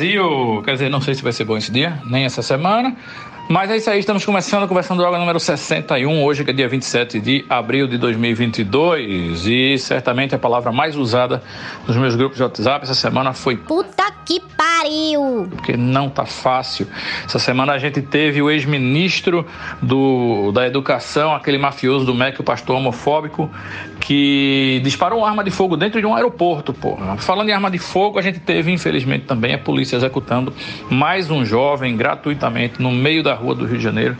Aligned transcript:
Brasil! 0.00 0.62
Quer 0.64 0.72
dizer, 0.72 0.88
não 0.88 1.02
sei 1.02 1.14
se 1.14 1.22
vai 1.22 1.30
ser 1.30 1.44
bom 1.44 1.58
esse 1.58 1.70
dia, 1.70 2.00
nem 2.06 2.24
essa 2.24 2.40
semana. 2.40 2.96
Mas 3.50 3.70
é 3.70 3.76
isso 3.76 3.90
aí, 3.90 3.98
estamos 3.98 4.24
começando 4.24 4.66
conversando 4.66 5.04
água 5.04 5.18
número 5.18 5.38
61, 5.38 6.22
hoje 6.22 6.42
que 6.44 6.50
é 6.50 6.54
dia 6.54 6.68
27 6.68 7.20
de 7.20 7.44
abril 7.50 7.86
de 7.86 7.98
2022. 7.98 9.46
E 9.46 9.76
certamente 9.76 10.34
a 10.34 10.38
palavra 10.38 10.72
mais 10.72 10.96
usada 10.96 11.42
nos 11.86 11.96
meus 11.96 12.14
grupos 12.14 12.38
de 12.38 12.44
WhatsApp 12.44 12.84
essa 12.84 12.94
semana 12.94 13.34
foi 13.34 13.56
Puta 13.56 14.10
que 14.24 14.40
pariu! 14.56 15.48
porque 15.50 15.76
não 15.76 16.08
tá 16.08 16.24
fácil. 16.24 16.86
Essa 17.26 17.38
semana 17.38 17.72
a 17.72 17.78
gente 17.78 18.00
teve 18.00 18.40
o 18.40 18.48
ex-ministro 18.48 19.44
da 20.54 20.66
Educação, 20.66 21.34
aquele 21.34 21.58
mafioso 21.58 22.06
do 22.06 22.14
MEC, 22.14 22.40
o 22.40 22.44
pastor 22.44 22.76
homofóbico, 22.76 23.50
que 24.00 24.80
disparou 24.82 25.24
arma 25.24 25.44
de 25.44 25.50
fogo 25.50 25.76
dentro 25.76 26.00
de 26.00 26.06
um 26.06 26.14
aeroporto, 26.14 26.72
porra. 26.72 27.16
Falando 27.18 27.50
em 27.50 27.52
arma 27.52 27.70
de 27.70 27.78
fogo, 27.78 28.18
a 28.18 28.22
gente 28.22 28.40
teve, 28.40 28.72
infelizmente, 28.72 29.26
também 29.26 29.54
a 29.54 29.58
polícia 29.58 29.96
executando 29.96 30.52
mais 30.90 31.30
um 31.30 31.44
jovem 31.44 31.96
gratuitamente 31.96 32.80
no 32.80 32.90
meio 32.90 33.22
da 33.22 33.34
rua 33.34 33.54
do 33.54 33.66
Rio 33.66 33.76
de 33.76 33.84
Janeiro. 33.84 34.16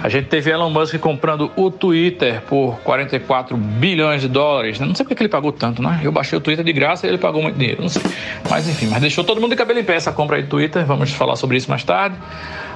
A 0.00 0.08
gente 0.08 0.28
teve 0.28 0.48
Elon 0.48 0.70
Musk 0.70 0.96
comprando 0.98 1.50
o 1.56 1.72
Twitter 1.72 2.40
por 2.42 2.78
44 2.84 3.56
bilhões 3.56 4.22
de 4.22 4.28
dólares. 4.28 4.78
Não 4.78 4.94
sei 4.94 5.04
porque 5.04 5.16
que 5.16 5.22
ele 5.22 5.28
pagou 5.28 5.50
tanto, 5.50 5.82
né? 5.82 6.00
Eu 6.04 6.12
baixei 6.12 6.38
o 6.38 6.40
Twitter 6.40 6.64
de 6.64 6.72
graça 6.72 7.04
e 7.04 7.10
ele 7.10 7.18
pagou 7.18 7.42
muito 7.42 7.58
dinheiro. 7.58 7.82
Não 7.82 7.88
sei. 7.88 8.02
Mas 8.48 8.68
enfim, 8.68 8.86
mas 8.86 9.00
deixou 9.00 9.24
todo 9.24 9.40
mundo 9.40 9.50
de 9.50 9.56
cabelo 9.56 9.80
em 9.80 9.84
pé 9.84 9.96
essa 9.96 10.12
compra 10.12 10.36
aí 10.36 10.42
do 10.42 10.48
Twitter. 10.48 10.86
Vamos 10.86 11.10
falar 11.10 11.34
sobre 11.34 11.56
isso 11.56 11.68
mais 11.68 11.82
tarde. 11.82 12.16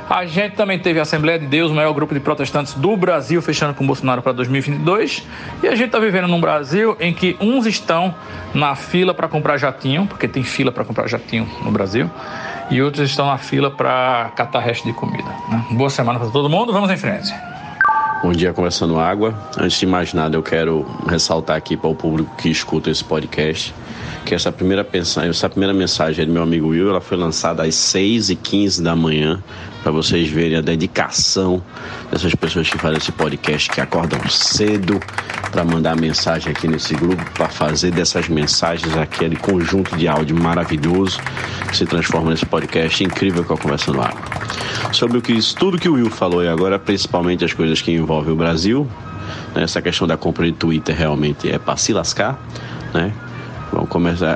A 0.09 0.27
gente 0.27 0.57
também 0.57 0.79
teve 0.79 0.99
a 0.99 1.03
Assembleia 1.03 1.39
de 1.39 1.47
Deus, 1.47 1.71
o 1.71 1.75
maior 1.75 1.93
grupo 1.93 2.13
de 2.13 2.21
protestantes 2.21 2.75
do 2.75 2.97
Brasil, 2.97 3.41
fechando 3.41 3.75
com 3.75 3.87
Bolsonaro 3.87 4.21
para 4.21 4.33
2022. 4.33 5.27
E 5.63 5.69
a 5.69 5.75
gente 5.75 5.87
está 5.87 5.99
vivendo 5.99 6.29
num 6.29 6.41
Brasil 6.41 6.97
em 7.01 7.15
que 7.15 7.37
uns 7.41 7.67
estão 7.67 8.15
na 8.53 8.75
fila 8.75 9.15
para 9.15 9.29
comprar 9.29 9.57
jatinho, 9.57 10.07
porque 10.07 10.29
tem 10.29 10.43
fila 10.43 10.71
para 10.71 10.85
comprar 10.85 11.07
jatinho 11.07 11.49
no 11.65 11.71
Brasil, 11.71 12.11
e 12.71 12.83
outros 12.83 13.09
estão 13.09 13.27
na 13.27 13.39
fila 13.39 13.71
para 13.71 14.33
catar 14.37 14.61
resto 14.61 14.87
de 14.87 14.93
comida. 14.93 15.29
né? 15.49 15.65
Boa 15.71 15.91
semana 15.91 16.19
para 16.19 16.29
todo 16.29 16.49
mundo, 16.49 16.73
vamos 16.73 16.91
em 16.91 16.97
frente. 16.97 17.33
Bom 18.23 18.33
dia, 18.33 18.53
Conversando 18.53 19.01
Água. 19.01 19.35
Antes 19.59 19.81
de 19.81 19.87
mais 19.87 20.15
nada, 20.15 20.37
eu 20.37 20.43
quero 20.43 20.87
ressaltar 21.09 21.57
aqui 21.57 21.77
para 21.77 21.91
o 21.91 21.95
público 21.95 22.31
que 22.37 22.49
escuta 22.49 22.91
esse 22.91 23.03
podcast 23.03 23.75
que 24.25 24.35
essa 24.35 24.53
primeira, 24.53 24.87
essa 24.93 25.49
primeira 25.49 25.75
mensagem 25.75 26.27
do 26.27 26.33
meu 26.33 26.43
amigo 26.43 26.69
Will, 26.69 26.91
ela 26.91 27.01
foi 27.01 27.17
lançada 27.17 27.63
às 27.63 27.75
6h15 27.75 28.83
da 28.83 28.95
manhã, 28.95 29.43
para 29.83 29.91
vocês 29.91 30.29
verem 30.29 30.57
a 30.57 30.61
dedicação 30.61 31.63
dessas 32.11 32.35
pessoas 32.35 32.71
que 32.71 32.79
fazem 32.79 32.99
esse 32.99 33.11
podcast, 33.11 33.69
que 33.69 33.81
acordam 33.81 34.21
cedo 34.29 35.01
para 35.51 35.65
mandar 35.65 35.97
mensagem 35.97 36.53
aqui 36.53 36.69
nesse 36.69 36.95
grupo, 36.95 37.23
para 37.33 37.49
fazer 37.49 37.91
dessas 37.91 38.29
mensagens 38.29 38.97
aquele 38.97 39.37
conjunto 39.37 39.97
de 39.97 40.07
áudio 40.07 40.41
maravilhoso 40.41 41.21
que 41.69 41.77
se 41.77 41.85
transforma 41.85 42.31
nesse 42.31 42.47
podcast 42.47 43.03
incrível 43.03 43.45
que 43.45 43.51
é 43.51 43.55
o 43.55 43.59
Conversando 43.59 44.01
Água. 44.01 44.21
Sobre 44.93 45.19
o 45.19 45.23
que, 45.23 45.37
tudo 45.55 45.79
que 45.79 45.89
o 45.89 45.95
Will 45.95 46.11
falou 46.11 46.45
e 46.45 46.49
agora, 46.49 46.79
principalmente 46.79 47.45
as 47.45 47.53
coisas 47.53 47.83
que 47.83 47.91
envolvem 47.93 48.33
o 48.33 48.37
Brasil, 48.37 48.87
né, 49.55 49.65
essa 49.65 49.83
questão 49.83 50.07
da 50.07 50.17
compra 50.17 50.47
de 50.47 50.53
Twitter 50.53 50.97
realmente 50.97 51.51
é 51.51 51.59
para 51.59 51.77
se 51.77 51.93
lascar, 51.93 52.39
né? 52.95 53.13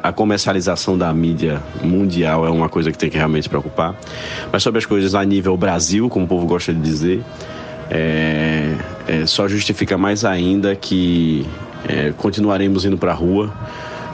A 0.03 0.13
comercialização 0.13 0.97
da 0.97 1.13
mídia 1.13 1.63
mundial 1.83 2.47
é 2.47 2.51
uma 2.51 2.69
coisa 2.69 2.91
que 2.91 2.97
tem 2.97 3.11
que 3.11 3.19
realmente 3.19 3.49
preocupar. 3.49 3.95
Mas 4.51 4.63
sobre 4.63 4.79
as 4.79 4.87
coisas 4.87 5.15
a 5.15 5.23
nível 5.25 5.57
Brasil, 5.57 6.09
como 6.09 6.25
o 6.25 6.29
povo 6.29 6.47
gosta 6.47 6.73
de 6.73 6.81
dizer, 6.81 7.23
é, 7.91 8.75
é, 9.07 9.27
só 9.27 9.47
justifica 9.47 9.99
mais 9.99 10.25
ainda 10.25 10.75
que 10.75 11.47
é, 11.87 12.13
continuaremos 12.17 12.85
indo 12.85 12.97
para 12.97 13.13
a 13.13 13.15
rua, 13.15 13.53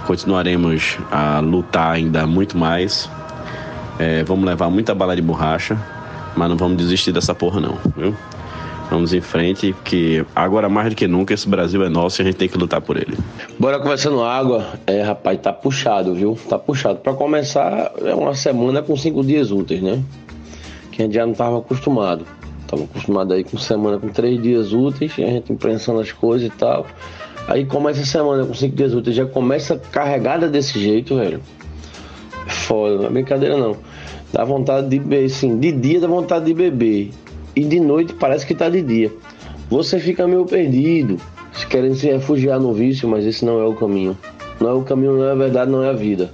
continuaremos 0.07 0.99
a 1.11 1.41
lutar 1.41 1.93
ainda 1.93 2.27
muito 2.27 2.59
mais. 2.59 3.09
É, 3.99 4.25
vamos 4.25 4.45
levar 4.45 4.71
muita 4.71 4.95
bala 4.95 5.15
de 5.15 5.23
borracha, 5.23 5.79
mas 6.37 6.49
não 6.49 6.57
vamos 6.57 6.77
desistir 6.77 7.13
dessa 7.13 7.35
porra 7.35 7.61
não, 7.61 7.79
viu? 7.97 8.15
Vamos 8.93 9.15
em 9.15 9.23
frente, 9.23 9.73
porque 9.73 10.23
agora 10.37 10.69
mais 10.69 10.91
do 10.91 10.95
que 10.95 11.09
nunca 11.09 11.33
esse 11.33 11.49
Brasil 11.49 11.83
é 11.83 11.89
nosso 11.89 12.21
e 12.21 12.23
a 12.23 12.25
gente 12.27 12.37
tem 12.37 12.47
que 12.47 12.59
lutar 12.59 12.83
por 12.83 12.99
ele. 12.99 13.17
Bora 13.59 13.79
conversando 13.79 14.23
água. 14.23 14.67
É, 14.87 15.01
rapaz, 15.01 15.41
tá 15.41 15.51
puxado, 15.51 16.15
viu? 16.15 16.39
Tá 16.47 16.59
puxado. 16.59 16.99
Pra 16.99 17.15
começar, 17.15 17.91
é 18.03 18.15
uma 18.15 18.35
semana 18.35 18.83
com 18.83 18.95
cinco 18.95 19.25
dias 19.25 19.51
úteis, 19.51 19.81
né? 19.81 20.03
Que 20.91 21.01
a 21.01 21.05
gente 21.07 21.15
já 21.15 21.25
não 21.25 21.33
tava 21.33 21.57
acostumado. 21.57 22.27
Tava 22.67 22.85
acostumado 22.85 23.33
aí 23.33 23.43
com 23.45 23.57
semana 23.57 23.99
com 23.99 24.11
três 24.11 24.43
dias 24.43 24.75
úteis, 24.75 25.13
a 25.17 25.23
gente 25.23 25.51
imprensando 25.51 25.99
as 25.99 26.13
coisas 26.13 26.47
e 26.47 26.51
tal. 26.51 26.87
Aí 27.49 27.65
começa 27.65 28.03
a 28.03 28.05
semana 28.05 28.45
com 28.45 28.53
cinco 28.53 28.77
dias 28.77 28.93
úteis, 28.93 29.17
já 29.17 29.25
começa 29.25 29.81
carregada 29.91 30.49
desse 30.49 30.79
jeito, 30.79 31.17
velho. 31.17 31.41
Foda, 32.47 32.99
não 32.99 33.07
é 33.07 33.09
brincadeira 33.09 33.57
não. 33.57 33.75
Dá 34.31 34.45
vontade 34.45 34.87
de 34.91 34.99
beber, 34.99 35.25
assim, 35.25 35.59
de 35.59 35.73
dia 35.73 35.99
dá 35.99 36.07
vontade 36.07 36.45
de 36.45 36.53
beber. 36.53 37.11
E 37.55 37.65
de 37.65 37.81
noite 37.81 38.15
parece 38.15 38.47
que 38.47 38.55
tá 38.55 38.69
de 38.69 38.83
dia. 38.83 39.13
Você 39.69 39.99
fica 39.99 40.27
meio 40.27 40.45
perdido, 40.45 41.19
querendo 41.69 41.95
se 41.95 42.07
refugiar 42.07 42.59
no 42.59 42.73
vício, 42.73 43.09
mas 43.09 43.25
esse 43.25 43.45
não 43.45 43.61
é 43.61 43.65
o 43.65 43.75
caminho. 43.75 44.17
Não 44.61 44.71
é 44.71 44.73
o 44.75 44.83
caminho, 44.83 45.17
não 45.17 45.27
é 45.27 45.33
a 45.33 45.35
verdade, 45.35 45.71
não 45.71 45.83
é 45.83 45.91
a 45.91 45.95
vida. 45.95 46.31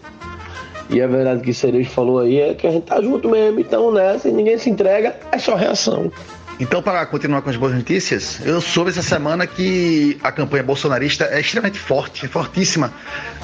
E 0.90 1.02
a 1.02 1.06
verdade 1.06 1.42
que 1.42 1.52
Cerejo 1.52 1.90
falou 1.90 2.18
aí 2.18 2.40
é 2.40 2.54
que 2.54 2.66
a 2.66 2.70
gente 2.70 2.84
tá 2.84 3.00
junto 3.02 3.28
mesmo, 3.28 3.60
então 3.60 3.92
nessa, 3.92 4.28
e 4.28 4.32
ninguém 4.32 4.58
se 4.58 4.70
entrega, 4.70 5.16
é 5.30 5.38
só 5.38 5.54
reação. 5.54 6.10
Então, 6.60 6.82
para 6.82 7.06
continuar 7.06 7.40
com 7.42 7.50
as 7.50 7.56
boas 7.56 7.72
notícias, 7.72 8.40
eu 8.44 8.60
soube 8.60 8.90
essa 8.90 9.02
semana 9.02 9.46
que 9.46 10.18
a 10.24 10.32
campanha 10.32 10.64
bolsonarista 10.64 11.24
é 11.26 11.40
extremamente 11.40 11.78
forte, 11.78 12.26
é 12.26 12.28
fortíssima 12.28 12.92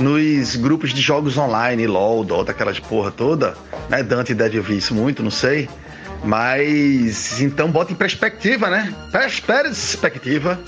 nos 0.00 0.56
grupos 0.56 0.92
de 0.92 1.00
jogos 1.00 1.38
online, 1.38 1.86
LOL, 1.86 2.24
Dota, 2.24 2.50
aquelas 2.50 2.80
porra 2.80 3.12
toda. 3.12 3.54
Né? 3.88 4.02
Dante 4.02 4.34
deve 4.34 4.58
ouvir 4.58 4.78
isso 4.78 4.92
muito, 4.94 5.22
não 5.22 5.30
sei. 5.30 5.68
Mas 6.24 7.40
então 7.40 7.70
bota 7.70 7.92
em 7.92 7.96
perspectiva, 7.96 8.70
né? 8.70 8.92
Pers- 9.12 9.40
Perspectiva 9.40 10.58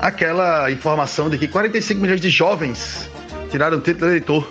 aquela 0.00 0.70
informação 0.70 1.28
de 1.30 1.38
que 1.38 1.46
45 1.48 2.00
milhões 2.00 2.20
de 2.20 2.30
jovens 2.30 3.08
tiraram 3.50 3.78
o 3.78 3.80
título 3.80 4.06
de 4.06 4.16
eleitor. 4.16 4.50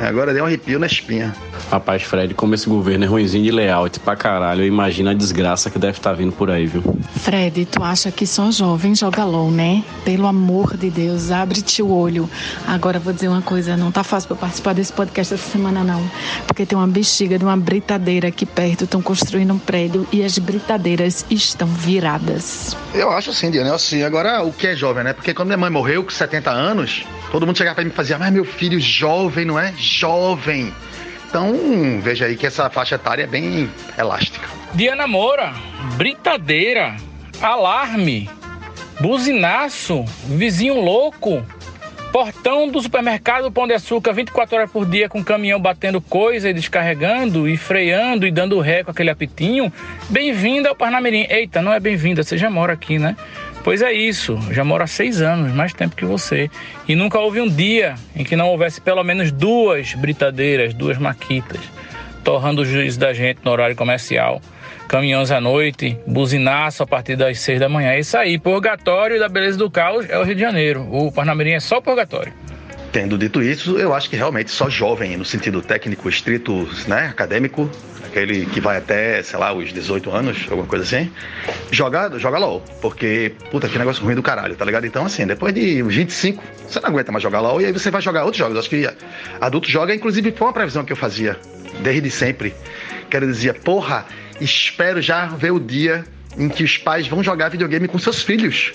Agora 0.00 0.32
deu 0.32 0.44
um 0.44 0.46
arrepio 0.46 0.78
na 0.78 0.86
espinha. 0.86 1.34
Rapaz, 1.70 2.02
Fred, 2.02 2.32
como 2.34 2.54
esse 2.54 2.68
governo 2.68 3.04
é 3.04 3.08
ruimzinho 3.08 3.44
de 3.44 3.50
layout 3.50 4.00
pra 4.00 4.16
caralho, 4.16 4.62
eu 4.62 4.66
imagino 4.66 5.10
a 5.10 5.14
desgraça 5.14 5.68
que 5.70 5.78
deve 5.78 5.98
estar 5.98 6.12
vindo 6.12 6.32
por 6.32 6.50
aí, 6.50 6.66
viu? 6.66 6.82
Fred, 7.20 7.66
tu 7.66 7.82
acha 7.82 8.10
que 8.10 8.26
só 8.26 8.50
jovem 8.50 8.94
joga 8.94 9.24
LOL, 9.24 9.50
né? 9.50 9.84
Pelo 10.04 10.26
amor 10.26 10.76
de 10.76 10.88
Deus, 10.88 11.30
abre-te 11.30 11.82
o 11.82 11.90
olho. 11.90 12.28
Agora 12.66 12.98
vou 12.98 13.12
dizer 13.12 13.28
uma 13.28 13.42
coisa, 13.42 13.76
não 13.76 13.92
tá 13.92 14.02
fácil 14.02 14.28
pra 14.28 14.36
participar 14.36 14.72
desse 14.72 14.92
podcast 14.92 15.34
essa 15.34 15.50
semana 15.50 15.84
não, 15.84 16.02
porque 16.46 16.64
tem 16.64 16.78
uma 16.78 16.86
bexiga 16.86 17.38
de 17.38 17.44
uma 17.44 17.56
britadeira 17.56 18.28
aqui 18.28 18.46
perto, 18.46 18.84
estão 18.84 19.02
construindo 19.02 19.52
um 19.52 19.58
prédio 19.58 20.06
e 20.12 20.24
as 20.24 20.38
britadeiras 20.38 21.26
estão 21.30 21.68
viradas. 21.68 22.76
Eu 22.94 23.10
acho 23.10 23.30
assim, 23.30 23.50
Diana, 23.50 23.74
assim. 23.74 24.02
Agora, 24.02 24.42
o 24.42 24.52
que 24.52 24.66
é 24.66 24.74
jovem, 24.74 25.04
né? 25.04 25.12
Porque 25.12 25.34
quando 25.34 25.48
minha 25.48 25.58
mãe 25.58 25.70
morreu 25.70 26.02
com 26.02 26.10
70 26.10 26.50
anos, 26.50 27.04
todo 27.30 27.46
mundo 27.46 27.56
chegava 27.56 27.74
pra 27.74 27.84
mim 27.84 27.90
e 27.90 27.94
fazia, 27.94 28.18
mas 28.18 28.32
meu 28.32 28.44
filho 28.44 28.80
jovem, 28.80 29.44
não 29.44 29.58
é? 29.58 29.72
Jovem. 29.88 30.72
Então, 31.28 32.00
veja 32.00 32.26
aí 32.26 32.36
que 32.36 32.46
essa 32.46 32.70
faixa 32.70 32.94
etária 32.94 33.24
é 33.24 33.26
bem 33.26 33.70
elástica. 33.98 34.48
Diana 34.74 35.06
Moura, 35.06 35.52
britadeira, 35.96 36.96
alarme, 37.40 38.28
buzinaço, 39.00 40.04
vizinho 40.26 40.80
louco, 40.80 41.44
portão 42.12 42.68
do 42.68 42.80
supermercado 42.80 43.52
Pão 43.52 43.66
de 43.66 43.74
Açúcar 43.74 44.12
24 44.12 44.56
horas 44.56 44.70
por 44.70 44.86
dia 44.86 45.08
com 45.08 45.22
caminhão 45.22 45.60
batendo 45.60 46.00
coisa 46.00 46.48
e 46.50 46.54
descarregando 46.54 47.48
e 47.48 47.56
freando 47.56 48.26
e 48.26 48.30
dando 48.30 48.58
ré 48.60 48.82
com 48.82 48.90
aquele 48.90 49.10
apitinho. 49.10 49.72
Bem-vinda 50.08 50.70
ao 50.70 50.76
Parnamirim. 50.76 51.26
Eita, 51.28 51.60
não 51.60 51.72
é 51.72 51.78
bem-vinda, 51.78 52.22
você 52.22 52.38
já 52.38 52.48
mora 52.48 52.72
aqui, 52.72 52.98
né? 52.98 53.16
Pois 53.68 53.82
é 53.82 53.92
isso, 53.92 54.38
já 54.50 54.64
moro 54.64 54.82
há 54.82 54.86
seis 54.86 55.20
anos, 55.20 55.52
mais 55.52 55.74
tempo 55.74 55.94
que 55.94 56.06
você. 56.06 56.50
E 56.88 56.96
nunca 56.96 57.18
houve 57.18 57.38
um 57.38 57.46
dia 57.46 57.96
em 58.16 58.24
que 58.24 58.34
não 58.34 58.48
houvesse 58.48 58.80
pelo 58.80 59.04
menos 59.04 59.30
duas 59.30 59.92
britadeiras, 59.92 60.72
duas 60.72 60.96
maquitas. 60.96 61.60
torrando 62.24 62.62
o 62.62 62.64
juízo 62.64 62.98
da 62.98 63.12
gente 63.12 63.40
no 63.44 63.50
horário 63.50 63.76
comercial. 63.76 64.40
Caminhões 64.88 65.30
à 65.30 65.38
noite, 65.38 65.98
buzinaço 66.06 66.82
a 66.82 66.86
partir 66.86 67.14
das 67.14 67.40
seis 67.40 67.60
da 67.60 67.68
manhã. 67.68 67.90
É 67.90 68.00
isso 68.00 68.16
aí, 68.16 68.38
purgatório 68.38 69.20
da 69.20 69.28
beleza 69.28 69.58
do 69.58 69.70
caos 69.70 70.08
é 70.08 70.18
o 70.18 70.22
Rio 70.22 70.34
de 70.34 70.40
Janeiro. 70.40 70.88
O 70.90 71.12
Parnamirim 71.12 71.50
é 71.50 71.60
só 71.60 71.78
purgatório. 71.78 72.32
Tendo 72.92 73.18
dito 73.18 73.42
isso, 73.42 73.78
eu 73.78 73.94
acho 73.94 74.08
que 74.08 74.16
realmente 74.16 74.50
só 74.50 74.70
jovem, 74.70 75.16
no 75.16 75.24
sentido 75.24 75.60
técnico, 75.60 76.08
estrito, 76.08 76.66
né, 76.86 77.08
acadêmico, 77.08 77.70
aquele 78.06 78.46
que 78.46 78.60
vai 78.60 78.78
até, 78.78 79.22
sei 79.22 79.38
lá, 79.38 79.52
os 79.52 79.72
18 79.72 80.10
anos, 80.10 80.46
alguma 80.50 80.66
coisa 80.66 80.84
assim, 80.84 81.10
joga, 81.70 82.18
joga 82.18 82.38
LOL. 82.38 82.62
Porque, 82.80 83.32
puta, 83.50 83.68
que 83.68 83.78
negócio 83.78 84.02
ruim 84.02 84.14
do 84.14 84.22
caralho, 84.22 84.56
tá 84.56 84.64
ligado? 84.64 84.86
Então, 84.86 85.04
assim, 85.04 85.26
depois 85.26 85.54
de 85.54 85.82
25, 85.82 86.42
você 86.66 86.80
não 86.80 86.88
aguenta 86.88 87.12
mais 87.12 87.22
jogar 87.22 87.40
LOL 87.40 87.60
e 87.60 87.66
aí 87.66 87.72
você 87.72 87.90
vai 87.90 88.00
jogar 88.00 88.24
outros 88.24 88.38
jogos. 88.38 88.58
Acho 88.58 88.70
que 88.70 88.88
adulto 89.40 89.68
joga, 89.68 89.94
inclusive, 89.94 90.32
foi 90.32 90.46
uma 90.46 90.52
previsão 90.52 90.84
que 90.84 90.92
eu 90.92 90.96
fazia 90.96 91.38
desde 91.80 92.10
sempre. 92.10 92.54
Que 93.10 93.16
eu 93.16 93.20
dizia, 93.20 93.52
porra, 93.52 94.06
espero 94.40 95.02
já 95.02 95.26
ver 95.26 95.52
o 95.52 95.60
dia 95.60 96.04
em 96.38 96.48
que 96.48 96.64
os 96.64 96.78
pais 96.78 97.06
vão 97.06 97.22
jogar 97.22 97.50
videogame 97.50 97.86
com 97.86 97.98
seus 97.98 98.22
filhos. 98.22 98.72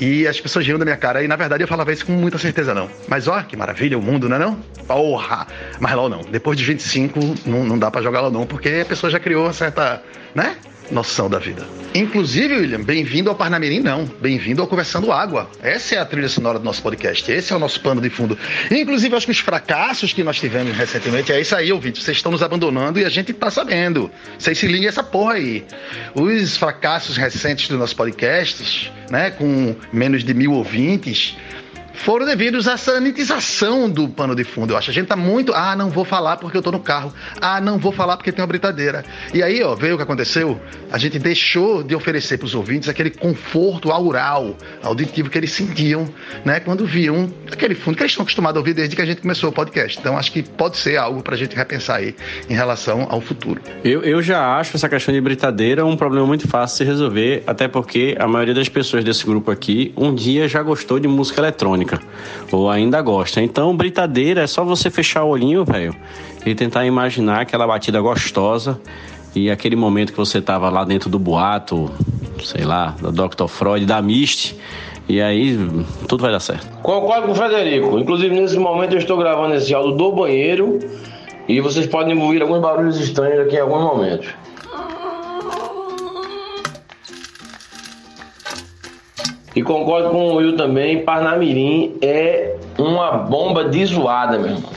E 0.00 0.26
as 0.26 0.40
pessoas 0.40 0.66
riam 0.66 0.78
da 0.78 0.84
minha 0.84 0.96
cara. 0.96 1.22
E 1.22 1.28
na 1.28 1.36
verdade 1.36 1.62
eu 1.62 1.68
falava 1.68 1.92
isso 1.92 2.06
com 2.06 2.12
muita 2.12 2.38
certeza, 2.38 2.74
não. 2.74 2.88
Mas 3.06 3.28
ó, 3.28 3.42
que 3.42 3.56
maravilha 3.56 3.98
o 3.98 4.02
mundo, 4.02 4.28
não 4.28 4.36
é 4.36 4.38
não? 4.38 4.56
Porra! 4.86 5.46
Mas 5.78 5.92
LOL 5.92 6.08
não. 6.08 6.22
Depois 6.22 6.56
de 6.56 6.64
25, 6.64 7.20
não, 7.44 7.64
não 7.64 7.78
dá 7.78 7.90
para 7.90 8.00
jogar 8.00 8.22
LOL 8.22 8.30
não, 8.30 8.46
porque 8.46 8.80
a 8.82 8.84
pessoa 8.86 9.10
já 9.10 9.20
criou 9.20 9.44
uma 9.44 9.52
certa, 9.52 10.02
né? 10.34 10.56
Noção 10.90 11.30
da 11.30 11.38
vida. 11.38 11.64
Inclusive, 11.94 12.54
William, 12.54 12.82
bem-vindo 12.82 13.30
ao 13.30 13.36
Parnamirim, 13.36 13.78
não. 13.78 14.04
Bem-vindo 14.20 14.60
ao 14.60 14.66
Conversando 14.66 15.12
Água. 15.12 15.48
Essa 15.62 15.94
é 15.94 15.98
a 15.98 16.04
trilha 16.04 16.28
sonora 16.28 16.58
do 16.58 16.64
nosso 16.64 16.82
podcast. 16.82 17.30
Esse 17.30 17.52
é 17.52 17.56
o 17.56 17.58
nosso 17.60 17.80
pano 17.80 18.00
de 18.00 18.10
fundo. 18.10 18.36
Inclusive, 18.70 19.14
acho 19.14 19.26
que 19.26 19.32
os 19.32 19.38
fracassos 19.38 20.12
que 20.12 20.24
nós 20.24 20.38
tivemos 20.38 20.76
recentemente 20.76 21.32
é 21.32 21.40
isso 21.40 21.54
aí, 21.54 21.72
ouvinte. 21.72 22.02
Vocês 22.02 22.16
estão 22.16 22.32
nos 22.32 22.42
abandonando 22.42 22.98
e 22.98 23.04
a 23.04 23.08
gente 23.08 23.32
tá 23.32 23.50
sabendo. 23.50 24.10
Vocês 24.36 24.58
se 24.58 24.66
liguem 24.66 24.88
essa 24.88 25.02
porra 25.02 25.34
aí. 25.34 25.64
Os 26.12 26.56
fracassos 26.56 27.16
recentes 27.16 27.68
do 27.68 27.78
nosso 27.78 27.94
podcast, 27.94 28.92
né, 29.10 29.30
com 29.30 29.76
menos 29.92 30.24
de 30.24 30.34
mil 30.34 30.52
ouvintes, 30.52 31.36
foram 31.94 32.26
devidos 32.26 32.68
à 32.68 32.76
sanitização 32.76 33.88
do 33.90 34.08
pano 34.08 34.34
de 34.34 34.44
fundo. 34.44 34.72
Eu 34.72 34.76
acho. 34.76 34.90
A 34.90 34.94
gente 34.94 35.06
tá 35.06 35.16
muito. 35.16 35.52
Ah, 35.54 35.76
não 35.76 35.90
vou 35.90 36.04
falar 36.04 36.36
porque 36.36 36.56
eu 36.56 36.62
tô 36.62 36.72
no 36.72 36.80
carro. 36.80 37.12
Ah, 37.40 37.60
não 37.60 37.78
vou 37.78 37.92
falar 37.92 38.16
porque 38.16 38.32
tem 38.32 38.42
uma 38.42 38.48
britadeira. 38.48 39.04
E 39.32 39.42
aí, 39.42 39.62
ó, 39.62 39.74
veio 39.74 39.94
o 39.94 39.96
que 39.96 40.02
aconteceu? 40.02 40.60
A 40.90 40.98
gente 40.98 41.18
deixou 41.18 41.82
de 41.82 41.94
oferecer 41.94 42.38
para 42.38 42.46
os 42.46 42.54
ouvintes 42.54 42.88
aquele 42.88 43.10
conforto 43.10 43.90
aural, 43.90 44.56
auditivo 44.82 45.30
que 45.30 45.38
eles 45.38 45.52
sentiam, 45.52 46.08
né, 46.44 46.60
quando 46.60 46.84
viam 46.86 47.32
aquele 47.50 47.74
fundo 47.74 47.96
que 47.96 48.02
eles 48.02 48.12
estão 48.12 48.22
acostumados 48.22 48.56
a 48.56 48.60
ouvir 48.60 48.74
desde 48.74 48.96
que 48.96 49.02
a 49.02 49.06
gente 49.06 49.20
começou 49.20 49.50
o 49.50 49.52
podcast. 49.52 49.98
Então, 49.98 50.16
acho 50.16 50.32
que 50.32 50.42
pode 50.42 50.76
ser 50.76 50.96
algo 50.96 51.22
pra 51.22 51.36
gente 51.36 51.54
repensar 51.54 51.96
aí 51.96 52.14
em 52.48 52.54
relação 52.54 53.06
ao 53.08 53.20
futuro. 53.20 53.60
Eu, 53.84 54.02
eu 54.02 54.22
já 54.22 54.56
acho 54.58 54.76
essa 54.76 54.88
questão 54.88 55.14
de 55.14 55.20
britadeira 55.20 55.84
um 55.84 55.96
problema 55.96 56.26
muito 56.26 56.48
fácil 56.48 56.84
de 56.84 56.90
resolver, 56.90 57.42
até 57.46 57.68
porque 57.68 58.16
a 58.18 58.26
maioria 58.26 58.54
das 58.54 58.68
pessoas 58.68 59.04
desse 59.04 59.24
grupo 59.24 59.50
aqui 59.50 59.92
um 59.96 60.14
dia 60.14 60.48
já 60.48 60.62
gostou 60.62 60.98
de 60.98 61.08
música 61.08 61.40
eletrônica, 61.40 61.79
ou 62.50 62.70
ainda 62.70 63.00
gosta. 63.00 63.40
Então, 63.40 63.76
britadeira 63.76 64.42
é 64.42 64.46
só 64.46 64.64
você 64.64 64.90
fechar 64.90 65.24
o 65.24 65.28
olhinho, 65.28 65.64
velho, 65.64 65.94
e 66.44 66.54
tentar 66.54 66.84
imaginar 66.86 67.42
aquela 67.42 67.66
batida 67.66 68.00
gostosa 68.00 68.80
e 69.34 69.50
aquele 69.50 69.76
momento 69.76 70.12
que 70.12 70.18
você 70.18 70.40
tava 70.40 70.68
lá 70.70 70.84
dentro 70.84 71.08
do 71.08 71.18
boato, 71.18 71.90
sei 72.42 72.64
lá, 72.64 72.94
da 73.00 73.10
Dr. 73.10 73.46
Freud, 73.46 73.86
da 73.86 74.02
Mist, 74.02 74.56
e 75.08 75.20
aí 75.20 75.58
tudo 76.08 76.22
vai 76.22 76.32
dar 76.32 76.40
certo. 76.40 76.66
Concordo 76.82 77.26
com 77.26 77.32
o 77.32 77.34
Frederico. 77.34 77.98
Inclusive, 77.98 78.34
nesse 78.34 78.58
momento 78.58 78.92
eu 78.92 78.98
estou 78.98 79.16
gravando 79.16 79.54
esse 79.54 79.74
áudio 79.74 79.92
do 79.92 80.12
banheiro 80.12 80.78
e 81.48 81.60
vocês 81.60 81.86
podem 81.86 82.16
ouvir 82.16 82.42
alguns 82.42 82.60
barulhos 82.60 83.00
estranhos 83.00 83.40
aqui 83.40 83.56
em 83.56 83.60
alguns 83.60 83.82
momentos. 83.82 84.28
E 89.54 89.62
concordo 89.62 90.10
com 90.10 90.28
o 90.28 90.34
Will 90.36 90.56
também, 90.56 91.02
Parnamirim 91.02 91.96
é 92.00 92.54
uma 92.78 93.12
bomba 93.12 93.64
de 93.64 93.84
zoada, 93.84 94.38
meu 94.38 94.52
irmão. 94.52 94.70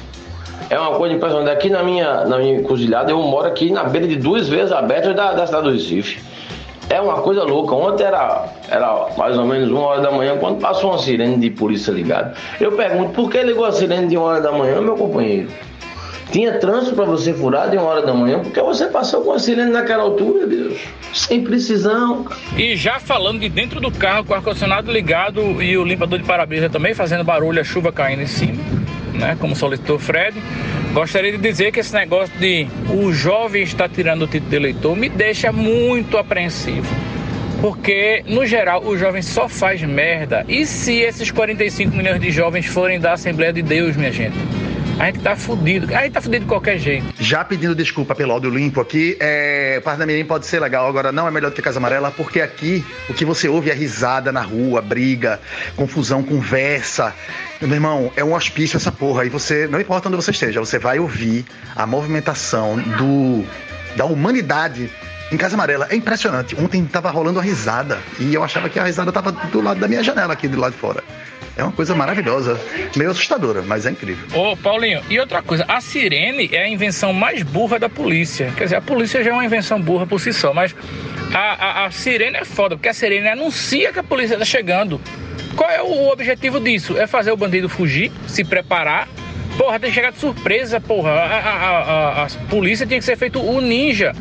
É 0.70 0.80
uma 0.80 0.92
coisa 0.98 1.16
impressionante. 1.16 1.52
Aqui 1.52 1.70
na 1.70 1.84
minha, 1.84 2.26
na 2.26 2.38
minha 2.38 2.60
encruzilhada, 2.60 3.12
eu 3.12 3.22
moro 3.22 3.48
aqui 3.48 3.72
na 3.72 3.84
beira 3.84 4.08
de 4.08 4.16
duas 4.16 4.50
vezes 4.50 4.72
abertas 4.72 5.16
da, 5.16 5.34
da 5.34 5.46
cidade 5.46 5.66
do 5.66 5.72
Recife. 5.72 6.20
É 6.90 7.00
uma 7.00 7.22
coisa 7.22 7.44
louca. 7.44 7.76
Ontem 7.76 8.04
era, 8.04 8.46
era 8.70 9.10
mais 9.16 9.38
ou 9.38 9.46
menos 9.46 9.70
uma 9.70 9.82
hora 9.82 10.02
da 10.02 10.12
manhã, 10.12 10.38
quando 10.38 10.60
passou 10.60 10.92
uma 10.92 10.98
sirene 10.98 11.38
de 11.38 11.52
polícia 11.52 11.92
ligada. 11.92 12.34
Eu 12.60 12.72
pergunto, 12.72 13.12
por 13.12 13.30
que 13.30 13.42
ligou 13.44 13.66
a 13.66 13.72
sirene 13.72 14.08
de 14.08 14.18
uma 14.18 14.26
hora 14.26 14.42
da 14.42 14.52
manhã, 14.52 14.82
meu 14.82 14.96
companheiro? 14.96 15.50
Tinha 16.34 16.58
trânsito 16.58 16.96
para 16.96 17.06
você 17.06 17.32
furar 17.32 17.70
de 17.70 17.78
uma 17.78 17.86
hora 17.86 18.02
da 18.02 18.12
manhã, 18.12 18.40
porque 18.40 18.60
você 18.60 18.88
passou 18.88 19.22
com 19.22 19.34
a 19.34 19.40
sirene 19.40 19.70
naquela 19.70 20.02
altura, 20.02 20.48
Deus. 20.48 20.80
Sem 21.14 21.44
precisão. 21.44 22.26
E 22.58 22.76
já 22.76 23.00
falando 23.00 23.40
de 23.40 23.48
dentro 23.48 23.80
do 23.80 23.92
carro 23.92 24.26
com 24.26 24.34
o 24.34 24.36
ar-condicionado 24.36 24.92
ligado 24.92 25.62
e 25.62 25.78
o 25.78 25.86
limpador 25.86 26.18
de 26.18 26.26
para-brisa 26.26 26.72
também 26.72 26.96
fazendo 26.96 27.24
barulho, 27.24 27.62
a 27.62 27.64
chuva 27.64 27.92
caindo 27.92 28.24
em 28.24 28.28
cima, 28.28 28.58
né? 29.14 29.38
Como 29.40 29.56
solicitou 29.56 29.98
o 29.98 30.00
Fred. 30.00 30.36
Gostaria 30.92 31.34
de 31.34 31.38
dizer 31.38 31.72
que 31.72 31.82
esse 31.82 31.94
negócio 31.94 32.36
de 32.40 32.66
o 32.90 33.14
jovem 33.14 33.62
está 33.62 33.88
tirando 33.88 34.24
o 34.24 34.28
título 34.28 34.50
de 34.50 34.56
eleitor 34.56 34.96
me 34.96 35.10
deixa 35.10 35.52
muito 35.52 36.18
apreensivo. 36.18 36.92
Porque, 37.62 38.24
no 38.26 38.44
geral, 38.44 38.84
o 38.84 38.98
jovem 38.98 39.22
só 39.22 39.48
faz 39.48 39.84
merda. 39.84 40.44
E 40.48 40.66
se 40.66 41.00
esses 41.00 41.30
45 41.30 41.96
milhões 41.96 42.20
de 42.20 42.32
jovens 42.32 42.66
forem 42.66 43.00
da 43.00 43.14
Assembleia 43.14 43.54
de 43.54 43.62
Deus, 43.62 43.96
minha 43.96 44.12
gente? 44.12 44.36
A 45.04 45.08
gente 45.08 45.20
tá 45.20 45.36
fudido. 45.36 45.94
A 45.94 46.04
gente 46.04 46.14
tá 46.14 46.22
fudido 46.22 46.46
de 46.46 46.50
qualquer 46.50 46.78
jeito. 46.78 47.06
Já 47.20 47.44
pedindo 47.44 47.76
desculpa 47.76 48.16
pelo 48.16 48.32
áudio 48.32 48.50
limpo 48.50 48.80
aqui, 48.80 49.18
é, 49.20 49.82
Parnamirim 49.82 50.24
pode 50.24 50.46
ser 50.46 50.62
legal, 50.62 50.88
agora 50.88 51.12
não 51.12 51.28
é 51.28 51.32
melhor 51.32 51.52
do 51.52 51.54
que 51.54 51.62
Casa 51.62 51.78
Amarela, 51.78 52.10
porque 52.10 52.40
aqui 52.40 52.86
o 53.10 53.14
que 53.14 53.26
você 53.26 53.50
ouve 53.50 53.70
é 53.70 53.74
risada 53.74 54.32
na 54.32 54.40
rua, 54.40 54.82
briga, 54.82 55.42
confusão, 55.76 56.24
conversa. 56.24 57.14
Meu 57.60 57.74
irmão, 57.74 58.14
é 58.16 58.24
um 58.24 58.34
hospício 58.34 58.78
essa 58.78 58.94
porra. 58.94 59.26
E 59.26 59.30
você, 59.30 59.68
não 59.68 59.78
importa 59.78 60.08
onde 60.08 60.16
você 60.16 60.32
esteja, 60.32 60.62
você 60.62 60.80
vai 60.80 61.00
ouvir 61.00 61.44
a 61.76 61.86
movimentação 61.86 62.78
do, 62.78 63.44
da 63.98 64.06
humanidade 64.06 64.90
em 65.34 65.36
Casa 65.36 65.58
Amarela. 65.58 65.86
É 65.90 65.98
impressionante. 65.98 66.56
Ontem 66.56 66.86
tava 66.86 67.12
rolando 67.12 67.40
uma 67.40 67.46
risada 67.46 68.00
e 68.22 68.34
eu 68.34 68.42
achava 68.42 68.70
que 68.70 68.80
a 68.80 68.86
risada 68.86 69.12
tava 69.12 69.34
do 69.34 69.60
lado 69.60 69.82
da 69.82 69.88
minha 69.90 70.02
janela 70.02 70.32
aqui, 70.32 70.48
do 70.48 70.58
lado 70.58 70.72
de 70.72 70.78
fora. 70.78 71.04
É 71.56 71.64
uma 71.64 71.72
coisa 71.72 71.94
maravilhosa, 71.94 72.60
meio 72.96 73.12
assustadora, 73.12 73.62
mas 73.62 73.86
é 73.86 73.92
incrível. 73.92 74.26
Ô, 74.34 74.58
Paulinho, 74.58 75.02
e 75.08 75.20
outra 75.20 75.42
coisa, 75.44 75.64
a 75.68 75.80
sirene 75.80 76.50
é 76.52 76.64
a 76.64 76.68
invenção 76.68 77.14
mais 77.14 77.44
burra 77.44 77.78
da 77.78 77.88
polícia. 77.88 78.52
Quer 78.58 78.64
dizer, 78.64 78.76
a 78.78 78.82
polícia 78.82 79.24
já 79.24 79.30
é 79.30 79.34
uma 79.34 79.46
invenção 79.46 79.80
burra 79.80 80.08
por 80.08 80.20
si 80.20 80.34
só, 80.34 80.52
mas 80.52 80.76
a, 81.32 81.84
a, 81.84 81.86
a 81.86 81.92
sirene 81.92 82.38
é 82.38 82.46
foda, 82.46 82.76
porque 82.76 82.90
a 82.90 82.94
sirene 82.94 83.28
anuncia 83.28 83.94
que 83.94 84.00
a 84.00 84.04
polícia 84.04 84.38
tá 84.38 84.46
chegando. 84.46 85.00
Qual 85.56 85.70
é 85.70 85.82
o 85.82 86.10
objetivo 86.12 86.60
disso? 86.60 86.98
É 86.98 87.06
fazer 87.06 87.32
o 87.32 87.38
bandido 87.38 87.70
fugir, 87.70 88.12
se 88.28 88.44
preparar. 88.44 89.08
Porra, 89.56 89.80
tem 89.80 89.90
que 89.90 89.96
chegar 89.96 90.12
de 90.12 90.18
surpresa, 90.18 90.82
porra. 90.82 91.12
A, 91.12 91.38
a, 91.38 92.24
a, 92.24 92.24
a 92.24 92.28
polícia 92.50 92.88
tinha 92.88 92.98
que 92.98 93.06
ser 93.06 93.16
feito 93.16 93.40
o 93.40 93.62
ninja, 93.62 94.14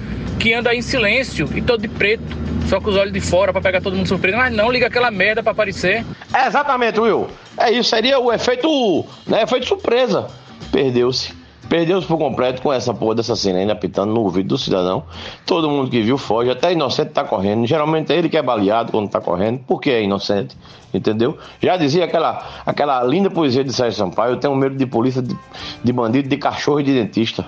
que 0.42 0.52
anda 0.52 0.74
em 0.74 0.82
silêncio 0.82 1.48
e 1.54 1.62
todo 1.62 1.80
de 1.80 1.88
preto. 1.88 2.24
Só 2.66 2.80
com 2.80 2.90
os 2.90 2.96
olhos 2.96 3.12
de 3.12 3.20
fora 3.20 3.52
pra 3.52 3.62
pegar 3.62 3.80
todo 3.80 3.94
mundo 3.94 4.08
surpresa. 4.08 4.36
Mas 4.36 4.52
não, 4.52 4.72
liga 4.72 4.88
aquela 4.88 5.10
merda 5.10 5.40
pra 5.40 5.52
aparecer. 5.52 6.04
É 6.34 6.48
exatamente, 6.48 6.98
Will. 6.98 7.28
É 7.56 7.70
isso, 7.70 7.90
seria 7.90 8.18
o 8.18 8.32
efeito, 8.32 9.04
né, 9.26 9.42
efeito 9.42 9.66
surpresa. 9.66 10.26
Perdeu-se. 10.72 11.32
Perdeu-se 11.68 12.06
por 12.06 12.18
completo 12.18 12.60
com 12.60 12.72
essa 12.72 12.92
porra 12.92 13.14
dessa 13.14 13.36
sirene 13.36 13.70
apitando 13.70 14.12
no 14.12 14.20
ouvido 14.22 14.48
do 14.48 14.58
cidadão. 14.58 15.04
Todo 15.46 15.70
mundo 15.70 15.88
que 15.88 16.02
viu 16.02 16.18
foge, 16.18 16.50
até 16.50 16.72
inocente 16.72 17.10
tá 17.10 17.22
correndo. 17.22 17.64
Geralmente 17.66 18.12
é 18.12 18.16
ele 18.16 18.28
que 18.28 18.36
é 18.36 18.42
baleado 18.42 18.90
quando 18.90 19.08
tá 19.08 19.20
correndo, 19.20 19.60
porque 19.66 19.90
é 19.90 20.02
inocente, 20.02 20.56
entendeu? 20.92 21.38
Já 21.62 21.76
dizia 21.76 22.04
aquela, 22.04 22.44
aquela 22.66 23.02
linda 23.04 23.30
poesia 23.30 23.62
de 23.62 23.72
Sérgio 23.72 23.96
Sampaio: 23.96 24.32
eu 24.32 24.36
tenho 24.38 24.56
medo 24.56 24.76
de 24.76 24.86
polícia, 24.86 25.22
de, 25.22 25.36
de 25.84 25.92
bandido, 25.92 26.28
de 26.28 26.36
cachorro 26.36 26.80
e 26.80 26.82
de 26.82 26.92
dentista. 26.94 27.46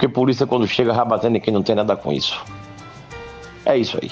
Porque 0.00 0.08
polícia, 0.08 0.46
quando 0.46 0.66
chega, 0.66 0.94
vai 0.94 1.04
batendo 1.04 1.36
em 1.36 1.40
quem 1.40 1.52
não 1.52 1.62
tem 1.62 1.74
nada 1.74 1.94
com 1.94 2.10
isso. 2.10 2.42
É 3.66 3.76
isso 3.76 3.98
aí. 4.00 4.10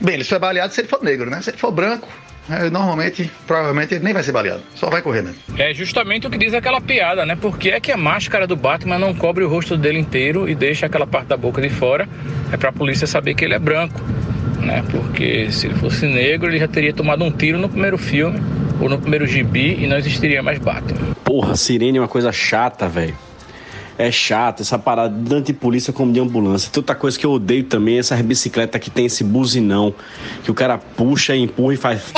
Bem, 0.00 0.14
ele 0.14 0.24
só 0.24 0.34
é 0.34 0.38
baleado 0.40 0.74
se 0.74 0.80
ele 0.80 0.88
for 0.88 1.00
negro, 1.04 1.30
né? 1.30 1.40
Se 1.40 1.50
ele 1.50 1.56
for 1.56 1.70
branco, 1.70 2.08
é, 2.50 2.68
normalmente, 2.68 3.30
provavelmente 3.46 3.94
ele 3.94 4.02
nem 4.02 4.12
vai 4.12 4.24
ser 4.24 4.32
baleado. 4.32 4.60
Só 4.74 4.90
vai 4.90 5.00
correr 5.00 5.22
mesmo. 5.22 5.38
É 5.56 5.72
justamente 5.72 6.26
o 6.26 6.30
que 6.30 6.36
diz 6.36 6.52
aquela 6.52 6.80
piada, 6.80 7.24
né? 7.24 7.36
Porque 7.40 7.70
é 7.70 7.78
que 7.78 7.92
a 7.92 7.96
máscara 7.96 8.44
do 8.44 8.56
Batman 8.56 8.98
não 8.98 9.14
cobre 9.14 9.44
o 9.44 9.48
rosto 9.48 9.76
dele 9.76 10.00
inteiro 10.00 10.48
e 10.48 10.54
deixa 10.56 10.86
aquela 10.86 11.06
parte 11.06 11.28
da 11.28 11.36
boca 11.36 11.62
de 11.62 11.70
fora. 11.70 12.08
É 12.52 12.56
pra 12.56 12.72
polícia 12.72 13.06
saber 13.06 13.36
que 13.36 13.44
ele 13.44 13.54
é 13.54 13.58
branco, 13.60 14.00
né? 14.58 14.82
Porque 14.90 15.48
se 15.52 15.68
ele 15.68 15.74
fosse 15.76 16.06
negro, 16.06 16.50
ele 16.50 16.58
já 16.58 16.66
teria 16.66 16.92
tomado 16.92 17.22
um 17.22 17.30
tiro 17.30 17.56
no 17.56 17.68
primeiro 17.68 17.96
filme 17.96 18.40
ou 18.80 18.88
no 18.88 18.98
primeiro 18.98 19.28
gibi 19.28 19.80
e 19.80 19.86
não 19.86 19.96
existiria 19.96 20.42
mais 20.42 20.58
Batman. 20.58 21.14
Porra, 21.22 21.54
sirene 21.54 21.98
é 21.98 22.00
uma 22.00 22.08
coisa 22.08 22.32
chata, 22.32 22.88
velho. 22.88 23.14
É 24.00 24.10
chato 24.10 24.62
essa 24.62 24.78
parada 24.78 25.14
tanto 25.28 25.48
de 25.48 25.52
polícia 25.52 25.92
como 25.92 26.10
de 26.10 26.18
ambulância. 26.18 26.70
Tem 26.72 26.80
outra 26.80 26.94
coisa 26.94 27.18
que 27.18 27.26
eu 27.26 27.32
odeio 27.32 27.64
também, 27.64 27.98
essas 27.98 28.18
bicicletas 28.22 28.80
que 28.80 28.88
tem 28.88 29.04
esse 29.04 29.22
buzinão, 29.22 29.94
que 30.42 30.50
o 30.50 30.54
cara 30.54 30.78
puxa, 30.78 31.36
empurra 31.36 31.74
e 31.74 31.76
faz. 31.76 32.10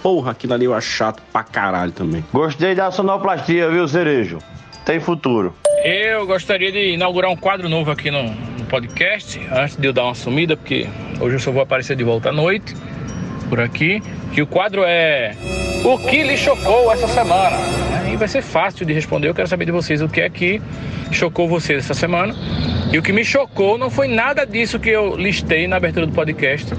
Porra, 0.00 0.30
aquilo 0.30 0.54
ali 0.54 0.66
eu 0.66 0.72
acho 0.72 0.88
chato 0.88 1.20
pra 1.32 1.42
caralho 1.42 1.90
também. 1.90 2.24
Gostei 2.32 2.76
da 2.76 2.92
sonoplastia, 2.92 3.68
viu, 3.68 3.88
Cerejo? 3.88 4.38
Tem 4.86 5.00
futuro. 5.00 5.52
Eu 5.82 6.24
gostaria 6.28 6.70
de 6.70 6.92
inaugurar 6.92 7.28
um 7.28 7.36
quadro 7.36 7.68
novo 7.68 7.90
aqui 7.90 8.08
no, 8.08 8.22
no 8.22 8.64
podcast, 8.66 9.40
antes 9.50 9.74
de 9.74 9.84
eu 9.84 9.92
dar 9.92 10.04
uma 10.04 10.14
sumida, 10.14 10.56
porque 10.56 10.86
hoje 11.20 11.34
eu 11.34 11.40
só 11.40 11.50
vou 11.50 11.60
aparecer 11.60 11.96
de 11.96 12.04
volta 12.04 12.28
à 12.28 12.32
noite 12.32 12.72
por 13.44 13.60
aqui. 13.60 14.02
Que 14.32 14.42
o 14.42 14.46
quadro 14.46 14.82
é 14.84 15.32
O 15.84 15.98
que 15.98 16.22
lhe 16.22 16.36
chocou 16.36 16.92
essa 16.92 17.06
semana? 17.08 17.56
Aí 18.04 18.16
vai 18.16 18.28
ser 18.28 18.42
fácil 18.42 18.84
de 18.84 18.92
responder. 18.92 19.28
Eu 19.28 19.34
quero 19.34 19.48
saber 19.48 19.64
de 19.64 19.72
vocês 19.72 20.02
o 20.02 20.08
que 20.08 20.20
é 20.20 20.28
que 20.28 20.60
chocou 21.10 21.48
vocês 21.48 21.84
essa 21.84 21.94
semana. 21.94 22.34
E 22.92 22.98
o 22.98 23.02
que 23.02 23.12
me 23.12 23.24
chocou 23.24 23.76
não 23.78 23.90
foi 23.90 24.08
nada 24.08 24.46
disso 24.46 24.78
que 24.78 24.90
eu 24.90 25.16
listei 25.16 25.66
na 25.66 25.76
abertura 25.76 26.06
do 26.06 26.12
podcast. 26.12 26.72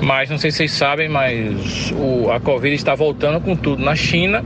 Mas 0.00 0.30
não 0.30 0.38
sei 0.38 0.50
se 0.50 0.58
vocês 0.58 0.72
sabem, 0.72 1.08
mas 1.08 1.92
o, 1.92 2.30
a 2.30 2.38
Covid 2.38 2.74
está 2.74 2.94
voltando 2.94 3.40
com 3.40 3.56
tudo 3.56 3.82
na 3.82 3.96
China 3.96 4.44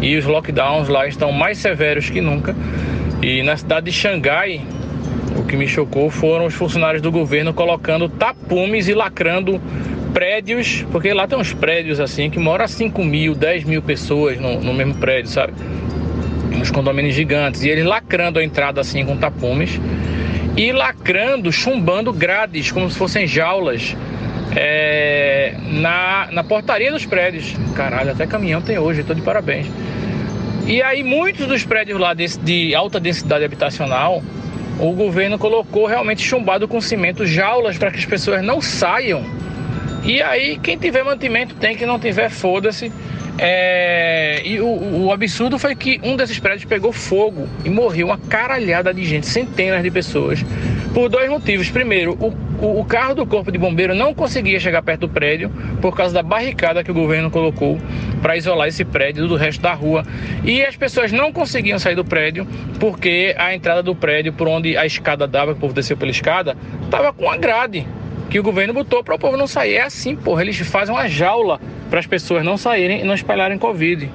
e 0.00 0.16
os 0.16 0.24
lockdowns 0.24 0.88
lá 0.88 1.06
estão 1.06 1.32
mais 1.32 1.58
severos 1.58 2.08
que 2.08 2.20
nunca. 2.20 2.54
E 3.20 3.42
na 3.42 3.56
cidade 3.56 3.86
de 3.86 3.92
Xangai, 3.92 4.60
o 5.36 5.44
que 5.44 5.56
me 5.56 5.66
chocou 5.66 6.10
foram 6.10 6.46
os 6.46 6.54
funcionários 6.54 7.02
do 7.02 7.10
governo 7.10 7.52
colocando 7.52 8.08
tapumes 8.08 8.88
e 8.88 8.94
lacrando 8.94 9.60
prédios, 10.12 10.84
porque 10.92 11.12
lá 11.12 11.26
tem 11.26 11.38
uns 11.38 11.52
prédios 11.52 12.00
assim 12.00 12.30
que 12.30 12.38
moram 12.38 12.66
5 12.66 13.04
mil, 13.04 13.34
10 13.34 13.64
mil 13.64 13.82
pessoas 13.82 14.38
no, 14.38 14.60
no 14.60 14.72
mesmo 14.72 14.94
prédio, 14.94 15.30
sabe? 15.30 15.52
Uns 16.54 16.70
condomínios 16.70 17.14
gigantes. 17.14 17.62
E 17.62 17.68
eles 17.68 17.84
lacrando 17.84 18.38
a 18.38 18.44
entrada 18.44 18.80
assim 18.80 19.04
com 19.04 19.16
tapumes 19.16 19.80
e 20.56 20.70
lacrando, 20.72 21.50
chumbando 21.50 22.12
grades, 22.12 22.70
como 22.70 22.90
se 22.90 22.98
fossem 22.98 23.26
jaulas. 23.26 23.96
É, 24.54 25.54
na, 25.66 26.28
na 26.30 26.44
portaria 26.44 26.92
dos 26.92 27.06
prédios. 27.06 27.54
Caralho, 27.74 28.10
até 28.10 28.26
caminhão 28.26 28.60
tem 28.60 28.78
hoje, 28.78 29.00
estou 29.00 29.16
de 29.16 29.22
parabéns. 29.22 29.66
E 30.66 30.82
aí, 30.82 31.02
muitos 31.02 31.46
dos 31.46 31.64
prédios 31.64 31.98
lá 31.98 32.12
desse, 32.14 32.38
de 32.38 32.74
alta 32.74 33.00
densidade 33.00 33.44
habitacional, 33.44 34.22
o 34.78 34.92
governo 34.92 35.38
colocou 35.38 35.86
realmente 35.86 36.22
chumbado 36.22 36.68
com 36.68 36.80
cimento 36.80 37.26
jaulas 37.26 37.78
para 37.78 37.90
que 37.90 37.98
as 37.98 38.04
pessoas 38.04 38.42
não 38.44 38.60
saiam. 38.60 39.24
E 40.04 40.20
aí, 40.20 40.58
quem 40.58 40.76
tiver 40.76 41.04
mantimento 41.04 41.54
tem, 41.54 41.76
quem 41.76 41.86
não 41.86 41.98
tiver, 41.98 42.28
foda-se. 42.28 42.92
É, 43.38 44.42
e 44.44 44.60
o, 44.60 45.06
o, 45.06 45.12
absurdo 45.12 45.58
foi 45.58 45.74
que 45.74 45.98
um 46.02 46.16
desses 46.16 46.38
prédios 46.38 46.64
pegou 46.64 46.92
fogo 46.92 47.48
e 47.64 47.70
morreu 47.70 48.08
uma 48.08 48.18
caralhada 48.18 48.92
de 48.92 49.04
gente, 49.04 49.26
centenas 49.26 49.82
de 49.82 49.90
pessoas, 49.90 50.44
por 50.92 51.08
dois 51.08 51.30
motivos. 51.30 51.70
Primeiro, 51.70 52.12
o, 52.20 52.80
o, 52.80 52.84
carro 52.84 53.14
do 53.14 53.26
corpo 53.26 53.50
de 53.50 53.56
bombeiro 53.56 53.94
não 53.94 54.12
conseguia 54.12 54.60
chegar 54.60 54.82
perto 54.82 55.02
do 55.02 55.08
prédio 55.08 55.50
por 55.80 55.96
causa 55.96 56.12
da 56.12 56.22
barricada 56.22 56.84
que 56.84 56.90
o 56.90 56.94
governo 56.94 57.30
colocou 57.30 57.78
para 58.20 58.36
isolar 58.36 58.68
esse 58.68 58.84
prédio 58.84 59.26
do 59.26 59.36
resto 59.36 59.62
da 59.62 59.72
rua. 59.72 60.04
E 60.44 60.62
as 60.62 60.76
pessoas 60.76 61.10
não 61.10 61.32
conseguiam 61.32 61.78
sair 61.78 61.94
do 61.94 62.04
prédio 62.04 62.46
porque 62.78 63.34
a 63.38 63.54
entrada 63.54 63.82
do 63.82 63.94
prédio, 63.94 64.32
por 64.32 64.46
onde 64.46 64.76
a 64.76 64.84
escada 64.84 65.26
dava, 65.26 65.52
o 65.52 65.56
povo 65.56 65.72
desceu 65.72 65.96
pela 65.96 66.10
escada, 66.10 66.56
estava 66.84 67.12
com 67.12 67.30
a 67.30 67.36
grade 67.36 67.86
que 68.32 68.40
o 68.40 68.42
governo 68.42 68.72
botou 68.72 69.04
para 69.04 69.14
o 69.14 69.18
povo 69.18 69.36
não 69.36 69.46
sair. 69.46 69.74
É 69.74 69.82
assim, 69.82 70.16
porra, 70.16 70.40
eles 70.40 70.56
fazem 70.60 70.94
uma 70.94 71.06
jaula 71.06 71.60
para 71.90 71.98
as 72.00 72.06
pessoas 72.06 72.42
não 72.42 72.56
saírem 72.56 73.02
e 73.02 73.04
não 73.04 73.12
espalharem 73.12 73.58
Covid. 73.58 74.10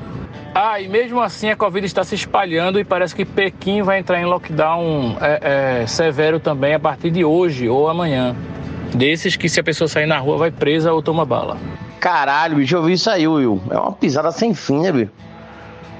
Ah, 0.55 0.81
e 0.81 0.87
mesmo 0.87 1.21
assim 1.21 1.51
a 1.51 1.55
Covid 1.55 1.85
está 1.85 2.03
se 2.03 2.15
espalhando 2.15 2.79
e 2.79 2.83
parece 2.83 3.15
que 3.15 3.23
Pequim 3.23 3.83
vai 3.83 3.99
entrar 3.99 4.19
em 4.19 4.25
lockdown 4.25 5.17
é, 5.21 5.81
é, 5.83 5.85
severo 5.85 6.39
também 6.39 6.73
a 6.73 6.79
partir 6.79 7.11
de 7.11 7.23
hoje 7.23 7.69
ou 7.69 7.87
amanhã. 7.87 8.35
Desses 8.95 9.35
que 9.35 9.47
se 9.47 9.59
a 9.59 9.63
pessoa 9.63 9.87
sair 9.87 10.07
na 10.07 10.17
rua 10.17 10.35
vai 10.35 10.49
presa 10.49 10.91
ou 10.91 11.03
toma 11.03 11.23
bala. 11.23 11.55
Caralho, 11.99 12.55
bicho, 12.55 12.75
eu 12.75 12.81
vi 12.81 12.93
isso 12.93 13.11
aí, 13.11 13.27
Will. 13.27 13.61
É 13.69 13.77
uma 13.77 13.91
pisada 13.91 14.31
sem 14.31 14.51
fim, 14.55 14.79
né, 14.79 14.91
bicho? 14.91 15.11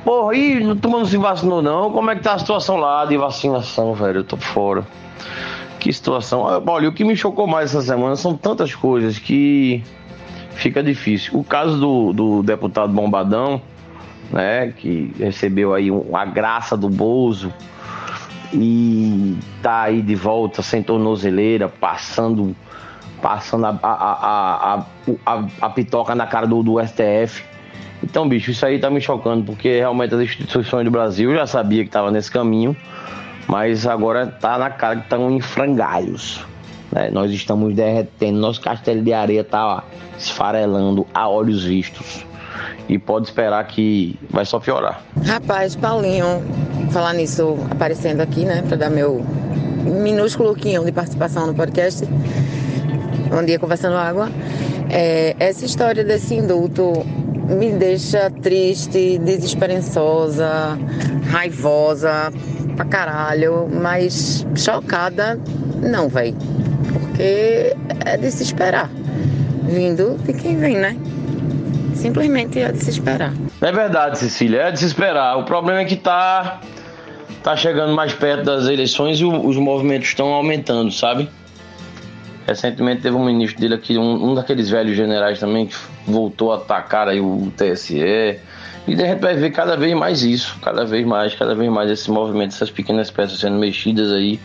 Porra, 0.03 0.35
e 0.35 0.75
tu 0.77 0.89
não 0.89 1.05
se 1.05 1.17
vacinou 1.17 1.61
não? 1.61 1.91
Como 1.91 2.09
é 2.09 2.15
que 2.15 2.23
tá 2.23 2.33
a 2.33 2.39
situação 2.39 2.77
lá 2.77 3.05
de 3.05 3.15
vacinação, 3.15 3.93
velho? 3.93 4.21
Eu 4.21 4.23
tô 4.23 4.37
fora. 4.37 4.83
Que 5.87 5.93
situação. 5.93 6.41
Olha, 6.67 6.89
o 6.89 6.91
que 6.91 7.05
me 7.05 7.15
chocou 7.15 7.47
mais 7.47 7.69
essa 7.69 7.81
semana 7.81 8.17
são 8.17 8.35
tantas 8.35 8.75
coisas 8.75 9.17
que 9.17 9.81
fica 10.55 10.83
difícil. 10.83 11.39
O 11.39 11.45
caso 11.45 11.79
do, 11.79 12.11
do 12.11 12.43
deputado 12.43 12.91
Bombadão, 12.91 13.61
né, 14.29 14.73
que 14.75 15.13
recebeu 15.17 15.73
aí 15.73 15.87
a 16.11 16.25
graça 16.25 16.75
do 16.75 16.89
Bozo 16.89 17.53
e 18.53 19.37
tá 19.63 19.83
aí 19.83 20.01
de 20.01 20.13
volta 20.13 20.61
sem 20.61 20.83
tornozeleira, 20.83 21.69
passando 21.69 22.53
passando 23.21 23.67
a, 23.67 23.79
a, 23.81 24.73
a, 24.73 24.85
a, 25.25 25.45
a 25.61 25.69
pitoca 25.69 26.13
na 26.13 26.27
cara 26.27 26.45
do, 26.45 26.61
do 26.61 26.85
STF. 26.85 27.45
Então, 28.03 28.27
bicho, 28.27 28.51
isso 28.51 28.65
aí 28.65 28.77
tá 28.77 28.89
me 28.89 28.99
chocando, 28.99 29.45
porque 29.45 29.77
realmente 29.77 30.13
as 30.13 30.19
instituições 30.19 30.83
do 30.83 30.91
Brasil 30.91 31.33
já 31.33 31.47
sabia 31.47 31.85
que 31.85 31.89
tava 31.89 32.11
nesse 32.11 32.29
caminho, 32.29 32.75
mas 33.47 33.87
agora 33.87 34.27
tá 34.27 34.57
na 34.57 34.69
cara 34.69 34.97
que 34.97 35.03
estão 35.03 35.31
em 35.31 35.39
frangalhos. 35.39 36.45
Né? 36.91 37.09
Nós 37.11 37.31
estamos 37.31 37.73
derretendo, 37.73 38.37
nosso 38.39 38.61
castelo 38.61 39.01
de 39.01 39.13
areia 39.13 39.43
tá 39.43 39.83
esfarelando 40.17 41.07
a 41.13 41.27
olhos 41.29 41.63
vistos. 41.63 42.25
E 42.89 42.97
pode 42.97 43.27
esperar 43.27 43.65
que 43.67 44.17
vai 44.29 44.45
só 44.45 44.59
piorar. 44.59 45.01
Rapaz, 45.25 45.75
Paulinho, 45.75 46.41
falar 46.91 47.13
nisso, 47.13 47.57
aparecendo 47.69 48.21
aqui, 48.21 48.45
né, 48.45 48.63
para 48.65 48.77
dar 48.77 48.89
meu 48.89 49.23
minúsculo 49.83 50.55
quinhão 50.55 50.85
de 50.85 50.91
participação 50.91 51.47
no 51.47 51.53
podcast. 51.53 52.05
Bom 53.29 53.43
dia, 53.43 53.59
conversando 53.59 53.97
água. 53.97 54.29
É, 54.89 55.35
essa 55.37 55.65
história 55.65 56.03
desse 56.03 56.35
indulto 56.35 57.05
me 57.49 57.71
deixa 57.73 58.29
triste, 58.29 59.17
desesperançosa, 59.17 60.79
raivosa 61.29 62.31
pra 62.77 62.85
caralho, 62.85 63.67
mas 63.69 64.47
chocada 64.55 65.37
não, 65.81 66.07
velho 66.07 66.37
porque 67.17 67.75
é 68.05 68.17
de 68.17 68.31
se 68.31 68.43
esperar. 68.43 68.89
Vindo 69.63 70.17
de 70.23 70.33
quem 70.33 70.57
vem, 70.57 70.77
né? 70.77 70.95
Simplesmente 71.95 72.59
é 72.59 72.71
de 72.71 72.77
se 72.83 72.91
esperar. 72.91 73.33
É 73.59 73.71
verdade, 73.71 74.19
Cecília, 74.19 74.61
é 74.61 74.71
de 74.71 74.79
se 74.79 74.85
esperar. 74.85 75.37
O 75.37 75.43
problema 75.43 75.79
é 75.79 75.85
que 75.85 75.95
tá, 75.95 76.61
tá 77.43 77.55
chegando 77.55 77.93
mais 77.93 78.13
perto 78.13 78.45
das 78.45 78.67
eleições 78.67 79.19
e 79.19 79.25
o, 79.25 79.45
os 79.47 79.57
movimentos 79.57 80.09
estão 80.09 80.27
aumentando, 80.27 80.91
sabe? 80.91 81.27
Recentemente 82.45 83.01
teve 83.01 83.15
um 83.15 83.25
ministro 83.25 83.59
dele 83.59 83.73
aqui, 83.73 83.97
um, 83.97 84.29
um, 84.29 84.35
daqueles 84.35 84.69
velhos 84.69 84.95
generais 84.95 85.39
também, 85.39 85.65
que 85.65 85.75
voltou 86.05 86.53
a 86.53 86.57
atacar 86.57 87.07
aí 87.07 87.19
o 87.19 87.51
TSE. 87.57 88.39
E 88.87 88.95
de 88.95 89.03
repente 89.03 89.21
vai 89.21 89.35
ver 89.35 89.51
cada 89.51 89.75
vez 89.75 89.93
mais 89.93 90.23
isso, 90.23 90.57
cada 90.61 90.85
vez 90.85 91.05
mais, 91.05 91.35
cada 91.35 91.53
vez 91.53 91.69
mais 91.69 91.91
esse 91.91 92.09
movimento, 92.09 92.53
essas 92.53 92.71
pequenas 92.71 93.11
peças 93.11 93.39
sendo 93.39 93.59
mexidas 93.59 94.11
aí. 94.13 94.39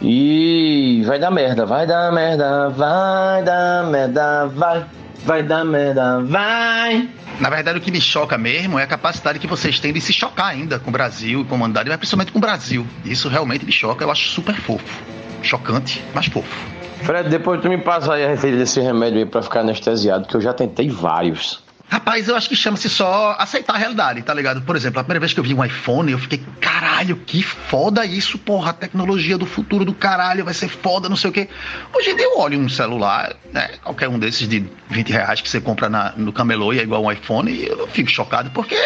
E 0.00 1.02
vai 1.04 1.18
dar 1.18 1.30
merda, 1.30 1.66
vai 1.66 1.84
dar 1.84 2.12
merda, 2.12 2.68
vai 2.68 3.42
dar 3.42 3.84
merda, 3.90 4.46
vai, 4.46 4.86
vai 5.24 5.42
dar 5.42 5.64
merda, 5.64 6.20
vai. 6.22 7.08
Na 7.40 7.50
verdade, 7.50 7.78
o 7.78 7.80
que 7.80 7.90
me 7.90 8.00
choca 8.00 8.38
mesmo 8.38 8.78
é 8.78 8.84
a 8.84 8.86
capacidade 8.86 9.40
que 9.40 9.48
vocês 9.48 9.80
têm 9.80 9.92
de 9.92 10.00
se 10.00 10.12
chocar 10.12 10.46
ainda 10.46 10.78
com 10.78 10.90
o 10.90 10.92
Brasil 10.92 11.40
e 11.40 11.44
com 11.44 11.54
a 11.54 11.58
humanidade, 11.58 11.88
mas 11.88 11.98
principalmente 11.98 12.30
com 12.30 12.38
o 12.38 12.40
Brasil. 12.40 12.86
Isso 13.04 13.28
realmente 13.28 13.64
me 13.64 13.72
choca, 13.72 14.04
eu 14.04 14.10
acho 14.10 14.28
super 14.28 14.54
fofo. 14.54 15.02
Chocante, 15.42 16.04
mas 16.14 16.26
fofo. 16.26 16.68
Fred, 17.02 17.28
depois 17.28 17.60
tu 17.60 17.68
me 17.68 17.78
passa 17.78 18.14
aí 18.14 18.24
a 18.24 18.28
receita 18.28 18.56
desse 18.56 18.80
remédio 18.80 19.18
aí 19.18 19.26
pra 19.26 19.42
ficar 19.42 19.60
anestesiado, 19.60 20.26
que 20.26 20.36
eu 20.36 20.40
já 20.40 20.52
tentei 20.52 20.88
vários. 20.88 21.60
Rapaz, 21.90 22.28
eu 22.28 22.36
acho 22.36 22.50
que 22.50 22.56
chama-se 22.56 22.88
só 22.90 23.34
aceitar 23.38 23.74
a 23.74 23.78
realidade, 23.78 24.20
tá 24.20 24.34
ligado? 24.34 24.60
Por 24.60 24.76
exemplo, 24.76 25.00
a 25.00 25.04
primeira 25.04 25.20
vez 25.20 25.32
que 25.32 25.40
eu 25.40 25.44
vi 25.44 25.54
um 25.54 25.64
iPhone, 25.64 26.12
eu 26.12 26.18
fiquei, 26.18 26.42
caralho, 26.60 27.16
que 27.16 27.42
foda 27.42 28.04
isso, 28.04 28.36
porra. 28.36 28.70
A 28.70 28.72
tecnologia 28.74 29.38
do 29.38 29.46
futuro 29.46 29.86
do 29.86 29.94
caralho 29.94 30.44
vai 30.44 30.52
ser 30.52 30.68
foda, 30.68 31.08
não 31.08 31.16
sei 31.16 31.30
o 31.30 31.32
quê. 31.32 31.48
Hoje 31.94 32.10
em 32.10 32.16
dia 32.16 32.26
eu 32.26 32.38
olho 32.38 32.58
um 32.58 32.68
celular, 32.68 33.34
né? 33.52 33.70
Qualquer 33.82 34.08
um 34.08 34.18
desses 34.18 34.46
de 34.46 34.66
20 34.90 35.10
reais 35.10 35.40
que 35.40 35.48
você 35.48 35.62
compra 35.62 35.88
na, 35.88 36.12
no 36.14 36.30
camelô 36.30 36.74
e 36.74 36.78
é 36.78 36.82
igual 36.82 37.02
um 37.02 37.10
iPhone, 37.10 37.50
e 37.50 37.66
eu 37.66 37.86
fico 37.88 38.10
chocado 38.10 38.50
porque 38.50 38.76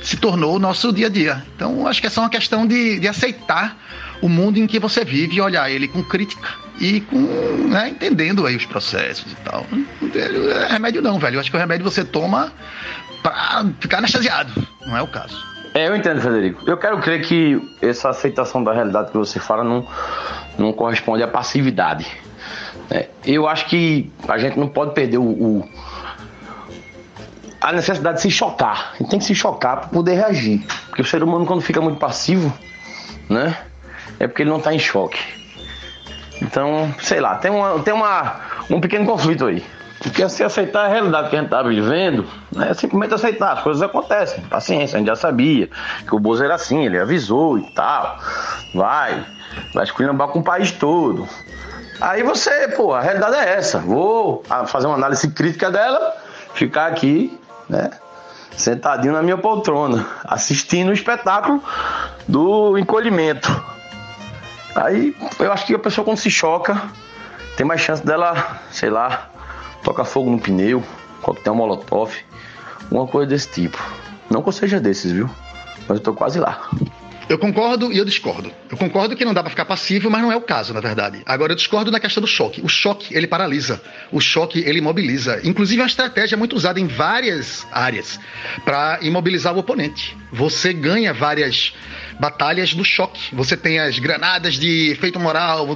se 0.00 0.16
tornou 0.16 0.54
o 0.54 0.58
nosso 0.60 0.92
dia 0.92 1.08
a 1.08 1.10
dia. 1.10 1.44
Então, 1.56 1.88
acho 1.88 2.00
que 2.00 2.06
é 2.06 2.10
só 2.10 2.20
uma 2.20 2.30
questão 2.30 2.66
de, 2.66 3.00
de 3.00 3.08
aceitar 3.08 3.76
o 4.24 4.28
mundo 4.28 4.58
em 4.58 4.66
que 4.66 4.78
você 4.78 5.04
vive 5.04 5.36
e 5.36 5.40
olhar 5.42 5.70
ele 5.70 5.86
com 5.86 6.02
crítica 6.02 6.48
e 6.80 7.02
com 7.02 7.18
né, 7.68 7.90
entendendo 7.90 8.46
aí 8.46 8.56
os 8.56 8.64
processos 8.64 9.30
e 9.30 9.36
tal. 9.36 9.66
É 10.14 10.72
remédio 10.72 11.02
não, 11.02 11.18
velho. 11.18 11.36
Eu 11.36 11.40
acho 11.40 11.50
que 11.50 11.56
o 11.58 11.60
remédio 11.60 11.84
você 11.84 12.02
toma 12.02 12.50
pra 13.22 13.66
ficar 13.78 13.98
anestesiado. 13.98 14.50
Não 14.86 14.96
é 14.96 15.02
o 15.02 15.06
caso. 15.06 15.36
É, 15.74 15.88
eu 15.88 15.94
entendo, 15.94 16.22
Frederico. 16.22 16.62
Eu 16.66 16.78
quero 16.78 16.98
crer 17.00 17.20
que 17.20 17.60
essa 17.82 18.08
aceitação 18.08 18.64
da 18.64 18.72
realidade 18.72 19.10
que 19.10 19.18
você 19.18 19.38
fala 19.38 19.62
não, 19.62 19.86
não 20.56 20.72
corresponde 20.72 21.22
à 21.22 21.28
passividade. 21.28 22.06
É, 22.90 23.10
eu 23.26 23.46
acho 23.46 23.66
que 23.66 24.10
a 24.26 24.38
gente 24.38 24.58
não 24.58 24.68
pode 24.68 24.94
perder 24.94 25.18
o, 25.18 25.22
o 25.22 25.68
a 27.60 27.72
necessidade 27.72 28.16
de 28.16 28.22
se 28.22 28.30
chocar. 28.30 28.92
A 28.94 28.96
gente 28.96 29.10
tem 29.10 29.18
que 29.18 29.26
se 29.26 29.34
chocar 29.34 29.80
para 29.80 29.88
poder 29.88 30.14
reagir. 30.14 30.64
Porque 30.86 31.02
o 31.02 31.04
ser 31.04 31.22
humano, 31.22 31.44
quando 31.44 31.60
fica 31.60 31.82
muito 31.82 31.98
passivo, 31.98 32.50
né? 33.28 33.54
É 34.18 34.26
porque 34.26 34.42
ele 34.42 34.50
não 34.50 34.58
está 34.58 34.72
em 34.72 34.78
choque. 34.78 35.18
Então, 36.40 36.94
sei 37.00 37.20
lá, 37.20 37.36
tem, 37.36 37.50
uma, 37.50 37.78
tem 37.80 37.94
uma, 37.94 38.40
um 38.70 38.80
pequeno 38.80 39.06
conflito 39.06 39.46
aí. 39.46 39.64
Porque 40.04 40.28
se 40.28 40.44
aceitar 40.44 40.84
a 40.84 40.88
realidade 40.88 41.30
que 41.30 41.36
a 41.36 41.38
gente 41.38 41.46
está 41.46 41.62
vivendo, 41.62 42.26
né, 42.52 42.68
é 42.70 42.74
simplesmente 42.74 43.14
aceitar, 43.14 43.52
as 43.52 43.62
coisas 43.62 43.82
acontecem, 43.82 44.44
paciência, 44.44 44.96
a 44.96 44.98
gente 44.98 45.08
já 45.08 45.16
sabia 45.16 45.70
que 46.06 46.14
o 46.14 46.18
Bozo 46.18 46.44
era 46.44 46.56
assim, 46.56 46.84
ele 46.84 46.98
avisou 46.98 47.58
e 47.58 47.62
tal, 47.72 48.18
vai, 48.74 49.24
vai 49.72 49.84
esculhambar 49.84 50.28
com 50.28 50.40
o 50.40 50.44
país 50.44 50.72
todo. 50.72 51.26
Aí 52.00 52.22
você, 52.22 52.68
pô, 52.68 52.92
a 52.92 53.00
realidade 53.00 53.36
é 53.36 53.54
essa, 53.54 53.78
vou 53.78 54.44
fazer 54.66 54.86
uma 54.86 54.96
análise 54.96 55.26
crítica 55.30 55.70
dela, 55.70 56.14
ficar 56.52 56.86
aqui, 56.86 57.38
né, 57.66 57.90
sentadinho 58.54 59.14
na 59.14 59.22
minha 59.22 59.38
poltrona, 59.38 60.06
assistindo 60.24 60.90
o 60.90 60.92
espetáculo 60.92 61.62
do 62.28 62.76
encolhimento. 62.76 63.48
Aí 64.74 65.14
eu 65.38 65.52
acho 65.52 65.66
que 65.66 65.74
a 65.74 65.78
pessoa 65.78 66.04
quando 66.04 66.18
se 66.18 66.30
choca, 66.30 66.90
tem 67.56 67.64
mais 67.64 67.80
chance 67.80 68.04
dela, 68.04 68.60
sei 68.70 68.90
lá, 68.90 69.30
tocar 69.82 70.04
fogo 70.04 70.30
no 70.30 70.38
pneu, 70.38 70.82
coquetel 71.22 71.54
molotov, 71.54 72.12
uma 72.90 73.06
coisa 73.06 73.30
desse 73.30 73.48
tipo. 73.50 73.78
Não 74.30 74.42
que 74.42 74.48
eu 74.48 74.52
seja 74.52 74.80
desses, 74.80 75.12
viu? 75.12 75.30
Mas 75.88 75.98
eu 75.98 76.00
tô 76.00 76.14
quase 76.14 76.40
lá. 76.40 76.68
Eu 77.28 77.38
concordo 77.38 77.92
e 77.92 77.98
eu 77.98 78.04
discordo. 78.04 78.52
Eu 78.70 78.76
concordo 78.76 79.16
que 79.16 79.24
não 79.24 79.32
dá 79.32 79.42
para 79.42 79.50
ficar 79.50 79.64
passivo, 79.64 80.10
mas 80.10 80.22
não 80.22 80.30
é 80.30 80.36
o 80.36 80.40
caso, 80.40 80.74
na 80.74 80.80
verdade. 80.80 81.22
Agora, 81.24 81.52
eu 81.52 81.56
discordo 81.56 81.90
na 81.90 81.98
questão 81.98 82.20
do 82.20 82.26
choque. 82.26 82.60
O 82.62 82.68
choque, 82.68 83.16
ele 83.16 83.26
paralisa. 83.26 83.80
O 84.12 84.20
choque, 84.20 84.58
ele 84.60 84.78
imobiliza. 84.78 85.40
Inclusive, 85.44 85.80
é 85.80 85.82
uma 85.84 85.88
estratégia 85.88 86.36
muito 86.36 86.54
usada 86.54 86.78
em 86.78 86.86
várias 86.86 87.66
áreas 87.72 88.20
para 88.64 88.98
imobilizar 89.02 89.54
o 89.54 89.58
oponente. 89.58 90.16
Você 90.32 90.72
ganha 90.72 91.14
várias 91.14 91.72
batalhas 92.20 92.74
do 92.74 92.84
choque. 92.84 93.34
Você 93.34 93.56
tem 93.56 93.78
as 93.78 93.98
granadas 93.98 94.54
de 94.54 94.90
efeito 94.90 95.18
moral, 95.18 95.68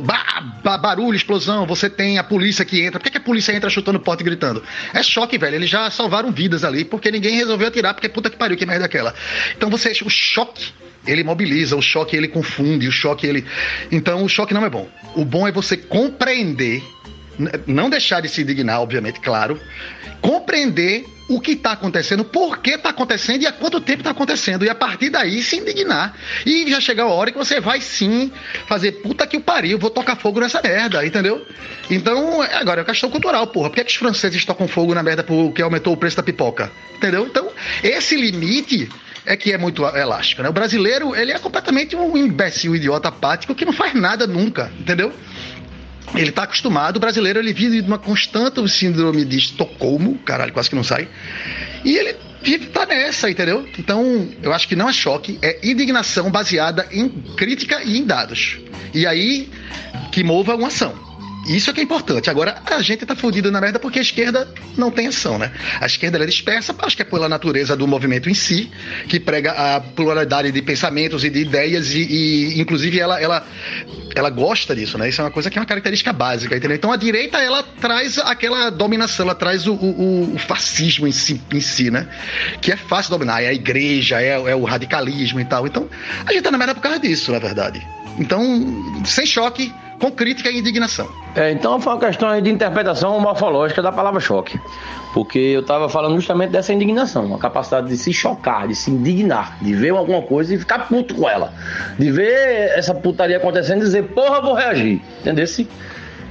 barulho, 0.63 1.17
explosão. 1.17 1.67
Você 1.67 1.89
tem 1.89 2.19
a 2.19 2.25
polícia 2.25 2.65
que 2.65 2.83
entra. 2.83 2.99
Por 2.99 3.05
que, 3.05 3.11
que 3.13 3.19
a 3.19 3.23
polícia 3.23 3.53
entra 3.53 3.71
chutando 3.71 3.99
porta 4.01 4.23
e 4.23 4.27
gritando? 4.27 4.63
É 4.93 5.03
choque, 5.03 5.39
velho. 5.39 5.57
Eles 5.57 5.71
já 5.71 5.91
salvaram 5.91 6.31
vidas 6.31 6.65
ali 6.65 6.85
porque 6.85 7.11
ninguém 7.11 7.37
resolveu 7.37 7.69
atirar, 7.69 7.95
porque 7.95 8.09
puta 8.09 8.29
que 8.29 8.37
pariu, 8.37 8.57
que 8.57 8.67
merda 8.67 8.85
é 8.85 8.87
aquela. 8.87 9.15
Então, 9.57 9.71
você, 9.71 9.93
o 10.05 10.11
choque 10.11 10.73
ele 11.09 11.25
mobiliza, 11.25 11.75
o 11.75 11.83
choque 11.83 12.17
ele 12.17 12.29
confunde, 12.29 12.87
o 12.87 12.93
choque 12.93 13.27
ele. 13.27 13.45
Então 13.91 14.23
o 14.23 14.29
choque 14.29 14.55
não 14.55 14.65
é 14.65 14.71
bom. 14.71 14.89
O 15.17 15.25
bom 15.25 15.49
é 15.49 15.53
você 15.53 15.77
compreender, 15.77 16.83
não 17.67 17.89
deixar 17.89 18.21
de 18.21 18.29
se 18.29 18.43
indignar, 18.43 18.81
obviamente, 18.81 19.19
claro, 19.21 19.59
compreender 20.21 21.05
o 21.29 21.39
que 21.41 21.53
está 21.53 21.73
acontecendo, 21.73 22.25
por 22.25 22.59
que 22.59 22.71
está 22.71 22.89
acontecendo 22.89 23.43
e 23.43 23.47
há 23.47 23.53
quanto 23.53 23.81
tempo 23.81 24.01
está 24.01 24.11
acontecendo. 24.11 24.65
E 24.65 24.71
a 24.71 24.75
partir 24.75 25.11
daí 25.11 25.43
se 25.43 25.57
indignar. 25.57 26.15
E 26.45 26.69
já 26.71 26.81
chega 26.81 27.03
a 27.03 27.07
hora 27.07 27.31
que 27.31 27.37
você 27.37 27.61
vai 27.61 27.81
sim 27.81 28.33
fazer 28.67 28.93
puta 28.93 29.27
que 29.27 29.37
o 29.37 29.41
pariu, 29.41 29.79
vou 29.79 29.91
tocar 29.91 30.17
fogo 30.17 30.41
nessa 30.41 30.61
merda, 30.63 31.05
entendeu? 31.05 31.47
Então, 31.91 32.41
agora 32.43 32.81
é 32.81 32.85
questão 32.85 33.11
cultural, 33.11 33.47
porra. 33.49 33.69
Por 33.69 33.77
que, 33.77 33.85
que 33.85 33.91
os 33.91 33.97
franceses 33.97 34.45
tocam 34.45 34.67
fogo 34.67 34.95
na 34.95 35.03
merda 35.03 35.23
porque 35.23 35.61
aumentou 35.61 35.93
o 35.93 35.97
preço 35.97 36.17
da 36.17 36.23
pipoca? 36.23 36.73
Entendeu? 36.97 37.27
Então, 37.27 37.51
esse 37.83 38.17
limite 38.17 38.89
é 39.25 39.37
que 39.37 39.53
é 39.53 39.59
muito 39.59 39.85
elástico, 39.85 40.43
né? 40.43 40.49
O 40.49 40.53
brasileiro, 40.53 41.15
ele 41.15 41.33
é 41.33 41.39
completamente 41.39 41.97
um 41.97 42.17
imbecil, 42.17 42.75
idiota 42.75 43.09
apático 43.09 43.55
que 43.55 43.65
não 43.65 43.73
faz 43.73 43.95
nada 43.95 44.27
nunca, 44.27 44.71
entendeu? 44.79 45.13
Ele 46.15 46.31
está 46.31 46.45
acostumado, 46.45 46.97
o 46.97 47.01
brasileiro 47.01 47.39
ele 47.39 47.53
vive 47.53 47.83
numa 47.83 47.99
constante 47.99 48.67
síndrome 48.69 49.25
de 49.25 49.39
Estocolmo, 49.39 50.19
caralho, 50.19 50.53
quase 50.53 50.71
que 50.71 50.77
não 50.77 50.85
sai. 50.85 51.07
E 51.85 51.97
ele 51.97 52.17
vive 52.43 52.67
tá 52.67 52.87
nessa, 52.87 53.31
entendeu? 53.31 53.69
Então, 53.79 54.29
eu 54.43 54.53
acho 54.53 54.67
que 54.67 54.75
não 54.75 54.89
é 54.89 54.93
choque, 54.93 55.39
é 55.43 55.59
indignação 55.63 56.31
baseada 56.31 56.89
em 56.91 57.09
crítica 57.09 57.83
e 57.85 57.99
em 57.99 58.05
dados. 58.05 58.59
E 58.95 59.07
aí 59.07 59.51
que 60.11 60.25
mova 60.25 60.55
uma 60.55 60.69
ação. 60.69 61.08
Isso 61.49 61.71
é 61.71 61.73
que 61.73 61.81
é 61.81 61.83
importante. 61.83 62.29
Agora, 62.29 62.61
a 62.67 62.83
gente 62.83 63.07
tá 63.07 63.17
fudido 63.17 63.51
na 63.51 63.61
merda 63.61 63.79
porque 63.79 63.99
a 63.99 64.03
esquerda 64.03 64.47
não 64.77 64.91
tem 64.91 65.07
ação, 65.07 65.39
né? 65.39 65.51
A 65.81 65.87
esquerda 65.87 66.23
é 66.23 66.27
dispersa, 66.27 66.75
acho 66.79 66.95
que 66.95 67.03
é 67.03 67.05
pela 67.05 67.29
natureza 67.29 67.75
do 67.75 67.87
movimento 67.87 68.29
em 68.29 68.35
si, 68.35 68.71
que 69.09 69.19
prega 69.19 69.53
a 69.53 69.81
pluralidade 69.81 70.53
de 70.53 70.63
pensamentos 70.63 71.25
e 71.25 71.31
de 71.31 71.41
ideias 71.41 71.95
e, 71.95 72.03
e 72.03 72.61
inclusive, 72.61 73.01
ela, 73.01 73.19
ela, 73.21 73.47
ela 74.15 74.31
gosta 74.31 74.77
disso, 74.77 74.99
né? 74.99 75.09
Isso 75.09 75.21
é 75.23 75.25
uma 75.25 75.31
coisa 75.31 75.51
que 75.51 75.59
é 75.59 75.61
uma 75.61 75.67
característica 75.67 76.13
básica, 76.13 76.55
entendeu? 76.55 76.77
Então, 76.77 76.93
a 76.93 76.97
direita, 76.97 77.39
ela 77.39 77.63
traz 77.63 78.19
aquela 78.19 78.71
dominação, 78.71 79.25
ela 79.25 79.35
traz 79.35 79.67
o, 79.67 79.73
o, 79.73 80.35
o 80.35 80.39
fascismo 80.39 81.09
em 81.09 81.13
si, 81.13 81.41
em 81.51 81.61
si, 81.61 81.91
né? 81.91 82.07
Que 82.61 82.73
é 82.73 82.77
fácil 82.77 83.11
dominar, 83.11 83.43
é 83.43 83.49
a 83.49 83.55
igreja, 83.55 84.21
é, 84.21 84.33
é 84.33 84.55
o 84.55 84.65
radicalismo 84.65 85.41
e 85.41 85.45
tal. 85.47 85.67
Então, 85.67 85.89
a 86.27 86.33
gente 86.33 86.43
tá 86.43 86.51
na 86.51 86.59
merda 86.59 86.75
por 86.75 86.83
causa 86.83 86.99
disso, 86.99 87.33
na 87.33 87.39
verdade. 87.39 87.81
Então, 88.19 89.03
sem 89.05 89.25
choque, 89.25 89.73
com 89.99 90.11
crítica 90.11 90.51
e 90.51 90.59
indignação. 90.59 91.09
É, 91.35 91.51
então 91.51 91.81
foi 91.81 91.93
uma 91.93 91.99
questão 91.99 92.41
de 92.41 92.51
interpretação 92.51 93.19
morfológica 93.21 93.83
da 93.83 93.93
palavra 93.93 94.21
choque. 94.21 94.59
Porque 95.13 95.39
eu 95.39 95.61
estava 95.61 95.89
falando 95.89 96.15
justamente 96.17 96.51
dessa 96.51 96.73
indignação, 96.73 97.35
a 97.35 97.39
capacidade 97.39 97.89
de 97.89 97.97
se 97.97 98.13
chocar, 98.13 98.69
de 98.69 98.75
se 98.75 98.91
indignar, 98.91 99.59
de 99.61 99.75
ver 99.75 99.91
alguma 99.91 100.23
coisa 100.23 100.55
e 100.55 100.59
ficar 100.59 100.87
puto 100.89 101.15
com 101.15 101.29
ela. 101.29 101.53
De 101.99 102.11
ver 102.11 102.71
essa 102.77 102.95
putaria 102.95 103.39
acontecendo 103.39 103.81
e 103.81 103.85
dizer, 103.85 104.05
porra, 104.09 104.41
vou 104.41 104.55
reagir. 104.55 105.03
Entendeu? 105.21 105.45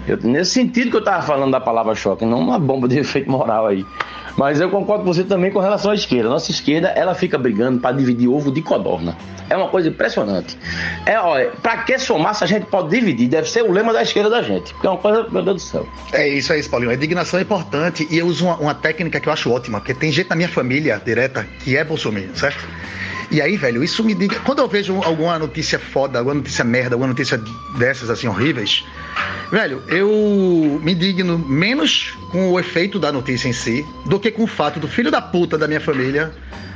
Eu, 0.08 0.18
nesse 0.24 0.52
sentido 0.52 0.90
que 0.90 0.96
eu 0.96 1.02
estava 1.02 1.22
falando 1.22 1.52
da 1.52 1.60
palavra 1.60 1.94
choque, 1.94 2.26
não 2.26 2.40
uma 2.40 2.58
bomba 2.58 2.88
de 2.88 2.98
efeito 3.00 3.30
moral 3.30 3.68
aí. 3.68 3.86
Mas 4.38 4.62
eu 4.62 4.70
concordo 4.70 5.04
com 5.04 5.12
você 5.12 5.24
também 5.24 5.52
com 5.52 5.60
relação 5.60 5.90
à 5.90 5.96
esquerda. 5.96 6.30
Nossa 6.30 6.52
esquerda, 6.52 6.90
ela 6.90 7.16
fica 7.16 7.38
brigando 7.40 7.80
para 7.80 7.96
dividir 7.96 8.30
ovo 8.30 8.52
de 8.52 8.62
codorna. 8.62 9.18
É 9.50 9.58
uma 9.58 9.68
coisa 9.70 9.90
impressionante. 9.90 10.58
É, 11.06 11.20
olha, 11.20 11.52
para 11.62 11.78
que 11.80 11.98
somar 11.98 12.36
se 12.36 12.44
a 12.44 12.48
gente 12.48 12.68
pode 12.68 12.90
dividir? 12.90 13.28
Deve 13.28 13.50
ser 13.50 13.64
o 13.64 13.72
lema 13.72 13.92
da 13.92 14.04
esquerda 14.04 14.30
da 14.30 14.44
gente. 14.44 14.74
Porque 14.74 14.86
é 14.86 14.90
uma 14.92 15.00
coisa, 15.00 15.28
meu 15.30 15.42
Deus 15.42 15.64
do 15.64 15.68
céu. 15.68 15.88
É 16.14 16.28
isso 16.28 16.54
aí, 16.54 16.62
Paulinho. 16.64 16.92
A 16.92 16.94
indignação 16.94 17.40
é 17.40 17.42
importante 17.42 18.08
e 18.12 18.18
eu 18.20 18.28
uso 18.28 18.46
uma, 18.46 18.58
uma 18.58 18.76
técnica 18.76 19.20
que 19.20 19.28
eu 19.28 19.34
acho 19.34 19.52
ótima, 19.52 19.80
porque 19.80 19.96
tem 19.96 20.12
gente 20.12 20.30
na 20.30 20.36
minha 20.36 20.50
família 20.50 21.02
direta 21.04 21.48
que 21.64 21.76
é 21.76 21.84
bolsominion, 21.84 22.36
certo? 22.36 22.64
E 23.30 23.42
aí, 23.42 23.58
velho, 23.58 23.84
isso 23.84 24.04
me 24.04 24.14
diga. 24.14 24.40
Quando 24.46 24.60
eu 24.60 24.68
vejo 24.68 25.02
alguma 25.04 25.38
notícia 25.38 25.78
foda, 25.78 26.20
alguma 26.20 26.36
notícia 26.36 26.64
merda, 26.64 26.96
alguma 26.96 27.10
notícia 27.10 27.42
dessas 27.78 28.10
assim 28.10 28.28
horríveis, 28.28 28.86
velho, 29.52 29.84
eu 29.88 30.80
me 30.84 30.94
digno 30.94 31.38
menos 31.40 32.14
com 32.32 32.52
o 32.52 32.60
efeito 32.60 33.00
da 33.00 33.12
notícia 33.12 33.48
em 33.48 33.54
si 33.54 33.86
do 34.06 34.20
que 34.20 34.32
com 34.32 34.44
o 34.44 34.48
fato 34.48 34.80
do 34.80 34.88
filho 34.88 35.12
da 35.12 35.22
puta 35.22 35.58
da 35.58 35.68
minha 35.68 35.82
família 35.82 36.32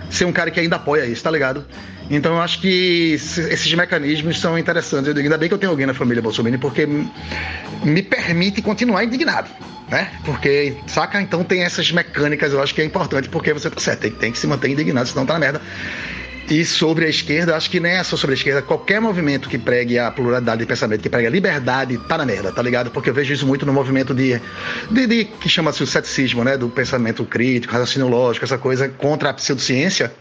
ser 0.10 0.26
um 0.26 0.32
cara 0.32 0.52
que 0.52 0.60
ainda 0.60 0.76
apoia 0.76 1.06
isso, 1.06 1.24
tá 1.24 1.32
ligado? 1.32 1.66
Então 2.10 2.36
eu 2.36 2.42
acho 2.42 2.60
que 2.60 3.14
esses 3.14 3.74
mecanismos 3.74 4.40
são 4.40 4.58
interessantes. 4.58 5.08
Eu 5.08 5.14
digo, 5.14 5.26
ainda 5.26 5.38
bem 5.38 5.48
que 5.48 5.54
eu 5.54 5.58
tenho 5.58 5.72
alguém 5.72 5.86
na 5.86 5.94
família 5.94 6.22
Bolsonaro, 6.22 6.60
porque 6.60 6.86
me 7.84 8.04
permite 8.04 8.62
continuar 8.62 9.06
indignado. 9.06 9.50
Né? 9.90 10.10
Porque, 10.24 10.78
saca? 10.88 11.22
Então 11.22 11.44
tem 11.44 11.64
essas 11.64 11.92
mecânicas, 11.92 12.54
eu 12.54 12.62
acho 12.62 12.74
que 12.74 12.82
é 12.82 12.86
importante, 12.86 13.28
porque 13.28 13.52
você 13.52 13.70
tá 13.70 13.80
certo, 13.80 14.00
tem, 14.00 14.12
tem 14.12 14.32
que 14.32 14.38
se 14.38 14.48
manter 14.48 14.70
indignado, 14.70 15.08
senão 15.08 15.26
tá 15.26 15.34
na 15.34 15.40
merda. 15.40 15.62
E 16.52 16.66
sobre 16.66 17.06
a 17.06 17.08
esquerda, 17.08 17.56
acho 17.56 17.70
que 17.70 17.80
nem 17.80 17.94
é 17.94 18.04
só 18.04 18.18
sobre 18.18 18.34
a 18.34 18.38
esquerda, 18.38 18.62
qualquer 18.62 19.00
movimento 19.00 19.48
que 19.48 19.58
pregue 19.58 19.98
a 19.98 20.12
pluralidade 20.12 20.60
de 20.60 20.66
pensamento, 20.66 21.02
que 21.02 21.08
pregue 21.08 21.26
a 21.26 21.30
liberdade, 21.30 21.98
tá 22.10 22.18
na 22.18 22.26
merda, 22.26 22.52
tá 22.52 22.62
ligado? 22.62 22.92
Porque 22.92 23.10
eu 23.10 23.14
vejo 23.14 23.34
isso 23.34 23.48
muito 23.48 23.66
no 23.66 23.72
movimento 23.72 24.14
de, 24.14 24.38
de, 24.90 25.08
de 25.08 25.24
que 25.24 25.48
chama-se 25.48 25.82
o 25.82 25.88
ceticismo, 25.88 26.44
né? 26.44 26.58
Do 26.58 26.68
pensamento 26.68 27.24
crítico, 27.24 27.72
raciocínio 27.72 28.10
lógico, 28.10 28.44
essa 28.44 28.58
coisa 28.58 28.90
contra 28.90 29.30
a 29.30 29.34
pseudociência. 29.34 30.12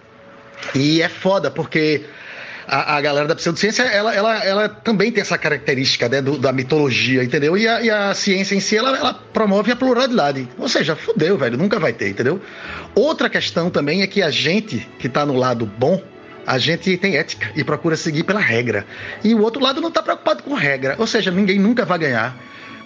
E 0.72 1.02
é 1.02 1.08
foda, 1.08 1.50
porque 1.50 2.04
a, 2.64 2.98
a, 2.98 3.00
galera 3.00 3.26
da 3.26 3.34
pseudociência, 3.34 3.82
ela, 3.82 4.14
ela, 4.14 4.44
ela 4.44 4.68
também 4.68 5.10
tem 5.10 5.22
essa 5.22 5.36
característica 5.36 6.08
né, 6.08 6.22
do, 6.22 6.38
da 6.38 6.52
mitologia, 6.52 7.24
entendeu? 7.24 7.58
E 7.58 7.66
a, 7.66 7.80
e 7.80 7.90
a, 7.90 8.14
ciência 8.14 8.54
em 8.54 8.60
si, 8.60 8.76
ela, 8.76 8.96
ela 8.96 9.14
promove 9.14 9.72
a 9.72 9.76
pluralidade. 9.76 10.48
Ou 10.56 10.68
seja, 10.68 10.94
fudeu, 10.94 11.36
velho, 11.36 11.58
nunca 11.58 11.80
vai 11.80 11.92
ter, 11.92 12.08
entendeu? 12.08 12.40
Outra 12.94 13.28
questão 13.28 13.68
também 13.68 14.02
é 14.02 14.06
que 14.06 14.22
a 14.22 14.30
gente 14.30 14.88
que 15.00 15.08
tá 15.08 15.26
no 15.26 15.34
lado 15.34 15.66
bom, 15.66 16.00
a 16.46 16.58
gente 16.58 16.96
tem 16.96 17.16
ética 17.16 17.50
e 17.54 17.64
procura 17.64 17.96
seguir 17.96 18.24
pela 18.24 18.40
regra. 18.40 18.86
E 19.22 19.34
o 19.34 19.40
outro 19.40 19.62
lado 19.62 19.80
não 19.80 19.88
está 19.88 20.02
preocupado 20.02 20.42
com 20.42 20.54
regra. 20.54 20.96
Ou 20.98 21.06
seja, 21.06 21.30
ninguém 21.30 21.58
nunca 21.58 21.84
vai 21.84 21.98
ganhar 21.98 22.36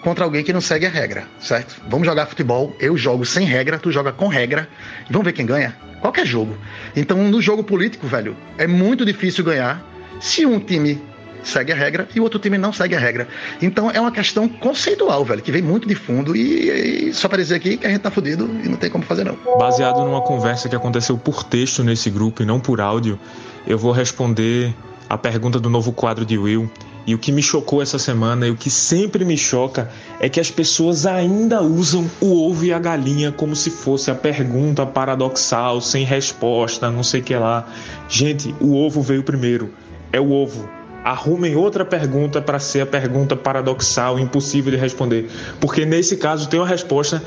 contra 0.01 0.23
alguém 0.23 0.43
que 0.43 0.53
não 0.53 0.61
segue 0.61 0.85
a 0.85 0.89
regra, 0.89 1.25
certo? 1.39 1.81
Vamos 1.89 2.05
jogar 2.05 2.27
futebol, 2.27 2.75
eu 2.79 2.95
jogo 2.95 3.25
sem 3.25 3.45
regra, 3.45 3.79
tu 3.79 3.91
joga 3.91 4.11
com 4.11 4.27
regra, 4.27 4.69
vamos 5.09 5.25
ver 5.25 5.33
quem 5.33 5.45
ganha. 5.45 5.75
Qualquer 5.99 6.27
jogo. 6.27 6.55
Então, 6.95 7.17
no 7.23 7.41
jogo 7.41 7.63
político, 7.63 8.05
velho, 8.05 8.37
é 8.57 8.67
muito 8.67 9.03
difícil 9.03 9.43
ganhar 9.43 9.83
se 10.19 10.45
um 10.45 10.59
time 10.59 11.01
segue 11.45 11.71
a 11.71 11.75
regra 11.75 12.07
e 12.13 12.19
o 12.19 12.23
outro 12.23 12.39
time 12.39 12.57
não 12.57 12.73
segue 12.73 12.95
a 12.95 12.99
regra. 12.99 13.27
Então 13.61 13.89
é 13.89 14.01
uma 14.01 14.11
questão 14.11 14.47
conceitual, 14.49 15.23
velho, 15.23 15.41
que 15.41 15.51
vem 15.51 15.61
muito 15.61 15.87
de 15.87 15.95
fundo 15.95 16.35
e, 16.35 17.09
e 17.09 17.13
só 17.13 17.27
para 17.27 17.37
dizer 17.37 17.55
aqui 17.55 17.77
que 17.77 17.85
a 17.85 17.89
gente 17.89 18.01
tá 18.01 18.11
fudido 18.11 18.49
e 18.63 18.67
não 18.67 18.77
tem 18.77 18.89
como 18.89 19.03
fazer 19.03 19.23
não. 19.23 19.37
Baseado 19.57 19.99
numa 20.03 20.21
conversa 20.21 20.67
que 20.67 20.75
aconteceu 20.75 21.17
por 21.17 21.43
texto 21.43 21.83
nesse 21.83 22.09
grupo 22.09 22.43
e 22.43 22.45
não 22.45 22.59
por 22.59 22.81
áudio, 22.81 23.19
eu 23.67 23.77
vou 23.77 23.91
responder 23.91 24.73
a 25.09 25.17
pergunta 25.17 25.59
do 25.59 25.69
novo 25.69 25.91
quadro 25.93 26.25
de 26.25 26.37
Will. 26.37 26.69
E 27.07 27.13
o 27.13 27.19
que 27.19 27.31
me 27.31 27.43
chocou 27.43 27.83
essa 27.83 27.99
semana 27.99 28.47
e 28.47 28.49
o 28.49 28.55
que 28.55 28.69
sempre 28.69 29.23
me 29.23 29.37
choca 29.37 29.91
é 30.19 30.27
que 30.27 30.39
as 30.39 30.49
pessoas 30.49 31.05
ainda 31.05 31.61
usam 31.61 32.09
o 32.19 32.49
ovo 32.49 32.65
e 32.65 32.73
a 32.73 32.79
galinha 32.79 33.31
como 33.31 33.55
se 33.55 33.69
fosse 33.69 34.09
a 34.09 34.15
pergunta 34.15 34.87
paradoxal, 34.87 35.79
sem 35.81 36.03
resposta, 36.03 36.89
não 36.89 37.03
sei 37.03 37.21
o 37.21 37.23
que 37.23 37.35
lá. 37.35 37.67
Gente, 38.09 38.55
o 38.59 38.75
ovo 38.75 39.03
veio 39.03 39.21
primeiro. 39.21 39.71
É 40.11 40.19
o 40.19 40.31
ovo 40.31 40.67
arrumem 41.05 41.55
outra 41.55 41.85
pergunta 41.85 42.41
para 42.41 42.57
ser 42.57 42.81
a 42.81 42.85
pergunta 42.87 43.35
paradoxal, 43.35 44.17
impossível 44.17 44.71
de 44.71 44.77
responder. 44.77 45.29
Porque 45.61 45.85
nesse 45.85 46.17
caso 46.17 46.49
tem 46.49 46.59
uma 46.59 46.67
resposta 46.67 47.21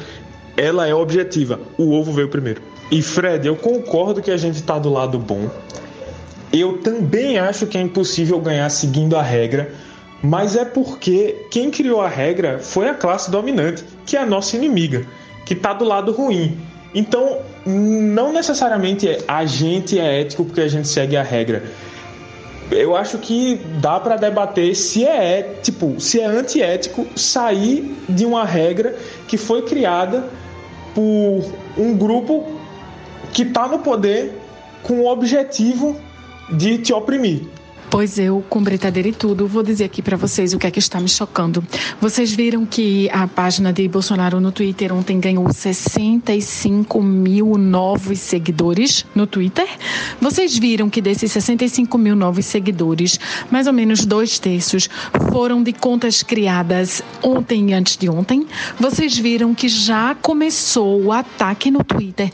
ela 0.56 0.88
é 0.88 0.92
objetiva. 0.92 1.60
O 1.78 1.92
ovo 1.92 2.12
veio 2.12 2.28
primeiro. 2.28 2.60
E 2.90 3.00
Fred, 3.00 3.46
eu 3.46 3.54
concordo 3.54 4.20
que 4.20 4.32
a 4.32 4.36
gente 4.36 4.56
está 4.56 4.76
do 4.76 4.90
lado 4.90 5.16
bom. 5.16 5.48
Eu 6.52 6.78
também 6.78 7.38
acho 7.38 7.66
que 7.66 7.78
é 7.78 7.80
impossível 7.80 8.40
ganhar 8.40 8.68
seguindo 8.68 9.16
a 9.16 9.22
regra, 9.22 9.72
mas 10.20 10.56
é 10.56 10.64
porque 10.64 11.46
quem 11.48 11.70
criou 11.70 12.00
a 12.00 12.08
regra 12.08 12.58
foi 12.58 12.88
a 12.88 12.94
classe 12.94 13.30
dominante, 13.30 13.84
que 14.04 14.16
é 14.16 14.20
a 14.20 14.26
nossa 14.26 14.56
inimiga, 14.56 15.06
que 15.46 15.54
está 15.54 15.72
do 15.72 15.84
lado 15.84 16.10
ruim. 16.10 16.58
Então, 16.92 17.38
não 17.64 18.32
necessariamente 18.32 19.06
a 19.28 19.44
gente 19.44 19.96
é 20.00 20.22
ético 20.22 20.44
porque 20.44 20.62
a 20.62 20.68
gente 20.68 20.88
segue 20.88 21.16
a 21.16 21.22
regra. 21.22 21.62
Eu 22.70 22.94
acho 22.94 23.18
que 23.18 23.56
dá 23.80 23.98
para 23.98 24.16
debater 24.16 24.74
se 24.74 25.04
é, 25.04 25.42
tipo, 25.62 25.98
se 25.98 26.20
é 26.20 26.26
antiético 26.26 27.06
sair 27.16 27.96
de 28.08 28.26
uma 28.26 28.44
regra 28.44 28.94
que 29.26 29.38
foi 29.38 29.62
criada 29.62 30.28
por 30.94 31.44
um 31.76 31.96
grupo 31.96 32.44
que 33.32 33.42
está 33.42 33.66
no 33.66 33.78
poder 33.78 34.32
com 34.82 35.00
o 35.00 35.06
objetivo 35.06 35.98
de 36.50 36.78
te 36.78 36.92
oprimir. 36.92 37.57
Pois 37.90 38.18
eu, 38.18 38.44
com 38.50 38.62
britadeira 38.62 39.08
e 39.08 39.12
tudo, 39.12 39.48
vou 39.48 39.62
dizer 39.62 39.84
aqui 39.84 40.02
para 40.02 40.16
vocês 40.16 40.52
o 40.52 40.58
que 40.58 40.66
é 40.66 40.70
que 40.70 40.78
está 40.78 41.00
me 41.00 41.08
chocando. 41.08 41.64
Vocês 41.98 42.30
viram 42.30 42.66
que 42.66 43.08
a 43.10 43.26
página 43.26 43.72
de 43.72 43.88
Bolsonaro 43.88 44.38
no 44.40 44.52
Twitter 44.52 44.92
ontem 44.92 45.18
ganhou 45.18 45.50
65 45.50 47.02
mil 47.02 47.56
novos 47.56 48.18
seguidores 48.18 49.06
no 49.14 49.26
Twitter? 49.26 49.66
Vocês 50.20 50.56
viram 50.58 50.90
que 50.90 51.00
desses 51.00 51.32
65 51.32 51.96
mil 51.96 52.14
novos 52.14 52.44
seguidores, 52.44 53.18
mais 53.50 53.66
ou 53.66 53.72
menos 53.72 54.04
dois 54.04 54.38
terços 54.38 54.90
foram 55.32 55.62
de 55.62 55.72
contas 55.72 56.22
criadas 56.22 57.02
ontem 57.22 57.70
e 57.70 57.72
antes 57.72 57.96
de 57.96 58.08
ontem? 58.10 58.46
Vocês 58.78 59.16
viram 59.16 59.54
que 59.54 59.68
já 59.68 60.14
começou 60.14 61.04
o 61.04 61.10
ataque 61.10 61.70
no 61.70 61.82
Twitter 61.82 62.30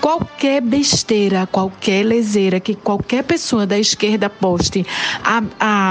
qualquer 0.00 0.60
besteira, 0.60 1.46
qualquer 1.46 2.04
leseira 2.04 2.60
que 2.60 2.74
qualquer 2.74 3.24
pessoa 3.24 3.66
da 3.66 3.78
esquerda 3.78 4.30
poste, 4.30 4.86
a, 5.22 5.42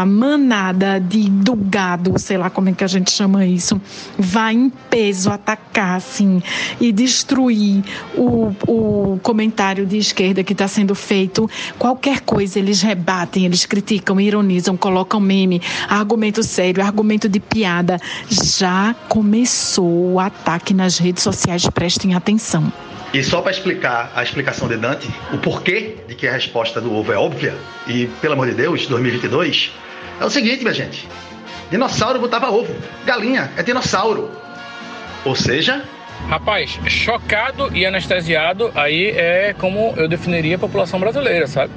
a 0.02 0.06
manada 0.06 1.00
de, 1.00 1.30
do 1.30 1.56
gado, 1.56 2.18
sei 2.18 2.38
lá 2.38 2.50
como 2.50 2.70
é 2.70 2.74
que 2.74 2.84
a 2.84 2.88
gente 2.88 3.12
chama 3.12 3.46
isso, 3.46 3.80
vai 4.18 4.54
em 4.54 4.70
peso 4.70 5.30
atacar, 5.30 5.98
assim, 5.98 6.42
e 6.80 6.92
destruir 6.92 7.84
o, 8.16 8.54
o 8.68 9.20
comentário 9.22 9.86
de 9.86 9.98
esquerda 9.98 10.44
que 10.44 10.54
está 10.54 10.68
sendo 10.68 10.96
feito. 10.96 11.50
Qualquer 11.78 12.22
coisa 12.22 12.60
eles 12.60 12.82
rebatem, 12.82 13.46
eles 13.46 13.66
criticam, 13.66 14.20
ironizam, 14.20 14.78
colocam 14.78 15.20
meme, 15.20 15.62
argumento 15.88 16.44
sério, 16.44 16.84
argumento 16.84 17.30
de 17.30 17.40
piada. 17.40 18.00
Já 18.30 18.96
começou 19.08 20.14
o 20.14 20.20
ataque 20.20 20.74
nas 20.74 20.98
redes 20.98 21.24
sociais, 21.24 21.68
prestem 21.68 22.14
atenção. 22.14 22.72
E 23.14 23.24
só 23.24 23.42
para 23.42 23.52
explicar 23.52 24.12
a 24.16 24.22
explicação 24.22 24.68
de 24.68 24.76
Dante, 24.76 25.08
o 25.34 25.38
porquê 25.38 25.96
de 26.08 26.16
que 26.16 26.28
a 26.28 26.32
resposta 26.32 26.82
do 26.82 26.94
ovo 26.94 27.12
é 27.12 27.18
óbvia, 27.18 27.56
e 27.88 28.08
pelo 28.22 28.34
amor 28.34 28.48
de 28.48 28.54
Deus, 28.54 28.86
2022, 28.86 29.72
é 30.20 30.26
o 30.26 30.30
seguinte, 30.30 30.62
minha 30.62 30.74
gente: 30.74 31.08
dinossauro 31.72 32.20
botava 32.20 32.50
ovo, 32.52 32.76
galinha 33.06 33.52
é 33.56 33.64
dinossauro. 33.64 34.30
Ou 35.24 35.36
seja. 35.36 35.84
Rapaz, 36.28 36.80
chocado 36.88 37.76
e 37.76 37.86
anestesiado, 37.86 38.72
aí 38.76 39.12
é 39.12 39.56
como 39.58 39.94
eu 39.96 40.08
definiria 40.10 40.56
a 40.56 40.60
população 40.60 41.00
brasileira, 41.00 41.48
sabe? 41.48 41.72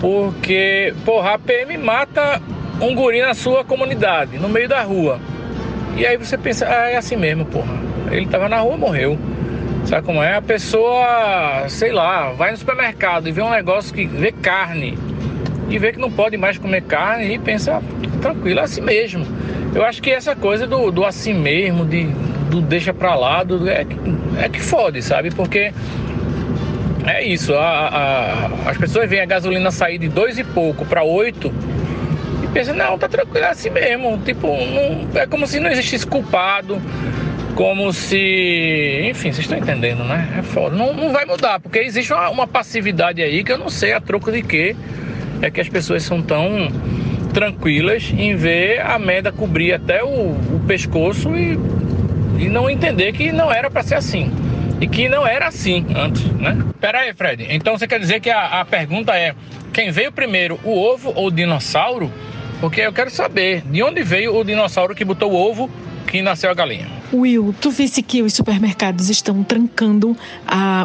Porque, 0.00 0.94
porra, 1.04 1.34
a 1.34 1.38
PM 1.38 1.76
mata 1.78 2.40
um 2.80 2.94
guri 2.94 3.20
na 3.20 3.34
sua 3.34 3.64
comunidade, 3.64 4.38
no 4.38 4.48
meio 4.48 4.68
da 4.68 4.82
rua. 4.82 5.18
E 5.96 6.06
aí 6.06 6.16
você 6.16 6.38
pensa, 6.38 6.68
ah, 6.68 6.90
é 6.90 6.96
assim 6.96 7.16
mesmo, 7.16 7.44
porra. 7.44 7.74
Ele 8.10 8.26
tava 8.26 8.48
na 8.48 8.60
rua, 8.60 8.76
morreu. 8.76 9.18
Sabe 9.88 10.04
como 10.04 10.22
é? 10.22 10.34
A 10.34 10.42
pessoa, 10.42 11.66
sei 11.70 11.92
lá, 11.92 12.32
vai 12.32 12.50
no 12.50 12.58
supermercado 12.58 13.26
e 13.26 13.32
vê 13.32 13.40
um 13.40 13.48
negócio 13.48 13.94
que 13.94 14.06
vê 14.06 14.30
carne 14.30 14.98
e 15.70 15.78
vê 15.78 15.92
que 15.92 15.98
não 15.98 16.10
pode 16.10 16.36
mais 16.36 16.58
comer 16.58 16.82
carne 16.82 17.34
e 17.34 17.38
pensa, 17.38 17.82
tranquilo, 18.20 18.60
é 18.60 18.64
assim 18.64 18.82
mesmo. 18.82 19.24
Eu 19.74 19.82
acho 19.82 20.02
que 20.02 20.10
essa 20.10 20.36
coisa 20.36 20.66
do, 20.66 20.90
do 20.90 21.06
assim 21.06 21.32
mesmo, 21.32 21.86
de, 21.86 22.04
do 22.50 22.60
deixa 22.60 22.92
pra 22.92 23.14
lá, 23.14 23.42
do, 23.42 23.66
é, 23.66 23.86
é 24.42 24.48
que 24.50 24.60
fode, 24.60 25.00
sabe? 25.00 25.30
Porque 25.30 25.72
é 27.06 27.24
isso, 27.24 27.54
a, 27.54 27.88
a, 27.88 28.70
as 28.70 28.76
pessoas 28.76 29.08
veem 29.08 29.22
a 29.22 29.26
gasolina 29.26 29.70
sair 29.70 29.96
de 29.96 30.08
dois 30.08 30.38
e 30.38 30.44
pouco 30.44 30.84
para 30.84 31.02
oito 31.02 31.50
e 32.44 32.46
pensam, 32.48 32.76
não, 32.76 32.98
tá 32.98 33.08
tranquilo, 33.08 33.46
é 33.46 33.48
assim 33.48 33.70
mesmo. 33.70 34.18
Tipo, 34.18 34.48
não, 34.48 35.18
é 35.18 35.26
como 35.26 35.46
se 35.46 35.58
não 35.58 35.70
existisse 35.70 36.06
culpado 36.06 36.78
como 37.58 37.92
se. 37.92 39.08
Enfim, 39.10 39.32
vocês 39.32 39.40
estão 39.40 39.58
entendendo, 39.58 40.04
né? 40.04 40.36
É 40.38 40.42
foda. 40.42 40.76
Não, 40.76 40.94
não 40.94 41.12
vai 41.12 41.24
mudar, 41.24 41.58
porque 41.58 41.80
existe 41.80 42.12
uma, 42.12 42.30
uma, 42.30 42.46
passividade 42.46 43.20
aí 43.20 43.42
que 43.42 43.50
eu 43.50 43.58
não 43.58 43.68
sei 43.68 43.92
a 43.92 44.00
troco 44.00 44.30
de 44.30 44.44
que 44.44 44.76
é 45.42 45.50
que 45.50 45.60
as 45.60 45.68
pessoas 45.68 46.04
são 46.04 46.22
tão 46.22 46.70
tranquilas 47.34 48.14
em 48.16 48.36
ver 48.36 48.80
a 48.80 48.96
merda 48.96 49.32
cobrir 49.32 49.72
até 49.72 50.04
o, 50.04 50.08
o 50.08 50.62
pescoço 50.68 51.36
e, 51.36 51.58
e 52.38 52.48
não 52.48 52.70
entender 52.70 53.12
que 53.12 53.32
não 53.32 53.50
era 53.50 53.68
para 53.68 53.82
ser 53.82 53.96
assim. 53.96 54.30
E 54.80 54.86
que 54.86 55.08
não 55.08 55.26
era 55.26 55.48
assim 55.48 55.84
antes, 55.96 56.24
né? 56.34 56.56
Pera 56.80 57.00
aí, 57.00 57.12
Fred. 57.12 57.44
Então 57.50 57.76
você 57.76 57.88
quer 57.88 57.98
dizer 57.98 58.20
que 58.20 58.30
a, 58.30 58.60
a 58.60 58.64
pergunta 58.64 59.16
é: 59.16 59.34
quem 59.72 59.90
veio 59.90 60.12
primeiro, 60.12 60.60
o 60.62 60.78
ovo 60.78 61.12
ou 61.12 61.26
o 61.26 61.30
dinossauro? 61.32 62.08
Porque 62.60 62.82
eu 62.82 62.92
quero 62.92 63.10
saber 63.10 63.62
de 63.62 63.82
onde 63.82 64.04
veio 64.04 64.36
o 64.36 64.44
dinossauro 64.44 64.94
que 64.94 65.04
botou 65.04 65.32
o 65.32 65.34
ovo 65.34 65.68
que 66.06 66.22
nasceu 66.22 66.52
a 66.52 66.54
galinha. 66.54 66.97
Will, 67.12 67.54
tu 67.60 67.70
visse 67.70 68.02
que 68.02 68.22
os 68.22 68.34
supermercados 68.34 69.08
estão 69.08 69.42
trancando 69.42 70.16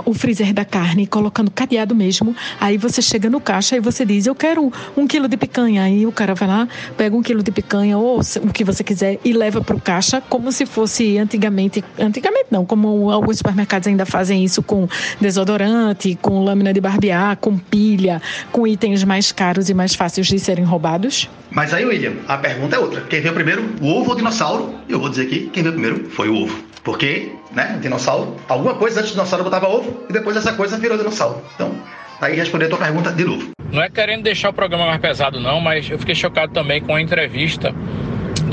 o 0.06 0.14
freezer 0.14 0.54
da 0.54 0.64
carne, 0.64 1.06
colocando 1.06 1.52
cadeado 1.52 1.94
mesmo. 1.94 2.36
Aí 2.60 2.78
você 2.78 3.02
chega 3.02 3.30
no 3.30 3.42
caixa 3.42 3.76
e 3.76 3.80
você 3.80 4.06
diz: 4.06 4.26
Eu 4.26 4.36
quero 4.36 4.72
um 4.96 5.06
quilo 5.06 5.28
de 5.28 5.36
picanha. 5.36 5.84
Aí 5.84 6.06
o 6.06 6.12
cara 6.12 6.34
vai 6.34 6.48
lá, 6.48 6.68
pega 6.98 7.16
um 7.16 7.22
quilo 7.22 7.44
de 7.44 7.52
picanha 7.52 7.98
ou 7.98 8.20
o 8.20 8.54
que 8.54 8.64
você 8.64 8.84
quiser 8.84 9.20
e 9.24 9.34
leva 9.34 9.62
para 9.62 9.76
o 9.76 9.82
caixa, 9.82 10.22
como 10.30 10.52
se 10.52 10.66
fosse 10.66 11.18
antigamente. 11.18 11.84
Antigamente 12.00 12.48
não, 12.50 12.66
como 12.66 13.12
alguns 13.12 13.38
supermercados 13.38 13.88
ainda 13.88 14.06
fazem 14.06 14.44
isso 14.44 14.64
com 14.64 14.88
desodorante, 15.20 16.18
com 16.22 16.44
lâmina 16.44 16.72
de 16.74 16.80
barbear, 16.80 17.36
com 17.38 17.58
pilha, 17.58 18.22
com 18.52 18.66
itens 18.66 19.04
mais 19.04 19.32
caros 19.32 19.70
e 19.70 19.74
mais 19.74 19.94
fáceis 19.94 20.28
de 20.28 20.40
serem 20.40 20.64
roubados. 20.64 21.30
Mas 21.52 21.72
aí, 21.72 21.86
William, 21.86 22.14
a 22.28 22.38
pergunta 22.38 22.76
é 22.76 22.80
outra: 22.80 23.02
quem 23.02 23.22
veio 23.22 23.34
primeiro, 23.34 23.64
o 23.82 23.88
ovo 23.88 24.10
ou 24.10 24.14
o 24.14 24.16
dinossauro? 24.16 24.74
Eu 24.90 25.00
vou 25.00 25.10
dizer 25.10 25.24
aqui: 25.24 25.50
quem 25.54 25.62
veio 25.62 25.74
primeiro 25.74 26.10
foi 26.14 26.30
o 26.30 26.44
ovo. 26.44 26.64
Porque, 26.84 27.32
né, 27.52 27.78
dinossauro, 27.82 28.36
alguma 28.48 28.76
coisa 28.76 29.00
antes 29.00 29.12
do 29.12 29.16
dinossauro 29.16 29.44
botava 29.44 29.68
ovo 29.68 30.06
e 30.10 30.14
depois 30.14 30.36
essa 30.36 30.54
coisa 30.54 30.78
virou 30.78 30.98
dinossauro. 30.98 31.42
Então, 31.56 31.72
tá 32.20 32.28
aí 32.28 32.36
responder 32.36 32.66
a 32.66 32.70
tua 32.70 32.80
pergunta 32.80 33.12
de 33.12 33.24
novo. 33.24 33.52
Não 33.72 33.82
é 33.82 33.90
querendo 33.90 34.24
deixar 34.24 34.50
o 34.50 34.54
programa 34.54 34.86
mais 34.86 35.02
pesado, 35.02 35.40
não, 35.40 35.60
mas 35.60 35.90
eu 35.90 35.98
fiquei 35.98 36.14
chocado 36.14 36.54
também 36.54 36.82
com 36.82 36.96
a 36.96 37.02
entrevista 37.02 37.74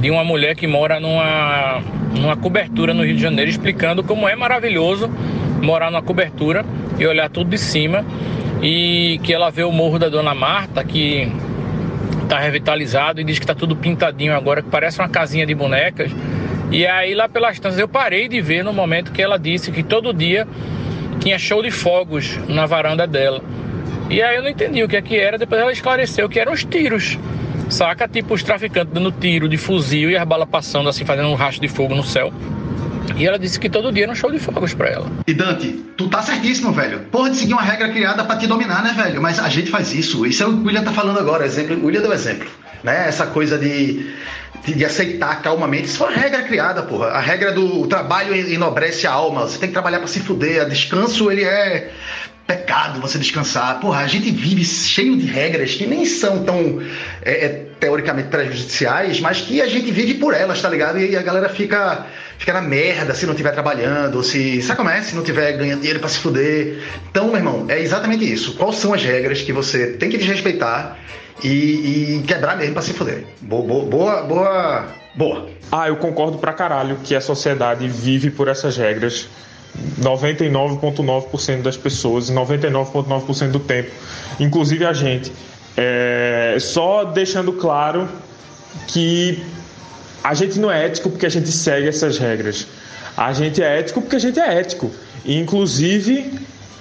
de 0.00 0.10
uma 0.10 0.24
mulher 0.24 0.54
que 0.54 0.66
mora 0.66 0.98
numa, 0.98 1.82
numa 2.14 2.36
cobertura 2.36 2.94
no 2.94 3.04
Rio 3.04 3.16
de 3.16 3.22
Janeiro, 3.22 3.50
explicando 3.50 4.02
como 4.02 4.28
é 4.28 4.34
maravilhoso 4.34 5.10
morar 5.60 5.90
numa 5.90 6.02
cobertura 6.02 6.64
e 6.98 7.06
olhar 7.06 7.28
tudo 7.28 7.50
de 7.50 7.58
cima. 7.58 8.04
E 8.62 9.18
que 9.22 9.32
ela 9.32 9.50
vê 9.50 9.64
o 9.64 9.72
morro 9.72 9.98
da 9.98 10.08
Dona 10.08 10.34
Marta, 10.34 10.84
que 10.84 11.30
tá 12.28 12.38
revitalizado, 12.38 13.20
e 13.20 13.24
diz 13.24 13.38
que 13.38 13.46
tá 13.46 13.54
tudo 13.54 13.74
pintadinho 13.74 14.34
agora, 14.34 14.62
que 14.62 14.68
parece 14.68 15.00
uma 15.00 15.08
casinha 15.08 15.46
de 15.46 15.54
bonecas. 15.54 16.12
E 16.70 16.86
aí 16.86 17.14
lá 17.14 17.28
pelas 17.28 17.58
tantas 17.58 17.78
eu 17.78 17.88
parei 17.88 18.28
de 18.28 18.40
ver 18.40 18.62
no 18.62 18.72
momento 18.72 19.10
que 19.10 19.20
ela 19.20 19.38
disse 19.38 19.72
que 19.72 19.82
todo 19.82 20.12
dia 20.12 20.46
tinha 21.18 21.38
show 21.38 21.62
de 21.62 21.70
fogos 21.70 22.38
na 22.48 22.64
varanda 22.64 23.06
dela. 23.06 23.42
E 24.08 24.22
aí 24.22 24.36
eu 24.36 24.42
não 24.42 24.48
entendi 24.48 24.82
o 24.82 24.88
que 24.88 24.96
é 24.96 25.02
que 25.02 25.16
era, 25.16 25.36
depois 25.36 25.60
ela 25.60 25.72
esclareceu 25.72 26.28
que 26.28 26.38
eram 26.38 26.52
os 26.52 26.64
tiros. 26.64 27.18
Saca? 27.68 28.08
Tipo 28.08 28.34
os 28.34 28.42
traficantes 28.42 28.92
dando 28.92 29.12
tiro 29.12 29.48
de 29.48 29.56
fuzil 29.56 30.10
e 30.10 30.16
as 30.16 30.26
balas 30.26 30.48
passando 30.48 30.88
assim, 30.88 31.04
fazendo 31.04 31.28
um 31.28 31.34
rastro 31.34 31.66
de 31.66 31.72
fogo 31.72 31.94
no 31.94 32.02
céu. 32.02 32.32
E 33.16 33.26
ela 33.26 33.38
disse 33.38 33.58
que 33.60 33.68
todo 33.68 33.92
dia 33.92 34.04
era 34.04 34.12
um 34.12 34.14
show 34.14 34.30
de 34.30 34.38
fogos 34.38 34.72
pra 34.72 34.88
ela. 34.88 35.06
E 35.26 35.34
Dante, 35.34 35.72
tu 35.96 36.08
tá 36.08 36.22
certíssimo, 36.22 36.72
velho. 36.72 37.00
Porra 37.10 37.30
de 37.30 37.36
seguir 37.36 37.52
uma 37.52 37.62
regra 37.62 37.88
criada 37.90 38.24
para 38.24 38.36
te 38.36 38.46
dominar, 38.46 38.82
né, 38.82 38.92
velho? 38.92 39.20
Mas 39.20 39.38
a 39.38 39.48
gente 39.48 39.70
faz 39.70 39.92
isso. 39.92 40.24
Isso 40.24 40.42
é 40.42 40.46
o 40.46 40.52
que 40.52 40.62
o 40.62 40.66
William 40.66 40.82
tá 40.82 40.92
falando 40.92 41.18
agora. 41.18 41.44
Exemplo, 41.44 41.76
o 41.76 41.86
William 41.86 42.00
deu 42.00 42.12
exemplo. 42.12 42.48
Né? 42.82 43.08
Essa 43.08 43.26
coisa 43.26 43.58
de 43.58 44.14
de 44.66 44.84
aceitar 44.84 45.40
calmamente. 45.42 45.86
Isso 45.86 45.98
foi 45.98 46.08
uma 46.08 46.16
regra 46.16 46.42
criada, 46.42 46.82
porra. 46.82 47.08
A 47.08 47.20
regra 47.20 47.52
do 47.52 47.86
trabalho 47.86 48.34
enobrece 48.34 49.06
a 49.06 49.12
alma. 49.12 49.42
Você 49.42 49.58
tem 49.58 49.68
que 49.68 49.72
trabalhar 49.72 49.98
para 49.98 50.08
se 50.08 50.20
fuder. 50.20 50.68
Descanso, 50.68 51.30
ele 51.30 51.44
é 51.44 51.90
pecado 52.46 53.00
você 53.00 53.16
descansar. 53.18 53.78
Porra, 53.80 54.00
a 54.02 54.06
gente 54.06 54.30
vive 54.30 54.64
cheio 54.64 55.16
de 55.16 55.24
regras 55.26 55.74
que 55.76 55.86
nem 55.86 56.04
são 56.04 56.42
tão 56.42 56.82
é, 57.22 57.44
é, 57.44 57.48
teoricamente 57.78 58.28
prejudiciais, 58.28 59.20
mas 59.20 59.40
que 59.40 59.62
a 59.62 59.66
gente 59.66 59.90
vive 59.92 60.14
por 60.14 60.34
elas, 60.34 60.60
tá 60.60 60.68
ligado? 60.68 60.98
E 60.98 61.16
a 61.16 61.22
galera 61.22 61.48
fica, 61.48 62.06
fica 62.38 62.52
na 62.52 62.60
merda 62.60 63.14
se 63.14 63.24
não 63.24 63.34
estiver 63.34 63.52
trabalhando, 63.52 64.16
ou 64.16 64.22
se. 64.24 64.60
Sabe 64.62 64.78
como 64.78 64.90
é? 64.90 65.00
Se 65.00 65.14
não 65.14 65.22
estiver 65.22 65.52
ganhando 65.52 65.80
dinheiro 65.80 66.00
para 66.00 66.08
se 66.08 66.18
fuder. 66.18 66.82
Então, 67.08 67.28
meu 67.28 67.36
irmão, 67.36 67.66
é 67.68 67.80
exatamente 67.80 68.30
isso. 68.30 68.56
Quais 68.56 68.76
são 68.76 68.92
as 68.92 69.02
regras 69.02 69.42
que 69.42 69.52
você 69.52 69.92
tem 69.92 70.10
que 70.10 70.18
desrespeitar 70.18 70.98
e, 71.42 72.18
e 72.18 72.22
quebrar 72.26 72.56
mesmo 72.56 72.74
pra 72.74 72.82
se 72.82 72.92
fuder. 72.92 73.24
Boa, 73.40 73.84
boa, 73.84 74.22
boa, 74.22 74.86
boa. 75.14 75.48
Ah, 75.70 75.88
eu 75.88 75.96
concordo 75.96 76.38
pra 76.38 76.52
caralho 76.52 76.96
que 77.04 77.14
a 77.14 77.20
sociedade 77.20 77.88
vive 77.88 78.30
por 78.30 78.48
essas 78.48 78.76
regras. 78.76 79.28
99,9% 80.00 81.62
das 81.62 81.76
pessoas, 81.76 82.30
99,9% 82.30 83.50
do 83.50 83.60
tempo, 83.60 83.90
inclusive 84.38 84.84
a 84.84 84.92
gente. 84.92 85.32
É, 85.76 86.56
só 86.58 87.04
deixando 87.04 87.52
claro 87.52 88.08
que 88.88 89.42
a 90.22 90.34
gente 90.34 90.58
não 90.58 90.70
é 90.70 90.86
ético 90.86 91.08
porque 91.10 91.26
a 91.26 91.30
gente 91.30 91.50
segue 91.50 91.88
essas 91.88 92.18
regras. 92.18 92.66
A 93.16 93.32
gente 93.32 93.62
é 93.62 93.78
ético 93.78 94.00
porque 94.00 94.16
a 94.16 94.20
gente 94.20 94.38
é 94.40 94.58
ético. 94.58 94.90
E, 95.24 95.38
inclusive, 95.38 96.38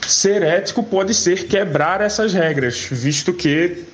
ser 0.07 0.41
ético 0.41 0.81
pode 0.83 1.13
ser 1.13 1.47
quebrar 1.47 2.01
essas 2.01 2.33
regras, 2.33 2.87
visto 2.91 3.33
que 3.33 3.85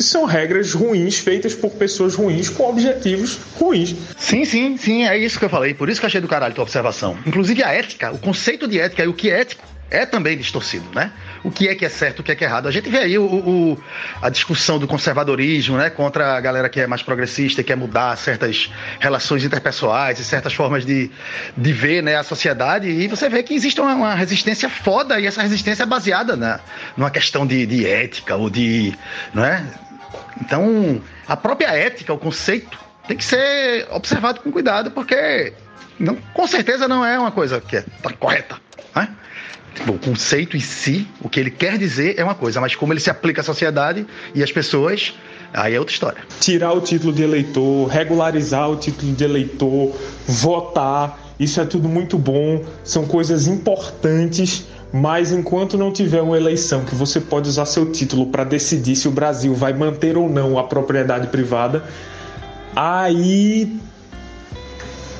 são 0.00 0.24
regras 0.24 0.72
ruins 0.72 1.18
feitas 1.18 1.54
por 1.54 1.70
pessoas 1.72 2.14
ruins 2.14 2.48
com 2.48 2.68
objetivos 2.68 3.38
ruins. 3.58 3.94
Sim, 4.16 4.44
sim, 4.44 4.76
sim, 4.76 5.04
é 5.04 5.18
isso 5.18 5.38
que 5.38 5.44
eu 5.44 5.50
falei. 5.50 5.74
Por 5.74 5.88
isso 5.88 6.00
que 6.00 6.06
achei 6.06 6.20
do 6.20 6.28
caralho 6.28 6.54
tua 6.54 6.62
observação. 6.62 7.18
Inclusive 7.26 7.62
a 7.62 7.72
ética, 7.72 8.12
o 8.12 8.18
conceito 8.18 8.68
de 8.68 8.78
ética 8.78 9.04
e 9.04 9.08
o 9.08 9.14
que 9.14 9.30
é 9.30 9.40
ético 9.40 9.64
é 9.90 10.06
também 10.06 10.36
distorcido, 10.36 10.86
né? 10.94 11.12
O 11.44 11.50
que 11.50 11.68
é 11.68 11.74
que 11.74 11.84
é 11.84 11.88
certo, 11.88 12.20
o 12.20 12.22
que 12.22 12.30
é 12.30 12.34
que 12.36 12.44
é 12.44 12.46
errado. 12.46 12.68
A 12.68 12.70
gente 12.70 12.88
vê 12.88 12.98
aí 12.98 13.18
o, 13.18 13.24
o, 13.24 13.82
a 14.20 14.28
discussão 14.28 14.78
do 14.78 14.86
conservadorismo, 14.86 15.76
né? 15.76 15.90
Contra 15.90 16.36
a 16.36 16.40
galera 16.40 16.68
que 16.68 16.80
é 16.80 16.86
mais 16.86 17.02
progressista 17.02 17.60
e 17.60 17.64
quer 17.64 17.76
mudar 17.76 18.16
certas 18.16 18.70
relações 19.00 19.44
interpessoais 19.44 20.20
e 20.20 20.24
certas 20.24 20.54
formas 20.54 20.86
de, 20.86 21.10
de 21.56 21.72
ver 21.72 22.02
né, 22.02 22.16
a 22.16 22.22
sociedade. 22.22 22.88
E 22.88 23.08
você 23.08 23.28
vê 23.28 23.42
que 23.42 23.54
existe 23.54 23.80
uma, 23.80 23.94
uma 23.94 24.14
resistência 24.14 24.68
foda 24.68 25.18
e 25.18 25.26
essa 25.26 25.42
resistência 25.42 25.82
é 25.82 25.86
baseada 25.86 26.36
na, 26.36 26.60
numa 26.96 27.10
questão 27.10 27.46
de, 27.46 27.66
de 27.66 27.86
ética 27.86 28.36
ou 28.36 28.48
de. 28.48 28.94
Não 29.34 29.44
é? 29.44 29.64
Então, 30.40 31.02
a 31.26 31.36
própria 31.36 31.68
ética, 31.68 32.12
o 32.12 32.18
conceito, 32.18 32.78
tem 33.06 33.16
que 33.16 33.24
ser 33.24 33.88
observado 33.90 34.40
com 34.40 34.52
cuidado, 34.52 34.90
porque 34.90 35.52
não, 35.98 36.16
com 36.16 36.46
certeza 36.46 36.88
não 36.88 37.04
é 37.04 37.18
uma 37.18 37.32
coisa 37.32 37.60
que 37.60 37.76
é 37.76 37.84
tá 38.02 38.12
correta. 38.12 38.56
Né? 38.94 39.08
O 39.88 39.98
conceito 39.98 40.56
em 40.56 40.60
si, 40.60 41.06
o 41.20 41.28
que 41.28 41.40
ele 41.40 41.50
quer 41.50 41.78
dizer 41.78 42.14
é 42.16 42.24
uma 42.24 42.34
coisa, 42.34 42.60
mas 42.60 42.74
como 42.74 42.92
ele 42.92 43.00
se 43.00 43.10
aplica 43.10 43.40
à 43.40 43.44
sociedade 43.44 44.06
e 44.34 44.42
às 44.42 44.52
pessoas, 44.52 45.14
aí 45.52 45.74
é 45.74 45.78
outra 45.78 45.92
história. 45.92 46.22
Tirar 46.40 46.72
o 46.72 46.80
título 46.80 47.12
de 47.12 47.22
eleitor, 47.22 47.88
regularizar 47.88 48.70
o 48.70 48.76
título 48.76 49.12
de 49.12 49.24
eleitor, 49.24 49.94
votar, 50.26 51.18
isso 51.38 51.60
é 51.60 51.64
tudo 51.64 51.88
muito 51.88 52.18
bom, 52.18 52.64
são 52.84 53.06
coisas 53.06 53.46
importantes, 53.46 54.66
mas 54.92 55.32
enquanto 55.32 55.78
não 55.78 55.92
tiver 55.92 56.20
uma 56.20 56.36
eleição 56.36 56.84
que 56.84 56.94
você 56.94 57.20
pode 57.20 57.48
usar 57.48 57.66
seu 57.66 57.90
título 57.90 58.26
para 58.26 58.44
decidir 58.44 58.94
se 58.94 59.08
o 59.08 59.10
Brasil 59.10 59.54
vai 59.54 59.72
manter 59.72 60.16
ou 60.16 60.28
não 60.28 60.58
a 60.58 60.64
propriedade 60.64 61.28
privada, 61.28 61.84
aí 62.76 63.80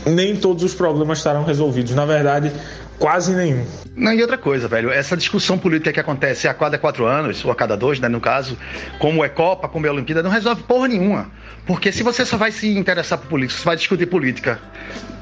nem 0.05 0.37
todos 0.37 0.65
os 0.65 0.75
problemas 0.75 1.19
estarão 1.19 1.45
resolvidos. 1.45 1.95
Na 1.95 2.05
verdade, 2.05 2.53
quase 2.99 3.35
nenhum. 3.35 3.67
Não, 3.95 4.13
e 4.13 4.23
outra 4.23 4.39
coisa, 4.39 4.69
velho, 4.69 4.91
essa 4.91 5.17
discussão 5.17 5.59
política 5.59 5.93
que 5.93 6.01
acontece 6.01 6.49
a 6.49 6.55
cada 6.55 6.79
quatro 6.79 7.05
anos, 7.05 7.45
ou 7.45 7.51
a 7.51 7.55
cada 7.55 7.77
dois, 7.77 8.01
né, 8.01 8.09
no 8.09 8.21
caso, 8.21 8.57
como 8.99 9.25
é 9.25 9.29
Copa, 9.29 9.69
como 9.69 9.87
é 9.87 9.91
Olimpíada, 9.91 10.23
não 10.23 10.31
resolve 10.31 10.63
porra 10.63 10.89
nenhuma. 10.89 11.31
Porque 11.67 11.93
se 11.93 12.03
você 12.03 12.25
só 12.25 12.37
vai 12.37 12.51
se 12.51 12.77
interessar 12.77 13.19
por 13.19 13.29
política, 13.29 13.59
você 13.59 13.65
vai 13.65 13.77
discutir 13.77 14.07
política 14.07 14.59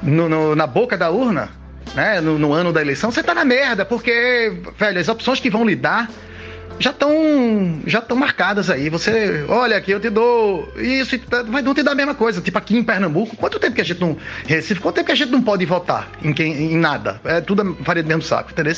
no, 0.01 0.29
no, 0.29 0.55
na 0.55 0.65
boca 0.65 0.97
da 0.97 1.09
urna, 1.09 1.49
né, 1.93 2.21
no, 2.21 2.39
no, 2.39 2.53
ano 2.53 2.71
da 2.71 2.81
eleição, 2.81 3.11
você 3.11 3.21
tá 3.21 3.33
na 3.33 3.43
merda, 3.43 3.83
porque, 3.83 4.53
velho, 4.77 4.99
as 4.99 5.09
opções 5.09 5.39
que 5.39 5.49
vão 5.49 5.65
lhe 5.65 5.75
dar 5.75 6.09
já 6.81 6.89
estão 6.89 7.79
já 7.85 7.99
estão 7.99 8.17
marcadas 8.17 8.69
aí. 8.69 8.89
Você, 8.89 9.45
olha 9.47 9.77
aqui, 9.77 9.91
eu 9.91 9.99
te 9.99 10.09
dou 10.09 10.71
isso, 10.77 11.19
mas 11.47 11.63
não 11.63 11.73
te 11.73 11.83
dá 11.83 11.91
a 11.91 11.95
mesma 11.95 12.15
coisa. 12.15 12.41
Tipo 12.41 12.57
aqui 12.57 12.77
em 12.77 12.83
Pernambuco, 12.83 13.35
quanto 13.35 13.59
tempo 13.59 13.75
que 13.75 13.81
a 13.81 13.85
gente 13.85 14.01
não. 14.01 14.17
Recife, 14.45 14.81
quanto 14.81 14.95
tempo 14.95 15.07
que 15.07 15.11
a 15.11 15.15
gente 15.15 15.31
não 15.31 15.41
pode 15.41 15.65
votar 15.65 16.09
em, 16.23 16.33
quem, 16.33 16.73
em 16.73 16.77
nada? 16.77 17.21
É 17.23 17.39
tudo 17.41 17.77
faria 17.83 18.03
do 18.03 18.07
mesmo 18.07 18.23
saco, 18.23 18.51
entendeu? 18.51 18.71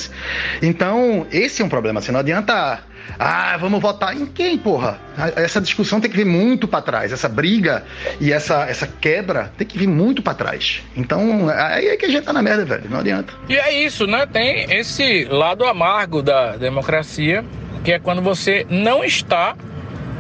Então, 0.62 1.28
esse 1.32 1.62
é 1.62 1.66
um 1.66 1.70
problema. 1.70 2.00
Assim, 2.00 2.12
não 2.12 2.20
adianta. 2.20 2.80
Ah, 3.20 3.58
vamos 3.58 3.82
votar 3.82 4.16
em 4.16 4.26
quem, 4.26 4.58
porra? 4.58 4.98
Essa 5.36 5.60
discussão 5.60 6.00
tem 6.00 6.10
que 6.10 6.16
vir 6.16 6.26
muito 6.26 6.68
para 6.68 6.82
trás. 6.82 7.12
Essa 7.12 7.28
briga 7.28 7.84
e 8.20 8.32
essa, 8.32 8.64
essa 8.64 8.88
quebra 8.88 9.52
tem 9.58 9.68
que 9.68 9.78
vir 9.78 9.88
muito 9.88 10.22
para 10.22 10.34
trás. 10.34 10.82
Então, 10.96 11.50
aí 11.50 11.90
é 11.90 11.98
que 11.98 12.06
a 12.06 12.10
gente 12.10 12.24
tá 12.24 12.32
na 12.32 12.42
merda, 12.42 12.64
velho. 12.64 12.90
Não 12.90 13.00
adianta. 13.00 13.34
E 13.50 13.58
é 13.58 13.84
isso, 13.84 14.08
né? 14.08 14.26
Tem 14.26 14.74
esse 14.74 15.26
lado 15.26 15.66
amargo 15.66 16.22
da 16.22 16.56
democracia 16.56 17.44
que 17.84 17.92
é 17.92 18.00
quando 18.00 18.22
você 18.22 18.66
não 18.70 19.04
está 19.04 19.56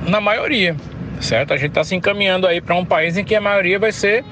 na 0.07 0.19
maioria, 0.19 0.75
certo? 1.21 1.53
A 1.53 1.57
gente 1.57 1.69
está 1.69 1.83
se 1.83 1.95
encaminhando 1.95 2.45
aí 2.45 2.59
para 2.59 2.75
um 2.75 2.85
país 2.85 3.17
em 3.17 3.23
que 3.23 3.35
a 3.35 3.41
maioria 3.41 3.79
vai 3.79 3.91
ser 3.91 4.23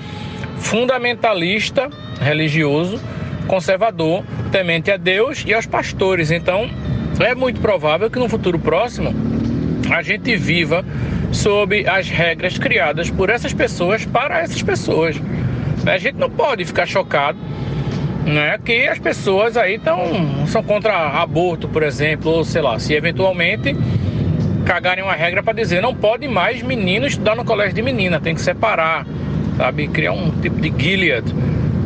fundamentalista, 0.57 1.89
religioso, 2.19 3.01
conservador, 3.47 4.23
temente 4.51 4.91
a 4.91 4.97
Deus 4.97 5.43
e 5.45 5.53
aos 5.53 5.65
pastores. 5.65 6.29
Então, 6.29 6.69
é 7.19 7.33
muito 7.33 7.61
provável 7.61 8.09
que 8.09 8.19
no 8.19 8.27
futuro 8.27 8.59
próximo 8.59 9.13
a 9.89 10.01
gente 10.01 10.35
viva 10.35 10.83
sob 11.31 11.87
as 11.87 12.09
regras 12.09 12.57
criadas 12.57 13.09
por 13.09 13.29
essas 13.29 13.53
pessoas 13.53 14.05
para 14.05 14.39
essas 14.39 14.61
pessoas. 14.61 15.15
A 15.85 15.97
gente 15.97 16.17
não 16.17 16.29
pode 16.29 16.65
ficar 16.65 16.85
chocado 16.85 17.39
né, 18.25 18.57
que 18.63 18.87
as 18.87 18.99
pessoas 18.99 19.57
aí 19.57 19.79
tão, 19.79 20.45
são 20.47 20.63
contra 20.63 21.21
aborto, 21.21 21.67
por 21.67 21.83
exemplo, 21.83 22.31
ou 22.31 22.43
sei 22.43 22.61
lá, 22.61 22.77
se 22.79 22.93
eventualmente 22.93 23.75
cagarem 24.65 25.03
uma 25.03 25.13
regra 25.13 25.41
para 25.41 25.53
dizer 25.53 25.81
não 25.81 25.95
pode 25.95 26.27
mais 26.27 26.61
menino 26.61 27.07
estudar 27.07 27.35
no 27.35 27.43
colégio 27.43 27.73
de 27.73 27.81
menina, 27.81 28.19
tem 28.19 28.35
que 28.35 28.41
separar, 28.41 29.05
sabe? 29.57 29.87
Criar 29.87 30.13
um 30.13 30.29
tipo 30.39 30.61
de 30.61 30.71
Gilead 30.77 31.33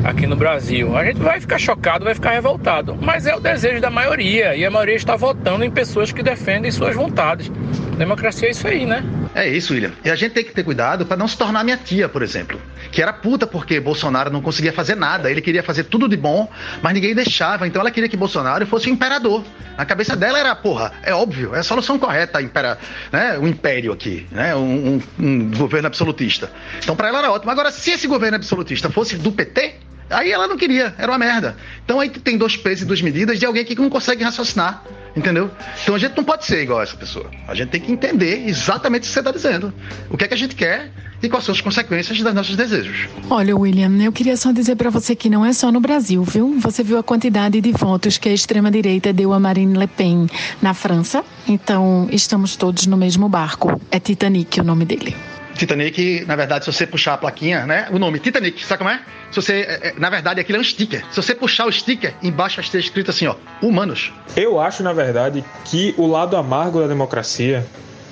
aqui 0.03 0.27
no 0.27 0.35
Brasil. 0.35 0.95
A 0.95 1.03
gente 1.05 1.19
vai 1.19 1.39
ficar 1.39 1.57
chocado, 1.57 2.05
vai 2.05 2.13
ficar 2.13 2.31
revoltado, 2.31 2.97
mas 3.01 3.25
é 3.25 3.35
o 3.35 3.39
desejo 3.39 3.81
da 3.81 3.89
maioria 3.89 4.55
e 4.55 4.65
a 4.65 4.69
maioria 4.69 4.95
está 4.95 5.15
votando 5.15 5.63
em 5.63 5.71
pessoas 5.71 6.11
que 6.11 6.21
defendem 6.21 6.69
suas 6.71 6.95
vontades. 6.95 7.51
Democracia 7.95 8.47
é 8.47 8.51
isso 8.51 8.67
aí, 8.67 8.85
né? 8.85 9.03
É 9.33 9.47
isso, 9.47 9.73
William. 9.73 9.91
E 10.03 10.09
a 10.09 10.15
gente 10.15 10.33
tem 10.33 10.43
que 10.43 10.51
ter 10.51 10.63
cuidado 10.63 11.05
para 11.05 11.15
não 11.15 11.27
se 11.27 11.37
tornar 11.37 11.63
minha 11.63 11.77
tia, 11.77 12.09
por 12.09 12.21
exemplo, 12.21 12.61
que 12.91 13.01
era 13.01 13.13
puta 13.13 13.47
porque 13.47 13.79
Bolsonaro 13.79 14.29
não 14.29 14.41
conseguia 14.41 14.73
fazer 14.73 14.95
nada. 14.95 15.31
Ele 15.31 15.41
queria 15.41 15.63
fazer 15.63 15.85
tudo 15.85 16.07
de 16.07 16.17
bom, 16.17 16.49
mas 16.81 16.93
ninguém 16.93 17.15
deixava. 17.15 17.65
Então 17.67 17.81
ela 17.81 17.91
queria 17.91 18.09
que 18.09 18.17
Bolsonaro 18.17 18.65
fosse 18.65 18.89
o 18.89 18.93
imperador. 18.93 19.43
Na 19.77 19.85
cabeça 19.85 20.15
dela 20.15 20.39
era, 20.39 20.55
porra, 20.55 20.93
é 21.03 21.13
óbvio, 21.13 21.55
é 21.55 21.59
a 21.59 21.63
solução 21.63 21.99
correta, 21.99 22.41
impera, 22.41 22.77
né, 23.11 23.37
o 23.37 23.47
império 23.47 23.91
aqui, 23.91 24.25
né, 24.31 24.55
um, 24.55 24.95
um, 24.95 25.01
um 25.19 25.51
governo 25.51 25.87
absolutista. 25.87 26.49
Então 26.79 26.95
para 26.95 27.09
ela 27.09 27.19
era 27.19 27.31
ótimo. 27.31 27.51
Agora, 27.51 27.71
se 27.71 27.91
esse 27.91 28.07
governo 28.07 28.35
absolutista 28.35 28.89
fosse 28.89 29.17
do 29.17 29.31
PT, 29.31 29.75
Aí 30.09 30.31
ela 30.31 30.47
não 30.47 30.55
queria, 30.55 30.93
era 30.97 31.11
uma 31.11 31.17
merda. 31.17 31.57
Então 31.83 31.99
aí 31.99 32.09
tem 32.09 32.37
dois 32.37 32.55
pesos 32.55 32.83
e 32.83 32.85
duas 32.85 33.01
medidas 33.01 33.39
de 33.39 33.45
alguém 33.45 33.65
que 33.65 33.75
não 33.75 33.89
consegue 33.89 34.23
raciocinar, 34.23 34.83
entendeu? 35.15 35.49
Então 35.81 35.95
a 35.95 35.99
gente 35.99 36.15
não 36.15 36.23
pode 36.23 36.45
ser 36.45 36.61
igual 36.61 36.79
a 36.79 36.83
essa 36.83 36.97
pessoa. 36.97 37.29
A 37.47 37.55
gente 37.55 37.69
tem 37.69 37.81
que 37.81 37.91
entender 37.91 38.47
exatamente 38.47 39.03
o 39.03 39.05
que 39.05 39.13
você 39.13 39.19
está 39.19 39.31
dizendo. 39.31 39.73
O 40.09 40.17
que 40.17 40.25
é 40.25 40.27
que 40.27 40.33
a 40.33 40.37
gente 40.37 40.55
quer 40.55 40.91
e 41.21 41.29
quais 41.29 41.45
são 41.45 41.53
as 41.53 41.61
consequências 41.61 42.19
dos 42.21 42.33
nossos 42.33 42.55
desejos. 42.55 43.07
Olha, 43.29 43.55
William, 43.55 44.01
eu 44.03 44.11
queria 44.11 44.37
só 44.37 44.51
dizer 44.51 44.75
para 44.75 44.89
você 44.89 45.15
que 45.15 45.29
não 45.29 45.45
é 45.45 45.53
só 45.53 45.71
no 45.71 45.79
Brasil, 45.79 46.23
viu? 46.23 46.59
Você 46.59 46.83
viu 46.83 46.97
a 46.97 47.03
quantidade 47.03 47.59
de 47.61 47.71
votos 47.71 48.17
que 48.17 48.29
a 48.29 48.33
extrema-direita 48.33 49.11
deu 49.11 49.33
a 49.33 49.39
Marine 49.39 49.77
Le 49.77 49.87
Pen 49.87 50.27
na 50.61 50.73
França? 50.73 51.23
Então, 51.47 52.07
estamos 52.11 52.55
todos 52.55 52.85
no 52.85 52.97
mesmo 52.97 53.27
barco. 53.29 53.79
É 53.91 53.99
Titanic 53.99 54.59
o 54.59 54.63
nome 54.63 54.85
dele. 54.85 55.15
Titanic, 55.55 56.25
na 56.25 56.35
verdade, 56.35 56.65
se 56.65 56.71
você 56.71 56.85
puxar 56.85 57.13
a 57.13 57.17
plaquinha, 57.17 57.65
né? 57.65 57.87
O 57.91 57.97
nome 57.97 58.19
Titanic, 58.19 58.63
sabe 58.65 58.79
como 58.79 58.89
é? 58.89 59.01
Se 59.31 59.41
você, 59.41 59.53
é, 59.61 59.87
é, 59.89 59.93
na 59.97 60.09
verdade, 60.09 60.39
aquilo 60.39 60.57
é 60.57 60.61
um 60.61 60.63
sticker. 60.63 61.03
Se 61.09 61.15
você 61.15 61.33
puxar 61.33 61.65
o 61.65 61.71
sticker, 61.71 62.13
embaixo 62.21 62.61
vai 62.61 62.69
ter 62.69 62.79
escrito 62.79 63.11
assim, 63.11 63.27
ó, 63.27 63.35
humanos. 63.61 64.13
Eu 64.35 64.59
acho, 64.59 64.83
na 64.83 64.93
verdade, 64.93 65.43
que 65.65 65.93
o 65.97 66.07
lado 66.07 66.37
amargo 66.37 66.79
da 66.81 66.87
democracia, 66.87 67.65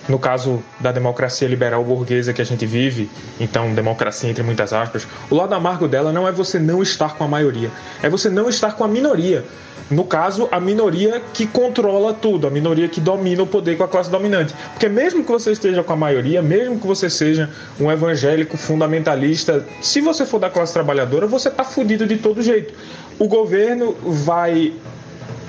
no 0.07 0.19
caso 0.19 0.61
da 0.79 0.91
democracia 0.91 1.47
liberal 1.47 1.83
burguesa 1.83 2.33
que 2.33 2.41
a 2.41 2.45
gente 2.45 2.65
vive, 2.65 3.09
então 3.39 3.73
democracia 3.73 4.29
entre 4.29 4.43
muitas 4.43 4.73
aspas, 4.73 5.07
o 5.29 5.35
lado 5.35 5.53
amargo 5.53 5.87
dela 5.87 6.11
não 6.11 6.27
é 6.27 6.31
você 6.31 6.59
não 6.59 6.81
estar 6.81 7.15
com 7.15 7.23
a 7.23 7.27
maioria, 7.27 7.69
é 8.01 8.09
você 8.09 8.29
não 8.29 8.49
estar 8.49 8.75
com 8.75 8.83
a 8.83 8.87
minoria. 8.87 9.43
No 9.89 10.05
caso, 10.05 10.47
a 10.51 10.59
minoria 10.59 11.21
que 11.33 11.45
controla 11.45 12.13
tudo, 12.13 12.47
a 12.47 12.49
minoria 12.49 12.87
que 12.87 13.01
domina 13.01 13.43
o 13.43 13.47
poder 13.47 13.77
com 13.77 13.83
a 13.83 13.87
classe 13.87 14.09
dominante. 14.09 14.53
Porque 14.71 14.87
mesmo 14.87 15.23
que 15.23 15.31
você 15.31 15.51
esteja 15.51 15.83
com 15.83 15.93
a 15.93 15.95
maioria, 15.95 16.41
mesmo 16.41 16.79
que 16.79 16.87
você 16.87 17.09
seja 17.09 17.49
um 17.79 17.91
evangélico 17.91 18.55
fundamentalista, 18.57 19.65
se 19.81 19.99
você 19.99 20.25
for 20.25 20.39
da 20.39 20.49
classe 20.49 20.73
trabalhadora, 20.73 21.27
você 21.27 21.49
tá 21.49 21.63
fudido 21.63 22.07
de 22.07 22.17
todo 22.17 22.41
jeito. 22.41 22.73
O 23.19 23.27
governo 23.27 23.95
vai 24.03 24.73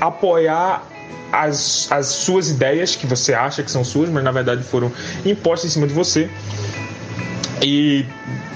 apoiar 0.00 0.84
as, 1.32 1.90
as 1.90 2.06
suas 2.06 2.50
ideias, 2.50 2.96
que 2.96 3.06
você 3.06 3.34
acha 3.34 3.62
que 3.62 3.70
são 3.70 3.84
suas, 3.84 4.08
mas 4.08 4.22
na 4.22 4.30
verdade 4.30 4.62
foram 4.62 4.90
impostas 5.24 5.70
em 5.70 5.74
cima 5.74 5.86
de 5.86 5.92
você. 5.92 6.28
E 7.62 8.04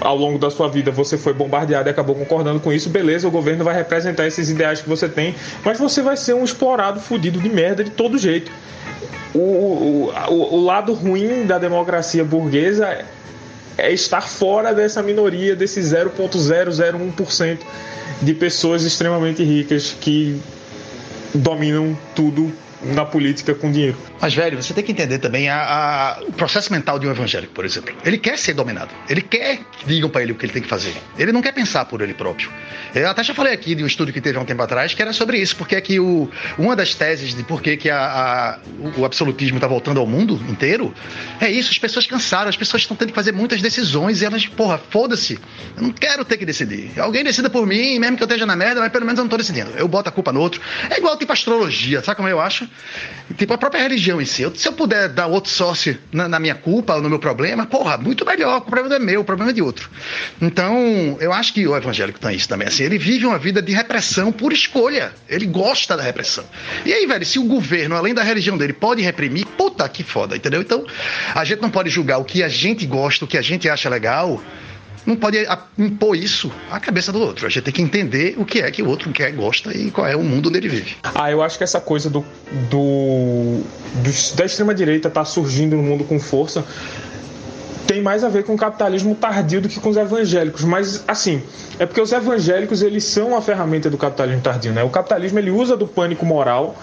ao 0.01 0.17
longo 0.17 0.39
da 0.39 0.51
sua 0.51 0.69
vida 0.69 0.91
você 0.91 1.17
foi 1.17 1.33
bombardeado 1.33 1.89
e 1.89 1.91
acabou 1.91 2.15
concordando 2.15 2.61
com 2.61 2.73
isso, 2.73 2.89
beleza, 2.89 3.27
o 3.27 3.31
governo 3.31 3.65
vai 3.65 3.75
representar 3.75 4.27
esses 4.27 4.51
ideais 4.51 4.81
que 4.81 4.89
você 4.89 5.09
tem, 5.09 5.35
mas 5.65 5.79
você 5.79 6.03
vai 6.03 6.17
ser 6.17 6.35
um 6.35 6.45
explorado 6.45 7.01
fudido 7.01 7.41
de 7.41 7.49
merda 7.49 7.83
de 7.83 7.91
todo 7.91 8.19
jeito. 8.19 8.51
O, 9.35 9.39
o, 9.39 10.13
o, 10.29 10.55
o 10.57 10.65
lado 10.65 10.93
ruim 10.93 11.47
da 11.47 11.59
democracia 11.59 12.25
burguesa 12.25 13.05
é 13.77 13.93
estar 13.93 14.23
fora 14.23 14.75
dessa 14.75 15.03
minoria, 15.03 15.55
desse 15.55 15.81
0,001% 15.81 17.59
de 18.21 18.35
pessoas 18.35 18.83
extremamente 18.83 19.43
ricas 19.45 19.97
que 20.01 20.41
dominam 21.35 21.97
tudo 22.15 22.53
na 22.83 23.05
política 23.05 23.55
com 23.55 23.71
dinheiro. 23.71 23.97
Mas, 24.21 24.35
velho, 24.35 24.61
você 24.61 24.75
tem 24.75 24.83
que 24.83 24.93
entender 24.93 25.19
também 25.19 25.49
a, 25.49 25.63
a, 25.63 26.23
o 26.23 26.33
processo 26.33 26.73
mental 26.73 26.99
de 26.99 27.07
um 27.07 27.11
evangélico, 27.11 27.53
por 27.53 27.65
exemplo. 27.65 27.95
Ele 28.05 28.19
quer 28.19 28.37
ser 28.37 28.53
dominado. 28.53 28.91
Ele 29.09 29.21
quer 29.21 29.59
que 29.59 29.87
digam 29.87 30.11
para 30.11 30.23
ele 30.23 30.33
o 30.33 30.35
que 30.35 30.45
ele 30.45 30.53
tem 30.53 30.63
que 30.63 30.69
fazer. 30.69 30.95
Ele 31.17 31.31
não 31.33 31.41
quer 31.41 31.53
pensar 31.53 31.85
por 31.85 32.01
ele 32.01 32.15
próprio. 32.15 32.51
Eu 32.95 33.09
até 33.09 33.23
já 33.23 33.35
falei 33.35 33.53
aqui 33.53 33.75
de 33.75 33.85
um 33.85 33.87
estudo 33.87 34.13
que 34.13 34.21
teve 34.21 34.37
há 34.37 34.41
um 34.41 34.45
tempo 34.45 34.63
atrás 34.63 34.93
que 34.93 35.01
era 35.01 35.13
sobre 35.13 35.39
isso, 35.39 35.55
porque 35.57 35.77
é 35.77 35.81
que 35.81 36.01
o, 36.01 36.29
uma 36.59 36.75
das 36.75 36.95
teses 36.95 37.35
de 37.35 37.43
por 37.45 37.63
que, 37.63 37.77
que 37.77 37.91
a, 37.91 38.59
o 38.97 39.05
absolutismo 39.05 39.59
está 39.59 39.69
voltando 39.69 40.01
ao 40.01 40.07
mundo 40.07 40.41
inteiro 40.49 40.93
é 41.41 41.51
isso. 41.51 41.71
As 41.71 41.79
pessoas 41.79 42.07
cansaram, 42.07 42.49
as 42.49 42.57
pessoas 42.57 42.83
estão 42.83 42.97
tendo 42.97 43.11
que 43.11 43.15
fazer 43.15 43.33
muitas 43.33 43.63
decisões 43.63 44.21
e 44.21 44.25
elas, 44.25 44.47
porra, 44.47 44.81
foda-se. 44.91 45.39
Eu 45.77 45.83
não 45.83 45.91
quero 45.91 46.25
ter 46.25 46.39
que 46.39 46.45
decidir. 46.45 46.99
Alguém 46.99 47.23
decida 47.23 47.49
por 47.49 47.67
mim, 47.67 47.99
mesmo 47.99 48.17
que 48.17 48.23
eu 48.23 48.27
esteja 48.27 48.47
na 48.47 48.57
merda, 48.57 48.81
mas 48.81 48.91
pelo 48.91 49.05
menos 49.05 49.19
eu 49.19 49.23
não 49.23 49.29
estou 49.29 49.39
decidindo. 49.39 49.71
Eu 49.77 49.87
boto 49.87 50.09
a 50.09 50.13
culpa 50.13 50.33
no 50.33 50.41
outro. 50.41 50.61
É 50.91 50.99
igual 50.99 51.17
tipo 51.17 51.33
astrologia, 51.33 52.03
sabe 52.03 52.17
como 52.17 52.29
eu 52.29 52.41
acho? 52.41 52.69
Tipo 53.37 53.55
a 53.55 53.59
própria 53.59 53.83
religião 53.83 54.08
em 54.21 54.25
si. 54.25 54.43
Eu, 54.43 54.55
se 54.55 54.67
eu 54.67 54.73
puder 54.73 55.09
dar 55.09 55.27
outro 55.27 55.51
sócio 55.51 55.99
na, 56.13 56.29
na 56.29 56.39
minha 56.39 56.55
culpa 56.55 57.01
no 57.01 57.09
meu 57.09 57.19
problema, 57.19 57.67
porra, 57.67 57.97
muito 57.99 58.25
melhor. 58.25 58.59
O 58.59 58.61
problema 58.63 58.97
é 58.97 58.99
meu, 58.99 59.21
o 59.21 59.25
problema 59.25 59.51
é 59.51 59.55
de 59.55 59.63
outro. 59.63 59.91
Então, 60.41 61.17
eu 61.21 61.33
acho 61.33 61.53
que 61.53 61.67
o 61.67 61.77
evangélico 61.77 62.19
tem 62.19 62.35
isso 62.35 62.49
também. 62.49 62.69
Assim, 62.69 62.85
ele 62.85 62.99
vive 62.99 63.27
uma 63.27 63.39
vida 63.39 63.61
de 63.61 63.73
repressão 63.73 64.33
por 64.33 64.53
escolha. 64.53 65.13
Ele 65.29 65.47
gosta 65.47 65.97
da 65.97 66.03
repressão. 66.03 66.45
E 66.85 66.93
aí, 66.93 67.07
velho, 67.07 67.25
se 67.25 67.39
o 67.39 67.45
governo, 67.45 67.97
além 67.97 68.15
da 68.15 68.23
religião 68.23 68.57
dele, 68.57 68.73
pode 68.73 69.03
reprimir, 69.03 69.47
puta 69.47 69.89
que 69.89 70.03
foda, 70.03 70.37
entendeu? 70.37 70.61
Então, 70.61 70.87
a 71.35 71.45
gente 71.45 71.61
não 71.61 71.71
pode 71.71 71.91
julgar 71.91 72.19
o 72.19 72.25
que 72.25 72.43
a 72.43 72.49
gente 72.49 72.87
gosta, 72.87 73.25
o 73.25 73.29
que 73.29 73.39
a 73.39 73.43
gente 73.43 73.69
acha 73.69 73.89
legal 73.89 74.43
não 75.09 75.17
pode 75.17 75.39
impor 75.79 76.15
isso 76.15 76.53
à 76.71 76.79
cabeça 76.79 77.11
do 77.11 77.19
outro. 77.19 77.47
A 77.47 77.49
gente 77.49 77.65
tem 77.65 77.73
que 77.73 77.81
entender 77.81 78.35
o 78.37 78.45
que 78.45 78.61
é 78.61 78.71
que 78.71 78.83
o 78.83 78.87
outro 78.87 79.11
quer, 79.11 79.33
gosta 79.33 79.75
e 79.75 79.91
qual 79.91 80.07
é 80.07 80.15
o 80.15 80.23
mundo 80.23 80.51
onde 80.51 80.59
ele 80.59 80.69
vive. 80.69 80.97
Ah, 81.15 81.31
eu 81.31 81.43
acho 81.43 81.57
que 81.57 81.65
essa 81.65 81.81
coisa 81.81 82.11
do, 82.11 82.23
do, 82.69 83.63
do 84.03 84.37
da 84.37 84.45
extrema 84.45 84.75
direita 84.75 85.09
tá 85.09 85.25
surgindo 85.25 85.77
no 85.77 85.83
mundo 85.83 86.05
com 86.05 86.21
força 86.21 86.63
tem 87.87 88.03
mais 88.03 88.23
a 88.23 88.29
ver 88.29 88.45
com 88.45 88.53
o 88.53 88.57
capitalismo 88.59 89.15
tardio 89.15 89.63
do 89.63 89.69
que 89.71 89.81
com 89.81 89.89
os 89.89 89.97
evangélicos, 89.97 90.63
mas 90.63 91.03
assim, 91.09 91.43
é 91.79 91.87
porque 91.87 92.03
os 92.03 92.13
evangélicos 92.13 92.83
eles 92.83 93.03
são 93.05 93.35
a 93.35 93.41
ferramenta 93.41 93.89
do 93.89 93.97
capitalismo 93.97 94.43
tardio, 94.43 94.73
né? 94.73 94.83
O 94.83 94.91
capitalismo 94.91 95.39
ele 95.39 95.51
usa 95.51 95.75
do 95.75 95.89
pânico 95.89 96.27
moral 96.27 96.77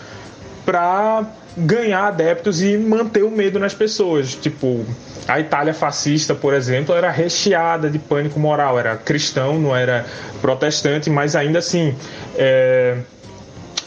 para 0.66 1.24
ganhar 1.58 2.08
adeptos 2.08 2.62
e 2.62 2.78
manter 2.78 3.24
o 3.24 3.32
medo 3.32 3.60
nas 3.60 3.74
pessoas. 3.74 4.36
Tipo, 4.36 4.86
a 5.28 5.40
Itália 5.40 5.74
fascista, 5.74 6.36
por 6.36 6.54
exemplo, 6.54 6.94
era 6.94 7.10
recheada 7.10 7.90
de 7.90 7.98
pânico 8.00 8.40
moral, 8.40 8.78
era 8.78 8.96
cristão, 8.96 9.60
não 9.60 9.76
era 9.76 10.06
protestante, 10.42 11.10
mas 11.10 11.36
ainda 11.36 11.60
assim. 11.60 11.96
É... 12.36 12.98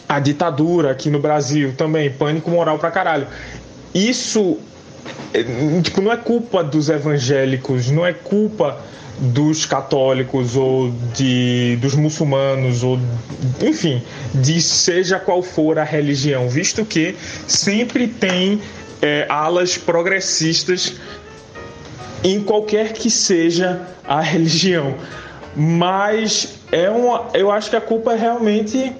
A 0.08 0.18
ditadura 0.20 0.90
aqui 0.90 1.10
no 1.10 1.18
Brasil 1.18 1.74
também, 1.76 2.10
pânico 2.10 2.50
moral 2.50 2.78
pra 2.78 2.90
caralho. 2.90 3.26
Isso 3.94 4.58
tipo, 5.82 6.00
não 6.00 6.12
é 6.12 6.16
culpa 6.16 6.62
dos 6.62 6.88
evangélicos, 6.88 7.90
não 7.90 8.06
é 8.06 8.12
culpa 8.12 8.78
dos 9.18 9.66
católicos 9.66 10.56
ou 10.56 10.92
de 11.14 11.76
dos 11.80 11.94
muçulmanos 11.94 12.84
ou 12.84 12.98
enfim 13.60 14.00
de 14.32 14.62
seja 14.62 15.18
qual 15.18 15.42
for 15.42 15.76
a 15.76 15.82
religião 15.82 16.48
visto 16.48 16.84
que 16.84 17.16
sempre 17.46 18.06
tem 18.06 18.60
é, 19.02 19.26
alas 19.28 19.76
progressistas 19.76 20.94
em 22.22 22.40
qualquer 22.40 22.92
que 22.92 23.10
seja 23.10 23.80
a 24.04 24.20
religião. 24.22 24.94
Mas 25.56 26.54
é 26.70 26.88
uma 26.88 27.28
eu 27.34 27.50
acho 27.50 27.70
que 27.70 27.76
a 27.76 27.80
culpa 27.80 28.12
é 28.12 28.16
realmente 28.16 28.92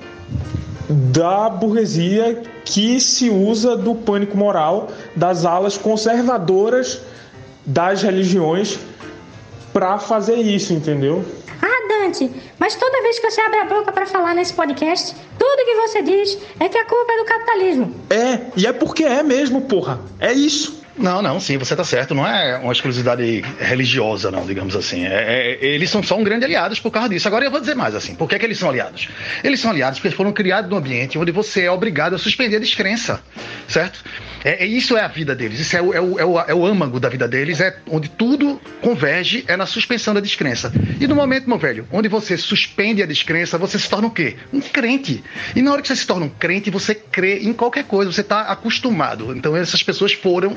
da 0.88 1.48
burguesia 1.48 2.42
que 2.68 3.00
se 3.00 3.30
usa 3.30 3.76
do 3.76 3.94
pânico 3.94 4.36
moral 4.36 4.88
das 5.16 5.46
alas 5.46 5.78
conservadoras 5.78 7.00
das 7.64 8.02
religiões 8.02 8.78
para 9.72 9.98
fazer 9.98 10.36
isso, 10.36 10.74
entendeu? 10.74 11.24
Ah, 11.62 11.88
Dante, 11.88 12.30
mas 12.58 12.74
toda 12.74 13.02
vez 13.02 13.18
que 13.18 13.30
você 13.30 13.40
abre 13.40 13.58
a 13.60 13.64
boca 13.64 13.90
para 13.90 14.04
falar 14.04 14.34
nesse 14.34 14.52
podcast, 14.52 15.16
tudo 15.38 15.64
que 15.64 15.74
você 15.76 16.02
diz 16.02 16.38
é 16.60 16.68
que 16.68 16.76
a 16.76 16.84
culpa 16.84 17.10
é 17.10 17.18
do 17.18 17.24
capitalismo. 17.24 17.94
É, 18.10 18.40
e 18.54 18.66
é 18.66 18.72
porque 18.72 19.04
é 19.04 19.22
mesmo, 19.22 19.62
porra. 19.62 20.00
É 20.20 20.32
isso. 20.32 20.82
Não, 20.98 21.22
não, 21.22 21.38
sim, 21.38 21.56
você 21.56 21.74
está 21.74 21.84
certo. 21.84 22.14
Não 22.14 22.26
é 22.26 22.58
uma 22.58 22.72
exclusividade 22.72 23.44
religiosa, 23.60 24.30
não, 24.30 24.44
digamos 24.44 24.74
assim. 24.74 25.06
É, 25.06 25.56
é, 25.60 25.64
eles 25.64 25.88
são 25.90 26.02
só 26.02 26.18
um 26.18 26.24
grande 26.24 26.44
aliados 26.44 26.80
por 26.80 26.90
causa 26.90 27.08
disso. 27.08 27.28
Agora 27.28 27.44
eu 27.44 27.50
vou 27.50 27.60
dizer 27.60 27.76
mais 27.76 27.94
assim. 27.94 28.14
Por 28.14 28.28
que, 28.28 28.38
que 28.38 28.44
eles 28.44 28.58
são 28.58 28.68
aliados? 28.68 29.08
Eles 29.44 29.60
são 29.60 29.70
aliados 29.70 30.00
porque 30.00 30.14
foram 30.14 30.32
criados 30.32 30.68
num 30.68 30.76
ambiente 30.76 31.16
onde 31.16 31.30
você 31.30 31.62
é 31.62 31.70
obrigado 31.70 32.14
a 32.14 32.18
suspender 32.18 32.56
a 32.56 32.60
descrença, 32.60 33.22
certo? 33.68 34.02
É, 34.44 34.64
é 34.64 34.66
isso 34.66 34.96
é 34.96 35.02
a 35.02 35.08
vida 35.08 35.34
deles. 35.34 35.60
Isso 35.60 35.76
é 35.76 35.82
o, 35.82 35.94
é, 35.94 36.00
o, 36.00 36.18
é, 36.18 36.24
o, 36.24 36.40
é 36.40 36.54
o 36.54 36.66
âmago 36.66 36.98
da 36.98 37.08
vida 37.08 37.28
deles. 37.28 37.60
É 37.60 37.76
onde 37.90 38.08
tudo 38.08 38.60
converge 38.80 39.44
é 39.46 39.56
na 39.56 39.66
suspensão 39.66 40.14
da 40.14 40.20
descrença. 40.20 40.72
E 41.00 41.06
no 41.06 41.14
momento, 41.14 41.48
meu 41.48 41.58
velho, 41.58 41.86
onde 41.92 42.08
você 42.08 42.36
suspende 42.36 43.02
a 43.02 43.06
descrença, 43.06 43.58
você 43.58 43.78
se 43.78 43.88
torna 43.88 44.08
o 44.08 44.10
quê? 44.10 44.36
Um 44.52 44.60
crente. 44.60 45.22
E 45.54 45.62
na 45.62 45.72
hora 45.72 45.82
que 45.82 45.88
você 45.88 45.96
se 45.96 46.06
torna 46.06 46.26
um 46.26 46.28
crente, 46.28 46.70
você 46.70 46.94
crê 46.94 47.40
em 47.40 47.52
qualquer 47.52 47.84
coisa. 47.84 48.10
Você 48.12 48.20
está 48.20 48.42
acostumado. 48.42 49.36
Então 49.36 49.56
essas 49.56 49.82
pessoas 49.82 50.12
foram 50.12 50.56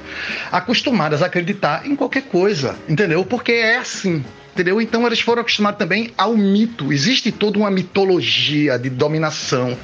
acostumadas 0.51 1.21
a 1.21 1.25
acreditar 1.25 1.85
em 1.85 1.95
qualquer 1.95 2.23
coisa, 2.23 2.75
entendeu? 2.87 3.25
Porque 3.25 3.51
é 3.51 3.77
assim. 3.77 4.23
Entendeu? 4.53 4.81
Então 4.81 5.07
eles 5.07 5.21
foram 5.21 5.41
acostumados 5.41 5.79
também 5.79 6.11
ao 6.17 6.35
mito. 6.35 6.91
Existe 6.91 7.31
toda 7.31 7.57
uma 7.57 7.71
mitologia 7.71 8.77
de 8.77 8.89
dominação 8.89 9.77